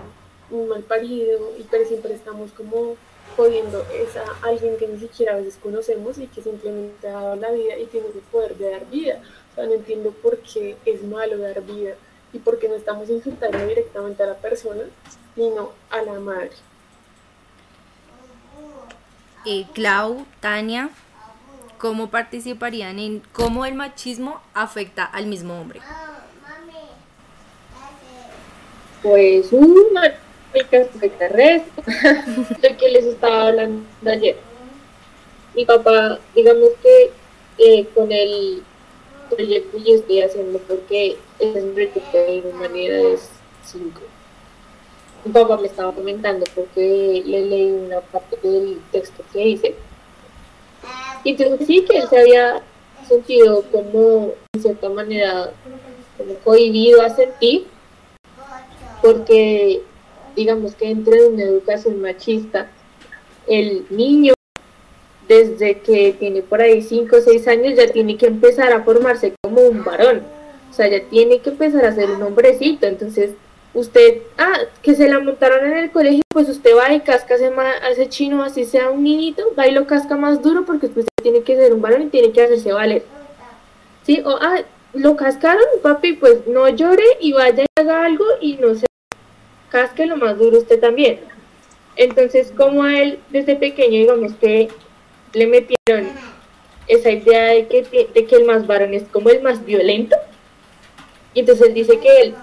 un 0.51 0.69
mal 0.69 0.83
parido 0.83 1.57
y 1.59 1.63
pero 1.65 1.87
siempre 1.87 2.15
estamos 2.15 2.51
como 2.53 2.97
jodiendo 3.39 3.87
es 3.95 4.17
a 4.17 4.25
alguien 4.43 4.77
que 4.79 4.89
ni 4.89 4.99
siquiera 4.99 5.35
a 5.35 5.37
veces 5.37 5.57
conocemos 5.63 6.19
y 6.19 6.27
que 6.27 6.43
simplemente 6.43 7.07
ha 7.07 7.13
dado 7.13 7.37
la 7.37 7.53
vida 7.53 7.79
y 7.79 7.87
tiene 7.87 8.09
el 8.09 8.21
poder 8.33 8.57
de 8.57 8.71
dar 8.71 8.91
vida. 8.91 9.23
O 9.53 9.55
sea, 9.55 9.67
no 9.67 9.75
entiendo 9.75 10.11
por 10.11 10.39
qué 10.39 10.77
es 10.85 11.05
malo 11.05 11.39
dar 11.39 11.63
vida 11.63 11.95
y 12.33 12.41
por 12.41 12.59
qué 12.59 12.69
no 12.69 12.75
estamos 12.75 13.09
insultando 13.09 13.65
directamente 13.65 14.25
a 14.25 14.27
la 14.27 14.35
persona, 14.35 14.83
sino 15.37 15.71
a 15.89 16.03
la 16.03 16.19
madre. 16.19 16.51
Eh, 19.47 19.67
Clau, 19.73 20.27
Tania, 20.41 20.91
¿cómo 21.79 22.11
participarían 22.11 22.99
en 22.99 23.23
cómo 23.33 23.65
el 23.67 23.75
machismo 23.75 24.43
afecta 24.53 25.05
al 25.05 25.27
mismo 25.27 25.61
hombre? 25.61 25.81
Pues 29.01 29.53
un 29.53 29.77
marica 30.59 31.29
resto 31.29 31.83
de 32.61 32.77
que 32.77 32.89
les 32.89 33.05
estaba 33.05 33.49
hablando 33.49 33.85
ayer. 34.07 34.37
Mi 35.55 35.65
papá, 35.65 36.19
digamos 36.35 36.71
que 36.83 37.11
eh, 37.59 37.87
con 37.95 38.11
el 38.13 38.63
proyecto 39.31 39.77
que 39.77 39.85
yo 39.85 39.97
estoy 39.97 40.23
haciendo, 40.23 40.59
porque 40.61 41.17
es 41.39 41.63
un 41.63 41.75
proyecto 41.75 42.01
de 42.13 42.43
humanidades 42.53 43.31
5. 43.65 44.01
Mi 45.25 45.33
papá 45.33 45.57
me 45.57 45.67
estaba 45.67 45.93
comentando 45.93 46.47
porque 46.55 47.23
le 47.25 47.47
leí 47.47 47.71
una 47.71 48.01
parte 48.01 48.39
del 48.43 48.81
texto 48.93 49.23
que 49.33 49.49
hice. 49.49 49.75
Y 51.25 51.31
entonces 51.31 51.67
sí 51.67 51.85
que 51.85 51.99
él 51.99 52.09
se 52.09 52.21
había 52.21 52.63
sentido 53.07 53.65
como, 53.73 54.35
en 54.55 54.63
cierta 54.63 54.89
manera, 54.89 55.53
como 56.17 56.35
cohibido 56.37 57.03
a 57.03 57.11
sentir, 57.11 57.67
porque 59.03 59.83
digamos 60.39 60.77
que 60.77 60.89
entre 60.89 61.27
una 61.27 61.43
educación 61.43 62.01
machista, 62.01 62.69
el 63.49 63.85
niño 63.91 64.35
desde 65.27 65.81
que 65.81 66.15
tiene 66.17 66.43
por 66.43 66.61
ahí 66.61 66.81
5 66.81 67.17
o 67.17 67.21
6 67.21 67.49
años 67.49 67.75
ya 67.77 67.91
tiene 67.91 68.17
que 68.17 68.27
empezar 68.27 68.73
a 68.73 68.85
formarse 68.85 69.35
como 69.43 69.61
un 69.63 69.83
varón, 69.83 70.23
o 70.71 70.73
sea, 70.73 70.87
ya 70.87 71.03
tiene 71.11 71.41
que 71.41 71.51
empezar 71.51 71.85
a 71.85 71.93
ser 71.93 72.09
un 72.13 72.23
hombrecito, 72.23 72.87
entonces 72.87 73.33
usted, 73.75 74.23
ah, 74.39 74.61
que 74.81 74.95
se 74.95 75.09
la 75.09 75.19
montaron 75.19 75.73
en 75.73 75.79
el 75.79 75.91
colegio, 75.91 76.23
pues 76.29 76.49
usted 76.49 76.71
va 76.77 76.93
y 76.93 77.01
casca 77.01 77.35
a 77.35 77.91
ese 77.91 78.09
chino, 78.09 78.45
así 78.45 78.65
sea 78.65 78.91
un 78.91 79.03
niñito, 79.03 79.43
va 79.59 79.67
y 79.67 79.73
lo 79.73 79.89
casca 79.89 80.17
más 80.17 80.41
duro 80.41 80.65
porque 80.65 80.87
usted 80.87 81.05
tiene 81.21 81.43
que 81.43 81.57
ser 81.57 81.75
un 81.75 81.83
varón 81.83 82.03
y 82.03 82.07
tiene 82.07 82.31
que 82.31 82.43
hacerse 82.43 82.73
valer. 82.73 83.03
¿Sí? 84.05 84.23
O, 84.25 84.39
ah, 84.41 84.63
lo 84.95 85.17
cascaron, 85.17 85.67
papi, 85.83 86.15
pues 86.15 86.47
no 86.47 86.69
llore 86.69 87.05
y 87.21 87.33
vaya 87.33 87.65
y 87.65 87.81
haga 87.81 88.05
algo 88.05 88.25
y 88.41 88.55
no 88.55 88.75
se 88.75 88.88
casque 89.71 90.07
lo 90.07 90.17
más 90.17 90.39
duro 90.39 90.59
usted 90.59 90.81
también. 90.81 91.21
Entonces, 91.97 92.53
como 92.57 92.85
a 92.85 93.01
él 93.01 93.19
desde 93.31 93.57
pequeño, 93.57 93.99
digamos 93.99 94.33
que 94.35 94.69
le 95.33 95.47
metieron 95.47 96.09
esa 96.87 97.11
idea 97.11 97.49
de 97.49 97.67
que, 97.67 98.09
de 98.15 98.25
que 98.25 98.37
el 98.37 98.45
más 98.45 98.67
varón 98.67 98.95
es 98.95 99.03
como 99.05 99.31
el 99.31 99.43
más 99.43 99.65
violento, 99.65 100.17
y 101.35 101.41
entonces 101.41 101.69
él 101.69 101.75
dice 101.75 101.99
que 101.99 102.21
él 102.21 102.35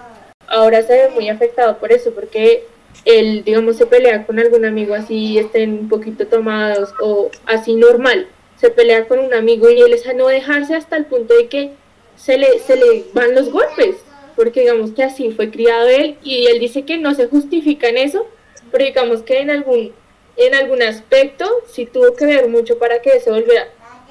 ahora 0.46 0.82
se 0.82 0.92
ve 0.92 1.10
muy 1.14 1.28
afectado 1.28 1.78
por 1.78 1.92
eso, 1.92 2.12
porque 2.12 2.66
él, 3.04 3.44
digamos, 3.44 3.76
se 3.76 3.86
pelea 3.86 4.26
con 4.26 4.38
algún 4.38 4.64
amigo 4.64 4.94
así, 4.94 5.38
estén 5.38 5.72
un 5.72 5.88
poquito 5.88 6.26
tomados 6.26 6.94
o 7.00 7.30
así 7.46 7.74
normal, 7.74 8.28
se 8.56 8.70
pelea 8.70 9.06
con 9.06 9.18
un 9.18 9.34
amigo 9.34 9.68
y 9.70 9.80
él 9.80 9.92
es 9.92 10.06
a 10.06 10.12
no 10.12 10.28
dejarse 10.28 10.74
hasta 10.74 10.96
el 10.96 11.06
punto 11.06 11.34
de 11.34 11.48
que 11.48 11.72
se 12.16 12.38
le, 12.38 12.58
se 12.60 12.76
le 12.76 13.04
van 13.12 13.34
los 13.34 13.50
golpes, 13.50 13.96
porque 14.36 14.60
digamos 14.60 14.92
que 14.92 15.02
así 15.02 15.30
fue 15.32 15.50
criado 15.50 15.88
él 15.88 16.18
y 16.22 16.46
él 16.46 16.60
dice 16.60 16.84
que 16.84 16.98
no 16.98 17.14
se 17.14 17.26
justifica 17.26 17.88
en 17.88 17.96
eso, 17.96 18.26
pero 18.70 18.84
digamos 18.84 19.22
que 19.22 19.40
en 19.40 19.50
algún, 19.50 19.92
en 20.36 20.54
algún 20.54 20.82
aspecto 20.82 21.50
sí 21.66 21.86
tuvo 21.86 22.14
que 22.14 22.26
ver 22.26 22.48
mucho 22.48 22.78
para 22.78 23.00
que 23.00 23.18
se 23.18 23.30
volviera 23.30 23.68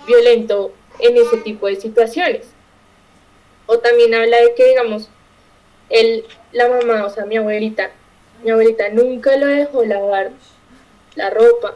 violento 0.08 0.74
en 1.00 1.16
ese 1.18 1.38
tipo 1.38 1.68
de 1.68 1.76
situaciones. 1.76 2.48
O 3.68 3.80
también 3.80 4.14
habla 4.14 4.38
de 4.38 4.54
que, 4.56 4.66
digamos, 4.66 5.10
él, 5.90 6.26
la 6.52 6.68
mamá, 6.68 7.06
o 7.06 7.10
sea, 7.10 7.26
mi 7.26 7.38
abuelita, 7.38 7.92
mi 8.44 8.52
abuelita 8.52 8.90
nunca 8.90 9.38
lo 9.38 9.48
dejó 9.48 9.86
lavar 9.86 10.32
la 11.16 11.30
ropa, 11.30 11.76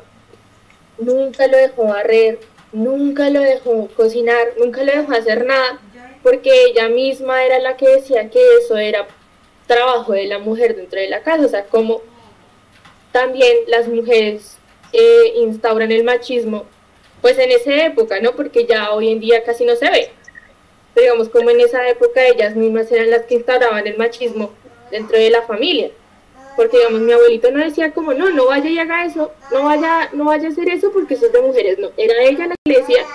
nunca 0.97 1.47
lo 1.47 1.57
dejó 1.57 1.85
barrer, 1.85 2.39
nunca 2.71 3.29
lo 3.29 3.41
dejó 3.41 3.87
cocinar, 3.95 4.53
nunca 4.57 4.83
lo 4.83 4.91
dejó 4.91 5.13
hacer 5.13 5.45
nada 5.45 5.79
porque 6.23 6.65
ella 6.65 6.89
misma 6.89 7.43
era 7.43 7.59
la 7.59 7.77
que 7.77 7.87
decía 7.87 8.29
que 8.29 8.39
eso 8.57 8.77
era 8.77 9.07
trabajo 9.67 10.13
de 10.13 10.25
la 10.25 10.39
mujer 10.39 10.75
dentro 10.75 10.99
de 10.99 11.09
la 11.09 11.21
casa, 11.21 11.45
o 11.45 11.49
sea, 11.49 11.65
como 11.65 12.01
también 13.11 13.57
las 13.67 13.87
mujeres 13.87 14.57
eh, 14.93 15.33
instauran 15.37 15.91
el 15.91 16.03
machismo, 16.03 16.65
pues 17.21 17.37
en 17.37 17.51
esa 17.51 17.85
época, 17.85 18.19
¿no? 18.19 18.33
Porque 18.33 18.65
ya 18.65 18.91
hoy 18.91 19.11
en 19.11 19.19
día 19.19 19.43
casi 19.43 19.65
no 19.65 19.75
se 19.75 19.89
ve. 19.89 20.11
Pero 20.93 21.05
digamos, 21.05 21.29
como 21.29 21.49
en 21.49 21.59
esa 21.61 21.87
época 21.87 22.25
ellas 22.25 22.55
mismas 22.55 22.91
eran 22.91 23.11
las 23.11 23.25
que 23.25 23.35
instauraban 23.35 23.85
el 23.85 23.97
machismo 23.97 24.51
dentro 24.91 25.17
de 25.17 25.29
la 25.29 25.43
familia. 25.43 25.91
Porque 26.55 26.77
digamos, 26.77 27.01
mi 27.01 27.11
abuelito 27.11 27.51
no 27.51 27.63
decía 27.63 27.91
como, 27.91 28.13
no, 28.13 28.29
no 28.31 28.47
vaya 28.47 28.69
y 28.69 28.79
haga 28.79 29.05
eso, 29.05 29.31
no 29.51 29.63
vaya, 29.63 30.09
no 30.13 30.25
vaya 30.25 30.47
a 30.47 30.51
hacer 30.51 30.69
eso 30.69 30.91
porque 30.91 31.13
eso 31.13 31.27
es 31.27 31.31
de 31.31 31.41
mujeres, 31.41 31.79
no. 31.79 31.89
Era 31.95 32.15
ella 32.23 32.47
la 32.47 32.55
que 32.63 32.79
decía 32.79 33.05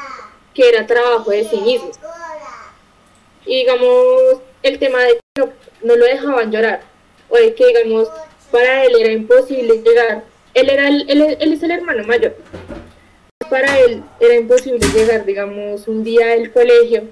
que 0.54 0.68
era 0.68 0.86
trabajo 0.86 1.30
de 1.30 1.44
sí 1.44 1.60
mismo. 1.60 1.90
Y 3.46 3.58
digamos, 3.58 4.40
el 4.62 4.78
tema 4.78 5.02
de 5.02 5.18
que 5.34 5.44
no, 5.82 5.96
lo 5.96 6.04
dejaban 6.04 6.50
llorar, 6.50 6.80
o 7.28 7.36
de 7.36 7.54
que 7.54 7.66
digamos, 7.66 8.08
para 8.50 8.84
él 8.84 8.94
era 8.98 9.12
imposible 9.12 9.82
llegar, 9.82 10.24
él, 10.54 10.70
era 10.70 10.88
el, 10.88 11.10
él, 11.10 11.52
es 11.52 11.62
el 11.62 11.70
hermano 11.70 12.04
mayor, 12.04 12.36
para 13.50 13.78
él 13.80 14.02
era 14.20 14.34
imposible 14.34 14.86
llegar, 14.94 15.24
digamos, 15.24 15.86
un 15.88 16.04
día 16.04 16.32
al 16.32 16.52
colegio 16.52 17.04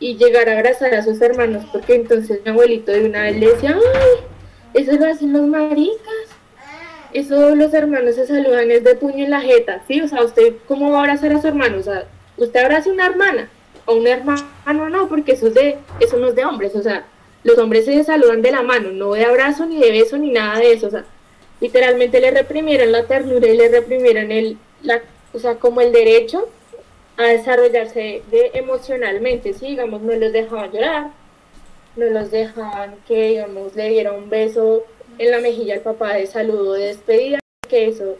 y 0.00 0.16
llegar 0.16 0.48
a 0.48 0.52
abrazar 0.52 0.94
a 0.94 1.02
sus 1.02 1.20
hermanos, 1.20 1.64
porque 1.72 1.94
entonces 1.94 2.40
mi 2.44 2.50
abuelito 2.50 2.92
de 2.92 3.04
una 3.04 3.22
vez 3.22 3.36
le 3.36 3.52
decía, 3.52 3.76
ay, 3.76 4.24
eso 4.74 4.92
lo 4.92 5.06
hacen 5.06 5.32
los 5.32 5.42
maricas, 5.42 6.28
eso 7.12 7.54
los 7.54 7.72
hermanos 7.74 8.14
se 8.14 8.26
saludan 8.26 8.70
es 8.70 8.84
de 8.84 8.94
puño 8.94 9.24
en 9.24 9.30
la 9.30 9.40
jeta, 9.40 9.82
¿sí? 9.88 10.00
O 10.00 10.08
sea, 10.08 10.22
¿usted 10.22 10.54
cómo 10.66 10.90
va 10.90 10.98
a 10.98 11.00
abrazar 11.00 11.32
a 11.32 11.40
su 11.40 11.48
hermano? 11.48 11.78
O 11.78 11.82
sea, 11.82 12.06
usted 12.36 12.60
abraza 12.60 12.90
a 12.90 12.92
una 12.92 13.06
hermana, 13.06 13.50
o 13.88 13.94
un 13.94 14.06
hermano 14.06 14.44
no, 14.90 15.08
porque 15.08 15.32
eso, 15.32 15.46
es 15.48 15.54
de, 15.54 15.78
eso 15.98 16.18
no 16.18 16.28
es 16.28 16.34
de 16.34 16.44
hombres, 16.44 16.76
o 16.76 16.82
sea, 16.82 17.06
los 17.42 17.56
hombres 17.58 17.86
se 17.86 18.04
saludan 18.04 18.42
de 18.42 18.52
la 18.52 18.62
mano, 18.62 18.90
no 18.90 19.12
de 19.12 19.24
abrazo, 19.24 19.64
ni 19.64 19.78
de 19.78 19.90
beso, 19.90 20.18
ni 20.18 20.30
nada 20.30 20.58
de 20.58 20.72
eso, 20.72 20.88
o 20.88 20.90
sea, 20.90 21.04
literalmente 21.58 22.20
le 22.20 22.30
reprimieron 22.30 22.92
la 22.92 23.06
ternura 23.06 23.48
y 23.48 23.56
le 23.56 23.68
reprimieron 23.68 24.30
el, 24.30 24.58
o 25.32 25.38
sea, 25.38 25.54
como 25.54 25.80
el 25.80 25.92
derecho 25.92 26.50
a 27.16 27.24
desarrollarse 27.24 28.22
de, 28.30 28.50
emocionalmente, 28.52 29.54
sí, 29.54 29.68
digamos, 29.68 30.02
no 30.02 30.14
los 30.14 30.32
dejaban 30.34 30.70
llorar, 30.70 31.10
no 31.96 32.04
los 32.06 32.30
dejaban 32.30 32.96
que, 33.08 33.28
digamos, 33.28 33.74
le 33.74 33.88
diera 33.88 34.12
un 34.12 34.28
beso 34.28 34.84
en 35.16 35.30
la 35.30 35.40
mejilla 35.40 35.74
al 35.74 35.80
papá 35.80 36.12
de 36.12 36.26
saludo 36.26 36.74
de 36.74 36.88
despedida, 36.88 37.38
que 37.66 37.88
eso 37.88 38.16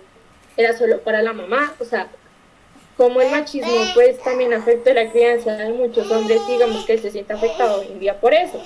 era 0.57 0.77
solo 0.77 1.01
para 1.01 1.21
la 1.21 1.35
mamá, 1.35 1.75
o 1.79 1.85
sea, 1.85 2.09
como 2.99 3.23
el 3.23 3.31
machismo 3.31 3.73
pues 3.95 4.19
también 4.19 4.53
afecta 4.53 4.93
la 4.93 5.11
crianza 5.11 5.57
de 5.57 5.73
muchos 5.73 6.11
hombres, 6.11 6.41
digamos 6.49 6.85
que 6.85 6.99
se 6.99 7.13
siente 7.13 7.33
afectado 7.33 7.81
hoy 7.81 7.87
en 7.93 8.01
día 8.01 8.21
por 8.21 8.35
eso, 8.35 8.61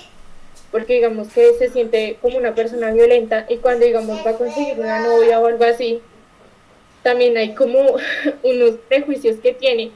porque 0.71 0.95
digamos 0.95 1.29
que 1.29 1.53
se 1.59 1.69
siente 1.69 2.17
como 2.23 2.39
una 2.39 2.55
persona 2.55 2.91
violenta 2.93 3.45
y 3.51 3.59
cuando 3.59 3.85
digamos 3.85 4.27
va 4.27 4.31
a 4.31 4.39
conseguir 4.39 4.81
una 4.81 5.01
novia 5.01 5.39
o 5.39 5.47
algo 5.47 5.65
así, 5.65 6.01
también 7.03 7.37
hay 7.37 7.55
como 7.55 7.79
unos 8.43 8.71
prejuicios 8.89 9.37
que 9.37 9.53
tiene 9.53 9.93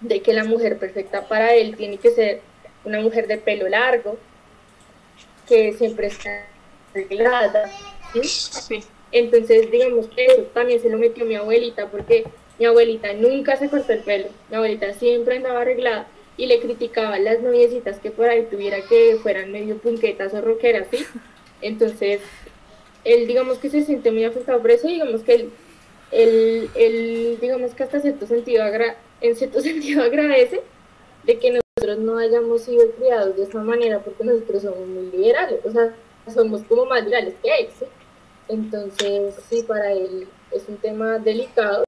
de 0.00 0.22
que 0.22 0.32
la 0.32 0.44
mujer 0.44 0.78
perfecta 0.78 1.26
para 1.26 1.54
él 1.54 1.76
tiene 1.76 1.96
que 1.96 2.12
ser 2.12 2.40
una 2.84 3.00
mujer 3.00 3.26
de 3.26 3.38
pelo 3.38 3.68
largo, 3.68 4.16
que 5.48 5.72
siempre 5.72 6.06
está 6.06 6.46
arreglada. 6.92 7.68
¿sí? 8.12 8.22
Sí. 8.22 8.84
Entonces, 9.10 9.70
digamos 9.70 10.06
que 10.08 10.26
eso 10.26 10.42
también 10.54 10.80
se 10.80 10.90
lo 10.90 10.98
metió 10.98 11.24
mi 11.24 11.34
abuelita, 11.34 11.88
porque 11.88 12.24
mi 12.58 12.66
abuelita 12.66 13.12
nunca 13.14 13.56
se 13.56 13.68
cortó 13.68 13.92
el 13.92 14.00
pelo. 14.00 14.26
Mi 14.50 14.56
abuelita 14.56 14.92
siempre 14.94 15.36
andaba 15.36 15.60
arreglada 15.62 16.06
y 16.36 16.46
le 16.46 16.60
criticaba 16.60 17.18
las 17.18 17.40
noviecitas 17.40 17.98
que 18.00 18.10
por 18.10 18.28
ahí 18.28 18.46
tuviera 18.50 18.80
que 18.88 19.16
fueran 19.22 19.52
medio 19.52 19.76
punquetas 19.78 20.34
o 20.34 20.40
rockeras, 20.40 20.88
¿sí? 20.90 21.04
Entonces, 21.62 22.20
él, 23.04 23.26
digamos 23.26 23.58
que 23.58 23.70
se 23.70 23.82
siente 23.84 24.10
muy 24.10 24.24
afectado 24.24 24.60
por 24.60 24.70
eso, 24.70 24.88
digamos 24.88 25.22
que 25.22 25.34
él, 25.34 25.50
él, 26.12 26.70
él, 26.74 27.38
digamos 27.40 27.74
que 27.74 27.82
hasta 27.82 28.00
cierto 28.00 28.26
sentido, 28.26 28.62
agra- 28.64 28.96
en 29.20 29.36
cierto 29.36 29.60
sentido 29.62 30.02
agradece 30.02 30.60
de 31.24 31.38
que 31.38 31.50
nosotros 31.52 31.98
no 32.04 32.18
hayamos 32.18 32.62
sido 32.62 32.90
criados 32.92 33.36
de 33.36 33.44
esta 33.44 33.58
manera, 33.60 34.00
porque 34.00 34.24
nosotros 34.24 34.62
somos 34.62 34.86
muy 34.86 35.06
liberales, 35.10 35.60
o 35.64 35.70
sea, 35.70 35.94
somos 36.32 36.62
como 36.64 36.86
más 36.86 37.02
liberales 37.04 37.34
que 37.42 37.50
él, 37.60 37.68
¿sí? 37.78 37.84
Entonces, 38.48 39.34
sí, 39.48 39.62
para 39.62 39.92
él 39.92 40.26
es 40.50 40.68
un 40.68 40.76
tema 40.76 41.18
delicado, 41.18 41.84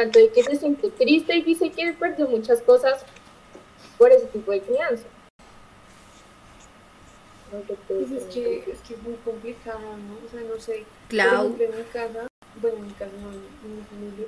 tanto 0.00 0.18
de 0.18 0.30
que 0.30 0.42
se 0.42 0.56
siente 0.56 0.90
triste 0.90 1.36
y 1.36 1.42
dice 1.42 1.70
que 1.70 1.92
perdió 1.92 2.26
muchas 2.26 2.62
cosas 2.62 3.04
por 3.98 4.10
ese 4.10 4.26
tipo 4.26 4.50
de 4.50 4.62
crianza. 4.62 5.04
No 7.52 7.60
Pues 7.88 8.10
es 8.12 8.24
que 8.32 8.58
es 8.70 8.78
que 8.80 8.94
es 8.94 9.02
muy 9.02 9.16
complicado, 9.24 9.80
¿no? 9.80 10.26
O 10.26 10.30
sea, 10.30 10.40
no 10.40 10.58
sé. 10.60 10.84
Clau, 11.08 11.52
Por 11.52 11.60
ejemplo, 11.60 11.64
en 11.64 11.78
mi 11.78 11.84
casa, 11.92 12.26
bueno, 12.62 12.76
en 12.78 12.86
mi 12.86 12.92
casa 12.92 13.12
no, 13.20 13.30
en 13.32 13.76
mi 13.76 13.82
familia. 13.84 14.26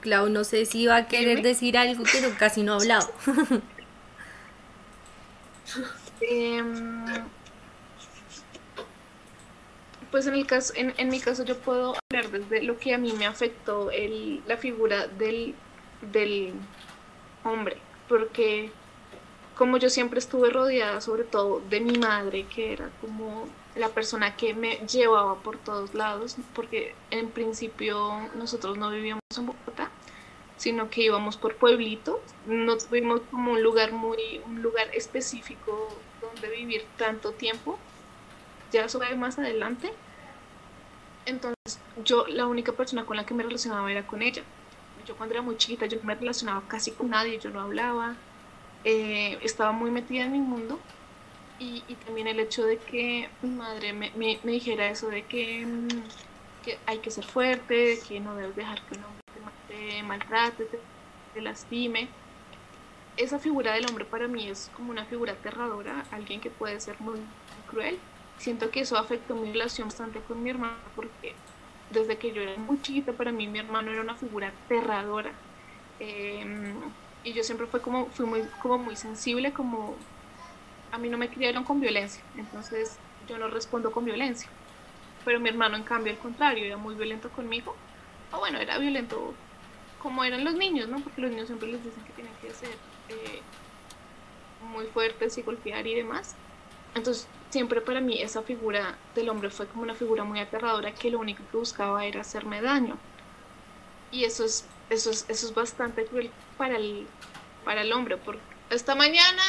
Clau, 0.00 0.28
no 0.28 0.44
sé 0.44 0.64
si 0.64 0.86
va 0.86 0.96
a 0.96 1.08
querer 1.08 1.42
decir 1.42 1.76
algo 1.76 2.04
que 2.04 2.20
no, 2.20 2.28
casi 2.38 2.62
no 2.62 2.72
ha 2.74 2.76
hablado. 2.76 3.10
Em, 6.20 7.04
pues 10.10 10.26
en 10.26 10.34
el 10.34 10.46
caso, 10.46 10.72
en, 10.76 10.94
en 10.96 11.08
mi 11.08 11.20
caso 11.20 11.44
yo 11.44 11.58
puedo 11.58 11.94
hablar 12.10 12.30
desde 12.30 12.62
lo 12.62 12.78
que 12.78 12.94
a 12.94 12.98
mí 12.98 13.12
me 13.12 13.26
afectó 13.26 13.90
el, 13.90 14.42
la 14.46 14.56
figura 14.56 15.06
del, 15.06 15.54
del 16.12 16.54
hombre, 17.44 17.78
porque 18.08 18.70
como 19.56 19.76
yo 19.76 19.90
siempre 19.90 20.18
estuve 20.18 20.50
rodeada 20.50 21.00
sobre 21.00 21.24
todo 21.24 21.60
de 21.68 21.80
mi 21.80 21.98
madre, 21.98 22.46
que 22.46 22.72
era 22.72 22.90
como 23.00 23.48
la 23.74 23.88
persona 23.88 24.36
que 24.36 24.54
me 24.54 24.76
llevaba 24.86 25.36
por 25.36 25.58
todos 25.58 25.94
lados, 25.94 26.36
porque 26.54 26.94
en 27.10 27.30
principio 27.30 28.28
nosotros 28.34 28.78
no 28.78 28.90
vivíamos 28.90 29.22
en 29.36 29.46
Bogotá, 29.46 29.90
sino 30.56 30.90
que 30.90 31.02
íbamos 31.02 31.36
por 31.36 31.56
pueblitos, 31.56 32.20
no 32.46 32.76
tuvimos 32.76 33.20
como 33.30 33.52
un 33.52 33.62
lugar 33.62 33.92
muy, 33.92 34.40
un 34.46 34.62
lugar 34.62 34.88
específico 34.94 35.88
donde 36.20 36.48
vivir 36.50 36.84
tanto 36.96 37.32
tiempo, 37.32 37.78
ya 38.70 38.84
eso 38.84 38.98
va 39.00 39.14
más 39.16 39.38
adelante. 39.38 39.92
Entonces, 41.24 41.80
yo 41.96 42.26
la 42.28 42.46
única 42.46 42.72
persona 42.72 43.04
con 43.06 43.16
la 43.16 43.26
que 43.26 43.34
me 43.34 43.42
relacionaba 43.42 43.90
era 43.90 44.06
con 44.06 44.22
ella. 44.22 44.42
Yo 45.06 45.16
cuando 45.16 45.34
era 45.34 45.42
muy 45.42 45.56
chiquita, 45.56 45.86
yo 45.86 45.98
no 45.98 46.04
me 46.04 46.14
relacionaba 46.14 46.66
casi 46.68 46.92
con 46.92 47.10
nadie, 47.10 47.38
yo 47.38 47.50
no 47.50 47.60
hablaba, 47.60 48.16
eh, 48.84 49.38
estaba 49.42 49.72
muy 49.72 49.90
metida 49.90 50.24
en 50.24 50.32
mi 50.32 50.40
mundo. 50.40 50.86
Y, 51.58 51.84
y 51.88 51.96
también 51.96 52.28
el 52.28 52.40
hecho 52.40 52.64
de 52.66 52.84
que 52.84 53.30
mi 53.42 53.50
madre 53.50 53.92
me, 53.92 54.12
me- 54.16 54.40
me 54.44 54.52
dijera 54.52 54.90
eso 54.90 55.08
de 55.08 55.26
que, 55.26 55.66
mm, 55.66 56.12
que 56.62 56.82
hay 56.86 57.00
que 57.00 57.10
ser 57.10 57.24
fuerte, 57.26 58.04
que 58.08 58.20
no 58.20 58.36
debes 58.36 58.56
dejar 58.56 58.84
que 58.86 58.96
un 58.96 59.04
hombre 59.04 59.24
te, 59.66 59.74
te 59.74 60.02
maltrate, 60.04 60.66
te, 60.66 60.80
te 61.34 61.42
lastime. 61.42 62.16
Esa 63.16 63.38
figura 63.38 63.72
del 63.74 63.86
hombre 63.86 64.04
para 64.06 64.28
mí 64.28 64.48
es 64.48 64.70
como 64.70 64.90
una 64.90 65.04
figura 65.04 65.32
aterradora, 65.34 66.06
alguien 66.10 66.40
que 66.40 66.50
puede 66.50 66.80
ser 66.80 67.00
muy 67.00 67.20
cruel. 67.66 67.98
Siento 68.38 68.70
que 68.70 68.80
eso 68.80 68.96
afectó 68.96 69.34
mi 69.34 69.52
relación 69.52 69.88
bastante 69.88 70.20
con 70.20 70.42
mi 70.42 70.50
hermano 70.50 70.76
porque 70.94 71.34
desde 71.90 72.16
que 72.18 72.32
yo 72.32 72.42
era 72.42 72.56
muy 72.56 72.80
chiquita 72.80 73.12
para 73.12 73.32
mí 73.32 73.48
mi 73.48 73.58
hermano 73.58 73.90
era 73.90 74.00
una 74.00 74.14
figura 74.14 74.48
aterradora. 74.48 75.32
Eh, 76.00 76.74
y 77.24 77.32
yo 77.32 77.42
siempre 77.42 77.66
fue 77.66 77.80
como, 77.80 78.06
fui 78.06 78.26
muy, 78.26 78.42
como 78.62 78.78
muy 78.78 78.96
sensible, 78.96 79.52
como 79.52 79.96
a 80.92 80.98
mí 80.98 81.08
no 81.08 81.18
me 81.18 81.28
criaron 81.28 81.64
con 81.64 81.80
violencia, 81.80 82.22
entonces 82.36 82.98
yo 83.28 83.38
no 83.38 83.48
respondo 83.48 83.90
con 83.90 84.04
violencia. 84.04 84.48
Pero 85.24 85.40
mi 85.40 85.48
hermano 85.48 85.76
en 85.76 85.82
cambio 85.82 86.12
al 86.12 86.18
contrario, 86.18 86.64
era 86.64 86.76
muy 86.76 86.94
violento 86.94 87.28
conmigo. 87.30 87.74
O 88.32 88.38
bueno, 88.38 88.58
era 88.58 88.78
violento 88.78 89.34
como 90.02 90.24
eran 90.24 90.44
los 90.44 90.54
niños, 90.54 90.88
¿no? 90.88 91.00
Porque 91.00 91.20
los 91.20 91.30
niños 91.30 91.48
siempre 91.48 91.68
les 91.68 91.82
dicen 91.84 92.02
que 92.04 92.12
tienen 92.12 92.32
que 92.40 92.50
ser 92.52 92.70
eh, 93.08 93.40
muy 94.72 94.86
fuertes 94.86 95.36
y 95.38 95.42
golpear 95.42 95.86
y 95.86 95.94
demás. 95.94 96.34
Entonces, 96.94 97.26
siempre 97.50 97.80
para 97.80 98.00
mí 98.00 98.20
esa 98.20 98.42
figura 98.42 98.96
del 99.14 99.28
hombre 99.28 99.50
fue 99.50 99.66
como 99.66 99.82
una 99.82 99.94
figura 99.94 100.24
muy 100.24 100.40
aterradora 100.40 100.92
que 100.92 101.10
lo 101.10 101.18
único 101.18 101.42
que 101.50 101.56
buscaba 101.56 102.04
era 102.04 102.20
hacerme 102.20 102.60
daño. 102.60 102.96
Y 104.10 104.24
eso 104.24 104.44
es, 104.44 104.64
eso 104.90 105.10
es, 105.10 105.26
eso 105.28 105.46
es 105.46 105.54
bastante 105.54 106.04
cruel 106.06 106.30
para 106.56 106.76
el, 106.76 107.06
para 107.64 107.82
el 107.82 107.92
hombre, 107.92 108.16
porque 108.16 108.40
esta 108.70 108.94
mañana 108.94 109.42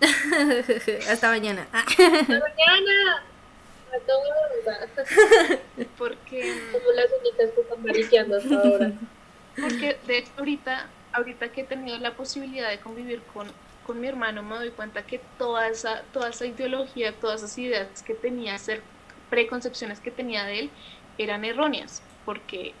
Hasta 1.10 1.30
mañana. 1.30 1.66
Ah, 1.72 1.84
Mañana, 1.98 3.24
a 3.94 3.98
todos, 4.06 5.58
porque 5.98 6.60
como 6.72 6.90
las 6.92 7.06
unitas 7.20 7.50
que 7.54 7.60
están 7.60 7.82
mariqueando 7.82 8.36
hasta 8.36 8.54
ahora. 8.54 8.92
Porque 9.58 9.96
de 10.06 10.18
hecho 10.18 10.32
ahorita, 10.36 10.86
ahorita 11.14 11.48
que 11.48 11.62
he 11.62 11.64
tenido 11.64 11.96
la 11.96 12.12
posibilidad 12.12 12.68
de 12.68 12.78
convivir 12.78 13.22
con, 13.32 13.50
con 13.86 14.00
mi 14.00 14.08
hermano, 14.08 14.42
me 14.42 14.56
doy 14.56 14.70
cuenta 14.70 15.06
que 15.06 15.20
toda 15.38 15.68
esa, 15.68 16.02
toda 16.12 16.30
esa 16.30 16.44
ideología, 16.44 17.12
todas 17.12 17.42
esas 17.42 17.56
ideas 17.58 18.02
que 18.02 18.14
tenía, 18.14 18.58
ser 18.58 18.82
preconcepciones 19.30 20.00
que 20.00 20.10
tenía 20.10 20.44
de 20.44 20.58
él, 20.60 20.70
eran 21.18 21.44
erróneas, 21.44 22.02
porque 22.24 22.74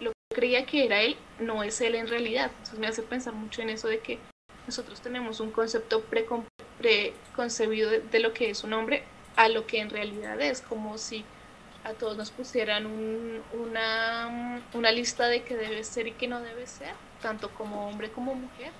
lo 0.00 0.12
que 0.12 0.36
creía 0.36 0.64
que 0.64 0.84
era 0.86 1.00
él 1.02 1.16
no 1.40 1.64
es 1.64 1.80
él 1.80 1.96
en 1.96 2.06
realidad. 2.06 2.50
Entonces 2.52 2.78
me 2.78 2.86
hace 2.86 3.02
pensar 3.02 3.34
mucho 3.34 3.62
en 3.62 3.70
eso 3.70 3.88
de 3.88 3.98
que 3.98 4.18
nosotros 4.66 5.00
tenemos 5.00 5.40
un 5.40 5.50
concepto 5.50 6.04
precon- 6.08 6.46
preconcebido 6.78 7.90
de, 7.90 8.00
de 8.00 8.20
lo 8.20 8.32
que 8.32 8.50
es 8.50 8.62
un 8.64 8.72
hombre 8.72 9.02
a 9.36 9.48
lo 9.48 9.66
que 9.66 9.80
en 9.80 9.90
realidad 9.90 10.40
es, 10.40 10.60
como 10.60 10.96
si 10.98 11.24
a 11.82 11.92
todos 11.92 12.16
nos 12.16 12.30
pusieran 12.30 12.86
un- 12.86 13.42
una, 13.52 14.62
una 14.72 14.92
lista 14.92 15.26
de 15.26 15.42
qué 15.42 15.56
debe 15.56 15.82
ser 15.84 16.06
y 16.06 16.12
qué 16.12 16.28
no 16.28 16.40
debe 16.40 16.66
ser, 16.66 16.92
tanto 17.20 17.50
como 17.50 17.88
hombre 17.88 18.10
como 18.10 18.34
mujer, 18.34 18.70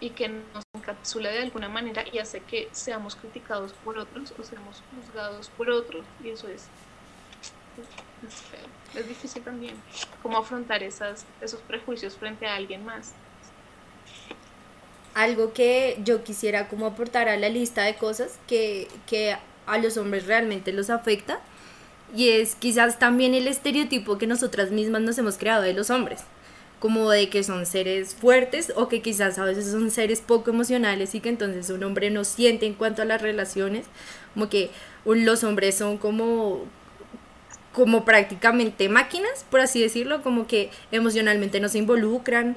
y 0.00 0.10
que 0.10 0.28
nos 0.28 0.64
encapsula 0.82 1.30
de 1.30 1.38
alguna 1.38 1.68
manera 1.68 2.04
y 2.12 2.18
hace 2.18 2.40
que 2.40 2.68
seamos 2.72 3.14
criticados 3.16 3.72
por 3.84 3.98
otros 3.98 4.34
o 4.38 4.42
seamos 4.42 4.82
juzgados 4.94 5.48
por 5.50 5.70
otros, 5.70 6.04
y 6.22 6.30
eso 6.30 6.48
es, 6.48 6.66
es 8.26 8.34
feo. 8.34 8.66
Es 8.94 9.08
difícil 9.08 9.42
también, 9.42 9.74
cómo 10.22 10.36
afrontar 10.38 10.82
esos 10.82 11.24
prejuicios 11.66 12.16
frente 12.16 12.46
a 12.46 12.56
alguien 12.56 12.84
más. 12.84 13.14
algo 15.14 15.52
que 15.52 15.98
yo 16.04 16.24
quisiera 16.24 16.68
como 16.68 16.86
aportar 16.86 17.28
a 17.28 17.36
la 17.36 17.48
lista 17.48 17.82
de 17.84 17.96
cosas 17.96 18.38
que, 18.46 18.88
que 19.06 19.36
a 19.66 19.78
los 19.78 19.96
hombres 19.96 20.26
realmente 20.26 20.72
los 20.72 20.90
afecta 20.90 21.40
y 22.14 22.30
es 22.30 22.54
quizás 22.54 22.98
también 22.98 23.34
el 23.34 23.46
estereotipo 23.46 24.18
que 24.18 24.26
nosotras 24.26 24.70
mismas 24.70 25.02
nos 25.02 25.18
hemos 25.18 25.38
creado 25.38 25.62
de 25.62 25.74
los 25.74 25.90
hombres 25.90 26.24
como 26.82 27.10
de 27.10 27.28
que 27.28 27.44
son 27.44 27.64
seres 27.64 28.16
fuertes 28.16 28.72
o 28.74 28.88
que 28.88 29.02
quizás 29.02 29.38
a 29.38 29.44
veces 29.44 29.70
son 29.70 29.92
seres 29.92 30.20
poco 30.20 30.50
emocionales 30.50 31.14
y 31.14 31.20
que 31.20 31.28
entonces 31.28 31.70
un 31.70 31.84
hombre 31.84 32.10
no 32.10 32.24
siente 32.24 32.66
en 32.66 32.74
cuanto 32.74 33.02
a 33.02 33.04
las 33.04 33.22
relaciones 33.22 33.86
como 34.34 34.48
que 34.48 34.68
los 35.04 35.44
hombres 35.44 35.76
son 35.76 35.96
como 35.96 36.64
como 37.72 38.04
prácticamente 38.04 38.88
máquinas 38.88 39.46
por 39.48 39.60
así 39.60 39.80
decirlo 39.80 40.24
como 40.24 40.48
que 40.48 40.70
emocionalmente 40.90 41.60
no 41.60 41.68
se 41.68 41.78
involucran. 41.78 42.56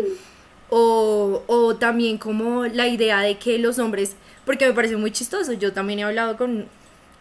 O, 0.72 1.44
o 1.46 1.76
también 1.76 2.18
como 2.18 2.66
la 2.66 2.88
idea 2.88 3.22
de 3.22 3.38
que 3.38 3.60
los 3.60 3.78
hombres, 3.78 4.16
porque 4.48 4.66
me 4.66 4.74
parece 4.74 4.98
muy 4.98 5.12
chistoso, 5.12 5.54
yo 5.54 5.74
también 5.74 6.00
he 6.00 6.04
hablado 6.04 6.38
con, 6.38 6.66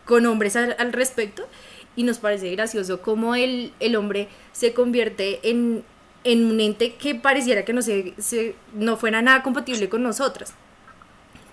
con 0.07 0.25
hombres 0.25 0.57
al, 0.57 0.75
al 0.79 0.95
respecto 0.95 1.47
y 1.95 2.05
nos 2.05 2.17
parece 2.19 2.51
gracioso 2.53 3.03
cómo 3.03 3.35
el, 3.35 3.75
el 3.81 3.97
hombre 3.97 4.29
se 4.53 4.73
convierte 4.73 5.41
en, 5.43 5.85
en 6.25 6.47
un 6.47 6.61
ente 6.61 6.95
que 6.95 7.15
pareciera 7.15 7.65
que 7.65 7.73
no, 7.73 7.83
se, 7.83 8.15
se- 8.19 8.57
no 8.75 8.97
fuera 8.97 9.23
nada 9.23 9.43
compatible 9.43 9.89
con 9.89 10.03
nosotras. 10.03 10.55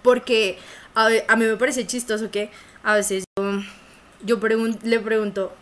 Porque 0.03 0.57
a, 0.95 1.09
a 1.27 1.35
mí 1.35 1.45
me 1.45 1.57
parece 1.57 1.85
chistoso 1.85 2.31
que 2.31 2.49
a 2.83 2.95
veces 2.95 3.23
yo, 3.37 3.43
yo 4.23 4.39
pregun- 4.39 4.79
le 4.83 4.99
pregunto 4.99 5.53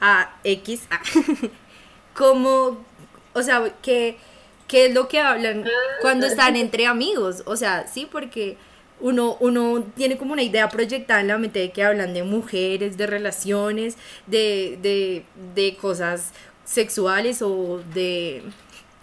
a 0.00 0.36
X, 0.44 0.82
a, 0.90 1.00
cómo, 2.14 2.84
o 3.34 3.42
sea, 3.42 3.72
que 3.82 4.16
qué 4.66 4.86
es 4.86 4.94
lo 4.94 5.08
que 5.08 5.18
hablan 5.20 5.64
cuando 6.02 6.26
están 6.26 6.54
entre 6.56 6.86
amigos, 6.86 7.42
o 7.46 7.56
sea, 7.56 7.86
sí, 7.86 8.06
porque 8.10 8.56
uno, 9.00 9.36
uno 9.40 9.82
tiene 9.96 10.18
como 10.18 10.32
una 10.34 10.42
idea 10.42 10.68
proyectada 10.68 11.20
en 11.20 11.28
la 11.28 11.38
mente 11.38 11.60
de 11.60 11.70
que 11.72 11.84
hablan 11.84 12.12
de 12.14 12.22
mujeres, 12.22 12.96
de 12.98 13.06
relaciones, 13.06 13.96
de, 14.26 14.78
de, 14.82 15.24
de 15.54 15.76
cosas 15.76 16.32
sexuales 16.68 17.40
o 17.40 17.80
de 17.94 18.42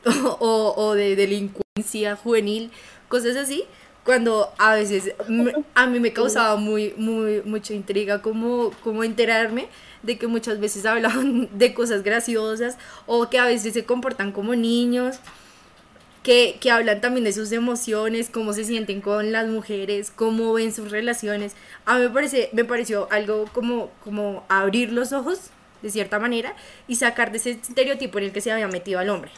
o, 0.39 0.93
de 0.93 1.15
delincuencia 1.15 2.15
juvenil, 2.15 2.71
cosas 3.07 3.35
así, 3.35 3.63
cuando 4.03 4.51
a 4.59 4.75
veces 4.75 5.13
a 5.73 5.87
mí 5.87 5.99
me 5.99 6.13
causaba 6.13 6.57
muy, 6.57 6.93
muy, 6.95 7.41
mucha 7.43 7.73
intriga 7.73 8.21
como, 8.21 8.71
como 8.83 9.03
enterarme 9.03 9.67
de 10.03 10.19
que 10.19 10.27
muchas 10.27 10.59
veces 10.59 10.85
hablaban 10.85 11.49
de 11.57 11.73
cosas 11.73 12.03
graciosas 12.03 12.77
o 13.07 13.29
que 13.29 13.39
a 13.39 13.45
veces 13.45 13.73
se 13.73 13.83
comportan 13.83 14.31
como 14.31 14.55
niños, 14.55 15.17
que, 16.21 16.57
que 16.59 16.69
hablan 16.69 17.01
también 17.01 17.23
de 17.23 17.33
sus 17.33 17.51
emociones, 17.51 18.29
cómo 18.31 18.53
se 18.53 18.63
sienten 18.63 19.01
con 19.01 19.31
las 19.31 19.47
mujeres, 19.47 20.11
cómo 20.15 20.53
ven 20.53 20.71
sus 20.71 20.91
relaciones. 20.91 21.55
A 21.85 21.95
mí 21.95 22.03
me, 22.03 22.09
parece, 22.09 22.49
me 22.53 22.63
pareció 22.63 23.07
algo 23.11 23.45
como, 23.53 23.89
como 24.03 24.43
abrir 24.49 24.91
los 24.91 25.13
ojos, 25.13 25.51
de 25.81 25.89
cierta 25.89 26.19
manera, 26.19 26.55
y 26.87 26.95
sacar 26.95 27.31
de 27.31 27.37
ese 27.37 27.51
estereotipo 27.51 28.17
en 28.19 28.25
el 28.25 28.33
que 28.33 28.41
se 28.41 28.51
había 28.51 28.67
metido 28.67 28.99
al 28.99 29.09
hombre. 29.09 29.31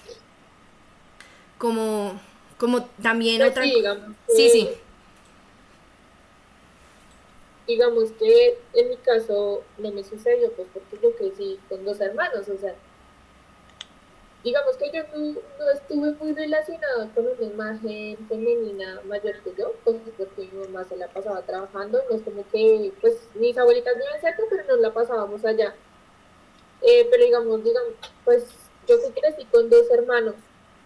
Como, 1.58 2.20
como 2.58 2.86
también 3.02 3.40
Pues 3.40 3.52
otra... 3.52 3.64
sí, 3.64 3.74
digamos 3.76 4.16
Sí, 4.28 4.44
que- 4.44 4.50
sí. 4.50 4.70
digamos 7.68 8.12
que 8.14 8.58
en 8.74 8.90
mi 8.90 8.96
caso 8.98 9.62
no 9.78 9.92
me 9.92 10.04
sucedió 10.04 10.52
pues 10.54 10.68
porque 10.74 10.98
yo 11.04 11.14
crecí 11.18 11.60
con 11.68 11.84
dos 11.84 12.00
hermanos, 12.00 12.48
o 12.48 12.58
sea, 12.58 12.74
digamos 14.44 14.78
que 14.78 14.90
yo 14.94 15.04
no, 15.14 15.34
no 15.60 15.72
estuve 15.74 16.14
muy 16.14 16.34
relacionada 16.34 17.10
con 17.14 17.26
una 17.28 17.44
imagen 17.44 18.18
femenina 18.30 19.02
mayor 19.06 19.42
que 19.44 19.54
yo, 19.58 19.74
pues 19.84 19.98
porque 20.18 20.48
mi 20.54 20.60
mamá 20.60 20.86
se 20.86 20.96
la 20.96 21.08
pasaba 21.10 21.42
trabajando, 21.42 22.00
no 22.10 22.16
es 22.16 22.22
como 22.22 22.48
que, 22.50 22.94
pues 23.02 23.28
mis 23.36 23.58
abuelitas 23.58 23.96
viven 23.96 24.22
cerca, 24.22 24.44
pero 24.50 24.64
nos 24.70 24.80
la 24.80 24.94
pasábamos 24.94 25.44
allá. 25.44 25.76
Eh, 26.82 27.08
pero 27.10 27.24
digamos, 27.24 27.64
digamos, 27.64 27.94
pues 28.24 28.46
yo 28.88 28.98
que 29.02 29.20
crecí 29.20 29.46
con 29.46 29.70
dos 29.70 29.90
hermanos, 29.92 30.36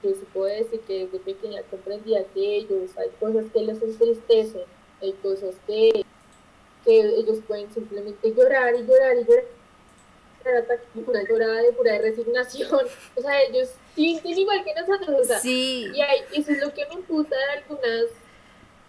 que 0.01 0.15
se 0.15 0.25
puede 0.33 0.63
decir 0.63 0.79
que 0.81 1.05
desde 1.05 1.19
pequeña 1.19 1.61
comprendía 1.63 2.25
que 2.33 2.57
ellos, 2.57 2.97
hay 2.97 3.09
cosas 3.19 3.45
que 3.53 3.61
les 3.61 3.81
entristecen, 3.81 4.63
hay 5.01 5.13
cosas 5.13 5.55
que 5.67 6.05
que 6.85 6.99
ellos 6.99 7.39
pueden 7.47 7.71
simplemente 7.73 8.33
llorar 8.33 8.73
y 8.75 8.83
llorar 8.85 9.15
y 9.17 9.23
llorar 9.23 9.45
una 10.95 11.23
llorada 11.23 11.61
de 11.61 11.73
pura 11.73 11.97
resignación. 11.99 12.69
O 13.15 13.21
sea, 13.21 13.41
ellos 13.43 13.69
sienten 13.95 14.37
igual 14.37 14.63
que 14.63 14.73
nosotros. 14.73 15.21
O 15.21 15.23
sea, 15.23 15.39
Sí, 15.39 15.87
y 15.93 16.01
hay, 16.01 16.21
eso 16.33 16.51
es 16.51 16.59
lo 16.59 16.73
que 16.73 16.85
me 16.87 16.95
imputa 16.95 17.35
de 17.35 17.59
algunas, 17.59 18.05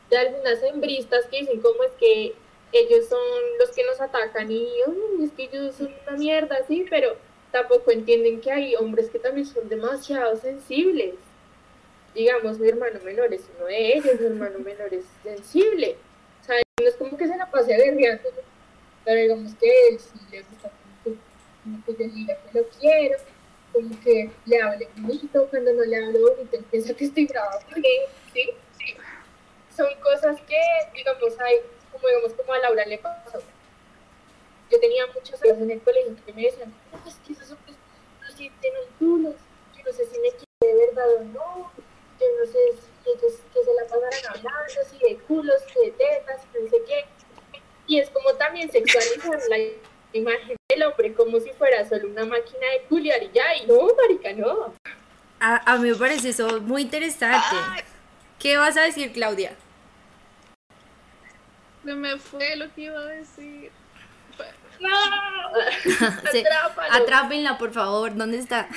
de 0.08 0.16
algunas 0.16 0.62
hembristas 0.62 1.26
que 1.26 1.40
dicen 1.40 1.60
cómo 1.60 1.82
es 1.82 1.92
que 1.92 2.34
ellos 2.72 3.06
son 3.08 3.20
los 3.58 3.70
que 3.70 3.84
nos 3.84 4.00
atacan 4.00 4.50
y 4.50 4.66
"Ay, 4.86 5.24
es 5.24 5.32
que 5.32 5.44
ellos 5.44 5.74
son 5.76 5.94
una 6.06 6.16
mierda, 6.16 6.56
sí, 6.66 6.86
pero 6.88 7.16
tampoco 7.50 7.90
entienden 7.90 8.40
que 8.40 8.50
hay 8.50 8.74
hombres 8.76 9.10
que 9.10 9.18
también 9.18 9.46
son 9.46 9.68
demasiado 9.68 10.36
sensibles. 10.36 11.14
Digamos, 12.14 12.58
mi 12.58 12.68
hermano 12.68 12.98
menor 13.04 13.32
es 13.32 13.42
uno 13.56 13.66
de 13.66 13.94
ellos, 13.94 14.20
mi 14.20 14.26
hermano 14.26 14.58
menor 14.58 14.92
es 14.92 15.04
sensible. 15.22 15.96
O 16.40 16.44
sea, 16.44 16.56
no 16.80 16.88
es 16.88 16.94
como 16.96 17.16
que 17.16 17.26
se 17.28 17.36
la 17.36 17.50
pase 17.50 17.74
aguerriando, 17.74 18.28
pero 19.04 19.20
digamos 19.20 19.54
que 19.54 19.88
él 19.88 19.98
sí 20.00 20.18
le 20.30 20.42
gusta 20.42 20.70
como 20.70 21.16
que, 21.16 21.20
como 21.62 21.84
que 21.84 22.04
yo 22.04 22.10
diga 22.14 22.36
que 22.50 22.58
lo 22.58 22.68
quiero, 22.68 23.16
como 23.72 24.00
que 24.00 24.30
le 24.46 24.60
hable 24.60 24.88
bonito, 24.96 25.46
cuando 25.50 25.72
no 25.72 25.84
le 25.84 25.96
hablo 25.96 26.20
bonito 26.20 26.56
él 26.56 26.64
piensa 26.70 26.94
que 26.94 27.04
estoy 27.04 27.26
brava 27.26 27.58
con 27.68 27.78
él. 27.78 28.02
Sí. 28.32 28.50
Son 29.76 29.88
cosas 30.02 30.38
que, 30.42 30.58
digamos, 30.94 31.38
hay, 31.40 31.56
como 32.02 32.08
digamos, 32.08 32.32
como 32.36 32.52
a 32.52 32.58
Laura 32.58 32.84
le 32.84 32.98
pasó. 32.98 33.40
Yo 34.70 34.80
tenía 34.80 35.06
muchos 35.06 35.40
amigos 35.40 35.58
en 35.60 35.70
el 35.70 35.80
colegio 35.82 36.16
que 36.26 36.32
me 36.32 36.42
decían, 36.42 36.74
no, 36.90 37.08
es 37.08 37.14
que 37.26 37.32
esos 37.32 37.52
hombres 37.52 37.76
no 38.20 38.36
sienten 38.36 38.74
los 38.74 38.86
culos, 38.98 39.34
yo 39.76 39.82
no 39.84 39.92
sé 39.92 40.06
si 40.06 40.18
me 40.18 40.30
quiere 40.30 40.74
de 40.74 40.86
verdad 40.86 41.14
o 41.14 41.24
no, 41.24 41.72
yo 42.18 42.26
no 42.40 42.46
sé 42.46 42.58
si 42.72 43.10
ellos 43.10 43.38
que 43.52 43.64
se 43.64 43.74
la 43.74 43.82
pasarán 43.82 44.36
hablando, 44.36 44.80
si 44.90 44.98
de 44.98 45.18
culos, 45.20 45.56
si 45.72 45.86
de 45.86 45.90
tetas, 45.92 46.40
no 46.58 46.68
sé 46.68 46.76
qué. 46.86 47.04
Y 47.86 47.98
es 48.00 48.10
como 48.10 48.34
también 48.34 48.70
sexualizar 48.70 49.38
la 49.48 49.58
imagen 50.12 50.56
del 50.68 50.82
hombre 50.84 51.12
como 51.14 51.38
si 51.40 51.50
fuera 51.52 51.86
solo 51.88 52.08
una 52.08 52.24
máquina 52.24 52.66
de 52.72 52.82
culiar 52.88 53.22
y 53.22 53.30
ya, 53.32 53.54
y 53.56 53.66
no, 53.66 53.88
marica, 53.94 54.32
no. 54.32 54.74
a, 55.40 55.72
a 55.72 55.78
mí 55.78 55.90
me 55.90 55.96
parece 55.96 56.30
eso 56.30 56.60
muy 56.60 56.82
interesante. 56.82 57.56
¿Qué 58.38 58.56
vas 58.56 58.76
a 58.76 58.82
decir, 58.82 59.12
Claudia? 59.12 59.56
Se 61.84 61.94
me 61.94 62.16
fue 62.18 62.56
lo 62.56 62.72
que 62.74 62.82
iba 62.82 62.98
a 63.00 63.04
decir. 63.06 63.70
¡No! 64.80 64.90
Se- 66.30 66.40
Atrápalo. 66.46 66.92
Atrápenla, 66.94 67.58
por 67.58 67.72
favor. 67.72 68.14
¿Dónde 68.14 68.38
está? 68.38 68.68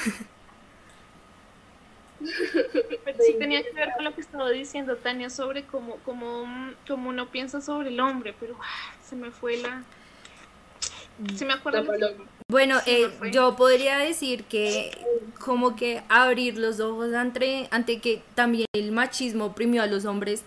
Pero 2.19 3.17
sí 3.25 3.35
tenía 3.37 3.61
que 3.63 3.71
ver 3.71 3.89
con 3.95 4.05
lo 4.05 4.15
que 4.15 4.21
estaba 4.21 4.49
diciendo 4.49 4.95
Tania 4.95 5.29
sobre 5.29 5.63
cómo, 5.63 5.97
cómo, 6.05 6.45
cómo 6.87 7.09
uno 7.09 7.29
piensa 7.29 7.61
sobre 7.61 7.89
el 7.89 7.99
hombre, 7.99 8.33
pero 8.39 8.57
ah, 8.61 8.93
se 9.03 9.15
me 9.15 9.31
fue 9.31 9.57
la... 9.57 9.83
Se 11.35 11.45
me 11.45 11.55
paloma. 11.57 11.93
Bueno, 12.49 12.79
Sí, 12.81 12.91
eh, 12.91 13.09
me 13.21 13.31
yo 13.31 13.55
podría 13.55 13.97
decir 13.97 14.43
que 14.45 14.91
como 15.39 15.75
que 15.75 16.03
abrir 16.09 16.57
los 16.57 16.79
ojos 16.79 17.13
ante, 17.13 17.67
ante 17.71 17.99
que 18.01 18.21
también 18.33 18.65
el 18.73 18.91
machismo 18.91 19.45
oprimió 19.45 19.81
a 19.81 19.87
los 19.87 20.05
hombres 20.05 20.43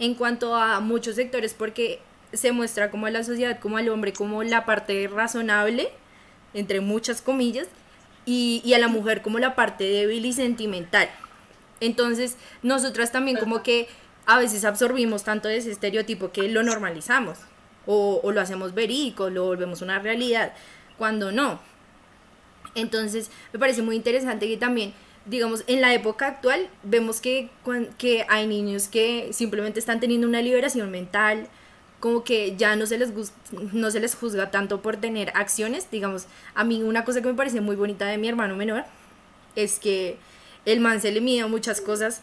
en 0.00 0.14
cuanto 0.14 0.56
a 0.56 0.80
muchos 0.80 1.14
sectores 1.14 1.54
porque 1.54 2.00
se 2.32 2.52
muestra 2.52 2.90
como 2.90 3.06
a 3.06 3.10
la 3.10 3.22
sociedad, 3.22 3.60
como 3.60 3.76
al 3.76 3.88
hombre, 3.90 4.12
como 4.12 4.42
la 4.42 4.64
parte 4.64 5.06
razonable, 5.08 5.90
entre 6.54 6.80
muchas 6.80 7.22
comillas, 7.22 7.68
y, 8.26 8.72
a 8.74 8.78
la 8.78 8.88
mujer 8.88 9.22
como 9.22 9.38
la 9.38 9.54
parte 9.54 9.84
débil 9.84 10.24
y 10.24 10.32
sentimental. 10.32 11.08
Entonces, 11.80 12.36
nosotras 12.62 13.12
también 13.12 13.36
como 13.38 13.62
que 13.62 13.88
a 14.26 14.38
veces 14.38 14.64
absorbimos 14.64 15.24
tanto 15.24 15.48
de 15.48 15.56
ese 15.56 15.70
estereotipo 15.70 16.30
que 16.30 16.48
lo 16.48 16.62
normalizamos 16.62 17.38
o, 17.86 18.20
o 18.22 18.32
lo 18.32 18.40
hacemos 18.40 18.74
verídico, 18.74 19.30
lo 19.30 19.44
volvemos 19.44 19.82
una 19.82 19.98
realidad, 19.98 20.52
cuando 20.96 21.32
no. 21.32 21.60
Entonces, 22.74 23.30
me 23.52 23.58
parece 23.58 23.82
muy 23.82 23.96
interesante 23.96 24.46
que 24.46 24.56
también, 24.56 24.94
digamos, 25.30 25.62
en 25.68 25.80
la 25.80 25.94
época 25.94 26.26
actual 26.26 26.68
vemos 26.82 27.20
que, 27.20 27.48
que 27.98 28.26
hay 28.28 28.46
niños 28.46 28.88
que 28.88 29.30
simplemente 29.32 29.78
están 29.78 30.00
teniendo 30.00 30.26
una 30.26 30.42
liberación 30.42 30.90
mental, 30.90 31.46
como 32.00 32.24
que 32.24 32.56
ya 32.56 32.76
no 32.76 32.86
se 32.86 32.98
les 32.98 33.12
no 33.72 33.90
se 33.90 34.00
les 34.00 34.14
juzga 34.14 34.50
tanto 34.50 34.82
por 34.82 34.96
tener 34.96 35.30
acciones, 35.34 35.90
digamos, 35.90 36.26
a 36.54 36.64
mí 36.64 36.82
una 36.82 37.04
cosa 37.04 37.22
que 37.22 37.28
me 37.28 37.34
parece 37.34 37.60
muy 37.60 37.76
bonita 37.76 38.06
de 38.06 38.18
mi 38.18 38.28
hermano 38.28 38.56
menor 38.56 38.84
es 39.54 39.78
que 39.78 40.16
el 40.64 40.80
man 40.80 41.00
se 41.00 41.12
le 41.12 41.20
mide 41.20 41.46
muchas 41.46 41.80
cosas 41.80 42.22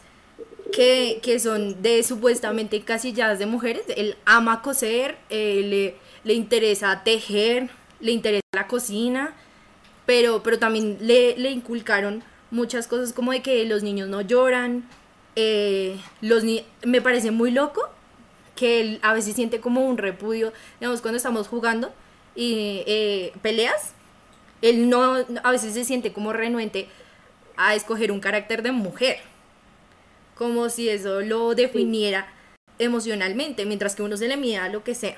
que, 0.72 1.20
que 1.22 1.38
son 1.38 1.80
de 1.82 2.02
supuestamente 2.02 2.76
encasilladas 2.76 3.38
de 3.38 3.46
mujeres. 3.46 3.84
Él 3.96 4.16
ama 4.26 4.62
coser, 4.62 5.16
eh, 5.30 5.62
le, 5.64 5.96
le 6.24 6.34
interesa 6.34 7.02
tejer, 7.04 7.70
le 8.00 8.12
interesa 8.12 8.42
la 8.52 8.66
cocina, 8.66 9.34
pero, 10.06 10.42
pero 10.42 10.58
también 10.58 10.98
le, 11.00 11.36
le 11.36 11.50
inculcaron 11.50 12.22
muchas 12.50 12.86
cosas 12.86 13.12
como 13.12 13.32
de 13.32 13.42
que 13.42 13.64
los 13.66 13.82
niños 13.82 14.08
no 14.08 14.20
lloran. 14.20 14.88
eh, 15.40 15.96
los 16.20 16.42
ni- 16.42 16.64
me 16.84 17.00
parece 17.00 17.30
muy 17.30 17.52
loco 17.52 17.88
que 18.56 18.80
él 18.80 18.98
a 19.02 19.12
veces 19.14 19.36
siente 19.36 19.60
como 19.60 19.86
un 19.86 19.96
repudio, 19.98 20.52
digamos, 20.80 21.00
cuando 21.00 21.16
estamos 21.16 21.46
jugando 21.46 21.92
y 22.34 22.82
eh, 22.86 23.32
peleas, 23.40 23.92
él 24.62 24.88
no, 24.90 25.14
a 25.44 25.50
veces 25.52 25.74
se 25.74 25.84
siente 25.84 26.12
como 26.12 26.32
renuente 26.32 26.88
a 27.56 27.76
escoger 27.76 28.10
un 28.10 28.18
carácter 28.20 28.62
de 28.64 28.72
mujer, 28.72 29.18
como 30.34 30.68
si 30.68 30.88
eso 30.88 31.20
lo 31.20 31.54
definiera 31.54 32.28
emocionalmente, 32.78 33.64
mientras 33.64 33.94
que 33.96 34.02
uno 34.02 34.16
se 34.16 34.28
le 34.28 34.36
mide 34.36 34.58
a 34.58 34.68
lo 34.68 34.84
que 34.84 34.94
sea. 34.94 35.16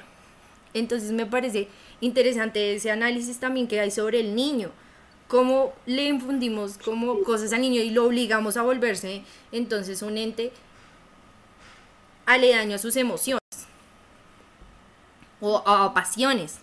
Entonces 0.72 1.12
me 1.12 1.26
parece 1.26 1.68
interesante 2.00 2.74
ese 2.74 2.90
análisis 2.90 3.38
también 3.38 3.66
que 3.68 3.80
hay 3.80 3.90
sobre 3.90 4.20
el 4.20 4.34
niño, 4.34 4.70
cómo 5.30 5.72
le 5.86 6.06
infundimos 6.06 6.76
como 6.76 7.22
cosas 7.22 7.52
al 7.52 7.60
niño 7.60 7.80
y 7.80 7.90
lo 7.90 8.04
obligamos 8.04 8.56
a 8.56 8.62
volverse 8.62 9.22
entonces 9.52 10.02
un 10.02 10.18
ente 10.18 10.50
aledaño 12.26 12.74
a 12.74 12.78
sus 12.78 12.96
emociones 12.96 13.40
o 15.40 15.62
a 15.64 15.94
pasiones. 15.94 16.58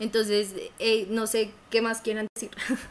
Entonces, 0.00 0.54
eh, 0.78 1.06
no 1.08 1.28
sé 1.28 1.52
qué 1.70 1.80
más 1.82 2.00
quieran 2.00 2.26
decir. 2.34 2.50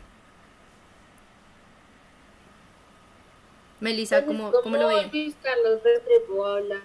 Melissa, 3.81 4.25
¿cómo, 4.25 4.53
cómo 4.63 4.77
lo 4.77 4.87
ven? 4.87 5.09
Luis 5.11 5.35
Carlos 5.43 5.81
Restrepo 5.83 6.45
habla 6.45 6.81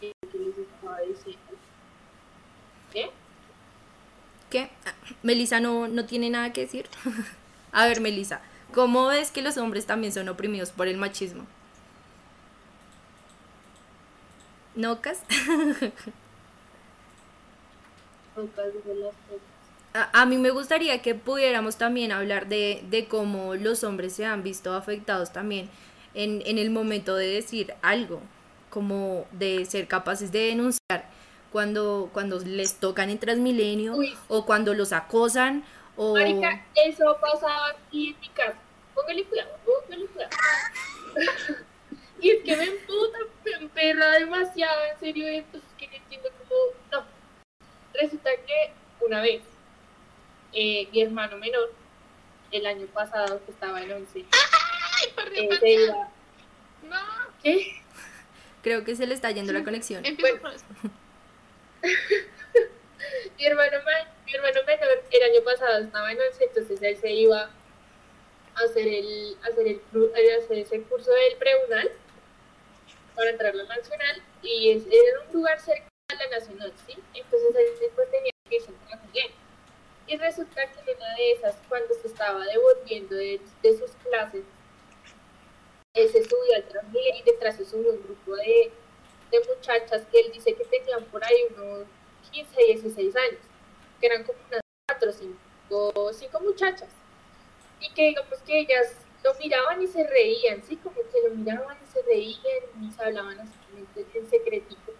eh, 0.00 0.12
que 0.30 0.38
les 0.38 0.56
estaba 0.56 1.00
diciendo. 1.00 1.40
¿Qué? 2.92 3.10
¿Qué? 4.50 4.70
Ah, 4.84 4.94
Melissa 5.22 5.58
no, 5.58 5.88
no 5.88 6.06
tiene 6.06 6.30
nada 6.30 6.52
que 6.52 6.60
decir. 6.62 6.86
A 7.76 7.86
ver, 7.86 8.00
Melissa, 8.00 8.40
¿cómo 8.72 9.06
ves 9.06 9.30
que 9.30 9.42
los 9.42 9.56
hombres 9.58 9.86
también 9.86 10.12
son 10.12 10.28
oprimidos 10.28 10.72
por 10.72 10.88
el 10.88 10.96
machismo? 10.96 11.46
¿No, 14.74 15.00
Cas? 15.00 15.24
Pocas 18.34 18.72
de 18.84 18.94
las 18.94 19.14
cosas. 19.26 19.42
a, 19.94 20.22
a 20.22 20.26
mí 20.26 20.38
me 20.38 20.50
gustaría 20.50 21.02
que 21.02 21.14
pudiéramos 21.14 21.76
también 21.78 22.12
hablar 22.12 22.48
de, 22.48 22.84
de 22.90 23.08
cómo 23.08 23.54
los 23.54 23.84
hombres 23.84 24.14
se 24.14 24.26
han 24.26 24.42
visto 24.42 24.74
afectados 24.74 25.32
también 25.32 25.70
en, 26.14 26.42
en 26.46 26.58
el 26.58 26.70
momento 26.70 27.16
de 27.16 27.28
decir 27.28 27.74
algo, 27.82 28.20
como 28.70 29.26
de 29.32 29.64
ser 29.64 29.88
capaces 29.88 30.32
de 30.32 30.40
denunciar 30.48 31.10
cuando, 31.52 32.10
cuando 32.12 32.38
les 32.40 32.74
tocan 32.80 33.10
en 33.10 33.18
Transmilenio 33.18 33.94
Uy. 33.96 34.14
o 34.28 34.44
cuando 34.46 34.74
los 34.74 34.92
acosan 34.92 35.64
o... 35.96 36.14
Marica, 36.14 36.64
eso 36.74 37.16
pasaba 37.20 37.70
aquí 37.70 38.10
en 38.10 38.20
mi 38.20 38.28
casa. 38.30 38.58
Póngale 38.94 39.24
cuidado, 39.24 39.58
póngale 39.64 40.06
cuidado. 40.06 40.30
y 42.20 42.30
es 42.30 42.42
que 42.42 42.56
me 42.56 42.64
emputa, 42.64 43.18
me 43.44 43.52
emperra 43.52 44.12
demasiado, 44.12 44.84
en 44.92 44.98
serio, 44.98 45.26
esto 45.28 45.58
es 45.58 45.64
que 45.78 45.88
no 45.88 45.94
entiendo 45.94 46.28
cómo. 46.38 47.02
No. 47.02 47.06
Resulta 47.94 48.30
que 48.46 48.72
una 49.00 49.20
vez, 49.20 49.42
eh, 50.52 50.88
mi 50.92 51.02
hermano 51.02 51.36
menor, 51.38 51.72
el 52.50 52.66
año 52.66 52.86
pasado, 52.86 53.44
que 53.44 53.52
estaba 53.52 53.82
en 53.82 53.92
11, 53.92 54.18
eh, 55.34 55.58
se 55.60 55.70
iba. 55.70 56.08
No, 56.88 56.96
¿Qué? 57.42 57.82
Creo 58.62 58.84
que 58.84 58.96
se 58.96 59.06
le 59.06 59.14
está 59.14 59.30
yendo 59.30 59.52
la 59.52 59.64
conexión. 59.64 60.04
empiezo 60.04 60.40
por 60.40 60.52
eso. 60.52 60.64
mi 63.36 63.46
hermano, 63.46 63.78
ma- 63.84 64.14
mi 64.24 64.34
hermano 64.34 64.60
menor 64.66 65.02
el 65.10 65.22
año 65.22 65.42
pasado 65.44 65.84
estaba 65.84 66.12
en 66.12 66.20
11, 66.20 66.44
entonces 66.44 66.82
él 66.82 66.96
se 66.96 67.10
iba 67.10 67.50
a 68.54 68.60
hacer 68.64 68.86
el, 68.86 69.36
a 69.42 69.46
hacer 69.48 69.66
el, 69.66 69.80
a 69.94 70.38
hacer 70.38 70.58
ese 70.58 70.82
curso 70.82 71.10
del 71.10 71.36
preunal 71.36 71.90
para 73.14 73.30
entrar 73.30 73.52
a 73.52 73.56
la 73.56 73.64
nacional 73.76 74.22
y 74.42 74.70
era 74.70 75.20
un 75.26 75.32
lugar 75.32 75.58
cerca 75.60 75.88
a 76.08 76.14
la 76.14 76.28
nacional, 76.38 76.72
¿sí? 76.86 76.94
Entonces 77.14 77.54
él 77.54 77.66
después 77.80 78.10
tenía 78.10 78.32
que 78.48 78.56
irse 78.56 78.70
a. 78.92 78.96
Y 80.08 80.16
resulta 80.18 80.70
que 80.70 80.92
en 80.92 80.96
una 80.96 81.14
de 81.16 81.32
esas, 81.32 81.56
cuando 81.68 81.92
se 81.94 82.06
estaba 82.06 82.44
devolviendo 82.46 83.16
de, 83.16 83.40
sus 83.62 83.90
clases, 84.04 84.44
él 85.94 86.08
se 86.10 86.24
subió 86.24 86.54
al 86.54 86.68
Transmilenio 86.68 87.20
y 87.20 87.24
detrás 87.24 87.56
se 87.56 87.64
subió 87.64 87.90
un 87.92 88.02
grupo 88.02 88.36
de, 88.36 88.70
de 89.32 89.40
muchachas 89.48 90.02
que 90.12 90.20
él 90.20 90.30
dice 90.32 90.54
que 90.54 90.64
tenían 90.64 91.02
por 91.06 91.24
ahí 91.24 91.36
unos 91.56 91.86
15, 92.36 92.64
16 92.64 93.16
años, 93.16 93.40
que 93.98 94.06
eran 94.06 94.22
como 94.24 94.38
unas 94.48 94.60
4 94.88 95.10
o 95.10 95.12
5, 95.12 96.12
cinco 96.12 96.40
muchachas. 96.40 96.88
Y 97.80 97.92
que 97.94 98.08
digamos 98.08 98.38
que 98.40 98.60
ellas 98.60 98.94
lo 99.24 99.34
miraban 99.36 99.80
y 99.82 99.86
se 99.86 100.06
reían, 100.06 100.62
sí, 100.62 100.76
como 100.76 100.96
que 100.96 101.28
lo 101.28 101.34
miraban 101.34 101.78
y 101.82 101.86
se 101.86 102.02
reían 102.02 102.62
y 102.82 102.90
se 102.90 103.02
hablaban 103.02 103.40
así 103.40 103.52
en 104.14 104.30
secretito. 104.30 104.92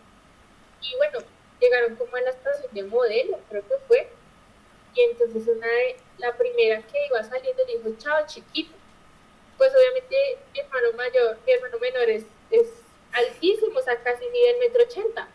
Y 0.80 0.96
bueno, 0.96 1.18
llegaron 1.60 1.96
como 1.96 2.16
a 2.16 2.22
la 2.22 2.30
estación 2.30 2.72
de 2.72 2.82
modelo, 2.84 3.38
creo 3.50 3.62
que 3.68 3.74
fue. 3.86 4.08
Y 4.94 5.02
entonces 5.02 5.46
una 5.46 5.66
de, 5.66 5.96
la 6.18 6.34
primera 6.36 6.80
que 6.86 7.06
iba 7.06 7.22
saliendo 7.22 7.62
le 7.66 7.76
dijo, 7.76 7.90
chao 7.98 8.26
chiquito. 8.26 8.74
Pues 9.58 9.72
obviamente 9.74 10.16
mi 10.52 10.60
hermano 10.60 10.92
mayor, 10.96 11.38
mi 11.46 11.52
hermano 11.52 11.78
menor 11.78 12.08
es, 12.08 12.24
es 12.50 12.68
altísimo, 13.12 13.78
o 13.78 13.82
sea, 13.82 14.02
casi 14.02 14.24
mide 14.30 14.50
el 14.50 14.58
metro 14.58 14.82
ochenta. 14.84 15.28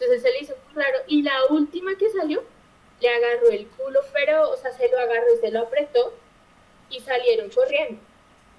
Sí. 0.00 0.04
Entonces 0.04 0.22
se 0.22 0.30
le 0.30 0.38
hizo 0.40 0.54
muy 0.72 0.82
raro. 0.82 0.98
Y 1.06 1.22
la 1.22 1.44
última 1.50 1.94
que 1.96 2.08
salió, 2.10 2.42
le 3.00 3.08
agarró 3.08 3.48
el 3.50 3.66
culo, 3.68 4.00
pero, 4.12 4.50
o 4.50 4.56
sea, 4.56 4.72
se 4.72 4.88
lo 4.88 4.98
agarró 4.98 5.34
y 5.34 5.38
se 5.38 5.50
lo 5.50 5.60
apretó 5.60 6.14
y 6.90 7.00
salieron 7.00 7.50
corriendo. 7.50 8.00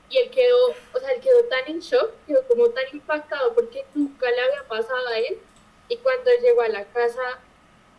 Y 0.10 0.18
él 0.18 0.30
quedó, 0.32 0.58
o 0.94 1.00
sea, 1.00 1.12
él 1.12 1.22
quedó 1.22 1.44
tan 1.46 1.68
en 1.68 1.80
shock, 1.80 2.12
quedó 2.28 2.46
como 2.48 2.70
tan 2.70 2.84
impactado 2.92 3.54
porque 3.54 3.86
nunca 3.96 4.30
le 4.30 4.42
había 4.42 4.64
pasado 4.68 5.08
a 5.08 5.18
él. 5.18 5.38
Y 5.90 5.98
cuando 5.98 6.30
él 6.32 6.38
llegó 6.42 6.62
a 6.62 6.68
la 6.70 6.86
casa, 6.86 7.40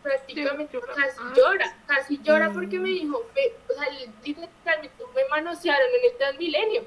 prácticamente 0.01 0.73
Llora. 0.77 0.93
casi 0.93 1.17
Ah. 1.21 1.33
llora, 1.35 1.77
casi 1.87 2.19
llora 2.23 2.49
Mm. 2.49 2.53
porque 2.53 2.79
me 2.79 2.89
dijo, 2.89 3.25
me- 3.35 3.53
o 3.73 3.77
sea, 3.77 3.89
literalmente 4.23 5.03
me 5.15 5.25
manosearon 5.29 5.87
en 5.95 6.11
el 6.11 6.17
Transmilenio. 6.17 6.83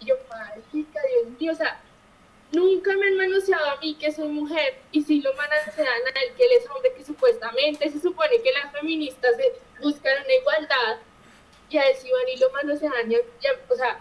Y 0.00 0.06
yo, 0.06 0.14
marica, 0.30 1.00
Dios 1.08 1.38
mío, 1.38 1.52
o 1.52 1.54
sea, 1.54 1.80
nunca 2.52 2.94
me 2.96 3.06
han 3.06 3.16
manoseado 3.16 3.70
a 3.70 3.76
mí 3.76 3.94
que 3.96 4.10
soy 4.12 4.28
mujer 4.28 4.78
y 4.92 5.02
si 5.02 5.20
lo 5.20 5.32
manosean 5.34 5.86
a 5.86 6.20
él 6.20 6.32
que 6.36 6.44
él 6.44 6.50
es 6.58 6.68
hombre 6.70 6.92
que 6.96 7.04
supuestamente 7.04 7.90
se 7.90 8.00
supone 8.00 8.40
que 8.42 8.52
las 8.52 8.72
feministas 8.72 9.32
buscan 9.82 10.14
una 10.24 10.34
igualdad 10.34 10.98
y 11.70 11.76
a 11.78 11.94
sí 11.94 12.10
van 12.10 12.28
y 12.34 12.36
lo 12.38 12.50
manosean, 12.50 13.10
ya, 13.10 13.18
o 13.68 13.74
sea, 13.76 14.00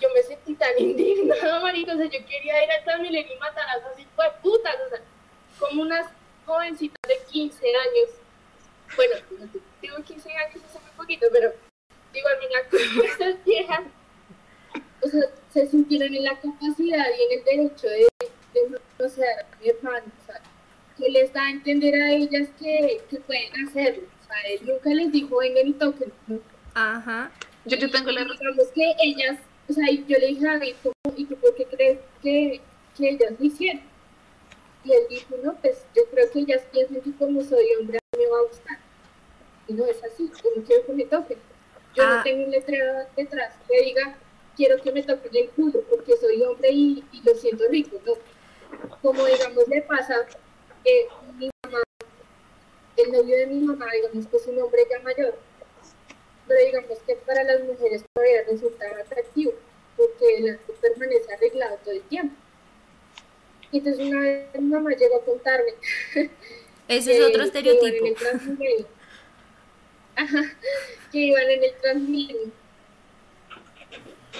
yo 0.00 0.08
me 0.14 0.22
sentí 0.22 0.54
tan 0.54 0.72
indignada, 0.78 1.60
marica, 1.60 1.92
o 1.92 1.96
sea, 1.96 2.06
yo 2.06 2.24
quería 2.26 2.64
ir 2.64 2.70
al 2.70 2.84
Transmilenio 2.84 3.34
y 3.34 3.38
matar 3.38 3.66
a 3.68 3.78
esas 3.78 3.98
hijos 3.98 4.24
de 4.24 4.30
putas, 4.42 4.76
o 4.86 4.88
sea, 4.88 5.00
como 5.58 5.82
unas 5.82 6.06
jovencitas 6.46 6.98
de 7.06 7.18
15 7.30 7.66
años, 7.66 8.08
bueno, 8.96 9.14
no 9.38 9.46
te- 9.52 9.60
tengo 9.86 10.02
15 10.02 10.32
años 10.32 10.62
hace 10.64 10.78
muy 10.80 10.90
poquito, 10.96 11.26
pero 11.30 11.50
a 11.50 12.38
mí 12.38 12.46
la 12.50 12.68
como 12.68 13.02
esas 13.04 13.44
viejas, 13.44 13.82
o 15.04 15.08
sea, 15.08 15.20
se 15.52 15.66
sintieron 15.66 16.14
en 16.14 16.24
la 16.24 16.38
capacidad 16.40 17.06
y 17.18 17.32
en 17.34 17.38
el 17.38 17.44
derecho 17.44 17.88
de, 17.88 18.06
de 18.54 18.78
manosear 18.98 19.46
a 19.52 19.56
mi 19.60 19.68
hermano, 19.68 20.06
o 20.22 20.26
sea, 20.26 20.40
que 20.96 21.10
les 21.10 21.32
da 21.32 21.42
a 21.46 21.50
entender 21.50 21.94
a 22.00 22.12
ellas 22.12 22.48
que, 22.58 23.00
que 23.10 23.16
pueden 23.20 23.66
hacerlo, 23.66 24.04
o 24.22 24.26
sea, 24.26 24.36
él 24.50 24.60
nunca 24.64 24.90
les 24.90 25.12
dijo, 25.12 25.38
vengan 25.38 25.68
y 25.68 25.72
toquen, 25.74 26.12
¿no? 26.26 26.38
Ajá. 26.74 27.30
Yo, 27.64 27.76
yo 27.76 27.90
tengo 27.90 28.10
la 28.10 28.22
Y 28.22 28.24
digamos 28.24 28.68
que 28.74 28.92
ellas, 29.02 29.38
o 29.68 29.72
sea, 29.72 29.90
y 29.90 30.04
yo 30.06 30.18
le 30.18 30.26
dije 30.28 30.48
a 30.48 30.52
David, 30.54 30.74
¿cómo, 30.82 31.16
¿y 31.16 31.24
tú 31.26 31.36
por 31.36 31.54
qué 31.54 31.64
crees 31.66 31.98
que, 32.22 32.60
que 32.96 33.08
ellas 33.10 33.32
lo 33.38 33.44
hicieron? 33.44 33.82
Y 34.84 34.92
él 34.92 35.02
dijo, 35.10 35.36
no, 35.44 35.54
pues 35.56 35.84
yo 35.94 36.02
creo 36.10 36.28
que 36.32 36.40
ellas 36.40 36.62
piensan 36.72 37.00
que 37.02 37.12
como 37.12 37.40
soy 37.42 37.64
hombre 37.78 37.98
me 38.18 38.26
va 38.26 38.38
a 38.38 38.48
gustar. 38.48 38.78
Y 39.68 39.74
no 39.74 39.86
es 39.86 40.02
así, 40.02 40.28
yo 40.42 40.50
no 40.56 40.62
quiero 40.64 40.86
que 40.86 40.92
me 40.92 41.04
toquen. 41.04 41.38
Yo 41.94 42.02
Ah. 42.04 42.16
no 42.16 42.22
tengo 42.24 42.44
un 42.46 42.50
letrero 42.50 42.94
detrás 43.16 43.54
que 43.68 43.84
diga, 43.84 44.16
quiero 44.56 44.80
que 44.82 44.92
me 44.92 45.02
toquen 45.02 45.34
el 45.36 45.48
culo 45.50 45.80
porque 45.88 46.16
soy 46.16 46.42
hombre 46.42 46.70
y, 46.70 47.04
y 47.12 47.22
lo 47.22 47.34
siento 47.34 47.64
rico, 47.68 47.98
no. 48.06 48.14
Como 49.02 49.24
digamos 49.26 49.66
le 49.68 49.82
pasa, 49.82 50.14
eh, 50.84 51.06
mi 51.38 51.50
mamá, 51.64 51.82
el 52.96 53.12
novio 53.12 53.36
de 53.36 53.46
mi 53.46 53.60
mamá, 53.60 53.86
digamos 53.94 54.26
que 54.26 54.36
es 54.36 54.46
un 54.46 54.60
hombre 54.60 54.82
ya 54.90 54.98
mayor, 55.00 55.34
pero 56.46 56.60
digamos 56.64 56.98
que 57.06 57.14
para 57.16 57.44
las 57.44 57.62
mujeres 57.64 58.04
todavía 58.14 58.42
resulta 58.48 58.84
atractivo 59.00 59.52
porque 59.96 60.36
el 60.38 60.50
acto 60.54 60.72
permanece 60.80 61.32
arreglado 61.32 61.76
todo 61.84 61.94
el 61.94 62.02
tiempo. 62.02 62.34
Entonces 63.72 64.06
una 64.06 64.20
vez 64.20 64.46
mi 64.60 64.68
mamá 64.68 64.90
llegó 64.90 65.16
a 65.16 65.24
contarme 65.24 65.72
Ese 66.88 67.12
es 67.12 67.18
que- 67.18 67.24
otro 67.24 67.30
que 67.30 67.30
iban 67.32 67.40
en 67.40 67.42
estereotipo. 67.46 68.06
el 68.06 68.14
Transmilenio. 68.16 68.86
Ajá, 70.16 70.42
que 71.10 71.18
iban 71.18 71.50
en 71.50 71.64
el 71.64 71.72
Transmilenio, 71.80 72.52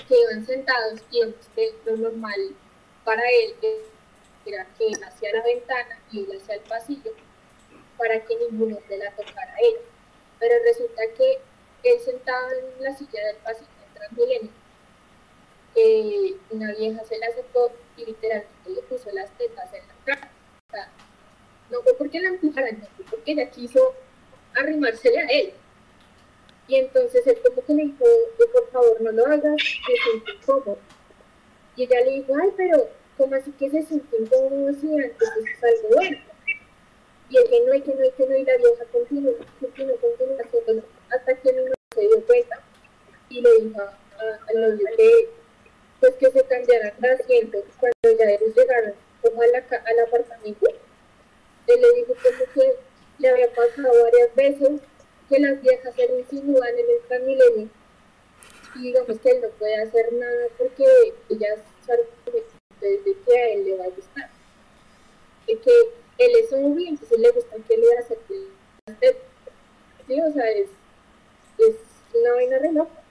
que 0.09 0.21
iban 0.21 0.45
sentados 0.47 1.01
y 1.11 1.21
que 1.55 1.75
lo 1.85 1.97
normal 1.97 2.55
para 3.05 3.23
él 3.23 3.55
era 4.47 4.67
que 4.77 4.87
él 4.87 5.05
hacia 5.05 5.33
la 5.33 5.43
ventana 5.43 5.99
y 6.11 6.21
él 6.21 6.39
hacia 6.41 6.55
el 6.55 6.61
pasillo 6.63 7.13
para 7.99 8.25
que 8.25 8.37
ninguno 8.37 8.79
de 8.89 8.97
la 8.97 9.11
tocara 9.13 9.53
a 9.53 9.61
ella. 9.61 9.81
Pero 10.39 10.55
resulta 10.65 11.03
que 11.17 11.39
él 11.85 12.01
sentado 12.01 12.49
en 12.51 12.85
la 12.85 12.97
silla 12.97 13.27
del 13.27 13.37
pasillo 13.37 13.69
del 13.81 13.95
Transmilenio, 13.95 14.51
eh, 15.75 16.37
una 16.51 16.73
vieja 16.73 17.05
se 17.05 17.19
le 17.19 17.27
acercó 17.27 17.73
y 17.97 18.05
literalmente 18.07 18.71
le 18.71 18.83
puso 18.83 19.11
las 19.13 19.31
tetas 19.39 19.73
en 19.73 19.87
la 19.87 19.95
cara. 20.05 20.31
O 20.69 20.73
sea, 20.73 20.89
no 21.71 21.83
fue 21.83 21.95
porque 21.95 22.21
la 22.21 22.29
empujaran, 22.29 22.81
no 22.81 22.87
fue 22.97 23.05
porque 23.07 23.33
ella 23.33 23.51
quiso 23.51 23.95
arrimársele 24.55 25.21
a 25.21 25.27
él. 25.27 25.55
Y 26.69 26.77
entonces 26.77 27.27
él 27.27 27.39
como 27.47 27.65
que 27.67 27.75
le 27.75 27.83
dijo, 27.85 28.05
que 28.39 28.47
por 28.47 28.71
favor 28.71 29.01
no 29.01 29.13
lo 29.13 29.27
hagas, 29.27 29.43
me 29.43 29.97
siento 30.05 30.33
incómodo. 30.41 30.79
Y 31.77 31.85
ella 31.85 32.01
le 32.05 32.11
dijo, 32.13 32.33
ay, 32.41 32.51
pero 32.57 32.89
¿cómo 33.19 33.35
así 33.35 33.51
que 33.53 33.71
se 33.71 33.83
siente 33.83 34.17
incómodo 34.19 34.73
si 34.81 34.87
antes 34.95 35.29
es 35.37 35.65
algo 35.65 35.89
bueno? 35.97 36.19
Y 37.31 37.37
él 37.39 37.45
que 37.49 37.61
no, 37.65 37.75
y 37.75 37.81
que 37.83 37.95
no, 37.95 38.05
y 38.05 38.11
que 38.13 38.27
no, 38.27 38.37
y 38.37 38.45
la 38.45 38.57
vieja 38.57 38.85
continuó, 38.93 39.33
continuó, 39.61 39.97
continuó 39.97 40.37
haciéndolo, 40.45 40.83
hasta 41.11 41.35
que 41.35 41.49
uno 41.51 41.73
se 41.95 42.01
dio 42.01 42.27
cuenta 42.27 42.61
y 43.31 43.41
le 43.41 43.51
dijo 43.61 43.81
a- 43.81 43.99
a- 44.21 44.53
novio 44.61 44.87
que, 44.97 45.29
pues 46.01 46.15
que 46.17 46.31
se 46.31 46.45
cambiaran 46.45 46.93
de 46.99 47.11
asiento 47.11 47.59
cuando 47.81 48.19
ya 48.19 48.31
ellos 48.31 48.55
llegaron 48.57 48.93
como 49.23 49.41
a 49.43 49.47
la, 49.47 49.59
al 49.59 49.99
apartamento 50.07 50.67
él 51.69 51.81
le 51.81 51.93
dijo 51.95 52.13
como 52.23 52.53
que 52.55 52.75
le 53.19 53.29
había 53.29 53.49
pasado 53.55 54.03
varias 54.03 54.35
veces 54.35 54.81
que 55.33 55.41
las 55.41 55.63
viejas 55.63 55.95
se 55.95 56.05
insinúan 56.05 56.69
en 56.69 56.91
el 56.91 57.09
Transmilenio. 57.09 57.69
Y 58.75 58.83
digamos 58.83 59.19
que 59.19 59.31
él 59.31 59.41
no 59.41 59.49
puede 59.59 59.83
hacer 59.83 60.13
nada 60.13 60.47
porque 60.59 60.85
ellas 61.31 61.59
saben 61.87 62.07
de 62.81 63.17
que 63.25 63.39
a 63.39 63.49
él 63.55 63.65
le 63.65 63.79
va 63.79 63.85
a 63.85 63.89
gustar. 63.89 64.31
Y 65.47 65.57
que 65.57 65.71
él 66.19 66.31
es 66.43 66.53
hombre 66.53 66.85
entonces 66.87 67.19
le 67.19 67.31
gusta 67.31 67.57
que 67.67 67.77
le 67.77 67.87
tetas. 69.01 69.23
sí, 70.07 70.21
o 70.21 70.33
sea 70.33 70.51
es, 70.51 70.69
es 71.59 71.77
una 72.15 72.33
vaina 72.35 72.59
re 72.59 72.73
loca. 72.73 73.03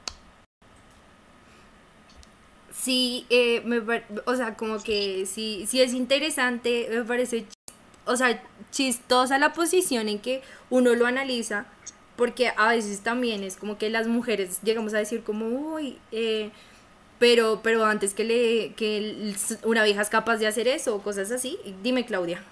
Sí, 2.72 3.26
eh, 3.30 3.62
me 3.62 3.82
o 4.26 4.36
sea, 4.36 4.56
como 4.56 4.82
que 4.82 5.26
sí, 5.26 5.66
sí 5.68 5.82
es 5.82 5.94
interesante, 5.94 6.88
me 6.90 7.04
parece, 7.04 7.46
o 8.06 8.16
sea, 8.16 8.44
chistosa 8.72 9.38
la 9.38 9.54
posición 9.54 10.10
en 10.10 10.20
que 10.20 10.42
uno 10.72 10.96
lo 10.96 11.06
analiza, 11.06 11.68
porque 12.22 12.54
a 12.56 12.68
veces 12.68 13.02
también 13.02 13.44
es 13.44 13.58
como 13.58 13.80
que 13.80 13.90
las 13.90 14.06
mujeres 14.06 14.62
llegamos 14.62 14.94
a 14.94 15.00
decir 15.00 15.24
como, 15.24 15.48
uy, 15.48 15.98
eh, 16.12 16.52
pero, 17.18 17.62
pero 17.64 17.84
antes 17.84 18.14
que, 18.14 18.24
le, 18.24 18.76
que 18.76 19.34
una 19.64 19.84
vieja 19.84 20.04
es 20.04 20.10
capaz 20.10 20.38
de 20.38 20.46
hacer 20.46 20.68
eso 20.68 20.96
o 20.96 21.02
cosas 21.02 21.32
así. 21.32 21.58
Dime, 21.82 22.06
Claudia. 22.06 22.44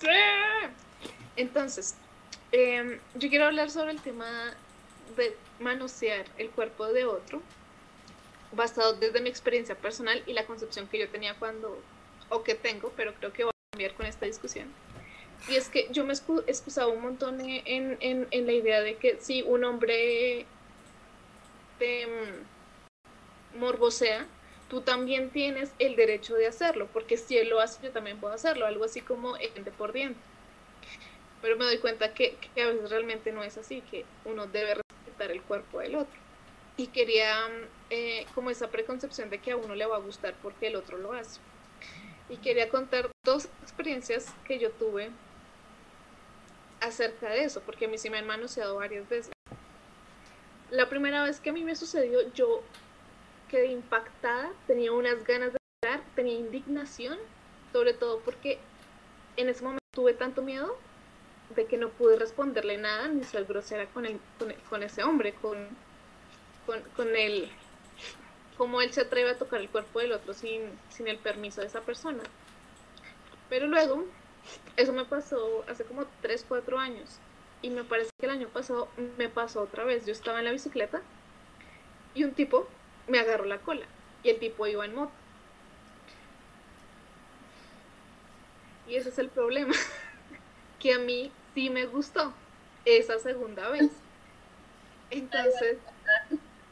Sí. 0.00 0.08
Entonces, 1.36 1.94
em, 2.52 2.98
yo 3.16 3.28
quiero 3.28 3.44
hablar 3.44 3.70
sobre 3.70 3.90
el 3.90 4.00
tema 4.00 4.54
de 5.18 5.36
manosear 5.58 6.24
el 6.38 6.48
cuerpo 6.48 6.86
de 6.86 7.04
otro, 7.04 7.42
basado 8.52 8.94
desde 8.94 9.20
mi 9.20 9.28
experiencia 9.28 9.74
personal 9.74 10.22
y 10.26 10.32
la 10.32 10.46
concepción 10.46 10.86
que 10.86 11.00
yo 11.00 11.08
tenía 11.10 11.34
cuando, 11.34 11.82
o 12.30 12.42
que 12.42 12.54
tengo, 12.54 12.94
pero 12.96 13.12
creo 13.12 13.30
que 13.30 13.44
voy 13.44 13.52
a 13.52 13.72
cambiar 13.72 13.92
con 13.92 14.06
esta 14.06 14.24
discusión. 14.24 14.68
Y 15.48 15.56
es 15.56 15.68
que 15.68 15.88
yo 15.90 16.04
me 16.04 16.12
excu- 16.14 16.44
excusaba 16.46 16.88
un 16.88 17.02
montón 17.02 17.40
en, 17.40 17.96
en, 18.00 18.28
en 18.30 18.46
la 18.46 18.52
idea 18.52 18.80
de 18.82 18.96
que 18.96 19.18
si 19.20 19.42
un 19.42 19.64
hombre 19.64 20.44
te 21.78 22.06
mm, 22.06 23.58
morbosea, 23.58 24.26
tú 24.68 24.82
también 24.82 25.30
tienes 25.30 25.70
el 25.78 25.96
derecho 25.96 26.34
de 26.36 26.46
hacerlo, 26.46 26.88
porque 26.92 27.16
si 27.16 27.36
él 27.38 27.48
lo 27.48 27.60
hace, 27.60 27.82
yo 27.84 27.90
también 27.90 28.18
puedo 28.18 28.34
hacerlo, 28.34 28.66
algo 28.66 28.84
así 28.84 29.00
como 29.00 29.36
diente 29.36 29.70
por 29.72 29.92
diente. 29.92 30.20
Pero 31.42 31.56
me 31.56 31.64
doy 31.64 31.78
cuenta 31.78 32.12
que, 32.14 32.36
que 32.54 32.62
a 32.62 32.66
veces 32.66 32.90
realmente 32.90 33.32
no 33.32 33.42
es 33.42 33.56
así, 33.56 33.80
que 33.90 34.04
uno 34.26 34.46
debe 34.46 34.74
respetar 34.74 35.30
el 35.30 35.42
cuerpo 35.42 35.80
del 35.80 35.96
otro. 35.96 36.20
Y 36.76 36.86
quería 36.88 37.48
mm, 37.48 37.64
eh, 37.90 38.26
como 38.34 38.50
esa 38.50 38.68
preconcepción 38.68 39.30
de 39.30 39.38
que 39.38 39.52
a 39.52 39.56
uno 39.56 39.74
le 39.74 39.86
va 39.86 39.96
a 39.96 40.00
gustar 40.00 40.34
porque 40.42 40.68
el 40.68 40.76
otro 40.76 40.98
lo 40.98 41.12
hace. 41.14 41.40
Y 42.28 42.36
quería 42.36 42.68
contar 42.68 43.10
dos 43.24 43.46
experiencias 43.62 44.26
que 44.46 44.58
yo 44.58 44.70
tuve 44.70 45.10
acerca 46.80 47.28
de 47.30 47.44
eso, 47.44 47.60
porque 47.62 47.84
a 47.86 47.88
mí 47.88 47.98
sí 47.98 48.10
me 48.10 48.18
han 48.18 48.26
manoseado 48.26 48.76
varias 48.76 49.08
veces. 49.08 49.32
La 50.70 50.88
primera 50.88 51.24
vez 51.24 51.40
que 51.40 51.50
a 51.50 51.52
mí 51.52 51.64
me 51.64 51.74
sucedió, 51.74 52.32
yo 52.32 52.62
quedé 53.48 53.66
impactada, 53.66 54.52
tenía 54.66 54.92
unas 54.92 55.24
ganas 55.24 55.52
de 55.52 55.58
llorar, 55.82 56.02
tenía 56.14 56.34
indignación, 56.34 57.18
sobre 57.72 57.92
todo 57.92 58.20
porque 58.20 58.58
en 59.36 59.48
ese 59.48 59.62
momento 59.64 59.80
tuve 59.94 60.14
tanto 60.14 60.42
miedo 60.42 60.76
de 61.56 61.66
que 61.66 61.76
no 61.76 61.88
pude 61.88 62.16
responderle 62.16 62.78
nada 62.78 63.08
ni 63.08 63.24
ser 63.24 63.44
grosera 63.44 63.86
con, 63.86 64.06
el, 64.06 64.20
con, 64.38 64.50
el- 64.52 64.60
con 64.68 64.82
ese 64.84 65.02
hombre, 65.02 65.34
con, 65.34 65.66
con, 66.66 66.80
con 66.94 67.16
él, 67.16 67.50
cómo 68.56 68.80
él 68.80 68.92
se 68.92 69.00
atreve 69.00 69.30
a 69.30 69.38
tocar 69.38 69.60
el 69.60 69.68
cuerpo 69.68 69.98
del 69.98 70.12
otro 70.12 70.32
sin, 70.32 70.62
sin 70.90 71.08
el 71.08 71.18
permiso 71.18 71.60
de 71.60 71.66
esa 71.66 71.80
persona. 71.80 72.22
Pero 73.48 73.66
luego, 73.66 74.04
eso 74.76 74.92
me 74.92 75.04
pasó 75.04 75.64
hace 75.68 75.84
como 75.84 76.06
3, 76.22 76.44
4 76.48 76.78
años. 76.78 77.18
Y 77.62 77.70
me 77.70 77.84
parece 77.84 78.10
que 78.18 78.26
el 78.26 78.32
año 78.32 78.48
pasado 78.48 78.88
me 79.18 79.28
pasó 79.28 79.62
otra 79.62 79.84
vez. 79.84 80.06
Yo 80.06 80.12
estaba 80.12 80.38
en 80.38 80.46
la 80.46 80.52
bicicleta 80.52 81.02
y 82.14 82.24
un 82.24 82.32
tipo 82.32 82.68
me 83.06 83.18
agarró 83.18 83.44
la 83.44 83.58
cola. 83.58 83.86
Y 84.22 84.30
el 84.30 84.38
tipo 84.38 84.66
iba 84.66 84.84
en 84.84 84.94
moto. 84.94 85.12
Y 88.88 88.96
ese 88.96 89.10
es 89.10 89.18
el 89.18 89.28
problema. 89.28 89.74
que 90.80 90.94
a 90.94 90.98
mí 90.98 91.30
sí 91.54 91.70
me 91.70 91.86
gustó 91.86 92.32
esa 92.84 93.18
segunda 93.18 93.68
vez. 93.68 93.90
Entonces, 95.10 95.78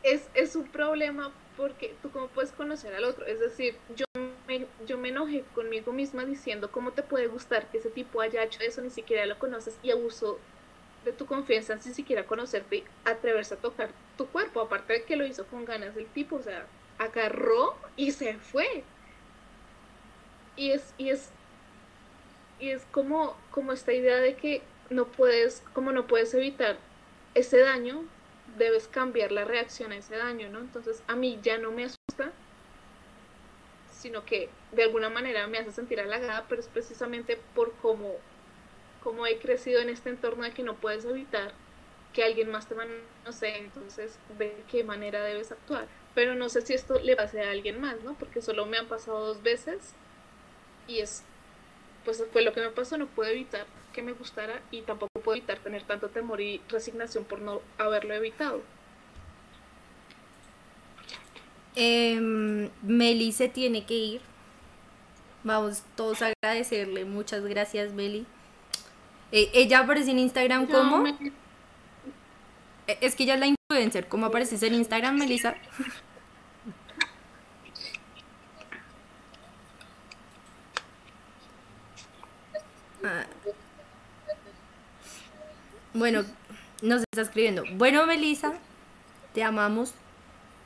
es, 0.03 0.29
es 0.35 0.57
un 0.57 0.67
problema 0.69 1.33
porque 1.57 1.95
tú 2.03 2.11
cómo 2.11 2.29
puedes 2.29 2.53
conocer 2.53 2.95
al 2.95 3.05
otro. 3.05 3.27
Es 3.27 3.41
decir, 3.41 3.77
yo 3.95 4.05
yo 4.87 4.99
me 4.99 5.11
enojé 5.11 5.45
conmigo 5.55 5.93
misma 5.93 6.25
diciendo 6.25 6.71
cómo 6.71 6.93
te 6.93 7.03
puede 7.03 7.27
gustar 7.27 7.71
que 7.71 7.79
ese 7.79 7.91
tipo 7.91 8.21
haya 8.21 8.43
hecho 8.43 8.61
eso, 8.63 8.81
ni 8.81 8.91
siquiera 8.91 9.27
lo 9.27 9.39
conoces 9.39 9.79
y 9.83 9.91
abusó 9.91 10.39
de 11.05 11.13
tu 11.13 11.27
confianza 11.27 11.79
sin 11.79 11.95
siquiera 11.95 12.27
conocerte 12.27 12.77
y 12.77 12.85
atreverse 13.05 13.55
a 13.55 13.59
tocar 13.59 13.91
tu 14.17 14.27
cuerpo. 14.27 14.61
Aparte 14.61 14.95
de 14.95 15.05
que 15.05 15.17
lo 15.17 15.27
hizo 15.27 15.47
con 15.47 15.65
ganas 15.65 15.97
el 15.97 16.07
tipo, 16.07 16.37
o 16.37 16.43
sea, 16.43 16.67
agarró 16.99 17.77
y 17.97 18.13
se 18.13 18.35
fue. 18.35 18.85
Y 20.57 20.71
es, 20.73 20.93
y 20.99 21.11
es, 21.11 21.31
y 22.59 22.71
es 22.71 22.85
como, 22.91 23.37
como 23.51 23.73
esta 23.73 23.93
idea 23.93 24.17
de 24.17 24.35
que 24.35 24.63
no 24.91 25.07
puedes, 25.07 25.63
como 25.73 25.93
no 25.93 26.07
puedes 26.07 26.35
evitar 26.35 26.79
ese 27.35 27.59
daño, 27.59 28.05
debes 28.57 28.89
cambiar 28.89 29.31
la 29.31 29.45
reacción 29.45 29.93
a 29.93 29.97
ese 29.97 30.17
daño, 30.17 30.49
¿no? 30.49 30.59
Entonces 30.59 31.03
a 31.07 31.15
mí 31.15 31.39
ya 31.43 31.59
no 31.59 31.71
me 31.71 31.85
asusta, 31.85 32.33
sino 33.99 34.25
que 34.25 34.49
de 34.73 34.85
alguna 34.85 35.11
manera 35.11 35.47
me 35.49 35.59
hace 35.59 35.73
sentir 35.73 36.01
halagada, 36.01 36.47
pero 36.49 36.61
es 36.61 36.69
precisamente 36.69 37.39
por 37.55 37.73
cómo, 37.83 38.15
cómo 39.03 39.27
he 39.27 39.39
crecido 39.39 39.81
en 39.81 39.89
este 39.89 40.11
entorno 40.11 40.45
de 40.45 40.53
que 40.53 40.63
no 40.63 40.77
puedes 40.77 41.05
evitar 41.05 41.53
que 42.13 42.23
alguien 42.23 42.51
más 42.51 42.69
te 42.69 42.77
manosee, 42.77 43.59
entonces 43.59 44.19
de 44.39 44.55
qué 44.71 44.85
manera 44.85 45.23
debes 45.25 45.51
actuar. 45.51 45.89
Pero 46.15 46.37
no 46.37 46.49
sé 46.49 46.63
si 46.63 46.75
esto 46.75 46.99
le 47.01 47.17
pase 47.17 47.43
a 47.43 47.51
alguien 47.51 47.81
más, 47.81 48.03
¿no? 48.03 48.15
Porque 48.15 48.41
solo 48.41 48.67
me 48.67 48.79
han 48.79 48.87
pasado 48.87 49.27
dos 49.27 49.43
veces 49.43 49.95
y 50.87 51.01
es, 51.01 51.25
pues 52.05 52.25
fue 52.33 52.43
lo 52.43 52.53
que 52.53 52.61
me 52.61 52.71
pasó, 52.71 52.97
no 52.99 53.09
puedo 53.09 53.31
evitar 53.31 53.67
que 53.93 54.03
me 54.03 54.13
gustara 54.13 54.63
y 54.71 54.83
tampoco 54.83 55.21
puedo 55.21 55.37
evitar 55.37 55.59
tener 55.59 55.83
tanto 55.83 56.09
temor 56.09 56.41
y 56.41 56.63
resignación 56.69 57.25
por 57.25 57.41
no 57.41 57.63
haberlo 57.79 58.15
evitado. 58.15 58.63
Em, 61.81 62.71
Meli 62.83 63.31
se 63.33 63.49
tiene 63.49 63.85
que 63.87 63.95
ir. 63.95 64.21
Vamos 65.45 65.83
todos 65.97 66.21
a 66.23 66.33
agradecerle. 66.43 67.05
Muchas 67.05 67.45
gracias, 67.45 67.93
Meli. 67.93 68.27
Eh, 69.31 69.51
ella 69.55 69.81
aparece 69.81 70.11
en 70.11 70.19
Instagram 70.19 70.67
como... 70.67 70.99
No, 70.99 71.03
me- 71.05 71.33
Eh, 72.89 72.99
Es 73.01 73.15
que 73.15 73.23
ella 73.25 73.35
es 73.35 73.41
la 73.41 73.47
influencer. 73.47 74.09
¿Cómo 74.09 74.27
apareces 74.27 74.63
en 74.65 74.75
Instagram, 74.75 75.17
Melissa? 75.19 75.55
Ah. 83.05 83.25
Bueno, 85.95 86.25
nos 86.83 87.03
está 87.13 87.23
escribiendo. 87.23 87.65
Bueno, 87.75 88.07
Melissa, 88.07 88.55
te 89.35 89.43
amamos. 89.43 89.93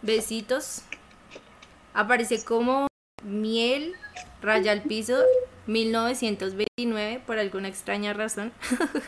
Besitos. 0.03 0.83
Aparece 1.95 2.45
como 2.45 2.87
miel, 3.25 3.95
raya 4.41 4.73
al 4.73 4.83
piso, 4.83 5.19
1929, 5.67 7.23
por 7.27 7.39
alguna 7.39 7.69
extraña 7.69 8.13
razón. 8.13 8.53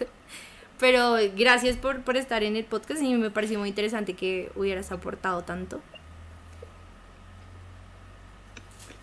Pero 0.78 1.16
gracias 1.36 1.76
por, 1.76 2.02
por 2.02 2.16
estar 2.16 2.42
en 2.42 2.56
el 2.56 2.64
podcast 2.64 3.00
y 3.02 3.14
me 3.14 3.30
pareció 3.30 3.58
muy 3.58 3.68
interesante 3.68 4.14
que 4.14 4.50
hubieras 4.56 4.92
aportado 4.92 5.42
tanto. 5.42 5.80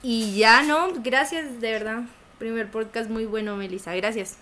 Y 0.03 0.37
ya 0.37 0.63
no, 0.63 0.93
gracias, 1.01 1.61
de 1.61 1.71
verdad. 1.71 2.03
Primer 2.39 2.69
podcast 2.69 3.09
muy 3.09 3.25
bueno, 3.25 3.55
Melissa. 3.55 3.95
Gracias. 3.95 4.37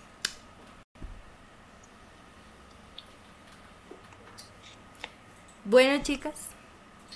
Bueno, 5.64 6.02
chicas, 6.02 6.34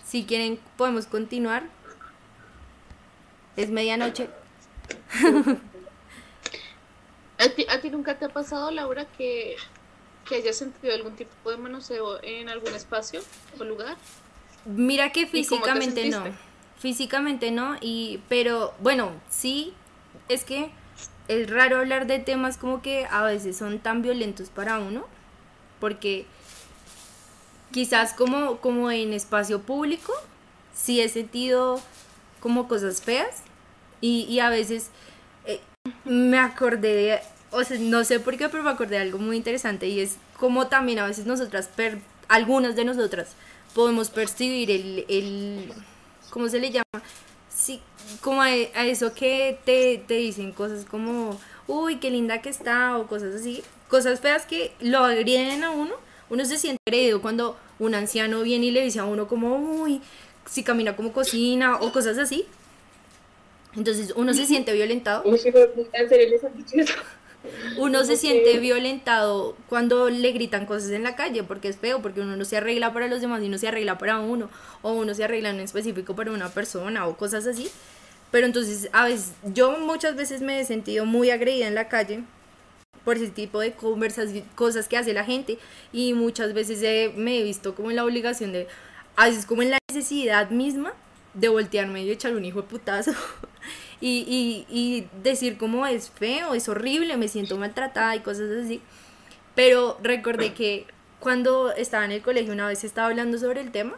si 0.05 0.25
quieren 0.25 0.61
podemos 0.77 1.07
continuar. 1.07 1.65
Es 3.57 3.71
medianoche. 3.71 4.29
¿A 7.39 7.49
ti, 7.49 7.67
a 7.69 7.81
ti 7.81 7.91
nunca 7.91 8.19
te 8.19 8.27
ha 8.27 8.29
pasado, 8.29 8.71
Laura, 8.71 9.07
que, 9.17 9.57
que 10.29 10.37
hayas 10.37 10.57
sentido 10.57 10.95
algún 10.95 11.17
tipo 11.17 11.51
de 11.51 11.57
manoseo 11.57 12.23
en 12.23 12.49
algún 12.49 12.75
espacio 12.75 13.21
o 13.59 13.65
lugar? 13.65 13.97
Mira 14.65 15.11
que 15.13 15.21
¿Y 15.21 15.25
cómo 15.25 15.33
te 15.33 15.39
físicamente 15.39 16.09
no. 16.09 16.25
Físicamente 16.79 17.51
no, 17.51 17.77
y 17.81 18.21
pero 18.29 18.75
bueno, 18.81 19.13
sí, 19.31 19.73
es 20.29 20.45
que 20.45 20.71
es 21.29 21.49
raro 21.51 21.79
hablar 21.79 22.07
de 22.07 22.19
temas 22.19 22.59
como 22.59 22.83
que 22.83 23.07
a 23.07 23.23
veces 23.23 23.57
son 23.57 23.79
tan 23.79 24.03
violentos 24.03 24.51
para 24.51 24.79
uno, 24.79 25.07
porque 25.81 26.27
quizás 27.73 28.13
como, 28.13 28.59
como 28.59 28.91
en 28.91 29.13
espacio 29.13 29.63
público, 29.63 30.13
sí 30.75 31.01
he 31.01 31.09
sentido 31.09 31.81
como 32.41 32.69
cosas 32.69 33.01
feas, 33.01 33.43
y, 34.05 34.27
y 34.29 34.41
a 34.41 34.51
veces 34.51 34.91
eh, 35.47 35.61
me 36.05 36.39
acordé 36.39 36.95
de, 36.95 37.21
o 37.51 37.65
sea, 37.65 37.79
no 37.79 38.05
sé 38.05 38.21
por 38.21 38.37
qué, 38.37 38.49
pero 38.51 38.63
me 38.63 38.71
acordé 38.71 38.97
de 38.97 39.03
algo 39.03 39.19
muy 39.19 39.37
interesante, 39.37 39.87
y 39.89 40.01
es 40.01 40.17
como 40.39 40.67
también 40.67 40.99
a 40.99 41.07
veces 41.07 41.25
nosotras, 41.27 41.69
per- 41.75 41.99
algunas 42.29 42.77
de 42.77 42.85
nosotras, 42.85 43.29
podemos 43.75 44.11
percibir 44.11 44.71
el, 44.71 45.05
el 45.09 45.73
¿cómo 46.31 46.49
se 46.49 46.59
le 46.61 46.71
llama? 46.71 47.03
Sí, 47.55 47.81
como 48.21 48.43
a, 48.43 48.51
eso 48.53 49.15
que 49.15 49.59
te, 49.65 50.03
te 50.07 50.15
dicen 50.15 50.53
cosas 50.53 50.85
como, 50.85 51.39
uy, 51.67 51.97
qué 51.97 52.11
linda 52.11 52.43
que 52.43 52.51
está, 52.51 52.99
o 52.99 53.07
cosas 53.07 53.35
así, 53.37 53.63
cosas 53.89 54.21
feas 54.21 54.45
que 54.45 54.73
lo 54.81 54.99
agreden 55.05 55.65
a 55.65 55.71
uno, 55.71 55.95
uno 56.31 56.45
se 56.45 56.59
siente 56.59 56.81
agredido 56.87 57.23
cuando 57.23 57.57
un 57.79 57.95
anciano 57.95 58.43
viene 58.43 58.67
y 58.67 58.71
le 58.71 58.83
dice 58.83 58.99
a 59.01 59.05
uno 59.05 59.29
como, 59.29 59.57
uy, 59.57 60.01
si 60.47 60.63
camina 60.63 60.97
como 60.97 61.13
cocina, 61.13 61.77
o 61.81 61.93
cosas 61.93 62.19
así. 62.19 62.47
Entonces 63.77 64.13
uno 64.17 64.35
se 64.35 64.47
siente 64.47 64.73
violentado. 64.73 65.23
Uno 67.77 68.05
se 68.05 68.17
siente 68.17 68.59
violentado 68.59 69.57
cuando 69.69 70.09
le 70.09 70.33
gritan 70.33 70.65
cosas 70.65 70.91
en 70.91 71.03
la 71.03 71.15
calle, 71.15 71.43
porque 71.43 71.69
es 71.69 71.77
feo, 71.77 72.01
porque 72.01 72.21
uno 72.21 72.37
no 72.37 72.45
se 72.45 72.57
arregla 72.57 72.93
para 72.95 73.07
los 73.09 73.21
demás 73.21 73.43
y 73.43 73.47
uno 73.49 73.59
se 73.59 73.69
arregla 73.69 73.99
para 73.99 74.19
uno, 74.21 74.49
o 74.83 74.93
uno 74.93 75.13
se 75.15 75.25
arregla 75.25 75.51
en 75.51 75.61
específico 75.61 76.15
para 76.17 76.33
una 76.33 76.49
persona 76.49 77.07
o 77.07 77.17
cosas 77.17 77.47
así. 77.47 77.69
Pero 78.31 78.47
entonces, 78.47 78.89
a 78.93 79.05
veces, 79.05 79.33
yo 79.45 79.79
muchas 79.79 80.17
veces 80.17 80.41
me 80.41 80.59
he 80.61 80.65
sentido 80.65 81.05
muy 81.05 81.31
agredida 81.31 81.67
en 81.67 81.75
la 81.75 81.89
calle 81.89 82.21
por 83.05 83.17
ese 83.17 83.29
tipo 83.29 83.61
de 83.61 83.73
conversas, 83.73 84.31
cosas 84.55 84.89
que 84.89 84.97
hace 84.97 85.13
la 85.13 85.25
gente 85.25 85.59
y 85.93 86.15
muchas 86.15 86.55
veces 86.55 86.83
he- 86.83 87.13
me 87.17 87.39
he 87.41 87.43
visto 87.43 87.75
como 87.75 87.91
en 87.91 87.97
la 87.97 88.05
obligación 88.05 88.53
de, 88.53 88.67
a 89.17 89.27
veces 89.29 89.45
como 89.47 89.63
en 89.63 89.71
la 89.71 89.79
necesidad 89.91 90.51
misma 90.51 90.95
de 91.35 91.49
voltearme 91.49 92.03
y 92.05 92.11
echar 92.11 92.35
un 92.35 92.45
hijo 92.45 92.63
de 92.63 92.69
putazo 92.69 93.13
y, 94.07 94.67
y, 94.69 94.79
y 94.79 95.09
decir 95.23 95.57
como 95.57 95.87
es 95.87 96.11
feo, 96.11 96.53
es 96.53 96.69
horrible, 96.69 97.17
me 97.17 97.27
siento 97.29 97.57
maltratada 97.57 98.15
y 98.15 98.21
cosas 98.21 98.51
así. 98.65 98.83
Pero 99.55 99.99
recordé 100.03 100.53
que 100.53 100.87
cuando 101.21 101.73
estaba 101.73 102.05
en 102.05 102.13
el 102.13 102.21
colegio 102.21 102.53
una 102.53 102.67
vez 102.67 102.85
estaba 102.85 103.09
hablando 103.09 103.39
sobre 103.39 103.63
el 103.63 103.71
tema 103.73 103.95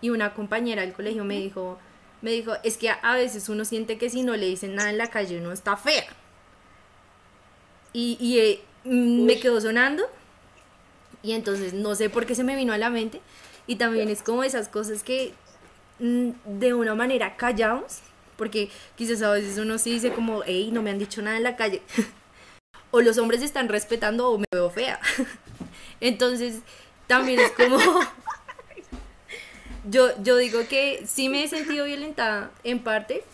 y 0.00 0.10
una 0.10 0.34
compañera 0.34 0.82
del 0.82 0.92
colegio 0.94 1.22
me 1.24 1.38
dijo, 1.38 1.78
me 2.22 2.32
dijo, 2.32 2.54
es 2.64 2.76
que 2.76 2.90
a- 2.90 3.14
veces 3.14 3.48
uno 3.48 3.64
siente 3.64 3.98
que 3.98 4.10
si 4.10 4.24
no 4.24 4.34
le 4.34 4.46
dicen 4.46 4.74
nada 4.74 4.90
en 4.90 4.98
la 4.98 5.10
calle 5.10 5.38
uno 5.38 5.52
está 5.52 5.76
fea. 5.76 6.04
Y, 7.92 8.16
y, 8.20 8.38
eh, 8.40 8.60
me 8.84 9.38
quedó 9.40 9.60
sonando 9.60 10.04
y 11.22 11.32
entonces 11.32 11.72
no 11.72 11.94
sé 11.94 12.10
por 12.10 12.26
qué 12.26 12.34
se 12.34 12.44
me 12.44 12.56
vino 12.56 12.72
a 12.72 12.78
la 12.78 12.90
mente 12.90 13.20
y 13.66 13.76
también 13.76 14.08
es 14.08 14.22
como 14.22 14.44
esas 14.44 14.68
cosas 14.68 15.02
que 15.02 15.34
mm, 15.98 16.30
de 16.58 16.74
una 16.74 16.94
manera 16.94 17.36
callamos 17.36 18.00
porque 18.36 18.70
quizás 18.96 19.22
a 19.22 19.30
veces 19.30 19.58
uno 19.58 19.78
sí 19.78 19.92
dice 19.92 20.12
como, 20.12 20.42
hey, 20.44 20.70
no 20.72 20.82
me 20.82 20.90
han 20.90 20.98
dicho 20.98 21.22
nada 21.22 21.36
en 21.36 21.42
la 21.42 21.56
calle 21.56 21.82
o 22.90 23.00
los 23.00 23.18
hombres 23.18 23.42
están 23.42 23.68
respetando 23.68 24.30
o 24.30 24.38
me 24.38 24.46
veo 24.50 24.70
fea. 24.70 25.00
Entonces, 26.00 26.60
también 27.06 27.40
es 27.40 27.52
como 27.52 27.78
yo 29.90 30.10
yo 30.22 30.36
digo 30.36 30.60
que 30.68 31.04
sí 31.06 31.28
me 31.28 31.44
he 31.44 31.48
sentido 31.48 31.84
violentada 31.84 32.50
en 32.64 32.80
parte 32.80 33.24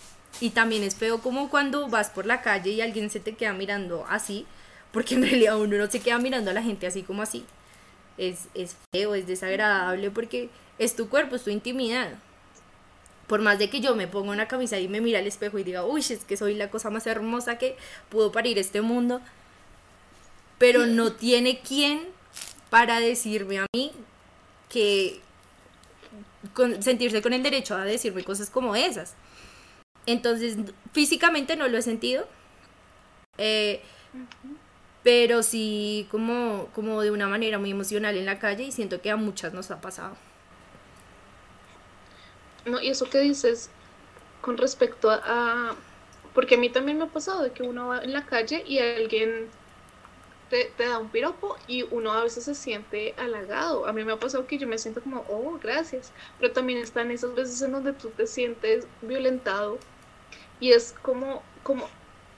y 0.41 0.51
también 0.51 0.83
es 0.83 0.97
feo 0.97 1.21
como 1.21 1.51
cuando 1.51 1.89
vas 1.89 2.11
por 2.11 2.27
la 2.27 2.43
calle 2.43 2.71
y 2.71 2.81
alguien 2.81 3.11
se 3.11 3.21
te 3.21 3.35
queda 3.35 3.53
mirando 3.53 4.07
así, 4.09 4.47
porque 4.91 5.15
en 5.15 5.23
realidad 5.23 5.59
uno 5.59 5.77
no 5.77 5.91
se 5.91 6.01
queda 6.01 6.19
mirando 6.19 6.51
a 6.51 6.55
la 6.55 6.63
gente 6.63 6.87
así 6.87 7.03
como 7.03 7.23
así. 7.23 7.45
Es, 8.19 8.49
es 8.55 8.77
feo, 8.93 9.15
es 9.15 9.27
desagradable 9.27 10.11
porque 10.11 10.51
es 10.79 10.97
tu 10.97 11.09
cuerpo, 11.09 11.37
es 11.37 11.45
tu 11.45 11.51
intimidad. 11.51 12.11
Por 13.27 13.41
más 13.41 13.59
de 13.59 13.71
que 13.71 13.81
yo 13.81 13.95
me 13.97 14.09
ponga 14.09 14.33
una 14.33 14.49
camisa 14.49 14.79
y 14.79 14.89
me 14.89 15.01
mira 15.01 15.19
al 15.21 15.27
espejo 15.27 15.59
y 15.59 15.65
diga, 15.65 15.85
uy, 15.85 16.01
es 16.01 16.25
que 16.27 16.37
soy 16.37 16.55
la 16.55 16.71
cosa 16.71 16.91
más 16.91 17.07
hermosa 17.07 17.59
que 17.59 17.77
pudo 18.11 18.33
parir 18.33 18.59
este 18.59 18.83
mundo, 18.83 19.21
pero 20.59 20.87
no 20.87 21.13
tiene 21.13 21.61
quien 21.61 22.01
para 22.71 23.01
decirme 23.01 23.59
a 23.59 23.67
mí 23.75 23.93
que 24.71 25.21
con- 26.55 26.83
sentirse 26.83 27.23
con 27.23 27.33
el 27.33 27.43
derecho 27.43 27.75
a 27.77 27.85
decirme 27.85 28.25
cosas 28.25 28.51
como 28.51 28.75
esas. 28.77 29.15
Entonces, 30.07 30.57
físicamente 30.93 31.57
no 31.57 31.69
lo 31.69 31.79
he 31.79 31.83
sentido, 31.83 32.27
eh, 33.39 33.83
pero 35.03 35.43
sí 35.43 36.07
como, 36.11 36.69
como 36.75 37.01
de 37.03 37.11
una 37.11 37.29
manera 37.29 37.59
muy 37.59 37.71
emocional 37.71 38.17
en 38.17 38.27
la 38.27 38.39
calle 38.39 38.65
y 38.65 38.73
siento 38.73 39.01
que 39.01 39.11
a 39.11 39.17
muchas 39.17 39.53
nos 39.53 39.71
ha 39.71 39.81
pasado. 39.81 40.17
No, 42.65 42.81
y 42.81 42.89
eso 42.89 43.09
que 43.11 43.19
dices 43.19 43.71
con 44.41 44.57
respecto 44.59 45.11
a, 45.11 45.75
Porque 46.35 46.57
a 46.57 46.59
mí 46.59 46.71
también 46.71 46.99
me 46.99 47.05
ha 47.05 47.09
pasado 47.09 47.43
de 47.43 47.53
que 47.53 47.63
uno 47.63 47.89
va 47.89 48.03
en 48.03 48.13
la 48.13 48.27
calle 48.27 48.65
y 48.67 48.79
alguien 48.79 49.49
te, 50.51 50.73
te 50.77 50.87
da 50.87 50.99
un 50.99 51.09
piropo 51.09 51.57
y 51.67 51.83
uno 51.83 52.13
a 52.13 52.23
veces 52.23 52.45
se 52.45 52.55
siente 52.55 53.15
halagado. 53.17 53.87
A 53.87 53.93
mí 53.93 54.05
me 54.05 54.13
ha 54.13 54.19
pasado 54.19 54.47
que 54.47 54.59
yo 54.59 54.67
me 54.67 54.79
siento 54.79 55.03
como, 55.03 55.25
oh, 55.29 55.59
gracias. 55.63 56.13
Pero 56.39 56.53
también 56.53 56.79
están 56.79 57.11
esas 57.11 57.35
veces 57.35 57.61
en 57.63 57.73
donde 57.73 57.93
tú 57.93 58.11
te 58.11 58.27
sientes 58.27 58.87
violentado 59.01 59.79
y 60.61 60.73
es 60.73 60.95
como, 61.03 61.43
como, 61.63 61.89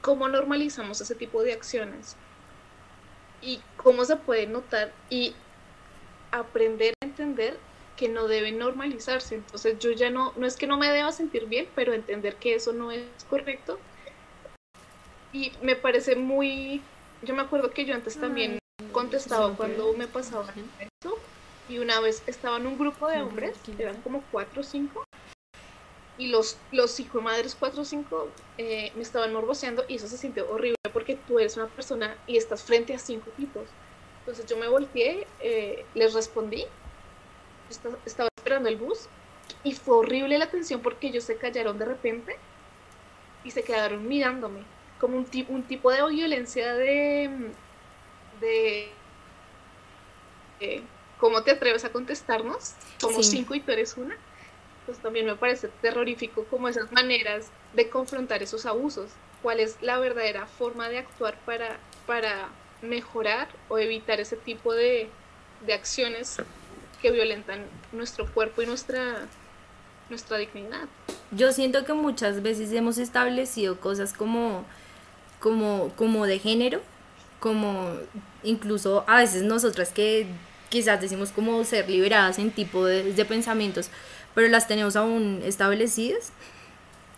cómo 0.01 0.29
normalizamos 0.29 1.01
ese 1.01 1.15
tipo 1.15 1.43
de 1.43 1.53
acciones 1.53 2.17
y 3.43 3.61
cómo 3.77 4.05
se 4.05 4.17
puede 4.17 4.47
notar 4.47 4.93
y 5.11 5.35
aprender 6.31 6.95
a 7.01 7.05
entender 7.05 7.59
que 7.97 8.09
no 8.09 8.29
deben 8.29 8.59
normalizarse. 8.59 9.37
Entonces 9.37 9.79
yo 9.79 9.91
ya 9.93 10.11
no, 10.11 10.33
no 10.37 10.47
es 10.47 10.57
que 10.57 10.67
no 10.67 10.77
me 10.77 10.91
deba 10.91 11.13
sentir 11.13 11.47
bien, 11.47 11.69
pero 11.75 11.93
entender 11.93 12.37
que 12.37 12.55
eso 12.55 12.73
no 12.73 12.91
es 12.91 13.05
correcto. 13.29 13.79
Y 15.33 15.53
me 15.63 15.77
parece 15.77 16.17
muy, 16.17 16.83
yo 17.23 17.35
me 17.35 17.43
acuerdo 17.43 17.71
que 17.71 17.85
yo 17.85 17.95
antes 17.95 18.19
también 18.19 18.59
contestaba 18.93 19.55
cuando 19.57 19.93
me 19.95 20.07
pasaba 20.07 20.53
esto. 20.79 21.19
Y 21.69 21.79
una 21.79 21.99
vez 22.01 22.23
estaba 22.27 22.59
en 22.59 22.67
un 22.67 22.79
grupo 22.79 23.09
de 23.09 23.23
hombres, 23.23 23.57
eran 23.79 24.01
como 24.03 24.23
cuatro 24.31 24.61
o 24.61 24.65
cinco, 24.65 25.05
y 26.19 26.29
los, 26.29 26.59
los 26.71 27.01
hijos 27.01 27.23
madres 27.23 27.57
cuatro 27.59 27.83
o 27.83 27.85
cinco 27.85 28.29
eh, 28.59 28.93
me 28.95 29.03
estaban 29.03 29.33
morboseando 29.33 29.85
y 29.89 29.97
eso 29.97 30.07
se 30.07 30.17
sintió 30.17 30.49
horrible 30.51 30.77
porque 30.93 31.17
tú 31.17 31.39
eres 31.39 31.57
una 31.57 31.67
persona 31.67 32.17
y 32.27 32.37
estás 32.37 32.63
frente 32.63 32.95
a 32.95 32.99
cinco 32.99 33.31
tipos. 33.37 33.65
Entonces 34.21 34.47
yo 34.47 34.57
me 34.57 34.69
volteé, 34.69 35.27
eh, 35.41 35.85
les 35.95 36.15
respondí 36.15 36.65
estaba 37.71 38.29
esperando 38.37 38.69
el 38.69 38.77
bus 38.77 39.09
y 39.63 39.73
fue 39.75 39.97
horrible 39.97 40.39
la 40.39 40.51
tensión 40.51 40.81
porque 40.81 41.09
ellos 41.09 41.25
se 41.25 41.37
callaron 41.37 41.79
de 41.79 41.85
repente 41.87 42.37
y 43.45 43.51
se 43.51 43.63
quedaron 43.63 44.07
mirándome 44.07 44.61
como 45.01 45.17
un, 45.17 45.27
un 45.49 45.63
tipo 45.65 45.91
de 45.91 46.03
violencia 46.09 46.75
de 46.75 47.31
de, 48.41 48.91
de 50.61 50.83
cómo 51.19 51.43
te 51.43 51.53
atreves 51.53 51.85
a 51.85 51.91
contestarnos 51.91 52.75
somos 52.99 53.27
Sí. 53.27 53.37
cinco 53.39 53.55
y 53.55 53.61
tú 53.61 53.73
eres 53.73 53.97
una. 53.97 54.17
Pues 54.87 54.99
también 54.99 55.25
me 55.25 55.35
parece 55.37 55.69
terrorífico 55.81 56.45
como 56.45 56.69
esas 56.69 56.93
maneras 56.93 57.49
de 57.73 57.89
confrontar 57.89 58.43
esos 58.43 58.67
abusos. 58.67 59.11
Cuál 59.43 59.61
es 59.61 59.79
la 59.81 59.99
verdadera 59.99 60.47
forma 60.47 60.89
de 60.89 60.99
actuar 60.99 61.39
para 61.47 61.79
para 62.07 62.49
mejorar 62.83 63.49
o 63.71 63.79
evitar 63.79 64.21
ese 64.21 64.37
tipo 64.37 64.75
de, 64.75 65.09
de 65.67 65.73
acciones 65.73 66.37
que 67.05 67.11
violentan 67.11 67.61
nuestro 67.93 68.27
cuerpo 68.33 68.63
y 68.63 68.67
nuestra, 68.67 69.27
nuestra 70.09 70.39
dignidad. 70.39 70.89
Yo 71.33 71.53
siento 71.53 71.85
que 71.85 71.93
muchas 71.93 72.43
veces 72.43 72.73
hemos 72.73 72.97
establecido 72.97 73.79
cosas 73.79 74.15
como, 74.15 74.65
como, 75.39 75.93
como 75.97 76.25
de 76.25 76.39
género, 76.39 76.81
como 77.41 77.91
incluso 78.43 79.05
a 79.07 79.19
veces 79.19 79.43
nosotras 79.43 79.91
que 79.91 80.27
quizás 80.71 80.99
decimos 80.99 81.31
como 81.31 81.63
ser 81.65 81.91
liberadas 81.91 82.39
en 82.39 82.51
tipo 82.51 82.87
de, 82.87 83.13
de 83.13 83.25
pensamientos, 83.27 83.91
pero 84.35 84.49
las 84.49 84.67
tenemos 84.67 84.97
aún 84.97 85.43
establecidas. 85.45 86.33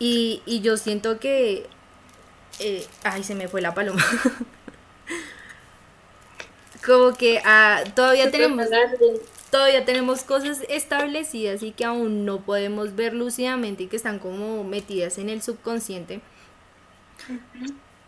Y, 0.00 0.42
y 0.46 0.62
yo 0.62 0.78
siento 0.78 1.20
que... 1.20 1.68
eh, 2.58 2.84
ay, 3.04 3.22
se 3.22 3.36
me 3.36 3.46
fue 3.46 3.60
la 3.60 3.72
paloma. 3.72 4.04
como 6.84 7.16
que 7.16 7.40
ah, 7.44 7.84
todavía 7.94 8.32
tenemos 8.32 8.66
todavía 9.56 9.86
tenemos 9.86 10.22
cosas 10.22 10.60
establecidas 10.68 11.62
y 11.62 11.72
que 11.72 11.86
aún 11.86 12.26
no 12.26 12.42
podemos 12.42 12.94
ver 12.94 13.14
lúcidamente 13.14 13.84
y 13.84 13.86
que 13.86 13.96
están 13.96 14.18
como 14.18 14.64
metidas 14.64 15.16
en 15.16 15.30
el 15.30 15.40
subconsciente. 15.40 16.20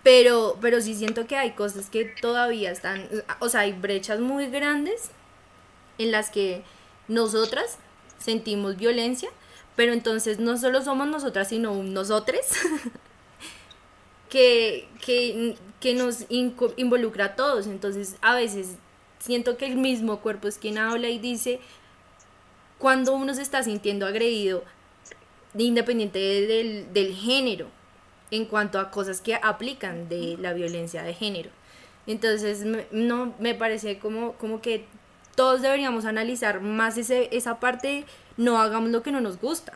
Pero, 0.03 0.59
pero 0.61 0.83
sí 0.83 0.95
siento 0.95 1.27
que 1.27 1.37
hay 1.37 1.53
cosas 1.53 1.89
que 1.89 2.05
todavía 2.21 2.71
están, 2.71 3.09
o 3.41 3.49
sea, 3.49 3.61
hay 3.61 3.73
brechas 3.73 4.21
muy 4.21 4.49
grandes 4.49 5.11
en 5.97 6.13
las 6.13 6.29
que 6.29 6.65
nosotras 7.09 7.79
sentimos 8.19 8.77
violencia, 8.77 9.31
pero 9.75 9.95
entonces 9.95 10.39
no 10.39 10.59
solo 10.59 10.83
somos 10.83 11.09
nosotras, 11.09 11.49
sino 11.49 11.73
un 11.73 11.95
nosotres 11.95 12.47
que, 14.29 14.87
que, 15.01 15.57
que 15.81 15.95
nos 15.95 16.27
involucra 16.29 17.25
a 17.25 17.37
todos. 17.37 17.67
Entonces, 17.67 18.17
a 18.21 18.35
veces 18.35 18.77
siento 19.19 19.57
que 19.57 19.67
el 19.67 19.77
mismo 19.77 20.21
cuerpo 20.21 20.49
es 20.49 20.59
quien 20.59 20.79
habla 20.79 21.09
y 21.09 21.19
dice 21.19 21.61
cuando 22.79 23.13
uno 23.15 23.35
se 23.35 23.43
está 23.43 23.63
sintiendo 23.63 24.07
agredido, 24.07 24.63
independiente 25.57 26.19
del, 26.19 26.93
del 26.93 27.15
género, 27.15 27.67
en 28.31 28.45
cuanto 28.45 28.79
a 28.79 28.91
cosas 28.91 29.21
que 29.21 29.35
aplican 29.35 30.09
de 30.09 30.37
la 30.39 30.53
violencia 30.53 31.03
de 31.03 31.15
género. 31.15 31.51
Entonces, 32.07 32.65
me- 32.65 32.87
no 32.93 33.35
me 33.39 33.55
parece 33.55 33.99
como, 33.99 34.35
como 34.35 34.61
que 34.61 34.85
todos 35.35 35.63
deberíamos 35.63 36.05
analizar 36.05 36.61
más 36.61 36.97
ese, 36.99 37.29
esa 37.33 37.59
parte, 37.59 38.05
no 38.37 38.61
hagamos 38.61 38.91
lo 38.91 39.03
que 39.03 39.11
no 39.13 39.21
nos 39.21 39.41
gusta. 39.41 39.73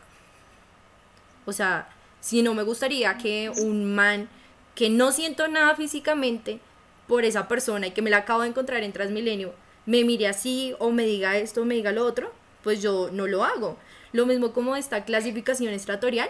O 1.45 1.51
sea, 1.51 1.89
si 2.21 2.41
no 2.41 2.53
me 2.53 2.63
gustaría 2.63 3.17
que 3.17 3.49
un 3.49 3.93
man 3.95 4.29
que 4.75 4.89
no 4.89 5.11
siento 5.11 5.47
nada 5.47 5.75
físicamente 5.75 6.59
por 7.07 7.25
esa 7.25 7.47
persona 7.47 7.87
y 7.87 7.91
que 7.91 8.01
me 8.01 8.09
la 8.09 8.17
acabo 8.17 8.41
de 8.41 8.49
encontrar 8.49 8.83
en 8.83 8.93
Transmilenio 8.93 9.53
me 9.85 10.03
mire 10.03 10.27
así 10.27 10.75
o 10.79 10.91
me 10.91 11.03
diga 11.03 11.37
esto 11.37 11.61
o 11.61 11.65
me 11.65 11.75
diga 11.75 11.91
lo 11.91 12.05
otro, 12.05 12.31
pues 12.63 12.81
yo 12.81 13.09
no 13.11 13.27
lo 13.27 13.43
hago. 13.43 13.77
Lo 14.13 14.25
mismo 14.25 14.53
como 14.53 14.75
esta 14.75 15.03
clasificación 15.05 15.73
estratorial, 15.73 16.29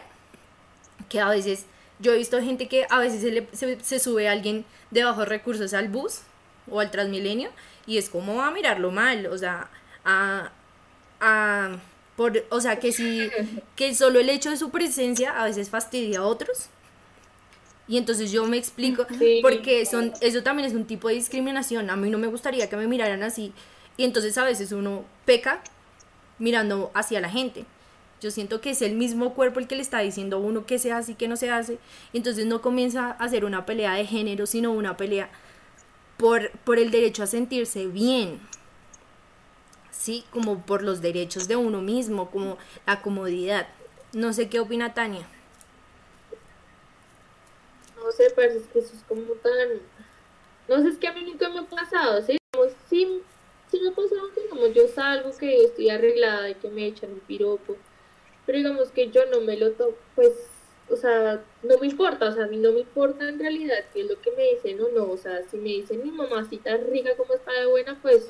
que 1.09 1.19
a 1.19 1.29
veces 1.29 1.65
Yo 1.99 2.13
he 2.13 2.17
visto 2.17 2.41
gente 2.41 2.67
que 2.67 2.85
a 2.89 2.99
veces 2.99 3.45
se, 3.53 3.99
sube 3.99 4.27
alguien 4.27 4.65
de 4.91 5.03
bajos 5.03 5.27
recursos 5.27 5.73
al 5.73 5.89
bus 5.89 6.21
o 6.69 6.79
al 6.79 6.91
Transmilenio 6.91 7.49
y 7.85 7.97
es 7.97 8.09
como 8.09 8.41
a 8.41 8.51
mirarlo 8.51 8.91
mal, 8.91 9.27
o 9.27 9.37
sea, 9.37 9.69
a, 10.03 10.51
a 11.21 11.77
por, 12.17 12.43
o 12.49 12.59
sea, 12.61 12.79
que 12.79 12.91
si 12.91 13.29
que 13.75 13.93
solo 13.95 14.19
el 14.19 14.29
hecho 14.29 14.49
de 14.49 14.57
su 14.57 14.69
presencia 14.71 15.39
a 15.39 15.45
veces 15.45 15.69
fastidia 15.69 16.19
a 16.19 16.23
otros. 16.23 16.69
Y 17.87 17.97
entonces 17.97 18.31
yo 18.31 18.45
me 18.45 18.57
explico, 18.57 19.05
Sí. 19.19 19.39
porque 19.41 19.85
son, 19.85 20.13
eso 20.21 20.41
también 20.41 20.67
es 20.69 20.73
un 20.75 20.85
tipo 20.85 21.09
de 21.09 21.15
discriminación. 21.15 21.89
A 21.89 21.95
mí 21.95 22.09
no 22.09 22.17
me 22.17 22.27
gustaría 22.27 22.69
que 22.69 22.77
me 22.77 22.87
miraran 22.87 23.23
así. 23.23 23.51
Y 23.97 24.05
entonces 24.05 24.37
a 24.37 24.43
veces 24.45 24.71
uno 24.71 25.03
peca 25.25 25.61
mirando 26.39 26.91
hacia 26.93 27.19
la 27.21 27.29
gente. 27.29 27.65
Yo 28.21 28.31
siento 28.31 28.61
que 28.61 28.69
es 28.69 28.81
el 28.81 28.95
mismo 28.95 29.33
cuerpo 29.33 29.59
el 29.59 29.67
que 29.67 29.75
le 29.75 29.81
está 29.81 29.99
diciendo 29.99 30.37
a 30.37 30.39
uno 30.39 30.65
qué 30.65 30.79
se 30.79 30.93
hace 30.93 31.11
y 31.11 31.15
qué 31.15 31.27
no 31.27 31.35
se 31.35 31.49
hace. 31.51 31.77
Y 32.13 32.17
entonces 32.17 32.45
no 32.45 32.61
comienza 32.61 33.11
a 33.11 33.27
ser 33.27 33.43
una 33.43 33.65
pelea 33.65 33.95
de 33.95 34.05
género, 34.05 34.45
sino 34.45 34.71
una 34.71 34.95
pelea 34.95 35.29
por, 36.15 36.51
por 36.59 36.79
el 36.79 36.89
derecho 36.89 37.21
a 37.23 37.27
sentirse 37.27 37.87
bien. 37.87 38.39
Sí, 39.91 40.23
como 40.31 40.61
por 40.65 40.83
los 40.83 41.01
derechos 41.01 41.47
de 41.49 41.55
uno 41.57 41.81
mismo, 41.81 42.31
como 42.31 42.57
la 42.87 43.01
comodidad. 43.01 43.67
No 44.13 44.31
sé 44.31 44.47
qué 44.47 44.59
opina 44.61 44.93
Tania. 44.93 45.27
No 48.03 48.11
sé, 48.11 48.25
es 48.25 48.33
que 48.33 48.79
eso 48.79 48.93
es 48.95 49.03
como 49.07 49.33
tan... 49.35 49.79
No 50.67 50.81
sé, 50.81 50.89
es 50.89 50.97
que 50.97 51.07
a 51.07 51.13
mí 51.13 51.23
nunca 51.23 51.49
me 51.49 51.59
ha 51.59 51.63
pasado, 51.63 52.21
¿sí? 52.21 52.37
Como, 52.51 52.69
sí, 52.89 53.21
sí 53.71 53.79
me 53.79 53.89
ha 53.89 53.95
pasado 53.95 54.31
que 54.35 54.47
como 54.47 54.67
yo 54.67 54.87
salgo, 54.87 55.35
que 55.37 55.63
estoy 55.63 55.89
arreglada 55.89 56.49
y 56.49 56.55
que 56.55 56.69
me 56.69 56.85
echan 56.85 57.11
un 57.11 57.19
piropo, 57.21 57.75
pero 58.45 58.57
digamos 58.57 58.91
que 58.91 59.09
yo 59.09 59.25
no 59.27 59.41
me 59.41 59.57
lo 59.57 59.71
tomo, 59.71 59.95
pues, 60.15 60.31
o 60.89 60.95
sea, 60.95 61.43
no 61.63 61.77
me 61.79 61.87
importa, 61.87 62.27
o 62.27 62.31
sea, 62.31 62.43
a 62.43 62.47
mí 62.47 62.57
no 62.57 62.71
me 62.71 62.81
importa 62.81 63.27
en 63.27 63.39
realidad 63.39 63.85
qué 63.93 64.01
es 64.01 64.09
lo 64.09 64.19
que 64.21 64.31
me 64.31 64.43
dicen 64.53 64.81
o 64.81 64.89
no, 64.89 65.11
o 65.11 65.17
sea, 65.17 65.43
si 65.49 65.57
me 65.57 65.69
dicen 65.69 66.03
mi 66.03 66.11
mamacita 66.11 66.77
rica 66.77 67.15
como 67.15 67.33
está 67.33 67.51
de 67.53 67.65
buena, 67.65 67.97
pues 68.01 68.29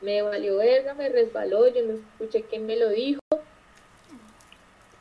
me 0.00 0.22
valió 0.22 0.56
verga, 0.58 0.94
me 0.94 1.08
resbaló, 1.08 1.66
yo 1.68 1.84
no 1.84 1.94
escuché 1.94 2.42
quién 2.42 2.66
me 2.66 2.76
lo 2.76 2.88
dijo. 2.90 3.20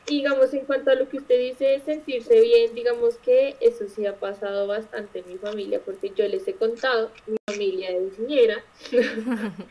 Digamos, 0.08 0.54
en 0.54 0.66
cuanto 0.66 0.92
a 0.92 0.96
lo 0.96 1.10
que 1.10 1.18
usted 1.18 1.40
dice 1.40 1.66
de 1.66 1.80
sentirse 1.80 2.40
bien, 2.40 2.76
digamos 2.76 3.16
que 3.16 3.56
eso 3.60 3.86
sí 3.88 4.06
ha 4.06 4.16
pasado 4.16 4.68
bastante 4.68 5.20
en 5.20 5.28
mi 5.28 5.38
familia, 5.38 5.82
porque 5.84 6.12
yo 6.16 6.28
les 6.28 6.48
he 6.48 6.54
contado, 6.54 7.12
mi 7.26 7.38
familia 7.50 7.90
es 7.90 8.20
niñera. 8.20 8.64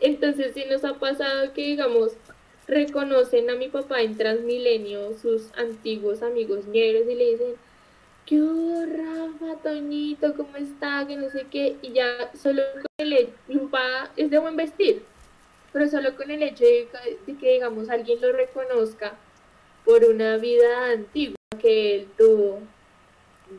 Entonces 0.00 0.52
sí 0.54 0.64
nos 0.70 0.84
ha 0.84 0.94
pasado 0.94 1.52
que, 1.52 1.62
digamos, 1.62 2.12
reconocen 2.68 3.50
a 3.50 3.56
mi 3.56 3.68
papá 3.68 4.02
en 4.02 4.16
Transmilenio, 4.16 5.18
sus 5.18 5.52
antiguos 5.58 6.22
amigos 6.22 6.66
ñeros, 6.66 7.08
y 7.08 7.14
le 7.14 7.30
dicen, 7.32 7.54
¿qué 8.26 8.40
hubo, 8.40 8.86
Rafa, 8.86 9.60
Toñito? 9.62 10.34
¿Cómo 10.34 10.56
está? 10.56 11.04
Que 11.06 11.16
no 11.16 11.28
sé 11.30 11.46
qué. 11.50 11.76
Y 11.82 11.92
ya 11.92 12.30
solo 12.40 12.62
con 12.74 12.84
el 12.98 13.12
hecho, 13.12 13.32
mi 13.48 13.56
papá 13.56 14.10
es 14.16 14.30
de 14.30 14.38
buen 14.38 14.56
vestir, 14.56 15.02
pero 15.72 15.88
solo 15.88 16.14
con 16.16 16.30
el 16.30 16.42
hecho 16.42 16.64
de, 16.64 16.88
de 17.26 17.36
que, 17.38 17.52
digamos, 17.52 17.88
alguien 17.88 18.20
lo 18.20 18.32
reconozca 18.32 19.14
por 19.84 20.04
una 20.04 20.36
vida 20.36 20.90
antigua 20.92 21.36
que 21.60 21.96
él 21.96 22.08
tuvo, 22.16 22.60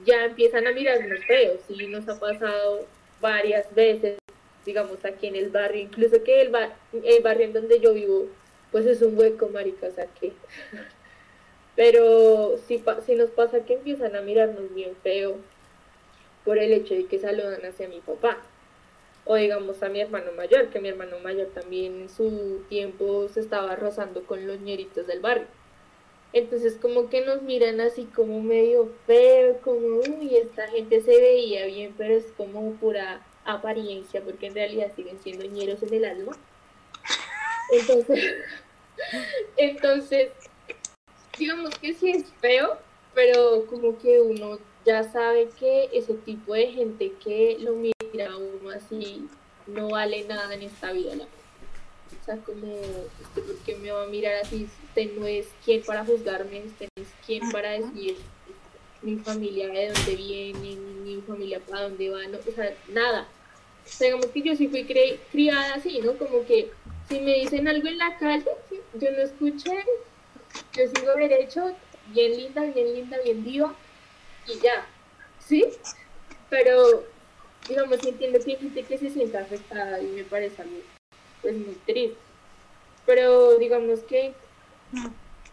ya 0.05 0.25
empiezan 0.25 0.67
a 0.67 0.71
mirarnos 0.71 1.25
feos. 1.25 1.59
Y 1.69 1.87
nos 1.87 2.07
ha 2.07 2.19
pasado 2.19 2.85
varias 3.21 3.73
veces, 3.75 4.17
digamos, 4.65 5.03
aquí 5.05 5.27
en 5.27 5.35
el 5.35 5.49
barrio, 5.49 5.81
incluso 5.81 6.23
que 6.23 6.41
el, 6.41 6.49
bar- 6.49 6.75
el 6.91 7.21
barrio 7.23 7.45
en 7.47 7.53
donde 7.53 7.79
yo 7.79 7.93
vivo, 7.93 8.27
pues 8.71 8.85
es 8.85 9.01
un 9.01 9.17
hueco, 9.17 9.49
marica, 9.49 9.87
o 9.87 10.19
que... 10.19 10.33
Pero 11.75 12.57
si, 12.67 12.83
si 13.05 13.15
nos 13.15 13.31
pasa 13.31 13.65
que 13.65 13.73
empiezan 13.73 14.15
a 14.15 14.21
mirarnos 14.21 14.73
bien 14.75 14.95
feo 15.01 15.37
por 16.45 16.57
el 16.57 16.71
hecho 16.73 16.93
de 16.93 17.05
que 17.05 17.19
saludan 17.19 17.65
hacia 17.65 17.87
mi 17.87 17.99
papá. 18.01 18.37
O 19.25 19.35
digamos 19.35 19.81
a 19.83 19.89
mi 19.89 20.01
hermano 20.01 20.31
mayor, 20.33 20.69
que 20.69 20.81
mi 20.81 20.89
hermano 20.89 21.19
mayor 21.19 21.47
también 21.47 22.01
en 22.01 22.09
su 22.09 22.63
tiempo 22.67 23.27
se 23.29 23.39
estaba 23.39 23.75
rozando 23.75 24.23
con 24.25 24.45
los 24.45 24.59
ñeritos 24.59 25.07
del 25.07 25.21
barrio. 25.21 25.47
Entonces 26.33 26.77
como 26.81 27.09
que 27.09 27.21
nos 27.21 27.43
miran 27.43 27.79
así 27.79 28.05
como 28.05 28.41
medio 28.41 28.91
feo, 29.05 29.59
como, 29.61 29.99
uy, 29.99 30.35
esta 30.35 30.67
gente 30.67 31.01
se 31.01 31.11
veía 31.11 31.67
bien, 31.67 31.93
pero 31.97 32.15
es 32.15 32.25
como 32.35 32.73
pura 32.73 33.25
apariencia, 33.45 34.21
porque 34.21 34.47
en 34.47 34.55
realidad 34.55 34.91
siguen 34.95 35.19
siendo 35.21 35.45
ñeros 35.45 35.83
en 35.83 35.93
el 35.93 36.05
alma. 36.05 36.37
Entonces, 37.71 38.35
entonces, 39.57 40.31
digamos 41.37 41.77
que 41.77 41.93
sí 41.93 42.11
es 42.11 42.25
feo, 42.41 42.77
pero 43.13 43.65
como 43.67 43.97
que 43.99 44.19
uno 44.19 44.59
ya 44.85 45.03
sabe 45.03 45.49
que 45.59 45.89
ese 45.93 46.13
tipo 46.15 46.53
de 46.53 46.67
gente 46.67 47.13
que 47.23 47.57
lo 47.59 47.73
mira 47.73 47.92
a 48.21 48.37
uno 48.37 48.69
así 48.69 49.27
no 49.67 49.89
vale 49.89 50.23
nada 50.25 50.53
en 50.53 50.63
esta 50.63 50.91
vida. 50.91 51.15
¿no? 51.15 51.23
O 51.23 52.25
sea, 52.25 52.37
como, 52.37 52.67
¿usted 52.75 53.41
por 53.43 53.55
qué 53.65 53.75
me 53.75 53.91
va 53.91 54.03
a 54.03 54.07
mirar 54.07 54.35
así? 54.35 54.67
Usted 54.89 55.13
no 55.17 55.25
es 55.25 55.47
quien 55.65 55.81
para 55.83 56.05
juzgarme, 56.05 56.63
usted 56.65 56.87
no 56.95 57.03
es 57.03 57.09
quien 57.25 57.49
para 57.51 57.71
decir 57.71 58.17
mi 59.01 59.17
familia 59.17 59.67
de 59.67 59.91
dónde 59.91 60.15
viene, 60.15 60.75
mi 60.75 61.21
familia 61.27 61.59
para 61.59 61.83
dónde 61.83 62.09
va, 62.09 62.25
no, 62.27 62.37
o 62.37 62.51
sea, 62.55 62.73
nada. 62.89 63.27
O 63.85 63.89
sea, 63.89 64.05
digamos 64.07 64.27
que 64.27 64.41
yo 64.41 64.55
sí 64.55 64.67
fui 64.69 64.85
cre- 64.85 65.17
criada 65.31 65.73
así, 65.75 65.99
¿no? 65.99 66.13
Como 66.17 66.45
que 66.45 66.71
si 67.09 67.19
me 67.19 67.33
dicen 67.39 67.67
algo 67.67 67.87
en 67.87 67.97
la 67.97 68.17
calle, 68.17 68.45
¿sí? 68.69 68.79
yo 68.93 69.11
no 69.11 69.17
escuché, 69.17 69.83
yo 70.73 70.83
sigo 70.95 71.13
derecho, 71.15 71.75
bien 72.07 72.37
linda, 72.37 72.61
bien 72.63 72.93
linda, 72.93 73.17
bien 73.23 73.43
diva, 73.43 73.75
y 74.47 74.59
ya, 74.59 74.85
¿sí? 75.45 75.65
Pero, 76.49 77.03
digamos, 77.67 77.99
sí 78.01 78.09
entiendo 78.09 78.39
que 78.39 78.51
hay 78.51 78.57
gente 78.57 78.83
que 78.83 78.97
se 78.97 79.09
sienta 79.09 79.39
afectada 79.39 80.01
y 80.01 80.07
me 80.07 80.23
parece 80.23 80.61
algo, 80.61 80.77
pues, 81.41 81.55
muy 81.55 81.75
triste. 81.85 82.17
Pero, 83.05 83.57
digamos 83.57 83.99
que, 84.01 84.33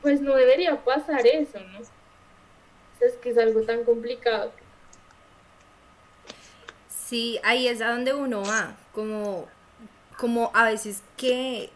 pues, 0.03 0.20
no 0.20 0.35
debería 0.35 0.82
pasar 0.85 1.27
eso, 1.27 1.59
¿no? 1.61 1.81
O 1.81 2.99
sea, 2.99 3.09
es 3.09 3.15
que 3.15 3.31
es 3.31 3.39
algo 3.39 3.62
tan 3.62 3.85
complicado. 3.85 4.53
Sí, 6.89 7.41
ahí 7.43 7.66
es 7.66 7.81
a 7.81 7.91
donde 7.91 8.15
uno 8.15 8.43
va, 8.43 8.77
como, 8.93 9.49
como 10.16 10.51
a 10.55 10.65
veces 10.65 11.03
que 11.16 11.70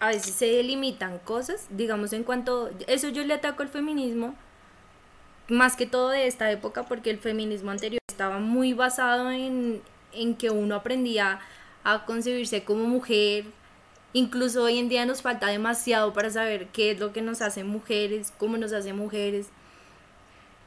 a 0.00 0.08
veces 0.08 0.34
se 0.34 0.46
delimitan 0.46 1.20
cosas, 1.20 1.68
digamos 1.70 2.12
en 2.12 2.24
cuanto, 2.24 2.70
eso 2.88 3.08
yo 3.10 3.22
le 3.22 3.34
ataco 3.34 3.62
al 3.62 3.68
feminismo, 3.68 4.34
más 5.48 5.76
que 5.76 5.86
todo 5.86 6.08
de 6.08 6.26
esta 6.26 6.50
época, 6.50 6.82
porque 6.84 7.10
el 7.10 7.18
feminismo 7.18 7.70
anterior 7.70 8.01
estaba 8.22 8.38
muy 8.38 8.72
basado 8.72 9.32
en, 9.32 9.82
en 10.12 10.36
que 10.36 10.48
uno 10.50 10.76
aprendía 10.76 11.40
a 11.82 12.04
concebirse 12.04 12.62
como 12.62 12.84
mujer, 12.84 13.46
incluso 14.12 14.62
hoy 14.62 14.78
en 14.78 14.88
día 14.88 15.04
nos 15.06 15.22
falta 15.22 15.48
demasiado 15.48 16.12
para 16.12 16.30
saber 16.30 16.68
qué 16.68 16.92
es 16.92 17.00
lo 17.00 17.12
que 17.12 17.20
nos 17.20 17.42
hace 17.42 17.64
mujeres, 17.64 18.32
cómo 18.38 18.58
nos 18.58 18.72
hace 18.72 18.92
mujeres. 18.92 19.48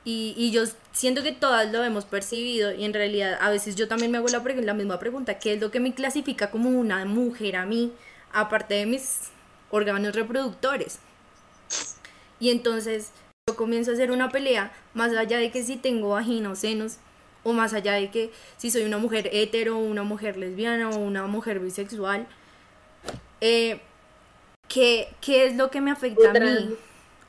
Y, 0.04 0.34
y 0.36 0.52
yo 0.52 0.64
siento 0.92 1.24
que 1.24 1.32
todas 1.32 1.72
lo 1.72 1.82
hemos 1.82 2.04
percibido 2.04 2.74
y 2.74 2.84
en 2.84 2.94
realidad 2.94 3.38
a 3.40 3.50
veces 3.50 3.78
yo 3.78 3.88
también 3.88 4.12
me 4.12 4.18
hago 4.18 4.28
la, 4.28 4.40
la 4.40 4.74
misma 4.74 5.00
pregunta, 5.00 5.40
¿qué 5.40 5.54
es 5.54 5.62
lo 5.62 5.72
que 5.72 5.80
me 5.80 5.94
clasifica 5.94 6.52
como 6.52 6.70
una 6.70 7.06
mujer 7.06 7.56
a 7.56 7.66
mí, 7.66 7.94
aparte 8.34 8.74
de 8.74 8.86
mis 8.86 9.30
órganos 9.72 10.14
reproductores? 10.14 11.00
Y 12.38 12.50
entonces 12.50 13.12
yo 13.48 13.56
comienzo 13.56 13.92
a 13.92 13.94
hacer 13.94 14.12
una 14.12 14.28
pelea, 14.28 14.74
más 14.94 15.14
allá 15.14 15.38
de 15.38 15.52
que 15.52 15.64
si 15.64 15.78
tengo 15.78 16.10
vagina 16.10 16.50
o 16.50 16.56
senos, 16.56 16.98
o 17.46 17.54
más 17.54 17.74
allá 17.74 17.94
de 17.94 18.12
que 18.12 18.34
si 18.58 18.72
soy 18.72 18.84
una 18.86 18.98
mujer 18.98 19.30
hetero, 19.32 19.78
una 19.78 20.04
mujer 20.04 20.38
lesbiana 20.38 20.90
o 20.92 20.98
una 20.98 21.28
mujer 21.28 21.60
bisexual, 21.62 22.28
eh, 23.42 23.82
¿qué, 24.68 25.16
qué 25.22 25.46
es 25.48 25.56
lo 25.56 25.72
que 25.72 25.82
me 25.82 25.92
afecta 25.92 26.28
O 26.28 26.32
a 26.32 26.34
trans. 26.34 26.66
mí? 26.66 26.76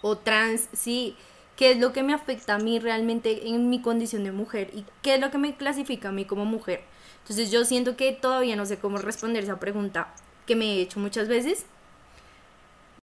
O 0.02 0.18
trans, 0.18 0.68
sí. 0.72 1.16
¿Qué 1.56 1.72
es 1.72 1.78
lo 1.78 1.92
que 1.92 2.02
me 2.02 2.14
afecta 2.14 2.54
a 2.56 2.58
mí 2.58 2.78
realmente 2.78 3.48
en 3.48 3.70
mi 3.70 3.80
condición 3.82 4.24
de 4.24 4.32
mujer? 4.32 4.70
¿Y 4.74 4.84
qué 5.02 5.14
es 5.16 5.20
lo 5.20 5.30
que 5.30 5.38
me 5.38 5.56
clasifica 5.56 6.10
a 6.10 6.12
mí 6.12 6.24
como 6.26 6.44
mujer? 6.46 6.82
Entonces 7.22 7.50
yo 7.50 7.64
siento 7.64 7.96
que 7.96 8.12
todavía 8.12 8.56
no 8.56 8.66
sé 8.66 8.78
cómo 8.78 8.98
responder 8.98 9.44
esa 9.44 9.60
pregunta 9.60 10.14
que 10.46 10.56
me 10.56 10.76
he 10.76 10.82
hecho 10.82 11.00
muchas 11.00 11.28
veces. 11.28 11.66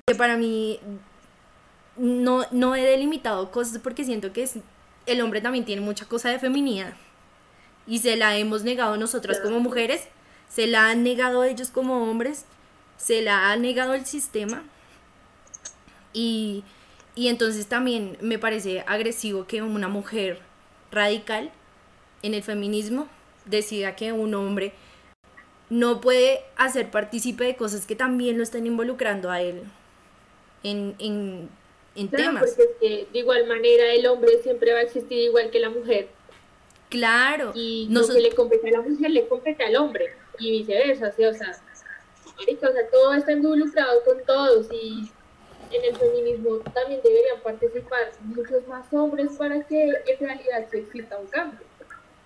Que 0.08 0.16
para 0.16 0.38
mí 0.38 0.80
no, 1.98 2.46
no 2.52 2.76
he 2.76 2.84
delimitado 2.84 3.52
cosas 3.52 3.80
porque 3.80 4.06
siento 4.06 4.34
que 4.34 4.48
el 5.08 5.22
hombre 5.22 5.42
también 5.42 5.66
tiene 5.66 5.82
mucha 5.82 6.06
cosa 6.06 6.30
de 6.30 6.40
feminidad. 6.40 6.94
Y 7.88 8.00
se 8.00 8.16
la 8.16 8.38
hemos 8.38 8.64
negado 8.64 8.98
nosotras 8.98 9.40
como 9.40 9.60
mujeres, 9.60 10.08
se 10.50 10.68
la 10.68 10.90
han 10.90 11.04
negado 11.04 11.44
ellos 11.44 11.70
como 11.70 12.10
hombres, 12.10 12.46
se 12.98 13.22
la 13.22 13.52
ha 13.52 13.56
negado 13.56 13.94
el 13.94 14.06
sistema. 14.06 14.64
Y, 16.14 16.64
y 17.16 17.30
entonces 17.30 17.68
también 17.68 18.18
me 18.22 18.38
parece 18.38 18.84
agresivo 18.88 19.48
que 19.48 19.62
una 19.62 19.88
mujer 19.88 20.42
radical 20.92 21.52
en 22.22 22.34
el 22.34 22.44
feminismo 22.44 23.08
decida 23.46 23.96
que 23.96 24.12
un 24.12 24.34
hombre 24.34 24.74
no 25.70 26.02
puede 26.02 26.42
hacer 26.56 26.92
partícipe 26.92 27.44
de 27.44 27.56
cosas 27.56 27.86
que 27.86 27.96
también 27.96 28.38
lo 28.38 28.44
están 28.44 28.66
involucrando 28.66 29.32
a 29.32 29.42
él 29.42 29.64
en, 30.64 30.96
en, 31.00 31.50
en 31.98 32.08
Claro, 32.08 32.24
temas. 32.26 32.44
porque 32.56 32.64
es 32.64 32.70
que 32.80 33.08
de 33.12 33.20
igual 33.20 33.48
manera 33.48 33.92
el 33.94 34.06
hombre 34.08 34.42
siempre 34.44 34.72
va 34.74 34.80
a 34.80 34.84
existir 34.84 35.18
igual 35.18 35.50
que 35.50 35.60
la 35.60 35.70
mujer. 35.70 36.08
Claro. 36.90 37.52
Y 37.56 37.88
Noso- 37.90 38.10
lo 38.10 38.14
que 38.16 38.22
le 38.22 38.32
compete 38.36 38.68
a 38.70 38.72
la 38.72 38.82
mujer 38.82 39.12
le 39.12 39.28
compete 39.28 39.64
al 39.64 39.76
hombre. 39.76 40.14
Y 40.40 40.52
viceversa, 40.60 41.12
¿sí? 41.12 41.26
O 41.26 41.34
sea, 41.34 41.52
marica, 42.38 42.70
o 42.70 42.72
sea, 42.72 42.90
todo 42.90 43.14
está 43.14 43.32
involucrado 43.32 44.04
con 44.06 44.24
todos 44.26 44.68
y 44.72 45.12
en 45.72 45.84
el 45.84 45.96
feminismo 45.98 46.60
también 46.74 47.02
deberían 47.04 47.42
participar 47.42 48.12
muchos 48.22 48.66
más 48.68 48.86
hombres 48.94 49.32
para 49.38 49.62
que 49.64 49.84
en 49.84 50.20
realidad 50.20 50.68
sí 50.72 50.78
exista 50.78 51.18
un 51.18 51.28
cambio. 51.28 51.60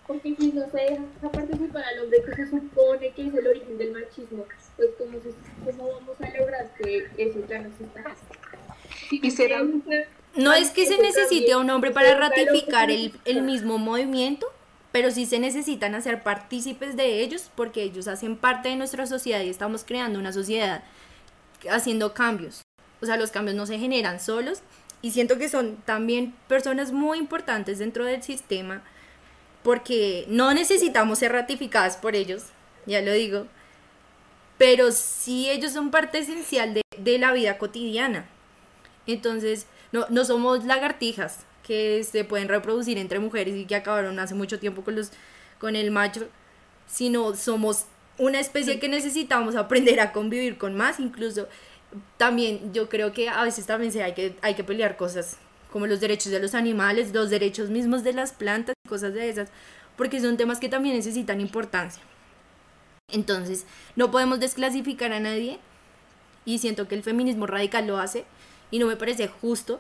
Porque 0.06 0.36
si 0.38 0.52
no 0.52 0.70
se 0.70 0.78
deja 0.78 1.32
participar 1.32 1.84
al 1.86 2.00
hombre 2.04 2.22
que 2.24 2.36
se 2.36 2.48
supone 2.50 3.12
que 3.14 3.28
es 3.28 3.34
el 3.34 3.48
origen 3.48 3.78
del 3.78 3.92
machismo, 3.94 4.46
pues 4.76 4.90
¿cómo, 4.98 5.20
se- 5.22 5.34
cómo 5.72 5.88
vamos 5.94 6.18
a 6.20 6.38
lograr 6.38 6.70
que 6.78 7.08
eso 7.18 7.40
ya 7.48 7.60
no 7.60 7.70
exista? 7.70 8.04
Y 9.12 9.32
será- 9.32 9.64
No 10.36 10.54
es 10.54 10.70
que 10.70 10.86
se 10.86 10.98
necesite 10.98 11.52
a 11.52 11.58
un 11.58 11.70
hombre 11.70 11.92
para 11.92 12.16
ratificar 12.16 12.90
el, 12.90 13.42
mismo 13.42 13.78
movimiento, 13.78 14.48
pero 14.92 15.12
sí 15.12 15.26
se 15.26 15.40
necesitan 15.40 15.96
hacer 15.96 16.24
partícipes 16.24 16.96
de 16.96 17.22
ellos 17.22 17.52
porque 17.56 17.84
ellos 17.84 18.08
hacen 18.08 18.38
parte 18.38 18.70
de 18.70 18.76
nuestra 18.78 19.06
sociedad 19.06 19.42
y 19.42 19.50
estamos 19.50 19.84
creando 19.84 20.20
una 20.20 20.32
sociedad 20.32 20.84
haciendo 21.70 22.14
cambios. 22.14 22.62
O 23.02 23.06
sea, 23.06 23.18
los 23.18 23.32
cambios 23.32 23.56
no 23.58 23.66
se 23.66 23.78
generan 23.78 24.20
solos 24.20 24.62
y 25.02 25.12
siento 25.12 25.38
que 25.38 25.50
son 25.50 25.78
también 25.86 26.34
personas 26.48 26.92
muy 26.92 27.18
importantes 27.18 27.80
dentro 27.80 28.06
del 28.06 28.24
sistema 28.24 28.84
porque 29.64 30.26
no 30.28 30.54
necesitamos 30.54 31.20
ser 31.20 31.34
ratificadas 31.34 31.98
por 31.98 32.16
ellos, 32.16 32.46
ya 32.86 33.02
lo 33.02 33.12
digo, 33.12 33.48
pero 34.58 34.92
sí 34.92 35.50
ellos 35.50 35.72
son 35.74 35.92
parte 35.92 36.20
esencial 36.20 36.74
de, 36.74 36.82
de 36.98 37.20
la 37.20 37.32
vida 37.32 37.58
cotidiana. 37.58 38.26
Entonces, 39.08 39.66
no, 39.92 40.06
no 40.10 40.26
somos 40.26 40.66
lagartijas 40.66 41.46
que 41.64 42.04
se 42.04 42.24
pueden 42.24 42.48
reproducir 42.48 42.98
entre 42.98 43.20
mujeres 43.20 43.56
y 43.56 43.66
que 43.66 43.76
acabaron 43.76 44.20
hace 44.20 44.36
mucho 44.36 44.60
tiempo 44.60 44.84
con, 44.84 44.96
los, 44.96 45.12
con 45.60 45.76
el 45.76 45.92
macho, 45.92 46.28
sino 46.88 47.36
somos 47.36 47.86
una 48.18 48.40
especie 48.40 48.80
que 48.80 48.90
necesitamos 48.90 49.56
aprender 49.56 50.00
a 50.00 50.12
convivir 50.12 50.58
con 50.58 50.76
más, 50.76 51.00
incluso 51.00 51.48
también 52.18 52.74
yo 52.74 52.90
creo 52.90 53.14
que 53.14 53.30
a 53.30 53.44
veces 53.44 53.66
también 53.66 53.92
se 53.92 54.04
hay 54.04 54.14
que, 54.14 54.36
hay 54.42 54.56
que 54.56 54.64
pelear 54.64 54.98
cosas 54.98 55.38
como 55.72 55.88
los 55.88 56.00
derechos 56.00 56.32
de 56.32 56.40
los 56.40 56.54
animales, 56.54 57.14
los 57.14 57.30
derechos 57.30 57.70
mismos 57.70 58.04
de 58.04 58.14
las 58.14 58.34
plantas, 58.34 58.76
cosas 58.88 59.14
de 59.14 59.30
esas, 59.30 59.50
porque 59.96 60.20
son 60.20 60.38
temas 60.38 60.60
que 60.60 60.70
también 60.70 60.96
necesitan 60.96 61.40
importancia. 61.40 62.04
Entonces, 63.10 63.66
no 63.96 64.12
podemos 64.12 64.40
desclasificar 64.40 65.14
a 65.14 65.20
nadie 65.20 65.60
y 66.46 66.60
siento 66.60 66.88
que 66.88 66.96
el 66.96 67.04
feminismo 67.04 67.48
radical 67.48 67.88
lo 67.88 67.98
hace 67.98 68.26
y 68.72 68.80
no 68.80 68.88
me 68.88 68.96
parece 68.96 69.28
justo 69.28 69.80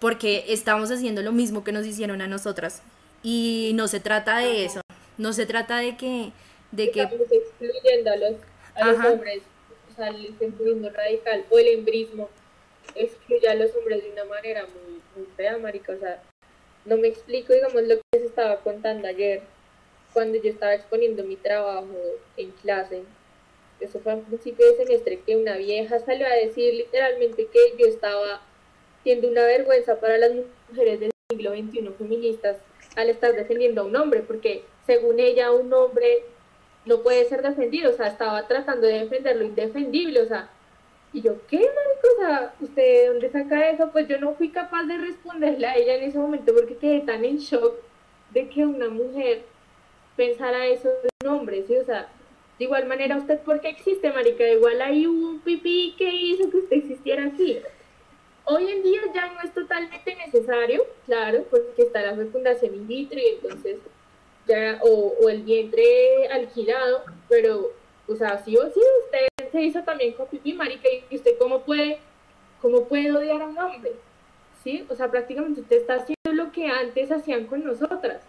porque 0.00 0.46
estamos 0.48 0.90
haciendo 0.90 1.22
lo 1.22 1.32
mismo 1.32 1.62
que 1.62 1.72
nos 1.72 1.86
hicieron 1.86 2.22
a 2.22 2.26
nosotras. 2.26 2.82
Y 3.22 3.72
no 3.74 3.86
se 3.86 4.00
trata 4.00 4.38
de 4.38 4.64
eso, 4.64 4.80
no 5.18 5.32
se 5.32 5.46
trata 5.46 5.78
de 5.78 5.96
que 5.96 6.32
de 6.72 6.90
que 6.90 7.02
estamos 7.02 7.26
excluyendo 7.30 8.10
a 8.10 8.16
los, 8.16 8.34
a 8.74 8.84
los 8.86 9.04
hombres, 9.04 9.42
o 9.90 9.96
sea, 9.96 10.08
el 10.08 10.34
feminismo 10.38 10.88
radical 10.90 11.44
o 11.50 11.58
el 11.58 11.68
embrismo 11.68 12.30
excluye 12.94 13.48
a 13.48 13.54
los 13.54 13.74
hombres 13.74 14.02
de 14.02 14.10
una 14.12 14.24
manera 14.24 14.66
muy, 14.66 15.00
muy 15.16 15.26
fea, 15.36 15.58
marica, 15.58 15.92
o 15.92 15.98
sea, 15.98 16.22
no 16.84 16.96
me 16.96 17.08
explico, 17.08 17.52
digamos, 17.52 17.82
lo 17.82 17.96
que 17.96 18.02
les 18.12 18.22
estaba 18.22 18.60
contando 18.60 19.08
ayer, 19.08 19.42
cuando 20.12 20.40
yo 20.40 20.50
estaba 20.50 20.74
exponiendo 20.74 21.24
mi 21.24 21.36
trabajo 21.36 21.96
en 22.36 22.50
clase, 22.62 23.02
eso 23.80 24.00
fue 24.00 24.12
a 24.12 24.18
principio 24.18 24.66
de 24.66 24.84
semestre, 24.84 25.20
que 25.26 25.36
una 25.36 25.56
vieja 25.56 25.98
salió 26.00 26.26
a 26.26 26.30
decir 26.30 26.74
literalmente 26.74 27.46
que 27.46 27.76
yo 27.78 27.86
estaba 27.86 28.42
siendo 29.02 29.28
una 29.28 29.44
vergüenza 29.44 29.98
para 30.00 30.18
las 30.18 30.32
mujeres 30.68 31.00
del 31.00 31.10
siglo 31.30 31.52
XXI 31.52 31.94
feministas 31.96 32.58
al 32.96 33.08
estar 33.08 33.34
defendiendo 33.34 33.82
a 33.82 33.84
un 33.84 33.96
hombre, 33.96 34.20
porque 34.20 34.64
según 34.86 35.20
ella 35.20 35.52
un 35.52 35.72
hombre 35.72 36.24
no 36.84 37.02
puede 37.02 37.24
ser 37.26 37.42
defendido, 37.42 37.90
o 37.90 37.94
sea, 37.94 38.08
estaba 38.08 38.46
tratando 38.46 38.86
de 38.86 39.00
defender 39.00 39.36
lo 39.36 39.44
indefendible, 39.44 40.22
o 40.22 40.26
sea, 40.26 40.50
y 41.12 41.22
yo, 41.22 41.34
¿qué, 41.48 41.58
marico? 41.58 42.08
O 42.16 42.20
sea, 42.20 42.54
¿usted 42.60 42.82
de 42.82 43.06
dónde 43.08 43.30
saca 43.30 43.70
eso? 43.70 43.90
Pues 43.90 44.06
yo 44.06 44.18
no 44.18 44.34
fui 44.34 44.50
capaz 44.50 44.84
de 44.84 44.96
responderle 44.96 45.66
a 45.66 45.74
ella 45.74 45.96
en 45.96 46.04
ese 46.04 46.18
momento 46.18 46.54
porque 46.54 46.76
quedé 46.76 47.00
tan 47.00 47.24
en 47.24 47.38
shock 47.38 47.74
de 48.32 48.48
que 48.48 48.64
una 48.64 48.88
mujer 48.88 49.42
pensara 50.16 50.66
eso 50.66 50.88
de 50.88 51.08
un 51.24 51.34
hombre, 51.34 51.64
¿sí? 51.66 51.76
O 51.76 51.84
sea, 51.84 52.08
de 52.60 52.66
igual 52.66 52.86
manera, 52.86 53.16
¿usted 53.16 53.38
por 53.40 53.58
qué 53.62 53.70
existe, 53.70 54.12
marica? 54.12 54.46
Igual 54.46 54.82
ahí 54.82 55.06
hubo 55.06 55.30
un 55.30 55.40
pipí 55.40 55.94
que 55.96 56.10
hizo 56.12 56.50
que 56.50 56.58
usted 56.58 56.76
existiera 56.76 57.24
aquí. 57.24 57.58
Hoy 58.44 58.70
en 58.70 58.82
día 58.82 59.00
ya 59.14 59.32
no 59.32 59.40
es 59.40 59.54
totalmente 59.54 60.14
necesario, 60.14 60.84
claro, 61.06 61.46
porque 61.50 61.80
está 61.80 62.02
la 62.02 62.14
fecundación 62.14 62.74
in 62.74 62.86
vitro 62.86 63.18
y 63.18 63.28
entonces 63.28 63.78
ya, 64.46 64.78
o, 64.82 65.14
o 65.22 65.30
el 65.30 65.42
vientre 65.42 66.28
alquilado, 66.30 67.02
pero, 67.30 67.72
o 68.06 68.14
sea, 68.14 68.44
sí 68.44 68.54
o 68.58 68.70
sí, 68.70 68.80
usted 69.04 69.48
se 69.50 69.62
hizo 69.62 69.82
también 69.82 70.12
con 70.12 70.26
pipí, 70.26 70.52
marica, 70.52 70.86
y 71.08 71.16
usted 71.16 71.38
cómo 71.38 71.62
puede, 71.62 71.96
cómo 72.60 72.84
puede 72.84 73.10
odiar 73.10 73.40
a 73.40 73.46
un 73.46 73.56
hombre, 73.56 73.92
¿sí? 74.62 74.84
O 74.90 74.94
sea, 74.94 75.10
prácticamente 75.10 75.62
usted 75.62 75.78
está 75.78 75.94
haciendo 75.94 76.44
lo 76.44 76.52
que 76.52 76.66
antes 76.66 77.10
hacían 77.10 77.46
con 77.46 77.64
nosotras, 77.64 78.20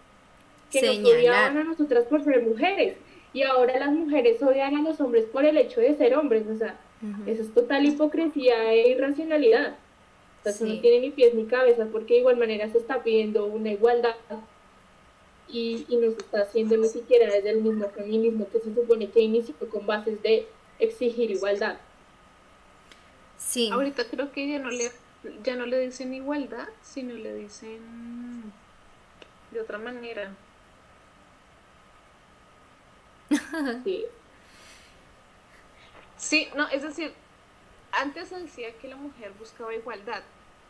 que 0.71 0.81
nos 0.83 0.95
Señalar. 0.95 1.17
odiaban 1.19 1.57
a 1.57 1.63
nosotras 1.65 2.05
por 2.05 2.23
ser 2.23 2.41
mujeres, 2.43 2.95
y 3.33 3.43
ahora 3.43 3.79
las 3.79 3.91
mujeres 3.91 4.41
odian 4.43 4.75
a 4.75 4.81
los 4.81 4.99
hombres 4.99 5.25
por 5.25 5.45
el 5.45 5.57
hecho 5.57 5.79
de 5.81 5.95
ser 5.95 6.15
hombres, 6.15 6.45
o 6.47 6.57
sea, 6.57 6.79
eso 7.25 7.41
es 7.41 7.53
total 7.53 7.85
hipocresía 7.85 8.71
e 8.73 8.89
irracionalidad. 8.89 9.75
O 10.39 10.43
sea, 10.43 10.51
eso 10.51 10.65
Sí. 10.65 10.75
no 10.75 10.81
tiene 10.81 10.99
ni 10.99 11.11
pies 11.11 11.33
ni 11.33 11.45
cabeza, 11.45 11.87
porque 11.91 12.15
de 12.15 12.19
igual 12.21 12.37
manera 12.37 12.67
se 12.69 12.77
está 12.79 13.01
pidiendo 13.03 13.45
una 13.45 13.71
igualdad 13.71 14.15
y, 15.47 15.85
y 15.89 15.95
no 15.97 16.11
se 16.11 16.17
está 16.17 16.41
haciendo 16.41 16.77
ni 16.77 16.87
siquiera 16.87 17.31
desde 17.33 17.49
el 17.51 17.61
mismo 17.61 17.87
feminismo 17.89 18.47
que 18.51 18.59
se 18.59 18.73
supone 18.73 19.09
que 19.09 19.19
inició 19.21 19.55
con 19.69 19.85
bases 19.85 20.21
de 20.23 20.47
exigir 20.79 21.31
igualdad. 21.31 21.77
Sí. 23.37 23.69
Ahorita 23.71 24.05
creo 24.05 24.31
que 24.31 24.47
ya 24.47 24.59
no 24.59 24.69
le 24.69 24.91
ya 25.43 25.55
no 25.55 25.65
le 25.67 25.79
dicen 25.79 26.13
igualdad, 26.15 26.67
sino 26.81 27.13
le 27.13 27.33
dicen 27.35 27.79
de 29.51 29.59
otra 29.61 29.77
manera. 29.77 30.31
Sí. 33.83 34.05
Sí, 36.15 36.49
no, 36.55 36.67
es 36.69 36.83
decir, 36.83 37.13
antes 37.91 38.29
se 38.29 38.39
decía 38.39 38.77
que 38.77 38.87
la 38.87 38.97
mujer 38.97 39.33
buscaba 39.33 39.73
igualdad, 39.75 40.23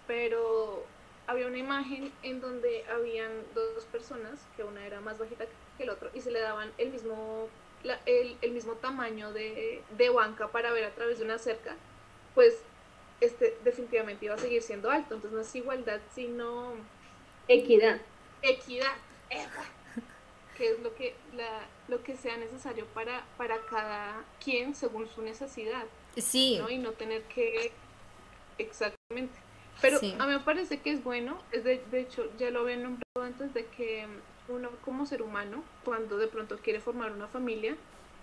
pero 0.07 0.91
había 1.27 1.47
una 1.47 1.57
imagen 1.59 2.17
en 2.23 2.41
donde 2.41 2.85
habían 2.89 3.53
dos 3.53 3.85
personas, 3.87 4.49
que 4.55 4.63
una 4.63 4.85
era 4.85 5.01
más 5.01 5.17
bajita 5.19 5.45
que 5.77 5.83
el 5.83 5.89
otro, 5.89 6.09
y 6.13 6.21
se 6.21 6.31
le 6.31 6.39
daban 6.41 6.73
el 6.77 6.91
mismo, 6.91 7.53
la- 7.83 8.01
el, 8.05 8.37
el 8.41 8.51
mismo 8.51 8.77
tamaño 8.77 9.33
de, 9.33 9.85
de 9.89 10.09
banca 10.09 10.51
para 10.51 10.71
ver 10.73 10.85
a 10.85 10.95
través 10.95 11.19
de 11.19 11.25
una 11.25 11.37
cerca, 11.39 11.81
pues 12.33 12.69
este 13.19 13.59
definitivamente 13.63 14.25
iba 14.25 14.35
a 14.35 14.37
seguir 14.39 14.63
siendo 14.63 14.89
alto. 14.91 15.15
Entonces 15.15 15.35
no 15.35 15.41
es 15.41 15.55
igualdad, 15.55 16.01
sino 16.13 16.89
Equidad. 17.47 18.01
equidad, 18.41 18.97
¡Epa! 19.29 19.63
Que 20.57 20.71
es 20.71 20.79
lo 20.81 20.93
que, 20.95 21.15
la, 21.35 21.67
lo 21.87 22.03
que 22.03 22.15
sea 22.15 22.37
necesario 22.37 22.85
para, 22.87 23.25
para 23.37 23.59
cada 23.65 24.23
quien 24.43 24.75
según 24.75 25.07
su 25.07 25.21
necesidad. 25.21 25.85
Sí. 26.17 26.57
¿no? 26.59 26.69
Y 26.69 26.77
no 26.77 26.91
tener 26.91 27.23
que... 27.23 27.71
Exactamente. 28.57 29.33
Pero 29.81 29.99
Sí. 29.99 30.15
a 30.19 30.25
mí 30.27 30.33
me 30.33 30.39
parece 30.39 30.79
que 30.81 30.91
es 30.91 31.03
bueno, 31.03 31.41
es 31.51 31.63
de, 31.63 31.83
de 31.89 32.01
hecho 32.01 32.29
ya 32.37 32.51
lo 32.51 32.61
había 32.61 32.75
nombrado 32.77 33.21
antes 33.23 33.53
de 33.53 33.65
que 33.65 34.05
uno 34.47 34.69
como 34.83 35.05
ser 35.05 35.21
humano, 35.21 35.63
cuando 35.83 36.17
de 36.17 36.27
pronto 36.27 36.57
quiere 36.59 36.79
formar 36.79 37.11
una 37.11 37.27
familia, 37.27 37.75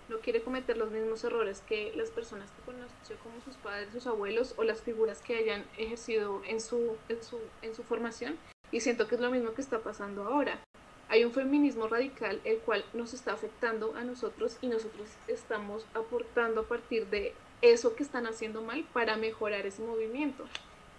no 0.07 0.19
quiere 0.19 0.41
cometer 0.41 0.77
los 0.77 0.89
mismos 0.91 1.23
errores 1.23 1.61
que 1.67 1.91
las 1.95 2.09
personas 2.09 2.49
que 2.51 2.61
conoció 2.63 3.15
como 3.23 3.41
sus 3.41 3.57
padres, 3.57 3.89
sus 3.91 4.07
abuelos 4.07 4.53
o 4.57 4.63
las 4.63 4.81
figuras 4.81 5.21
que 5.21 5.35
hayan 5.35 5.65
ejercido 5.77 6.41
en 6.45 6.61
su, 6.61 6.95
en 7.09 7.21
su, 7.21 7.39
en 7.61 7.75
su 7.75 7.83
formación. 7.83 8.37
Y 8.71 8.79
siento 8.81 9.07
que 9.07 9.15
es 9.15 9.21
lo 9.21 9.29
mismo 9.29 9.53
que 9.53 9.61
está 9.61 9.79
pasando 9.79 10.23
ahora. 10.23 10.59
Hay 11.09 11.25
un 11.25 11.31
feminismo 11.33 11.87
radical 11.87 12.39
el 12.43 12.59
cual 12.59 12.85
nos 12.93 13.13
está 13.13 13.33
afectando 13.33 13.95
a 13.95 14.03
nosotros 14.03 14.57
y 14.61 14.67
nosotros 14.67 15.09
estamos 15.27 15.85
aportando 15.95 16.61
a 16.61 16.67
partir 16.67 17.07
de 17.07 17.33
eso 17.61 17.95
que 17.95 18.03
están 18.03 18.27
haciendo 18.27 18.61
mal 18.61 18.85
para 18.93 19.17
mejorar 19.17 19.65
ese 19.65 19.81
movimiento. 19.81 20.45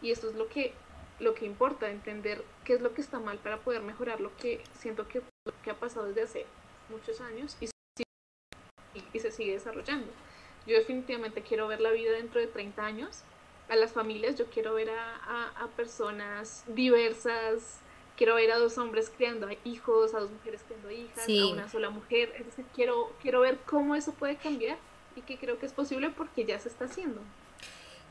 Y 0.02 0.10
esto 0.10 0.28
es 0.28 0.34
lo 0.34 0.48
que, 0.48 0.72
lo 1.20 1.34
que 1.34 1.46
importa, 1.46 1.90
entender 1.90 2.42
qué 2.64 2.74
es 2.74 2.80
lo 2.80 2.92
que 2.92 3.00
está 3.02 3.20
mal 3.20 3.38
para 3.38 3.58
poder 3.58 3.82
mejorar 3.82 4.20
lo 4.20 4.36
que 4.36 4.62
siento 4.78 5.06
que, 5.06 5.22
lo 5.44 5.52
que 5.62 5.70
ha 5.70 5.74
pasado 5.78 6.06
desde 6.06 6.22
hace 6.22 6.46
muchos 6.88 7.20
años 7.20 7.56
y, 7.60 7.66
y- 8.94 9.04
y 9.12 9.20
se 9.20 9.30
sigue 9.30 9.52
desarrollando. 9.52 10.08
Yo 10.66 10.76
definitivamente 10.76 11.42
quiero 11.42 11.68
ver 11.68 11.80
la 11.80 11.90
vida 11.92 12.10
dentro 12.12 12.40
de 12.40 12.46
30 12.48 12.84
años, 12.84 13.22
a 13.68 13.76
las 13.76 13.92
familias, 13.92 14.34
yo 14.36 14.46
quiero 14.46 14.74
ver 14.74 14.90
a, 14.90 15.16
a- 15.16 15.64
a 15.64 15.68
personas 15.68 16.64
diversas, 16.66 17.78
quiero 18.20 18.34
ver 18.34 18.50
a 18.52 18.58
dos 18.58 18.76
hombres 18.76 19.10
criando 19.16 19.46
a 19.46 19.54
hijos, 19.64 20.12
a 20.14 20.20
dos 20.20 20.30
mujeres 20.30 20.60
criando 20.66 20.90
hijas, 20.90 21.24
Sí. 21.24 21.40
a 21.40 21.46
una 21.46 21.70
sola 21.70 21.88
mujer, 21.88 22.34
es 22.38 22.44
decir, 22.44 22.66
quiero, 22.74 23.10
quiero 23.22 23.40
ver 23.40 23.56
cómo 23.64 23.94
eso 23.94 24.12
puede 24.12 24.36
cambiar 24.36 24.76
y 25.16 25.22
que 25.22 25.38
creo 25.38 25.58
que 25.58 25.64
es 25.64 25.72
posible 25.72 26.10
porque 26.10 26.44
ya 26.44 26.60
se 26.60 26.68
está 26.68 26.84
haciendo. 26.84 27.22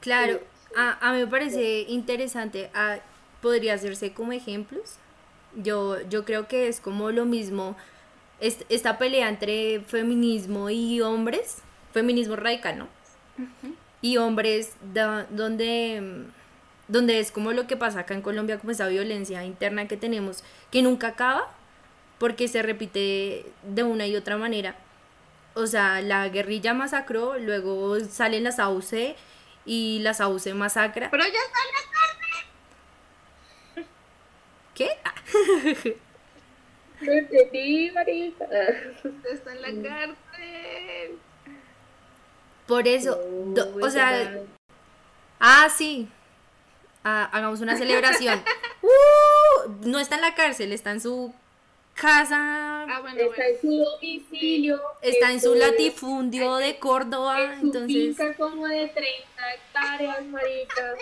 Claro, 0.01 0.39
A, 0.75 0.97
a 1.07 1.13
mí 1.13 1.19
me 1.19 1.27
parece 1.27 1.81
interesante, 1.87 2.71
ah, 2.73 2.97
podría 3.39 3.75
hacerse 3.75 4.11
como 4.11 4.31
ejemplos. 4.31 4.95
Yo, 5.55 6.01
yo 6.09 6.25
creo 6.25 6.47
que 6.47 6.67
es 6.67 6.79
como 6.79 7.11
lo 7.11 7.25
mismo, 7.25 7.75
es- 8.39 8.65
esta 8.69 8.97
pelea 8.97 9.29
entre 9.29 9.79
feminismo 9.81 10.71
y 10.71 11.01
hombres, 11.01 11.57
feminismo 11.93 12.35
radical, 12.35 12.79
¿no? 12.79 12.87
Y 14.01 14.17
hombres 14.17 14.73
da- 14.93 15.27
donde, 15.29 16.01
mm, 16.01 16.38
donde 16.89 17.19
es 17.19 17.31
como 17.31 17.53
lo 17.53 17.65
que 17.67 17.77
pasa 17.77 18.01
acá 18.01 18.13
en 18.13 18.21
Colombia, 18.21 18.57
como 18.59 18.71
esa 18.71 18.87
violencia 18.87 19.45
interna 19.45 19.87
que 19.87 19.95
tenemos, 19.95 20.43
que 20.71 20.81
nunca 20.81 21.07
acaba, 21.09 21.47
porque 22.17 22.49
se 22.49 22.61
repite 22.61 23.45
de 23.63 23.83
una 23.83 24.05
y 24.07 24.15
otra 24.17 24.35
manera. 24.37 24.75
O 25.53 25.65
sea, 25.67 26.01
la 26.01 26.27
guerrilla 26.29 26.73
masacró, 26.73 27.37
luego 27.37 27.99
salen 28.01 28.43
las 28.43 28.59
AUC 28.59 29.15
y 29.65 29.99
las 30.01 30.19
AUC 30.19 30.47
masacra. 30.53 31.09
Pero 31.09 31.23
ya 31.23 31.29
está 31.29 31.59
¿Qué? 34.75 34.89
Ah, 37.01 37.05
No 37.05 37.13
entendí, 37.13 37.87
está 39.31 39.53
en 39.53 39.61
la 39.61 39.89
cárcel. 39.89 41.17
Por 42.67 42.87
eso, 42.89 43.17
do- 43.55 43.77
o 43.81 43.89
sea, 43.89 44.41
ah, 45.39 45.69
sí. 45.69 46.09
Ah, 47.03 47.29
hagamos 47.31 47.61
una 47.61 47.77
celebración. 47.77 48.41
¡Uh! 48.81 49.71
no 49.87 49.99
está 49.99 50.15
en 50.15 50.21
la 50.21 50.35
cárcel, 50.35 50.71
está 50.71 50.91
en 50.91 51.01
su 51.01 51.33
casa, 51.93 52.83
Ah, 52.83 52.99
bueno, 53.01 53.19
Está 53.19 53.27
bueno. 53.35 53.43
en 53.43 53.61
su 53.61 53.77
domicilio. 53.83 54.81
está 55.01 55.31
en 55.31 55.41
su 55.41 55.53
este, 55.53 55.67
latifundio 55.71 56.55
de 56.55 56.79
Córdoba, 56.79 57.43
En 57.53 57.59
su 57.59 57.65
entonces, 57.67 57.95
finca 58.17 58.33
como 58.35 58.67
de 58.67 58.87
30 58.87 59.53
hectáreas, 59.53 60.25
marica. 60.25 60.93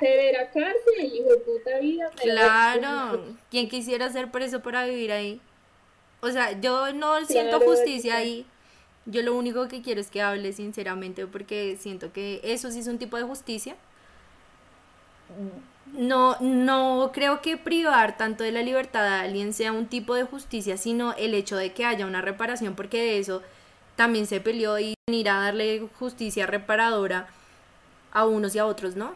Severa 0.00 0.50
cárcel, 0.50 1.04
hijo 1.14 1.30
de 1.30 1.36
puta 1.38 1.78
vida. 1.80 2.10
claro, 2.20 3.24
¿quién 3.50 3.68
quisiera 3.68 4.10
ser 4.10 4.30
preso 4.30 4.60
para 4.60 4.84
vivir 4.86 5.12
ahí? 5.12 5.40
O 6.20 6.30
sea, 6.30 6.58
yo 6.60 6.92
no 6.92 7.24
siento 7.26 7.58
Claro, 7.58 7.72
justicia 7.72 8.12
claro. 8.14 8.24
ahí. 8.26 8.46
Yo 9.04 9.22
lo 9.22 9.34
único 9.36 9.68
que 9.68 9.82
quiero 9.82 10.00
es 10.00 10.10
que 10.10 10.20
hable 10.22 10.52
sinceramente 10.52 11.26
porque 11.26 11.76
siento 11.78 12.12
que 12.12 12.40
eso 12.42 12.70
sí 12.70 12.80
es 12.80 12.86
un 12.88 12.98
tipo 12.98 13.16
de 13.16 13.22
justicia. 13.22 13.76
No, 15.92 16.36
no 16.40 17.10
creo 17.12 17.40
que 17.40 17.56
privar 17.56 18.16
tanto 18.16 18.44
de 18.44 18.52
la 18.52 18.62
libertad 18.62 19.06
a 19.06 19.20
alguien 19.20 19.52
sea 19.52 19.72
un 19.72 19.86
tipo 19.86 20.14
de 20.14 20.24
justicia, 20.24 20.76
sino 20.76 21.14
el 21.14 21.32
hecho 21.34 21.56
de 21.56 21.72
que 21.72 21.84
haya 21.86 22.06
una 22.06 22.22
reparación, 22.22 22.74
porque 22.74 22.98
de 22.98 23.18
eso 23.18 23.42
también 23.94 24.26
se 24.26 24.40
peleó 24.40 24.78
y 24.78 24.94
venir 25.06 25.28
a 25.30 25.40
darle 25.40 25.88
justicia 25.98 26.46
reparadora 26.46 27.28
a 28.12 28.26
unos 28.26 28.54
y 28.54 28.58
a 28.58 28.66
otros, 28.66 28.96
¿no? 28.96 29.14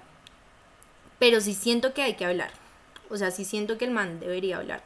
Pero 1.19 1.41
sí 1.41 1.55
siento 1.55 1.93
que 1.93 2.03
hay 2.03 2.15
que 2.15 2.25
hablar. 2.25 2.51
O 3.11 3.17
sea, 3.17 3.31
sí 3.31 3.45
siento 3.45 3.77
que 3.77 3.85
el 3.85 3.91
man 3.91 4.21
debería 4.21 4.57
hablar. 4.57 4.83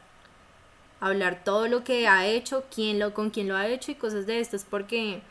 Hablar 0.99 1.43
todo 1.43 1.67
lo 1.67 1.83
que 1.83 2.07
ha 2.07 2.25
hecho, 2.25 2.65
quién 2.73 2.99
lo, 2.99 3.13
con 3.13 3.29
quién 3.29 3.47
lo 3.47 3.55
ha 3.55 3.67
hecho 3.67 3.91
y 3.91 3.95
cosas 3.95 4.25
de 4.25 4.39
estas, 4.39 4.65
porque, 4.65 5.21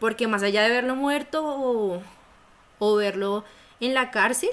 porque 0.00 0.26
más 0.26 0.42
allá 0.42 0.62
de 0.62 0.70
verlo 0.70 0.96
muerto 0.96 1.44
o, 1.44 2.02
o 2.78 2.96
verlo 2.96 3.44
en 3.80 3.94
la 3.94 4.10
cárcel, 4.10 4.50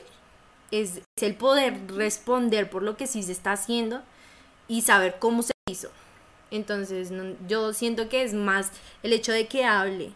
es, 0.71 1.01
es 1.15 1.23
el 1.23 1.35
poder 1.35 1.79
responder 1.93 2.69
por 2.69 2.83
lo 2.83 2.97
que 2.97 3.07
sí 3.07 3.23
se 3.23 3.31
está 3.31 3.51
haciendo 3.51 4.01
y 4.67 4.81
saber 4.81 5.17
cómo 5.19 5.43
se 5.43 5.53
hizo. 5.69 5.91
Entonces, 6.51 7.11
yo 7.47 7.73
siento 7.73 8.09
que 8.09 8.23
es 8.23 8.33
más 8.33 8.71
el 9.03 9.13
hecho 9.13 9.31
de 9.31 9.47
que 9.47 9.63
hable 9.65 10.11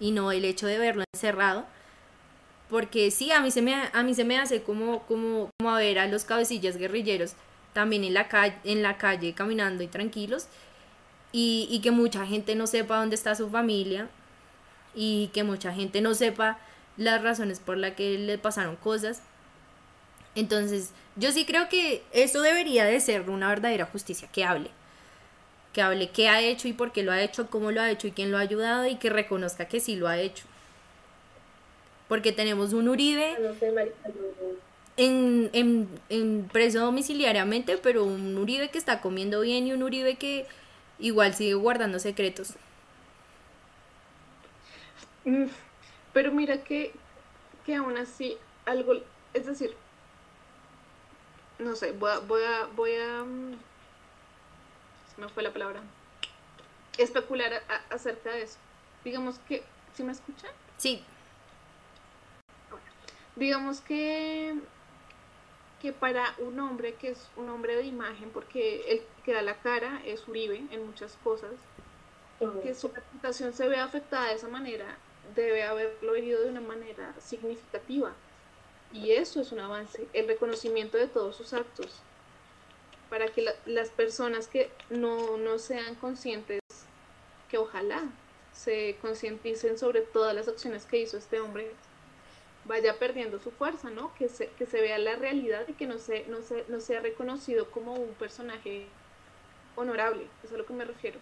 y 0.00 0.10
no 0.10 0.32
el 0.32 0.44
hecho 0.44 0.66
de 0.66 0.78
verlo 0.78 1.04
encerrado. 1.14 1.64
Porque 2.68 3.12
sí, 3.12 3.30
a 3.30 3.40
mí 3.40 3.52
se 3.52 3.62
me, 3.62 3.74
a 3.74 4.02
mí 4.02 4.14
se 4.14 4.24
me 4.24 4.38
hace 4.38 4.62
como, 4.62 5.02
como, 5.02 5.50
como 5.58 5.70
a 5.70 5.78
ver 5.78 6.00
a 6.00 6.08
los 6.08 6.24
cabecillas 6.24 6.76
guerrilleros 6.76 7.34
también 7.72 8.02
en 8.02 8.14
la, 8.14 8.26
calle, 8.26 8.56
en 8.64 8.82
la 8.82 8.98
calle 8.98 9.32
caminando 9.32 9.84
y 9.84 9.86
tranquilos. 9.86 10.48
Y, 11.30 11.68
y 11.70 11.80
que 11.80 11.92
mucha 11.92 12.26
gente 12.26 12.54
no 12.56 12.66
sepa 12.66 12.98
dónde 12.98 13.14
está 13.14 13.36
su 13.36 13.48
familia. 13.48 14.08
Y 14.94 15.28
que 15.32 15.44
mucha 15.44 15.72
gente 15.72 16.00
no 16.00 16.14
sepa 16.14 16.58
las 16.96 17.22
razones 17.22 17.60
por 17.60 17.76
las 17.78 17.92
que 17.94 18.18
le 18.18 18.38
pasaron 18.38 18.76
cosas. 18.76 19.22
Entonces, 20.34 20.90
yo 21.16 21.32
sí 21.32 21.44
creo 21.46 21.68
que 21.68 22.02
eso 22.12 22.42
debería 22.42 22.84
de 22.84 23.00
ser 23.00 23.28
una 23.30 23.48
verdadera 23.48 23.86
justicia, 23.86 24.28
que 24.32 24.44
hable. 24.44 24.70
Que 25.72 25.80
hable 25.82 26.10
qué 26.10 26.28
ha 26.28 26.40
hecho 26.42 26.66
y 26.66 26.72
por 26.72 26.90
qué 26.92 27.02
lo 27.04 27.12
ha 27.12 27.22
hecho, 27.22 27.48
cómo 27.50 27.70
lo 27.70 27.80
ha 27.80 27.88
hecho 27.90 28.08
y 28.08 28.12
quién 28.12 28.30
lo 28.32 28.38
ha 28.38 28.40
ayudado 28.40 28.86
y 28.86 28.96
que 28.96 29.10
reconozca 29.10 29.66
que 29.68 29.78
sí 29.80 29.94
lo 29.96 30.08
ha 30.08 30.18
hecho. 30.18 30.44
Porque 32.08 32.32
tenemos 32.32 32.72
un 32.72 32.88
Uribe 32.88 33.36
No 33.40 33.54
sé, 33.54 33.70
marica. 33.72 34.08
no- 34.08 34.56
en, 34.96 35.50
en, 35.52 35.88
en 36.08 36.48
preso 36.50 36.80
domiciliariamente, 36.80 37.76
pero 37.78 38.04
un 38.04 38.36
Uribe 38.38 38.70
que 38.70 38.78
está 38.78 39.00
comiendo 39.00 39.40
bien 39.42 39.66
y 39.66 39.72
un 39.72 39.82
Uribe 39.82 40.16
que 40.16 40.46
igual 40.98 41.34
sigue 41.34 41.54
guardando 41.54 41.98
secretos. 41.98 42.54
Mm, 45.26 45.50
Pero 46.16 46.32
mira 46.32 46.64
que, 46.64 46.98
que 47.62 47.74
aún 47.74 47.98
así 47.98 48.38
algo, 48.64 48.94
es 49.34 49.44
decir, 49.44 49.76
no 51.58 51.76
sé, 51.76 51.92
voy 51.92 52.10
a, 52.10 52.18
voy 52.20 52.42
a, 52.42 52.66
voy 52.74 52.92
a, 52.94 53.22
mm, 53.22 53.52
se 55.14 55.20
me 55.20 55.28
fue 55.28 55.42
la 55.42 55.52
palabra, 55.52 55.82
especular 56.96 57.52
a- 57.52 57.58
a- 57.68 57.94
acerca 57.94 58.32
de 58.32 58.44
eso. 58.44 58.58
Digamos 59.04 59.38
que, 59.40 59.62
¿sí 59.92 60.04
me 60.04 60.12
escuchan? 60.12 60.50
Sí, 60.78 61.06
Digamos 63.34 63.82
que, 63.82 64.58
que 65.78 65.92
para 65.92 66.34
un 66.38 66.58
hombre 66.60 66.96
que 66.96 67.10
es 67.10 67.30
un 67.36 67.50
hombre 67.50 67.76
de 67.76 67.84
imagen, 67.84 68.32
porque 68.32 68.90
el 68.90 69.22
que 69.22 69.34
da 69.34 69.42
la 69.42 69.60
cara 69.60 70.00
es 70.06 70.26
Uribe 70.26 70.66
en 70.70 70.86
muchas 70.86 71.14
cosas, 71.18 71.60
que 72.62 72.72
su 72.74 72.88
reputación 72.88 73.52
se 73.52 73.68
ve 73.68 73.76
afectada 73.76 74.28
de 74.28 74.36
esa 74.36 74.48
manera, 74.48 74.98
debe 75.34 75.62
haberlo 75.62 76.14
herido 76.14 76.42
de 76.42 76.50
una 76.50 76.60
manera 76.60 77.14
significativa. 77.20 78.12
Y 78.92 79.12
eso 79.12 79.40
es 79.40 79.52
un 79.52 79.60
avance, 79.60 80.06
el 80.12 80.26
reconocimiento 80.28 80.96
de 80.96 81.08
todos 81.08 81.36
sus 81.36 81.52
actos, 81.52 82.00
para 83.10 83.28
que 83.28 83.42
la- 83.42 83.54
las 83.66 83.90
personas 83.90 84.48
que 84.48 84.70
no, 84.90 85.36
no 85.36 85.58
sean 85.58 85.94
conscientes, 85.96 86.60
que 87.50 87.58
ojalá 87.58 88.02
se 88.52 88.96
concienticen 89.02 89.78
sobre 89.78 90.00
todas 90.00 90.34
las 90.34 90.48
acciones 90.48 90.84
que 90.86 90.98
hizo 90.98 91.18
este 91.18 91.40
hombre, 91.40 91.70
vaya 92.64 92.98
perdiendo 92.98 93.38
su 93.38 93.50
fuerza, 93.50 93.90
¿no? 93.90 94.12
Que 94.14 94.28
se, 94.28 94.48
que 94.50 94.66
se 94.66 94.80
vea 94.80 94.98
la 94.98 95.14
realidad 95.16 95.66
y 95.68 95.74
que 95.74 95.86
no, 95.86 95.98
se, 95.98 96.26
no, 96.26 96.42
se, 96.42 96.64
no 96.68 96.80
sea 96.80 97.00
reconocido 97.00 97.70
como 97.70 97.94
un 97.94 98.14
personaje 98.14 98.86
honorable, 99.76 100.22
eso 100.38 100.46
es 100.48 100.52
a 100.54 100.56
lo 100.56 100.66
que 100.66 100.72
me 100.72 100.84
refiero 100.84 101.20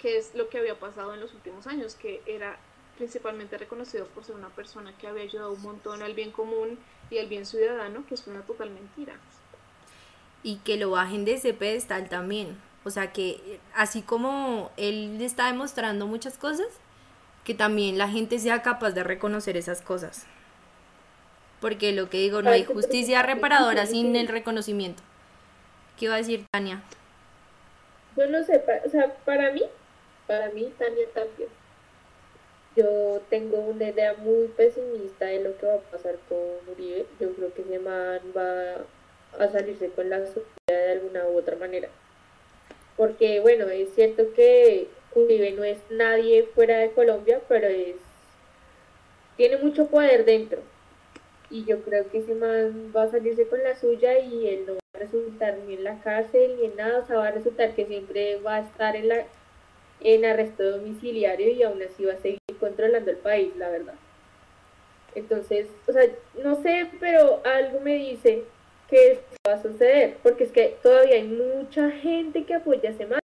que 0.00 0.16
es 0.16 0.34
lo 0.34 0.48
que 0.48 0.58
había 0.58 0.78
pasado 0.80 1.12
en 1.12 1.20
los 1.20 1.34
últimos 1.34 1.66
años, 1.66 1.94
que 1.94 2.22
era 2.24 2.58
principalmente 3.00 3.56
reconocido 3.56 4.06
por 4.08 4.24
ser 4.24 4.34
una 4.36 4.50
persona 4.50 4.92
que 4.98 5.06
había 5.08 5.22
ayudado 5.24 5.52
un 5.52 5.62
montón 5.62 6.02
al 6.02 6.12
bien 6.14 6.30
común 6.32 6.78
y 7.10 7.18
al 7.18 7.28
bien 7.28 7.46
ciudadano, 7.46 8.04
que 8.06 8.14
es 8.14 8.26
una 8.26 8.42
total 8.42 8.70
mentira. 8.70 9.14
y 10.42 10.56
que 10.58 10.76
lo 10.76 10.90
bajen 10.90 11.24
de 11.24 11.34
ese 11.34 11.54
pedestal 11.54 12.08
también. 12.08 12.56
O 12.84 12.90
sea 12.90 13.12
que 13.12 13.60
así 13.74 14.02
como 14.02 14.70
él 14.76 15.20
está 15.20 15.46
demostrando 15.46 16.06
muchas 16.06 16.38
cosas, 16.38 16.68
que 17.44 17.54
también 17.54 17.98
la 17.98 18.08
gente 18.08 18.38
sea 18.38 18.62
capaz 18.62 18.92
de 18.92 19.04
reconocer 19.04 19.56
esas 19.56 19.82
cosas. 19.82 20.26
Porque 21.60 21.92
lo 21.92 22.08
que 22.08 22.18
digo, 22.18 22.42
no 22.42 22.50
hay 22.50 22.64
justicia 22.64 23.22
reparadora 23.22 23.86
sin 23.86 24.16
el 24.16 24.28
reconocimiento. 24.28 25.02
¿Qué 25.98 26.06
iba 26.06 26.14
a 26.14 26.18
decir 26.18 26.46
Tania? 26.50 26.82
Yo 28.16 28.26
no 28.28 28.42
sé, 28.44 28.62
o 28.86 28.90
sea, 28.90 29.14
para 29.24 29.52
mí, 29.52 29.62
para 30.26 30.50
mí, 30.50 30.72
Tania 30.78 31.06
también. 31.14 31.48
Yo 32.80 33.20
tengo 33.28 33.58
una 33.58 33.90
idea 33.90 34.14
muy 34.14 34.48
pesimista 34.48 35.26
de 35.26 35.42
lo 35.44 35.54
que 35.58 35.66
va 35.66 35.74
a 35.74 35.90
pasar 35.92 36.16
con 36.30 36.38
Uribe. 36.72 37.04
Yo 37.20 37.30
creo 37.34 37.52
que 37.52 37.60
ese 37.60 37.78
man 37.78 38.20
va 38.34 38.86
a 39.38 39.52
salirse 39.52 39.90
con 39.90 40.08
la 40.08 40.26
suya 40.26 40.46
de 40.66 40.92
alguna 40.92 41.28
u 41.28 41.36
otra 41.36 41.56
manera. 41.56 41.90
Porque, 42.96 43.40
bueno, 43.40 43.68
es 43.68 43.90
cierto 43.94 44.32
que 44.34 44.88
Uribe 45.14 45.52
no 45.52 45.62
es 45.62 45.78
nadie 45.90 46.44
fuera 46.54 46.78
de 46.78 46.92
Colombia, 46.92 47.42
pero 47.48 47.66
es 47.66 47.96
tiene 49.36 49.58
mucho 49.58 49.86
poder 49.88 50.24
dentro. 50.24 50.60
Y 51.50 51.66
yo 51.66 51.82
creo 51.82 52.08
que 52.10 52.18
ese 52.20 52.34
man 52.34 52.94
va 52.96 53.02
a 53.02 53.10
salirse 53.10 53.46
con 53.46 53.62
la 53.62 53.78
suya 53.78 54.18
y 54.20 54.48
él 54.48 54.64
no 54.66 54.74
va 54.74 54.80
a 54.94 54.98
resultar 55.00 55.58
ni 55.66 55.74
en 55.74 55.84
la 55.84 56.00
cárcel 56.00 56.56
ni 56.58 56.66
en 56.66 56.76
nada, 56.76 57.00
o 57.00 57.06
sea, 57.06 57.16
va 57.16 57.28
a 57.28 57.32
resultar 57.32 57.74
que 57.74 57.84
siempre 57.84 58.36
va 58.36 58.56
a 58.56 58.60
estar 58.60 58.96
en 58.96 59.08
la 59.08 59.26
en 60.02 60.24
arresto 60.24 60.62
domiciliario 60.62 61.50
y 61.50 61.62
aún 61.62 61.82
así 61.82 62.04
va 62.06 62.14
a 62.14 62.18
seguir 62.18 62.39
controlando 62.60 63.10
el 63.10 63.16
país, 63.16 63.56
la 63.56 63.70
verdad. 63.70 63.94
Entonces, 65.14 65.66
o 65.88 65.92
sea, 65.92 66.04
no 66.42 66.62
sé, 66.62 66.88
pero 67.00 67.42
algo 67.44 67.80
me 67.80 67.94
dice 67.94 68.44
que 68.88 69.12
esto 69.12 69.36
va 69.46 69.54
a 69.54 69.62
suceder, 69.62 70.16
porque 70.22 70.44
es 70.44 70.52
que 70.52 70.76
todavía 70.82 71.16
hay 71.16 71.24
mucha 71.24 71.90
gente 71.90 72.44
que 72.44 72.54
apoya 72.54 72.90
a 72.90 72.92
ese 72.92 73.06
man, 73.06 73.20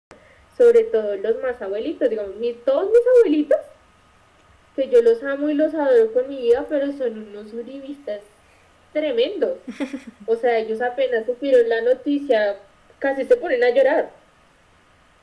sobre 0.56 0.84
todo 0.84 1.16
los 1.16 1.40
más 1.42 1.60
abuelitos, 1.62 2.10
digamos, 2.10 2.34
mis, 2.36 2.56
todos 2.64 2.90
mis 2.90 3.02
abuelitos 3.18 3.60
que 4.74 4.88
yo 4.88 5.00
los 5.00 5.22
amo 5.22 5.48
y 5.48 5.54
los 5.54 5.74
adoro 5.74 6.12
con 6.12 6.28
mi 6.28 6.36
vida, 6.36 6.66
pero 6.68 6.92
son 6.92 7.28
unos 7.28 7.52
uribistas 7.52 8.20
tremendos. 8.92 9.58
O 10.26 10.36
sea, 10.36 10.58
ellos 10.58 10.82
apenas 10.82 11.24
supieron 11.24 11.68
la 11.68 11.80
noticia, 11.82 12.56
casi 12.98 13.24
se 13.24 13.36
ponen 13.36 13.62
a 13.64 13.70
llorar. 13.70 14.10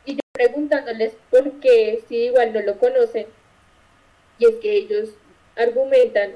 Y 0.05 0.15
yo 0.15 0.21
preguntándoles 0.31 1.13
por 1.29 1.59
qué, 1.59 2.03
si 2.07 2.25
igual 2.25 2.53
no 2.53 2.61
lo 2.61 2.77
conocen. 2.77 3.27
Y 4.39 4.45
es 4.45 4.55
que 4.55 4.75
ellos 4.75 5.09
argumentan 5.55 6.35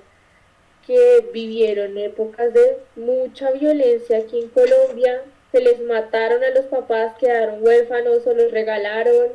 que 0.85 1.29
vivieron 1.33 1.97
épocas 1.97 2.53
de 2.53 2.77
mucha 2.95 3.51
violencia 3.51 4.19
aquí 4.19 4.39
en 4.39 4.49
Colombia, 4.49 5.21
se 5.51 5.61
les 5.61 5.81
mataron 5.81 6.43
a 6.43 6.49
los 6.51 6.65
papás, 6.65 7.15
quedaron 7.19 7.63
huérfanos 7.63 8.25
o 8.25 8.33
los 8.33 8.51
regalaron, 8.51 9.33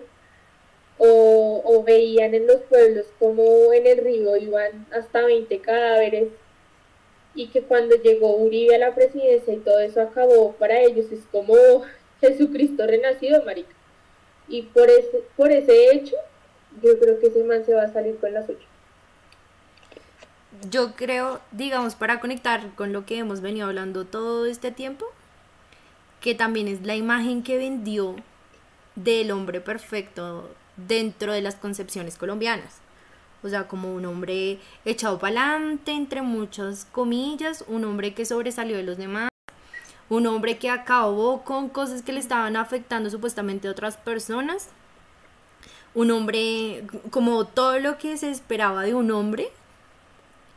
o, 0.99 1.63
o 1.65 1.83
veían 1.83 2.35
en 2.35 2.47
los 2.47 2.63
pueblos 2.63 3.07
como 3.19 3.73
en 3.73 3.87
el 3.87 3.99
río 3.99 4.37
iban 4.37 4.87
hasta 4.93 5.23
20 5.23 5.59
cadáveres, 5.61 6.29
y 7.35 7.49
que 7.49 7.63
cuando 7.63 7.97
llegó 7.97 8.37
Uribe 8.37 8.75
a 8.75 8.79
la 8.79 8.95
presidencia 8.95 9.55
y 9.55 9.59
todo 9.59 9.81
eso 9.81 10.01
acabó 10.01 10.53
para 10.53 10.81
ellos, 10.81 11.11
es 11.13 11.25
como 11.31 11.55
Jesucristo 12.21 12.87
renacido, 12.87 13.43
marica. 13.45 13.75
Y 14.49 14.63
por 14.63 14.91
ese, 14.91 15.23
por 15.37 15.51
ese 15.51 15.93
hecho, 15.93 16.17
yo 16.81 16.99
creo 16.99 17.21
que 17.21 17.27
ese 17.27 17.45
man 17.45 17.65
se 17.65 17.75
va 17.75 17.83
a 17.83 17.93
salir 17.93 18.17
con 18.19 18.33
las 18.33 18.49
ocho. 18.49 18.67
Yo 20.71 20.95
creo, 20.95 21.41
digamos, 21.51 21.95
para 21.95 22.21
conectar 22.21 22.75
con 22.75 22.93
lo 22.93 23.05
que 23.05 23.19
hemos 23.19 23.41
venido 23.41 23.67
hablando 23.67 24.05
todo 24.05 24.47
este 24.47 24.71
tiempo, 24.71 25.07
que 26.21 26.35
también 26.35 26.69
es 26.69 26.83
la 26.83 26.95
imagen 26.95 27.43
que 27.43 27.59
vendió 27.59 28.17
del 28.95 29.31
hombre 29.31 29.61
perfecto 29.61 30.51
dentro 30.77 31.33
de 31.33 31.43
las 31.43 31.57
concepciones 31.57 32.17
colombianas. 32.17 32.81
O 33.43 33.49
sea, 33.49 33.67
como 33.67 33.93
un 33.93 34.05
hombre 34.07 34.61
echado 34.85 35.19
para 35.19 35.55
adelante, 35.55 35.93
entre 35.93 36.23
muchas 36.23 36.85
comillas, 36.85 37.65
un 37.67 37.85
hombre 37.85 38.15
que 38.15 38.25
sobresalió 38.25 38.77
de 38.77 38.85
los 38.85 38.99
demás, 38.99 39.31
un 40.09 40.27
hombre 40.27 40.59
que 40.59 40.71
acabó 40.71 41.43
con 41.43 41.69
cosas 41.69 42.03
que 42.03 42.13
le 42.13 42.21
estaban 42.21 42.55
afectando 42.55 43.11
supuestamente 43.11 43.67
a 43.67 43.73
otras 43.73 43.97
personas, 43.97 44.69
un 45.95 46.11
hombre, 46.11 46.85
como 47.11 47.47
todo 47.47 47.79
lo 47.79 47.99
que 47.99 48.17
se 48.17 48.31
esperaba 48.31 48.83
de 48.83 48.95
un 48.95 49.11
hombre, 49.11 49.51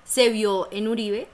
se 0.05 0.29
vio 0.29 0.67
en 0.71 0.87
Uribe 0.87 1.27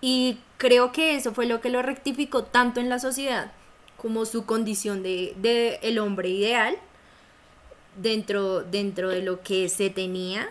y 0.00 0.38
creo 0.56 0.92
que 0.92 1.14
eso 1.14 1.32
fue 1.32 1.46
lo 1.46 1.60
que 1.60 1.68
lo 1.70 1.82
rectificó 1.82 2.44
tanto 2.44 2.80
en 2.80 2.88
la 2.88 2.98
sociedad 2.98 3.52
como 3.96 4.24
su 4.24 4.46
condición 4.46 5.02
de, 5.02 5.34
de 5.36 5.78
el 5.82 5.98
hombre 5.98 6.30
ideal 6.30 6.76
dentro, 7.96 8.62
dentro 8.62 9.10
de 9.10 9.22
lo 9.22 9.42
que 9.42 9.68
se 9.68 9.90
tenía 9.90 10.48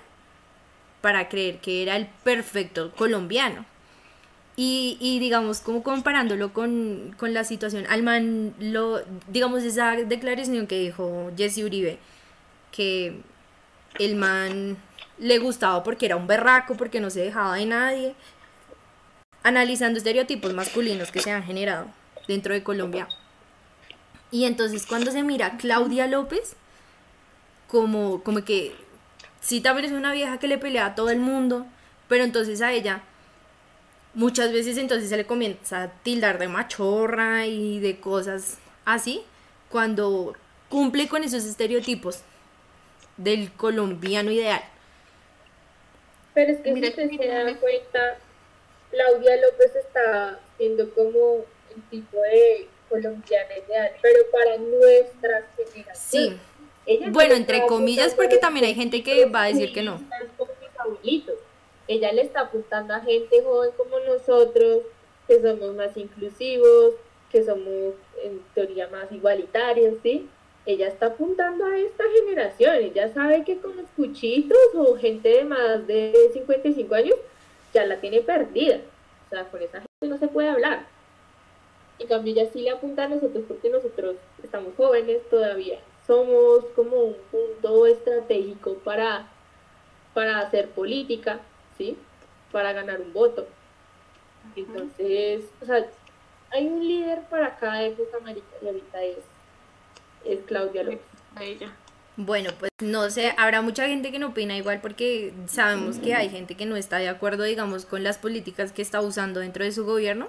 para 1.02 1.30
creer 1.30 1.60
que 1.60 1.82
era 1.82 1.96
el 1.96 2.08
perfecto 2.24 2.92
colombiano. 2.96 3.66
Y, 4.56 4.98
y 5.00 5.20
digamos, 5.20 5.62
como 5.62 5.84
comparándolo 5.84 6.52
con, 6.52 7.16
con 7.18 7.34
la 7.34 7.46
situación, 7.46 7.86
Alman, 7.88 8.54
lo, 8.60 9.02
digamos, 9.30 9.64
esa 9.64 9.96
declaración 9.96 10.68
que 10.68 10.78
dijo 10.78 11.32
Jesse 11.38 11.60
Uribe, 11.60 11.98
que 12.72 13.22
el 13.98 14.16
man 14.16 14.78
le 15.18 15.38
gustaba 15.40 15.84
porque 15.84 16.06
era 16.06 16.16
un 16.16 16.28
berraco, 16.28 16.76
porque 16.76 17.00
no 17.00 17.10
se 17.10 17.22
dejaba 17.22 17.56
de 17.56 17.66
nadie, 17.66 18.16
analizando 19.44 19.98
estereotipos 19.98 20.54
masculinos 20.54 21.12
que 21.12 21.20
se 21.20 21.32
han 21.32 21.44
generado 21.44 21.88
dentro 22.28 22.54
de 22.54 22.64
Colombia. 22.64 23.08
Y 24.32 24.46
entonces 24.46 24.86
cuando 24.86 25.12
se 25.12 25.24
mira 25.24 25.58
Claudia 25.58 26.08
López, 26.08 26.56
como, 27.68 28.24
como 28.24 28.44
que 28.44 28.76
sí 29.42 29.62
también 29.62 29.86
es 29.86 29.92
una 29.92 30.12
vieja 30.12 30.40
que 30.40 30.48
le 30.48 30.58
pelea 30.58 30.88
a 30.88 30.96
todo 30.96 31.10
el 31.10 31.20
mundo, 31.20 31.66
pero 32.08 32.24
entonces 32.24 32.62
a 32.62 32.72
ella 32.72 33.04
muchas 34.14 34.52
veces 34.52 34.78
entonces 34.78 35.10
se 35.10 35.18
le 35.18 35.26
comienza 35.26 35.84
a 35.84 35.88
tildar 35.90 36.40
de 36.40 36.48
machorra 36.48 37.46
y 37.46 37.80
de 37.80 38.00
cosas 38.00 38.58
así, 38.86 39.22
cuando 39.70 40.36
cumple 40.68 41.08
con 41.08 41.24
esos 41.24 41.46
estereotipos 41.46 42.24
del 43.20 43.52
colombiano 43.52 44.32
ideal. 44.32 44.62
Pero 46.34 46.52
es 46.54 46.60
que 46.62 46.72
Mira 46.72 46.88
si 46.92 47.18
se 47.18 47.28
da 47.28 47.44
me- 47.44 47.56
cuenta, 47.58 48.18
Claudia 48.92 49.36
López 49.38 49.76
está 49.76 50.40
siendo 50.58 50.90
como 50.92 51.46
el 51.76 51.82
tipo 51.90 52.18
de 52.22 52.68
colombiana 52.90 53.58
ideal, 53.58 53.92
pero 54.02 54.20
para 54.32 54.58
nuestras 54.58 55.44
generaciones. 55.56 55.98
Sí, 55.98 56.40
Bueno, 57.12 57.36
entre 57.36 57.68
comillas, 57.68 58.16
porque 58.16 58.38
también 58.38 58.66
hay 58.66 58.74
gente 58.74 59.04
que 59.04 59.26
va 59.26 59.44
a 59.44 59.48
decir 59.48 59.72
que 59.74 59.84
no. 59.84 60.02
Ella 61.88 62.12
le 62.14 62.22
está 62.22 62.42
apuntando 62.42 62.94
a 62.94 63.00
gente 63.00 63.44
joven 63.44 63.72
como 63.76 64.00
nosotros, 64.00 64.84
que 65.28 65.42
somos 65.42 65.76
más 65.76 65.96
inclusivos, 65.98 66.94
que 67.32 67.44
somos 67.44 67.94
en 68.24 68.42
teoría 68.56 68.88
más 68.88 69.12
igualitarios, 69.12 69.96
¿sí? 70.02 70.28
Ella 70.66 70.88
está 70.88 71.08
apuntando 71.08 71.66
a 71.66 71.78
esta 71.78 72.04
generación. 72.18 72.76
Ella 72.76 73.12
sabe 73.14 73.44
que 73.44 73.58
con 73.58 73.76
los 73.76 73.86
cuchitos 73.96 74.58
o 74.76 74.96
gente 74.96 75.30
de 75.30 75.44
más 75.44 75.88
de 75.88 76.14
55 76.34 76.96
años 76.96 77.16
ya 77.74 77.86
la 77.86 78.00
tiene 78.00 78.22
perdida. 78.22 78.80
O 79.26 79.30
sea, 79.30 79.46
con 79.46 79.62
esa 79.62 79.80
gente 79.80 80.08
no 80.08 80.18
se 80.18 80.28
puede 80.28 80.50
hablar. 80.50 80.86
En 82.00 82.08
cambio, 82.08 82.34
ella 82.34 82.50
sí 82.52 82.62
le 82.62 82.72
apunta 82.72 83.04
a 83.04 83.10
nosotros 83.10 83.44
porque 83.48 83.70
nosotros 83.70 84.16
estamos 84.42 84.74
jóvenes 84.78 85.22
todavía. 85.30 85.80
Somos 86.08 86.66
como 86.76 86.96
un 86.98 87.18
punto 87.30 87.86
estratégico 87.86 88.76
para, 88.76 89.28
para 90.14 90.40
hacer 90.40 90.70
política, 90.70 91.42
¿sí? 91.78 91.98
Para 92.52 92.74
ganar 92.74 93.02
un 93.02 93.12
voto. 93.12 93.48
Entonces, 94.56 95.46
o 95.62 95.66
sea, 95.66 95.86
hay 96.52 96.68
un 96.68 96.88
líder 96.88 97.22
para 97.30 97.58
cada 97.58 97.84
época, 97.84 98.20
marica, 98.22 98.48
y 98.62 98.68
ahorita 98.68 99.04
es, 99.04 99.18
es 100.26 100.40
Claudia 100.46 100.84
López. 100.84 101.02
A 101.36 101.44
ella. 101.44 101.72
Bueno, 102.18 102.52
pues 102.60 102.70
no 102.82 103.10
sé, 103.10 103.34
habrá 103.38 103.62
mucha 103.62 103.88
gente 103.88 104.12
que 104.12 104.20
no 104.20 104.28
opina 104.28 104.58
igual 104.58 104.82
porque 104.82 105.34
sabemos 105.48 106.00
que 106.00 106.16
hay 106.16 106.30
gente 106.30 106.56
que 106.56 106.66
no 106.66 106.76
está 106.76 106.98
de 106.98 107.08
acuerdo, 107.08 107.44
digamos, 107.44 107.86
con 107.86 108.04
las 108.04 108.18
políticas 108.18 108.74
que 108.74 108.82
está 108.82 109.00
usando 109.00 109.40
dentro 109.40 109.64
de 109.64 109.72
su 109.72 109.86
gobierno. 109.86 110.28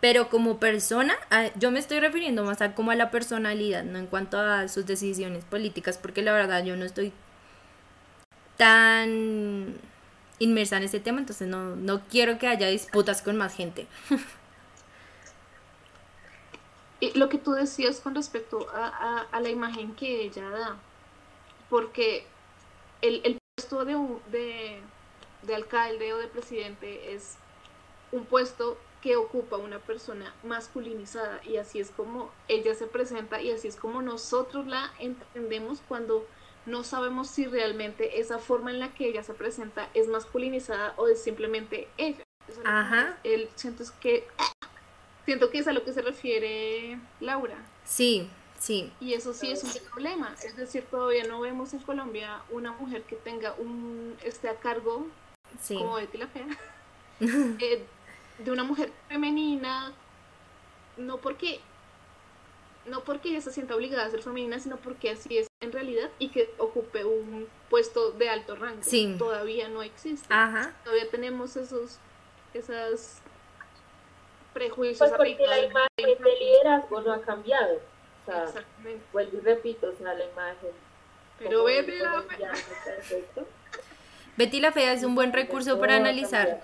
Pero 0.00 0.30
como 0.30 0.58
persona, 0.58 1.14
yo 1.58 1.70
me 1.70 1.78
estoy 1.78 2.00
refiriendo 2.00 2.44
más 2.44 2.62
a 2.62 2.74
como 2.74 2.90
a 2.90 2.94
la 2.94 3.10
personalidad, 3.10 3.82
no 3.84 3.98
en 3.98 4.06
cuanto 4.06 4.38
a 4.38 4.68
sus 4.68 4.86
decisiones 4.86 5.44
políticas, 5.44 5.98
porque 5.98 6.22
la 6.22 6.32
verdad 6.32 6.64
yo 6.64 6.76
no 6.76 6.84
estoy 6.84 7.12
tan 8.56 9.74
inmersa 10.38 10.76
en 10.78 10.84
este 10.84 11.00
tema, 11.00 11.18
entonces 11.18 11.48
no, 11.48 11.76
no 11.76 12.02
quiero 12.08 12.38
que 12.38 12.46
haya 12.46 12.68
disputas 12.68 13.20
con 13.20 13.36
más 13.36 13.54
gente. 13.54 13.86
Y 17.00 17.18
lo 17.18 17.28
que 17.28 17.38
tú 17.38 17.52
decías 17.52 18.00
con 18.00 18.14
respecto 18.14 18.66
a, 18.74 18.86
a- 18.88 19.26
a 19.32 19.40
la 19.40 19.48
imagen 19.48 19.94
que 19.94 20.22
ella 20.22 20.48
da, 20.50 20.76
porque 21.68 22.26
el, 23.02 23.20
el 23.24 23.38
puesto 23.56 23.84
de, 23.84 23.96
un- 23.96 24.20
de, 24.30 24.80
de 25.42 25.54
alcalde 25.54 26.12
o 26.12 26.18
de 26.18 26.26
presidente 26.28 27.14
es 27.14 27.36
un 28.12 28.24
puesto 28.26 28.76
que 29.00 29.16
ocupa 29.16 29.56
una 29.56 29.78
persona 29.78 30.34
masculinizada 30.44 31.40
y 31.44 31.56
así 31.56 31.80
es 31.80 31.90
como 31.90 32.30
ella 32.48 32.74
se 32.74 32.86
presenta 32.86 33.40
y 33.40 33.50
así 33.50 33.68
es 33.68 33.76
como 33.76 34.02
nosotros 34.02 34.66
la 34.66 34.92
entendemos 34.98 35.80
cuando 35.88 36.26
no 36.66 36.84
sabemos 36.84 37.28
si 37.30 37.46
realmente 37.46 38.20
esa 38.20 38.38
forma 38.38 38.70
en 38.70 38.78
la 38.78 38.92
que 38.92 39.08
ella 39.08 39.22
se 39.22 39.32
presenta 39.32 39.88
es 39.94 40.06
masculinizada 40.08 40.92
o 40.98 41.08
es 41.08 41.22
simplemente 41.22 41.88
ella. 41.96 42.22
Ajá. 42.64 43.16
él 43.24 43.48
siento 43.54 43.82
es 43.84 43.90
que 43.92 44.26
siento 45.24 45.50
que 45.50 45.58
es 45.58 45.68
a 45.68 45.72
lo 45.72 45.84
que 45.84 45.92
se 45.92 46.02
refiere 46.02 46.98
Laura 47.20 47.56
Sí, 47.84 48.28
sí, 48.58 48.92
y 49.00 49.14
eso 49.14 49.32
sí 49.32 49.50
es 49.50 49.62
un 49.64 49.72
problema 49.90 50.34
es 50.44 50.56
decir 50.56 50.84
todavía 50.90 51.24
no 51.24 51.40
vemos 51.40 51.72
en 51.72 51.80
Colombia 51.80 52.42
una 52.50 52.72
mujer 52.72 53.02
que 53.02 53.16
tenga 53.16 53.54
un 53.58 54.16
esté 54.24 54.48
a 54.48 54.56
cargo 54.56 55.06
sí. 55.60 55.76
como 55.76 55.94
Betty 55.94 56.18
la 56.18 56.26
fea 56.28 56.46
eh, 57.20 57.84
de 58.38 58.50
una 58.50 58.64
mujer 58.64 58.92
femenina 59.08 59.92
no 60.96 61.18
porque 61.18 61.60
no 62.86 63.04
porque 63.04 63.28
ella 63.30 63.40
se 63.42 63.52
sienta 63.52 63.74
obligada 63.76 64.06
a 64.06 64.10
ser 64.10 64.22
femenina 64.22 64.58
sino 64.58 64.76
porque 64.78 65.10
así 65.10 65.38
es 65.38 65.46
en 65.60 65.72
realidad 65.72 66.10
y 66.18 66.28
que 66.30 66.50
ocupe 66.58 67.04
un 67.04 67.46
puesto 67.68 68.12
de 68.12 68.28
alto 68.30 68.56
rango 68.56 68.82
Sí. 68.82 69.16
todavía 69.18 69.68
no 69.68 69.82
existe 69.82 70.32
Ajá. 70.32 70.74
todavía 70.84 71.10
tenemos 71.10 71.56
esos 71.56 71.98
esas 72.54 73.20
prejuicios 74.52 74.98
Pues 74.98 75.12
porque 75.12 75.46
la 75.46 75.58
imagen 75.60 75.88
de 75.96 76.38
liderazgo 76.38 77.00
no 77.00 77.12
ha 77.12 77.20
cambiado. 77.22 77.76
O 77.76 78.30
sea, 78.30 78.44
Exactamente. 78.44 79.04
vuelvo 79.12 79.36
y 79.38 79.40
repito, 79.40 79.88
o 79.88 79.92
sea, 79.94 80.14
la 80.14 80.24
imagen. 80.24 80.70
Pero 81.38 81.64
Betty 81.64 81.98
la 81.98 82.24
perfecto, 82.84 83.46
Betty 84.36 84.60
la 84.60 84.72
Fea 84.72 84.92
es 84.92 85.04
un 85.04 85.14
buen 85.14 85.32
recurso 85.32 85.78
para 85.80 85.96
analizar 85.96 86.60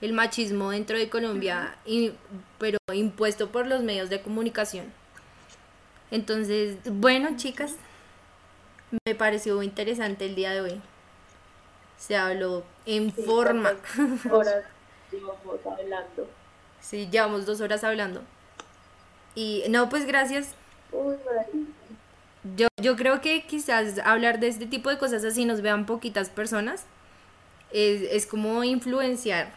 el 0.00 0.12
machismo 0.12 0.70
dentro 0.70 0.98
de 0.98 1.08
Colombia, 1.08 1.76
y, 1.84 2.12
pero 2.58 2.78
impuesto 2.92 3.50
por 3.50 3.66
los 3.66 3.82
medios 3.82 4.10
de 4.10 4.20
comunicación. 4.22 4.92
Entonces, 6.10 6.78
bueno, 6.84 7.30
chicas, 7.36 7.76
me 9.06 9.14
pareció 9.14 9.62
interesante 9.62 10.26
el 10.26 10.34
día 10.34 10.52
de 10.52 10.60
hoy. 10.62 10.80
se 11.96 12.16
habló 12.16 12.64
en 12.86 13.12
Sí, 13.14 13.22
forma. 13.22 13.72
Sí, 16.88 17.06
llevamos 17.10 17.44
dos 17.44 17.60
horas 17.60 17.84
hablando. 17.84 18.22
Y 19.34 19.64
no, 19.68 19.90
pues 19.90 20.06
gracias. 20.06 20.54
Uy. 20.90 21.16
Yo, 22.56 22.68
yo 22.80 22.96
creo 22.96 23.20
que 23.20 23.44
quizás 23.46 23.98
hablar 23.98 24.40
de 24.40 24.48
este 24.48 24.64
tipo 24.64 24.88
de 24.88 24.96
cosas 24.96 25.22
así 25.22 25.44
nos 25.44 25.60
vean 25.60 25.84
poquitas 25.84 26.30
personas. 26.30 26.86
Es, 27.72 28.00
es 28.10 28.26
como 28.26 28.64
influenciar 28.64 29.50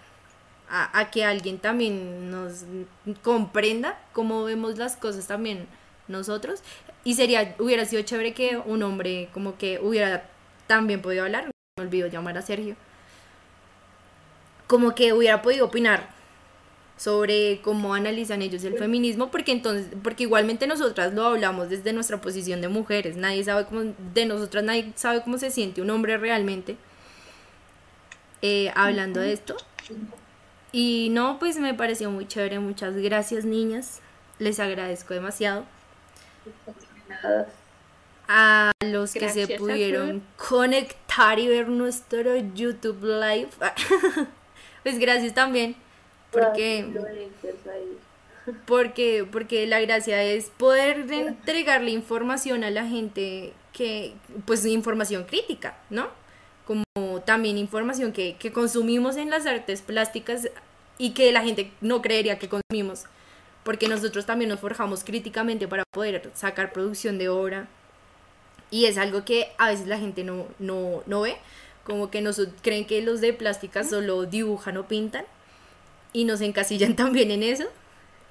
a, 0.69 0.99
a 0.99 1.09
que 1.09 1.23
alguien 1.23 1.57
también 1.57 2.29
nos 2.31 2.65
comprenda 3.23 3.97
cómo 4.11 4.43
vemos 4.43 4.77
las 4.77 4.97
cosas 4.97 5.25
también 5.25 5.67
nosotros. 6.09 6.61
Y 7.05 7.13
sería, 7.13 7.55
hubiera 7.59 7.85
sido 7.85 8.01
chévere 8.01 8.33
que 8.33 8.57
un 8.57 8.83
hombre 8.83 9.29
como 9.33 9.57
que 9.57 9.79
hubiera 9.79 10.29
también 10.67 11.01
podido 11.01 11.23
hablar. 11.23 11.49
Me 11.77 11.85
olvido 11.85 12.09
llamar 12.09 12.37
a 12.37 12.41
Sergio. 12.41 12.75
Como 14.67 14.95
que 14.95 15.13
hubiera 15.13 15.41
podido 15.41 15.67
opinar 15.67 16.19
sobre 17.01 17.61
cómo 17.63 17.95
analizan 17.95 18.43
ellos 18.43 18.63
el 18.63 18.77
feminismo, 18.77 19.31
porque 19.31 19.51
entonces, 19.51 19.87
porque 20.03 20.21
igualmente 20.21 20.67
nosotras 20.67 21.15
lo 21.15 21.25
hablamos 21.25 21.67
desde 21.67 21.93
nuestra 21.93 22.21
posición 22.21 22.61
de 22.61 22.67
mujeres, 22.67 23.17
nadie 23.17 23.43
sabe 23.43 23.65
cómo, 23.65 23.95
de 24.13 24.27
nosotras 24.27 24.63
nadie 24.63 24.93
sabe 24.93 25.23
cómo 25.23 25.39
se 25.39 25.49
siente 25.49 25.81
un 25.81 25.89
hombre 25.89 26.19
realmente 26.19 26.77
eh, 28.43 28.71
hablando 28.75 29.19
de 29.19 29.33
esto. 29.33 29.57
Y 30.71 31.09
no, 31.09 31.39
pues 31.39 31.57
me 31.57 31.73
pareció 31.73 32.11
muy 32.11 32.27
chévere, 32.27 32.59
muchas 32.59 32.95
gracias 32.95 33.45
niñas, 33.45 33.99
les 34.37 34.59
agradezco 34.59 35.15
demasiado. 35.15 35.65
A 38.27 38.73
los 38.85 39.13
que 39.13 39.27
se 39.27 39.47
Gracias 39.47 39.59
pudieron 39.59 40.21
conectar 40.37 41.39
y 41.39 41.47
ver 41.47 41.67
nuestro 41.67 42.35
YouTube 42.35 43.03
Live, 43.03 43.49
pues 44.83 44.99
gracias 44.99 45.33
también, 45.33 45.75
porque... 46.31 46.87
Porque, 48.65 49.27
porque 49.31 49.67
la 49.67 49.79
gracia 49.81 50.23
es 50.23 50.49
poder 50.49 51.05
entregarle 51.11 51.91
información 51.91 52.63
a 52.63 52.71
la 52.71 52.87
gente 52.87 53.53
que, 53.71 54.13
pues 54.45 54.65
información 54.65 55.25
crítica, 55.25 55.77
¿no? 55.91 56.09
Como 56.65 57.21
también 57.23 57.59
información 57.59 58.11
que, 58.11 58.35
que 58.37 58.51
consumimos 58.51 59.15
en 59.17 59.29
las 59.29 59.45
artes 59.45 59.83
plásticas 59.83 60.49
y 60.97 61.11
que 61.11 61.31
la 61.31 61.43
gente 61.43 61.71
no 61.81 62.01
creería 62.01 62.39
que 62.39 62.49
consumimos. 62.49 63.05
Porque 63.63 63.87
nosotros 63.87 64.25
también 64.25 64.49
nos 64.49 64.59
forjamos 64.59 65.03
críticamente 65.03 65.67
para 65.67 65.83
poder 65.91 66.31
sacar 66.33 66.73
producción 66.73 67.17
de 67.17 67.29
obra. 67.29 67.67
Y 68.71 68.85
es 68.85 68.97
algo 68.97 69.23
que 69.23 69.51
a 69.57 69.69
veces 69.69 69.87
la 69.87 69.99
gente 69.99 70.23
no, 70.23 70.47
no, 70.57 71.03
no 71.05 71.21
ve. 71.21 71.37
Como 71.83 72.09
que 72.09 72.21
nos, 72.21 72.41
creen 72.61 72.85
que 72.85 73.01
los 73.01 73.21
de 73.21 73.33
plástica 73.33 73.83
solo 73.83 74.25
dibujan 74.25 74.77
o 74.77 74.87
pintan. 74.87 75.25
Y 76.13 76.25
nos 76.25 76.41
encasillan 76.41 76.95
también 76.97 77.31
en 77.31 77.43
eso. 77.43 77.65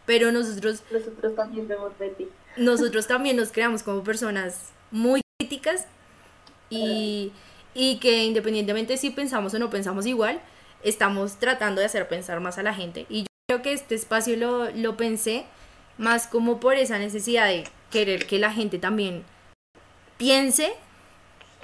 Pero 0.06 0.32
nosotros 0.32 0.82
Nosotros 0.90 1.34
también 1.36 1.68
vemos 1.68 1.92
Betty. 1.98 2.26
nosotros 2.56 3.06
también 3.06 3.36
nos 3.36 3.52
creamos 3.52 3.82
como 3.82 4.02
personas 4.02 4.70
muy 4.90 5.20
críticas 5.38 5.86
y, 6.68 7.32
y 7.74 7.98
que 7.98 8.24
independientemente 8.24 8.96
si 8.96 9.10
pensamos 9.10 9.54
o 9.54 9.58
no 9.58 9.70
pensamos 9.70 10.06
igual, 10.06 10.40
estamos 10.82 11.36
tratando 11.36 11.80
de 11.80 11.86
hacer 11.86 12.08
pensar 12.08 12.40
más 12.40 12.58
a 12.58 12.62
la 12.62 12.74
gente. 12.74 13.06
Y 13.08 13.20
yo 13.20 13.26
creo 13.48 13.62
que 13.62 13.72
este 13.72 13.94
espacio 13.94 14.36
lo, 14.36 14.70
lo 14.70 14.96
pensé 14.96 15.44
más 15.98 16.26
como 16.26 16.58
por 16.60 16.74
esa 16.76 16.98
necesidad 16.98 17.46
de 17.46 17.64
querer 17.90 18.26
que 18.26 18.38
la 18.38 18.52
gente 18.52 18.78
también 18.78 19.24
piense 20.16 20.72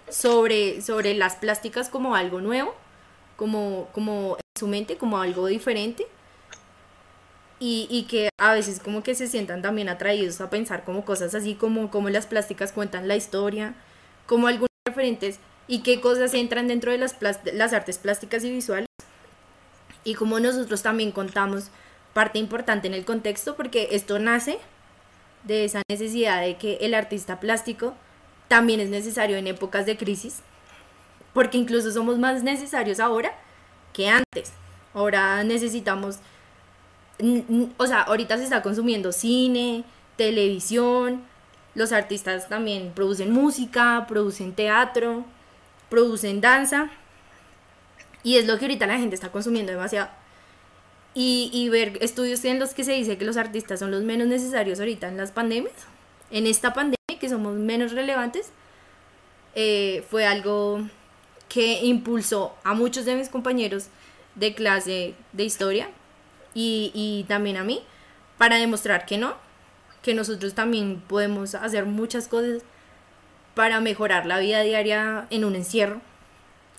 sobre, 0.08 0.82
sobre 0.82 1.14
las 1.14 1.36
plásticas 1.36 1.88
como 1.88 2.14
algo 2.14 2.40
nuevo, 2.40 2.74
como, 3.36 3.88
como 3.92 4.36
en 4.36 4.58
su 4.58 4.66
mente, 4.66 4.96
como 4.96 5.18
algo 5.18 5.46
diferente. 5.46 6.06
Y, 7.58 7.86
y 7.90 8.02
que 8.02 8.28
a 8.38 8.52
veces 8.52 8.80
como 8.80 9.02
que 9.02 9.14
se 9.14 9.28
sientan 9.28 9.62
también 9.62 9.88
atraídos 9.88 10.40
a 10.42 10.50
pensar 10.50 10.84
como 10.84 11.06
cosas 11.06 11.34
así 11.34 11.54
como, 11.54 11.90
como 11.90 12.10
las 12.10 12.26
plásticas 12.26 12.70
cuentan 12.70 13.08
la 13.08 13.16
historia, 13.16 13.74
como 14.26 14.46
algunos 14.46 14.68
referentes 14.86 15.38
y 15.66 15.80
qué 15.82 16.00
cosas 16.00 16.34
entran 16.34 16.68
dentro 16.68 16.92
de 16.92 16.98
las, 16.98 17.16
las 17.20 17.72
artes 17.72 17.98
plásticas 17.98 18.44
y 18.44 18.50
visuales. 18.50 18.88
Y 20.04 20.14
como 20.14 20.38
nosotros 20.38 20.82
también 20.82 21.12
contamos 21.12 21.70
parte 22.12 22.38
importante 22.38 22.86
en 22.86 22.94
el 22.94 23.04
contexto 23.04 23.56
porque 23.56 23.88
esto 23.92 24.18
nace 24.18 24.58
de 25.44 25.64
esa 25.64 25.82
necesidad 25.88 26.40
de 26.40 26.56
que 26.56 26.78
el 26.80 26.94
artista 26.94 27.40
plástico 27.40 27.94
también 28.48 28.80
es 28.80 28.88
necesario 28.88 29.36
en 29.36 29.46
épocas 29.46 29.86
de 29.86 29.96
crisis 29.96 30.42
porque 31.36 31.58
incluso 31.58 31.92
somos 31.92 32.18
más 32.18 32.42
necesarios 32.42 32.98
ahora 32.98 33.30
que 33.92 34.08
antes. 34.08 34.54
Ahora 34.94 35.44
necesitamos 35.44 36.18
o 37.76 37.86
sea, 37.86 38.00
ahorita 38.02 38.38
se 38.38 38.44
está 38.44 38.62
consumiendo 38.62 39.12
cine, 39.12 39.84
televisión, 40.16 41.22
los 41.74 41.92
artistas 41.92 42.48
también 42.48 42.92
producen 42.94 43.32
música, 43.32 44.06
producen 44.08 44.54
teatro, 44.54 45.26
producen 45.90 46.40
danza, 46.40 46.90
y 48.22 48.38
es 48.38 48.46
lo 48.46 48.56
que 48.56 48.64
ahorita 48.64 48.86
la 48.86 48.96
gente 48.96 49.14
está 49.14 49.30
consumiendo 49.30 49.72
demasiado. 49.72 50.08
Y, 51.12 51.50
y 51.52 51.68
ver 51.68 51.98
estudios 52.00 52.42
en 52.46 52.58
los 52.58 52.72
que 52.72 52.82
se 52.82 52.92
dice 52.92 53.18
que 53.18 53.26
los 53.26 53.36
artistas 53.36 53.78
son 53.80 53.90
los 53.90 54.02
menos 54.04 54.26
necesarios 54.26 54.78
ahorita 54.78 55.08
en 55.08 55.18
las 55.18 55.32
pandemias, 55.32 55.74
en 56.30 56.46
esta 56.46 56.72
pandemia, 56.72 56.96
que 57.20 57.28
somos 57.28 57.56
menos 57.56 57.92
relevantes, 57.92 58.52
eh, 59.54 60.02
fue 60.10 60.24
algo 60.26 60.80
que 61.48 61.84
impulsó 61.84 62.54
a 62.64 62.74
muchos 62.74 63.04
de 63.04 63.14
mis 63.14 63.28
compañeros 63.28 63.88
de 64.34 64.54
clase 64.54 65.14
de 65.32 65.44
historia 65.44 65.88
y, 66.54 66.90
y 66.94 67.24
también 67.28 67.56
a 67.56 67.64
mí 67.64 67.82
para 68.38 68.56
demostrar 68.56 69.06
que 69.06 69.18
no, 69.18 69.34
que 70.02 70.14
nosotros 70.14 70.54
también 70.54 71.02
podemos 71.06 71.54
hacer 71.54 71.86
muchas 71.86 72.28
cosas 72.28 72.62
para 73.54 73.80
mejorar 73.80 74.26
la 74.26 74.38
vida 74.38 74.60
diaria 74.60 75.26
en 75.30 75.44
un 75.44 75.56
encierro 75.56 76.00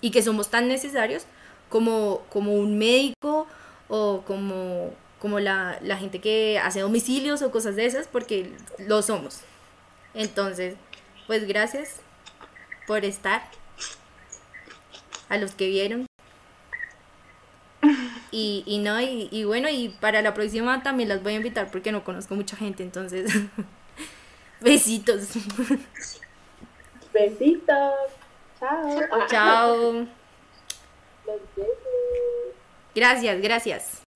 y 0.00 0.10
que 0.10 0.22
somos 0.22 0.48
tan 0.48 0.68
necesarios 0.68 1.24
como, 1.68 2.22
como 2.30 2.54
un 2.54 2.78
médico 2.78 3.46
o 3.88 4.22
como, 4.26 4.90
como 5.18 5.40
la, 5.40 5.78
la 5.82 5.96
gente 5.96 6.20
que 6.20 6.60
hace 6.62 6.80
domicilios 6.80 7.42
o 7.42 7.50
cosas 7.50 7.76
de 7.76 7.86
esas 7.86 8.06
porque 8.06 8.52
lo 8.78 9.02
somos. 9.02 9.40
Entonces, 10.14 10.76
pues 11.26 11.46
gracias 11.46 12.00
por 12.86 13.04
estar 13.04 13.42
a 15.28 15.36
los 15.36 15.52
que 15.52 15.68
vieron. 15.68 16.06
Y, 18.30 18.62
y 18.66 18.78
no, 18.78 19.00
y, 19.00 19.28
y 19.30 19.44
bueno, 19.44 19.68
y 19.70 19.88
para 19.88 20.20
la 20.20 20.34
próxima 20.34 20.82
también 20.82 21.08
las 21.08 21.22
voy 21.22 21.32
a 21.32 21.36
invitar 21.36 21.70
porque 21.70 21.92
no 21.92 22.04
conozco 22.04 22.34
mucha 22.34 22.56
gente, 22.56 22.82
entonces 22.82 23.32
besitos. 24.60 25.30
Besitos. 27.12 27.94
Chao. 28.60 29.00
Chao. 29.28 29.92
Los 31.26 31.40
besos. 31.56 32.54
Gracias, 32.94 33.40
gracias. 33.40 34.07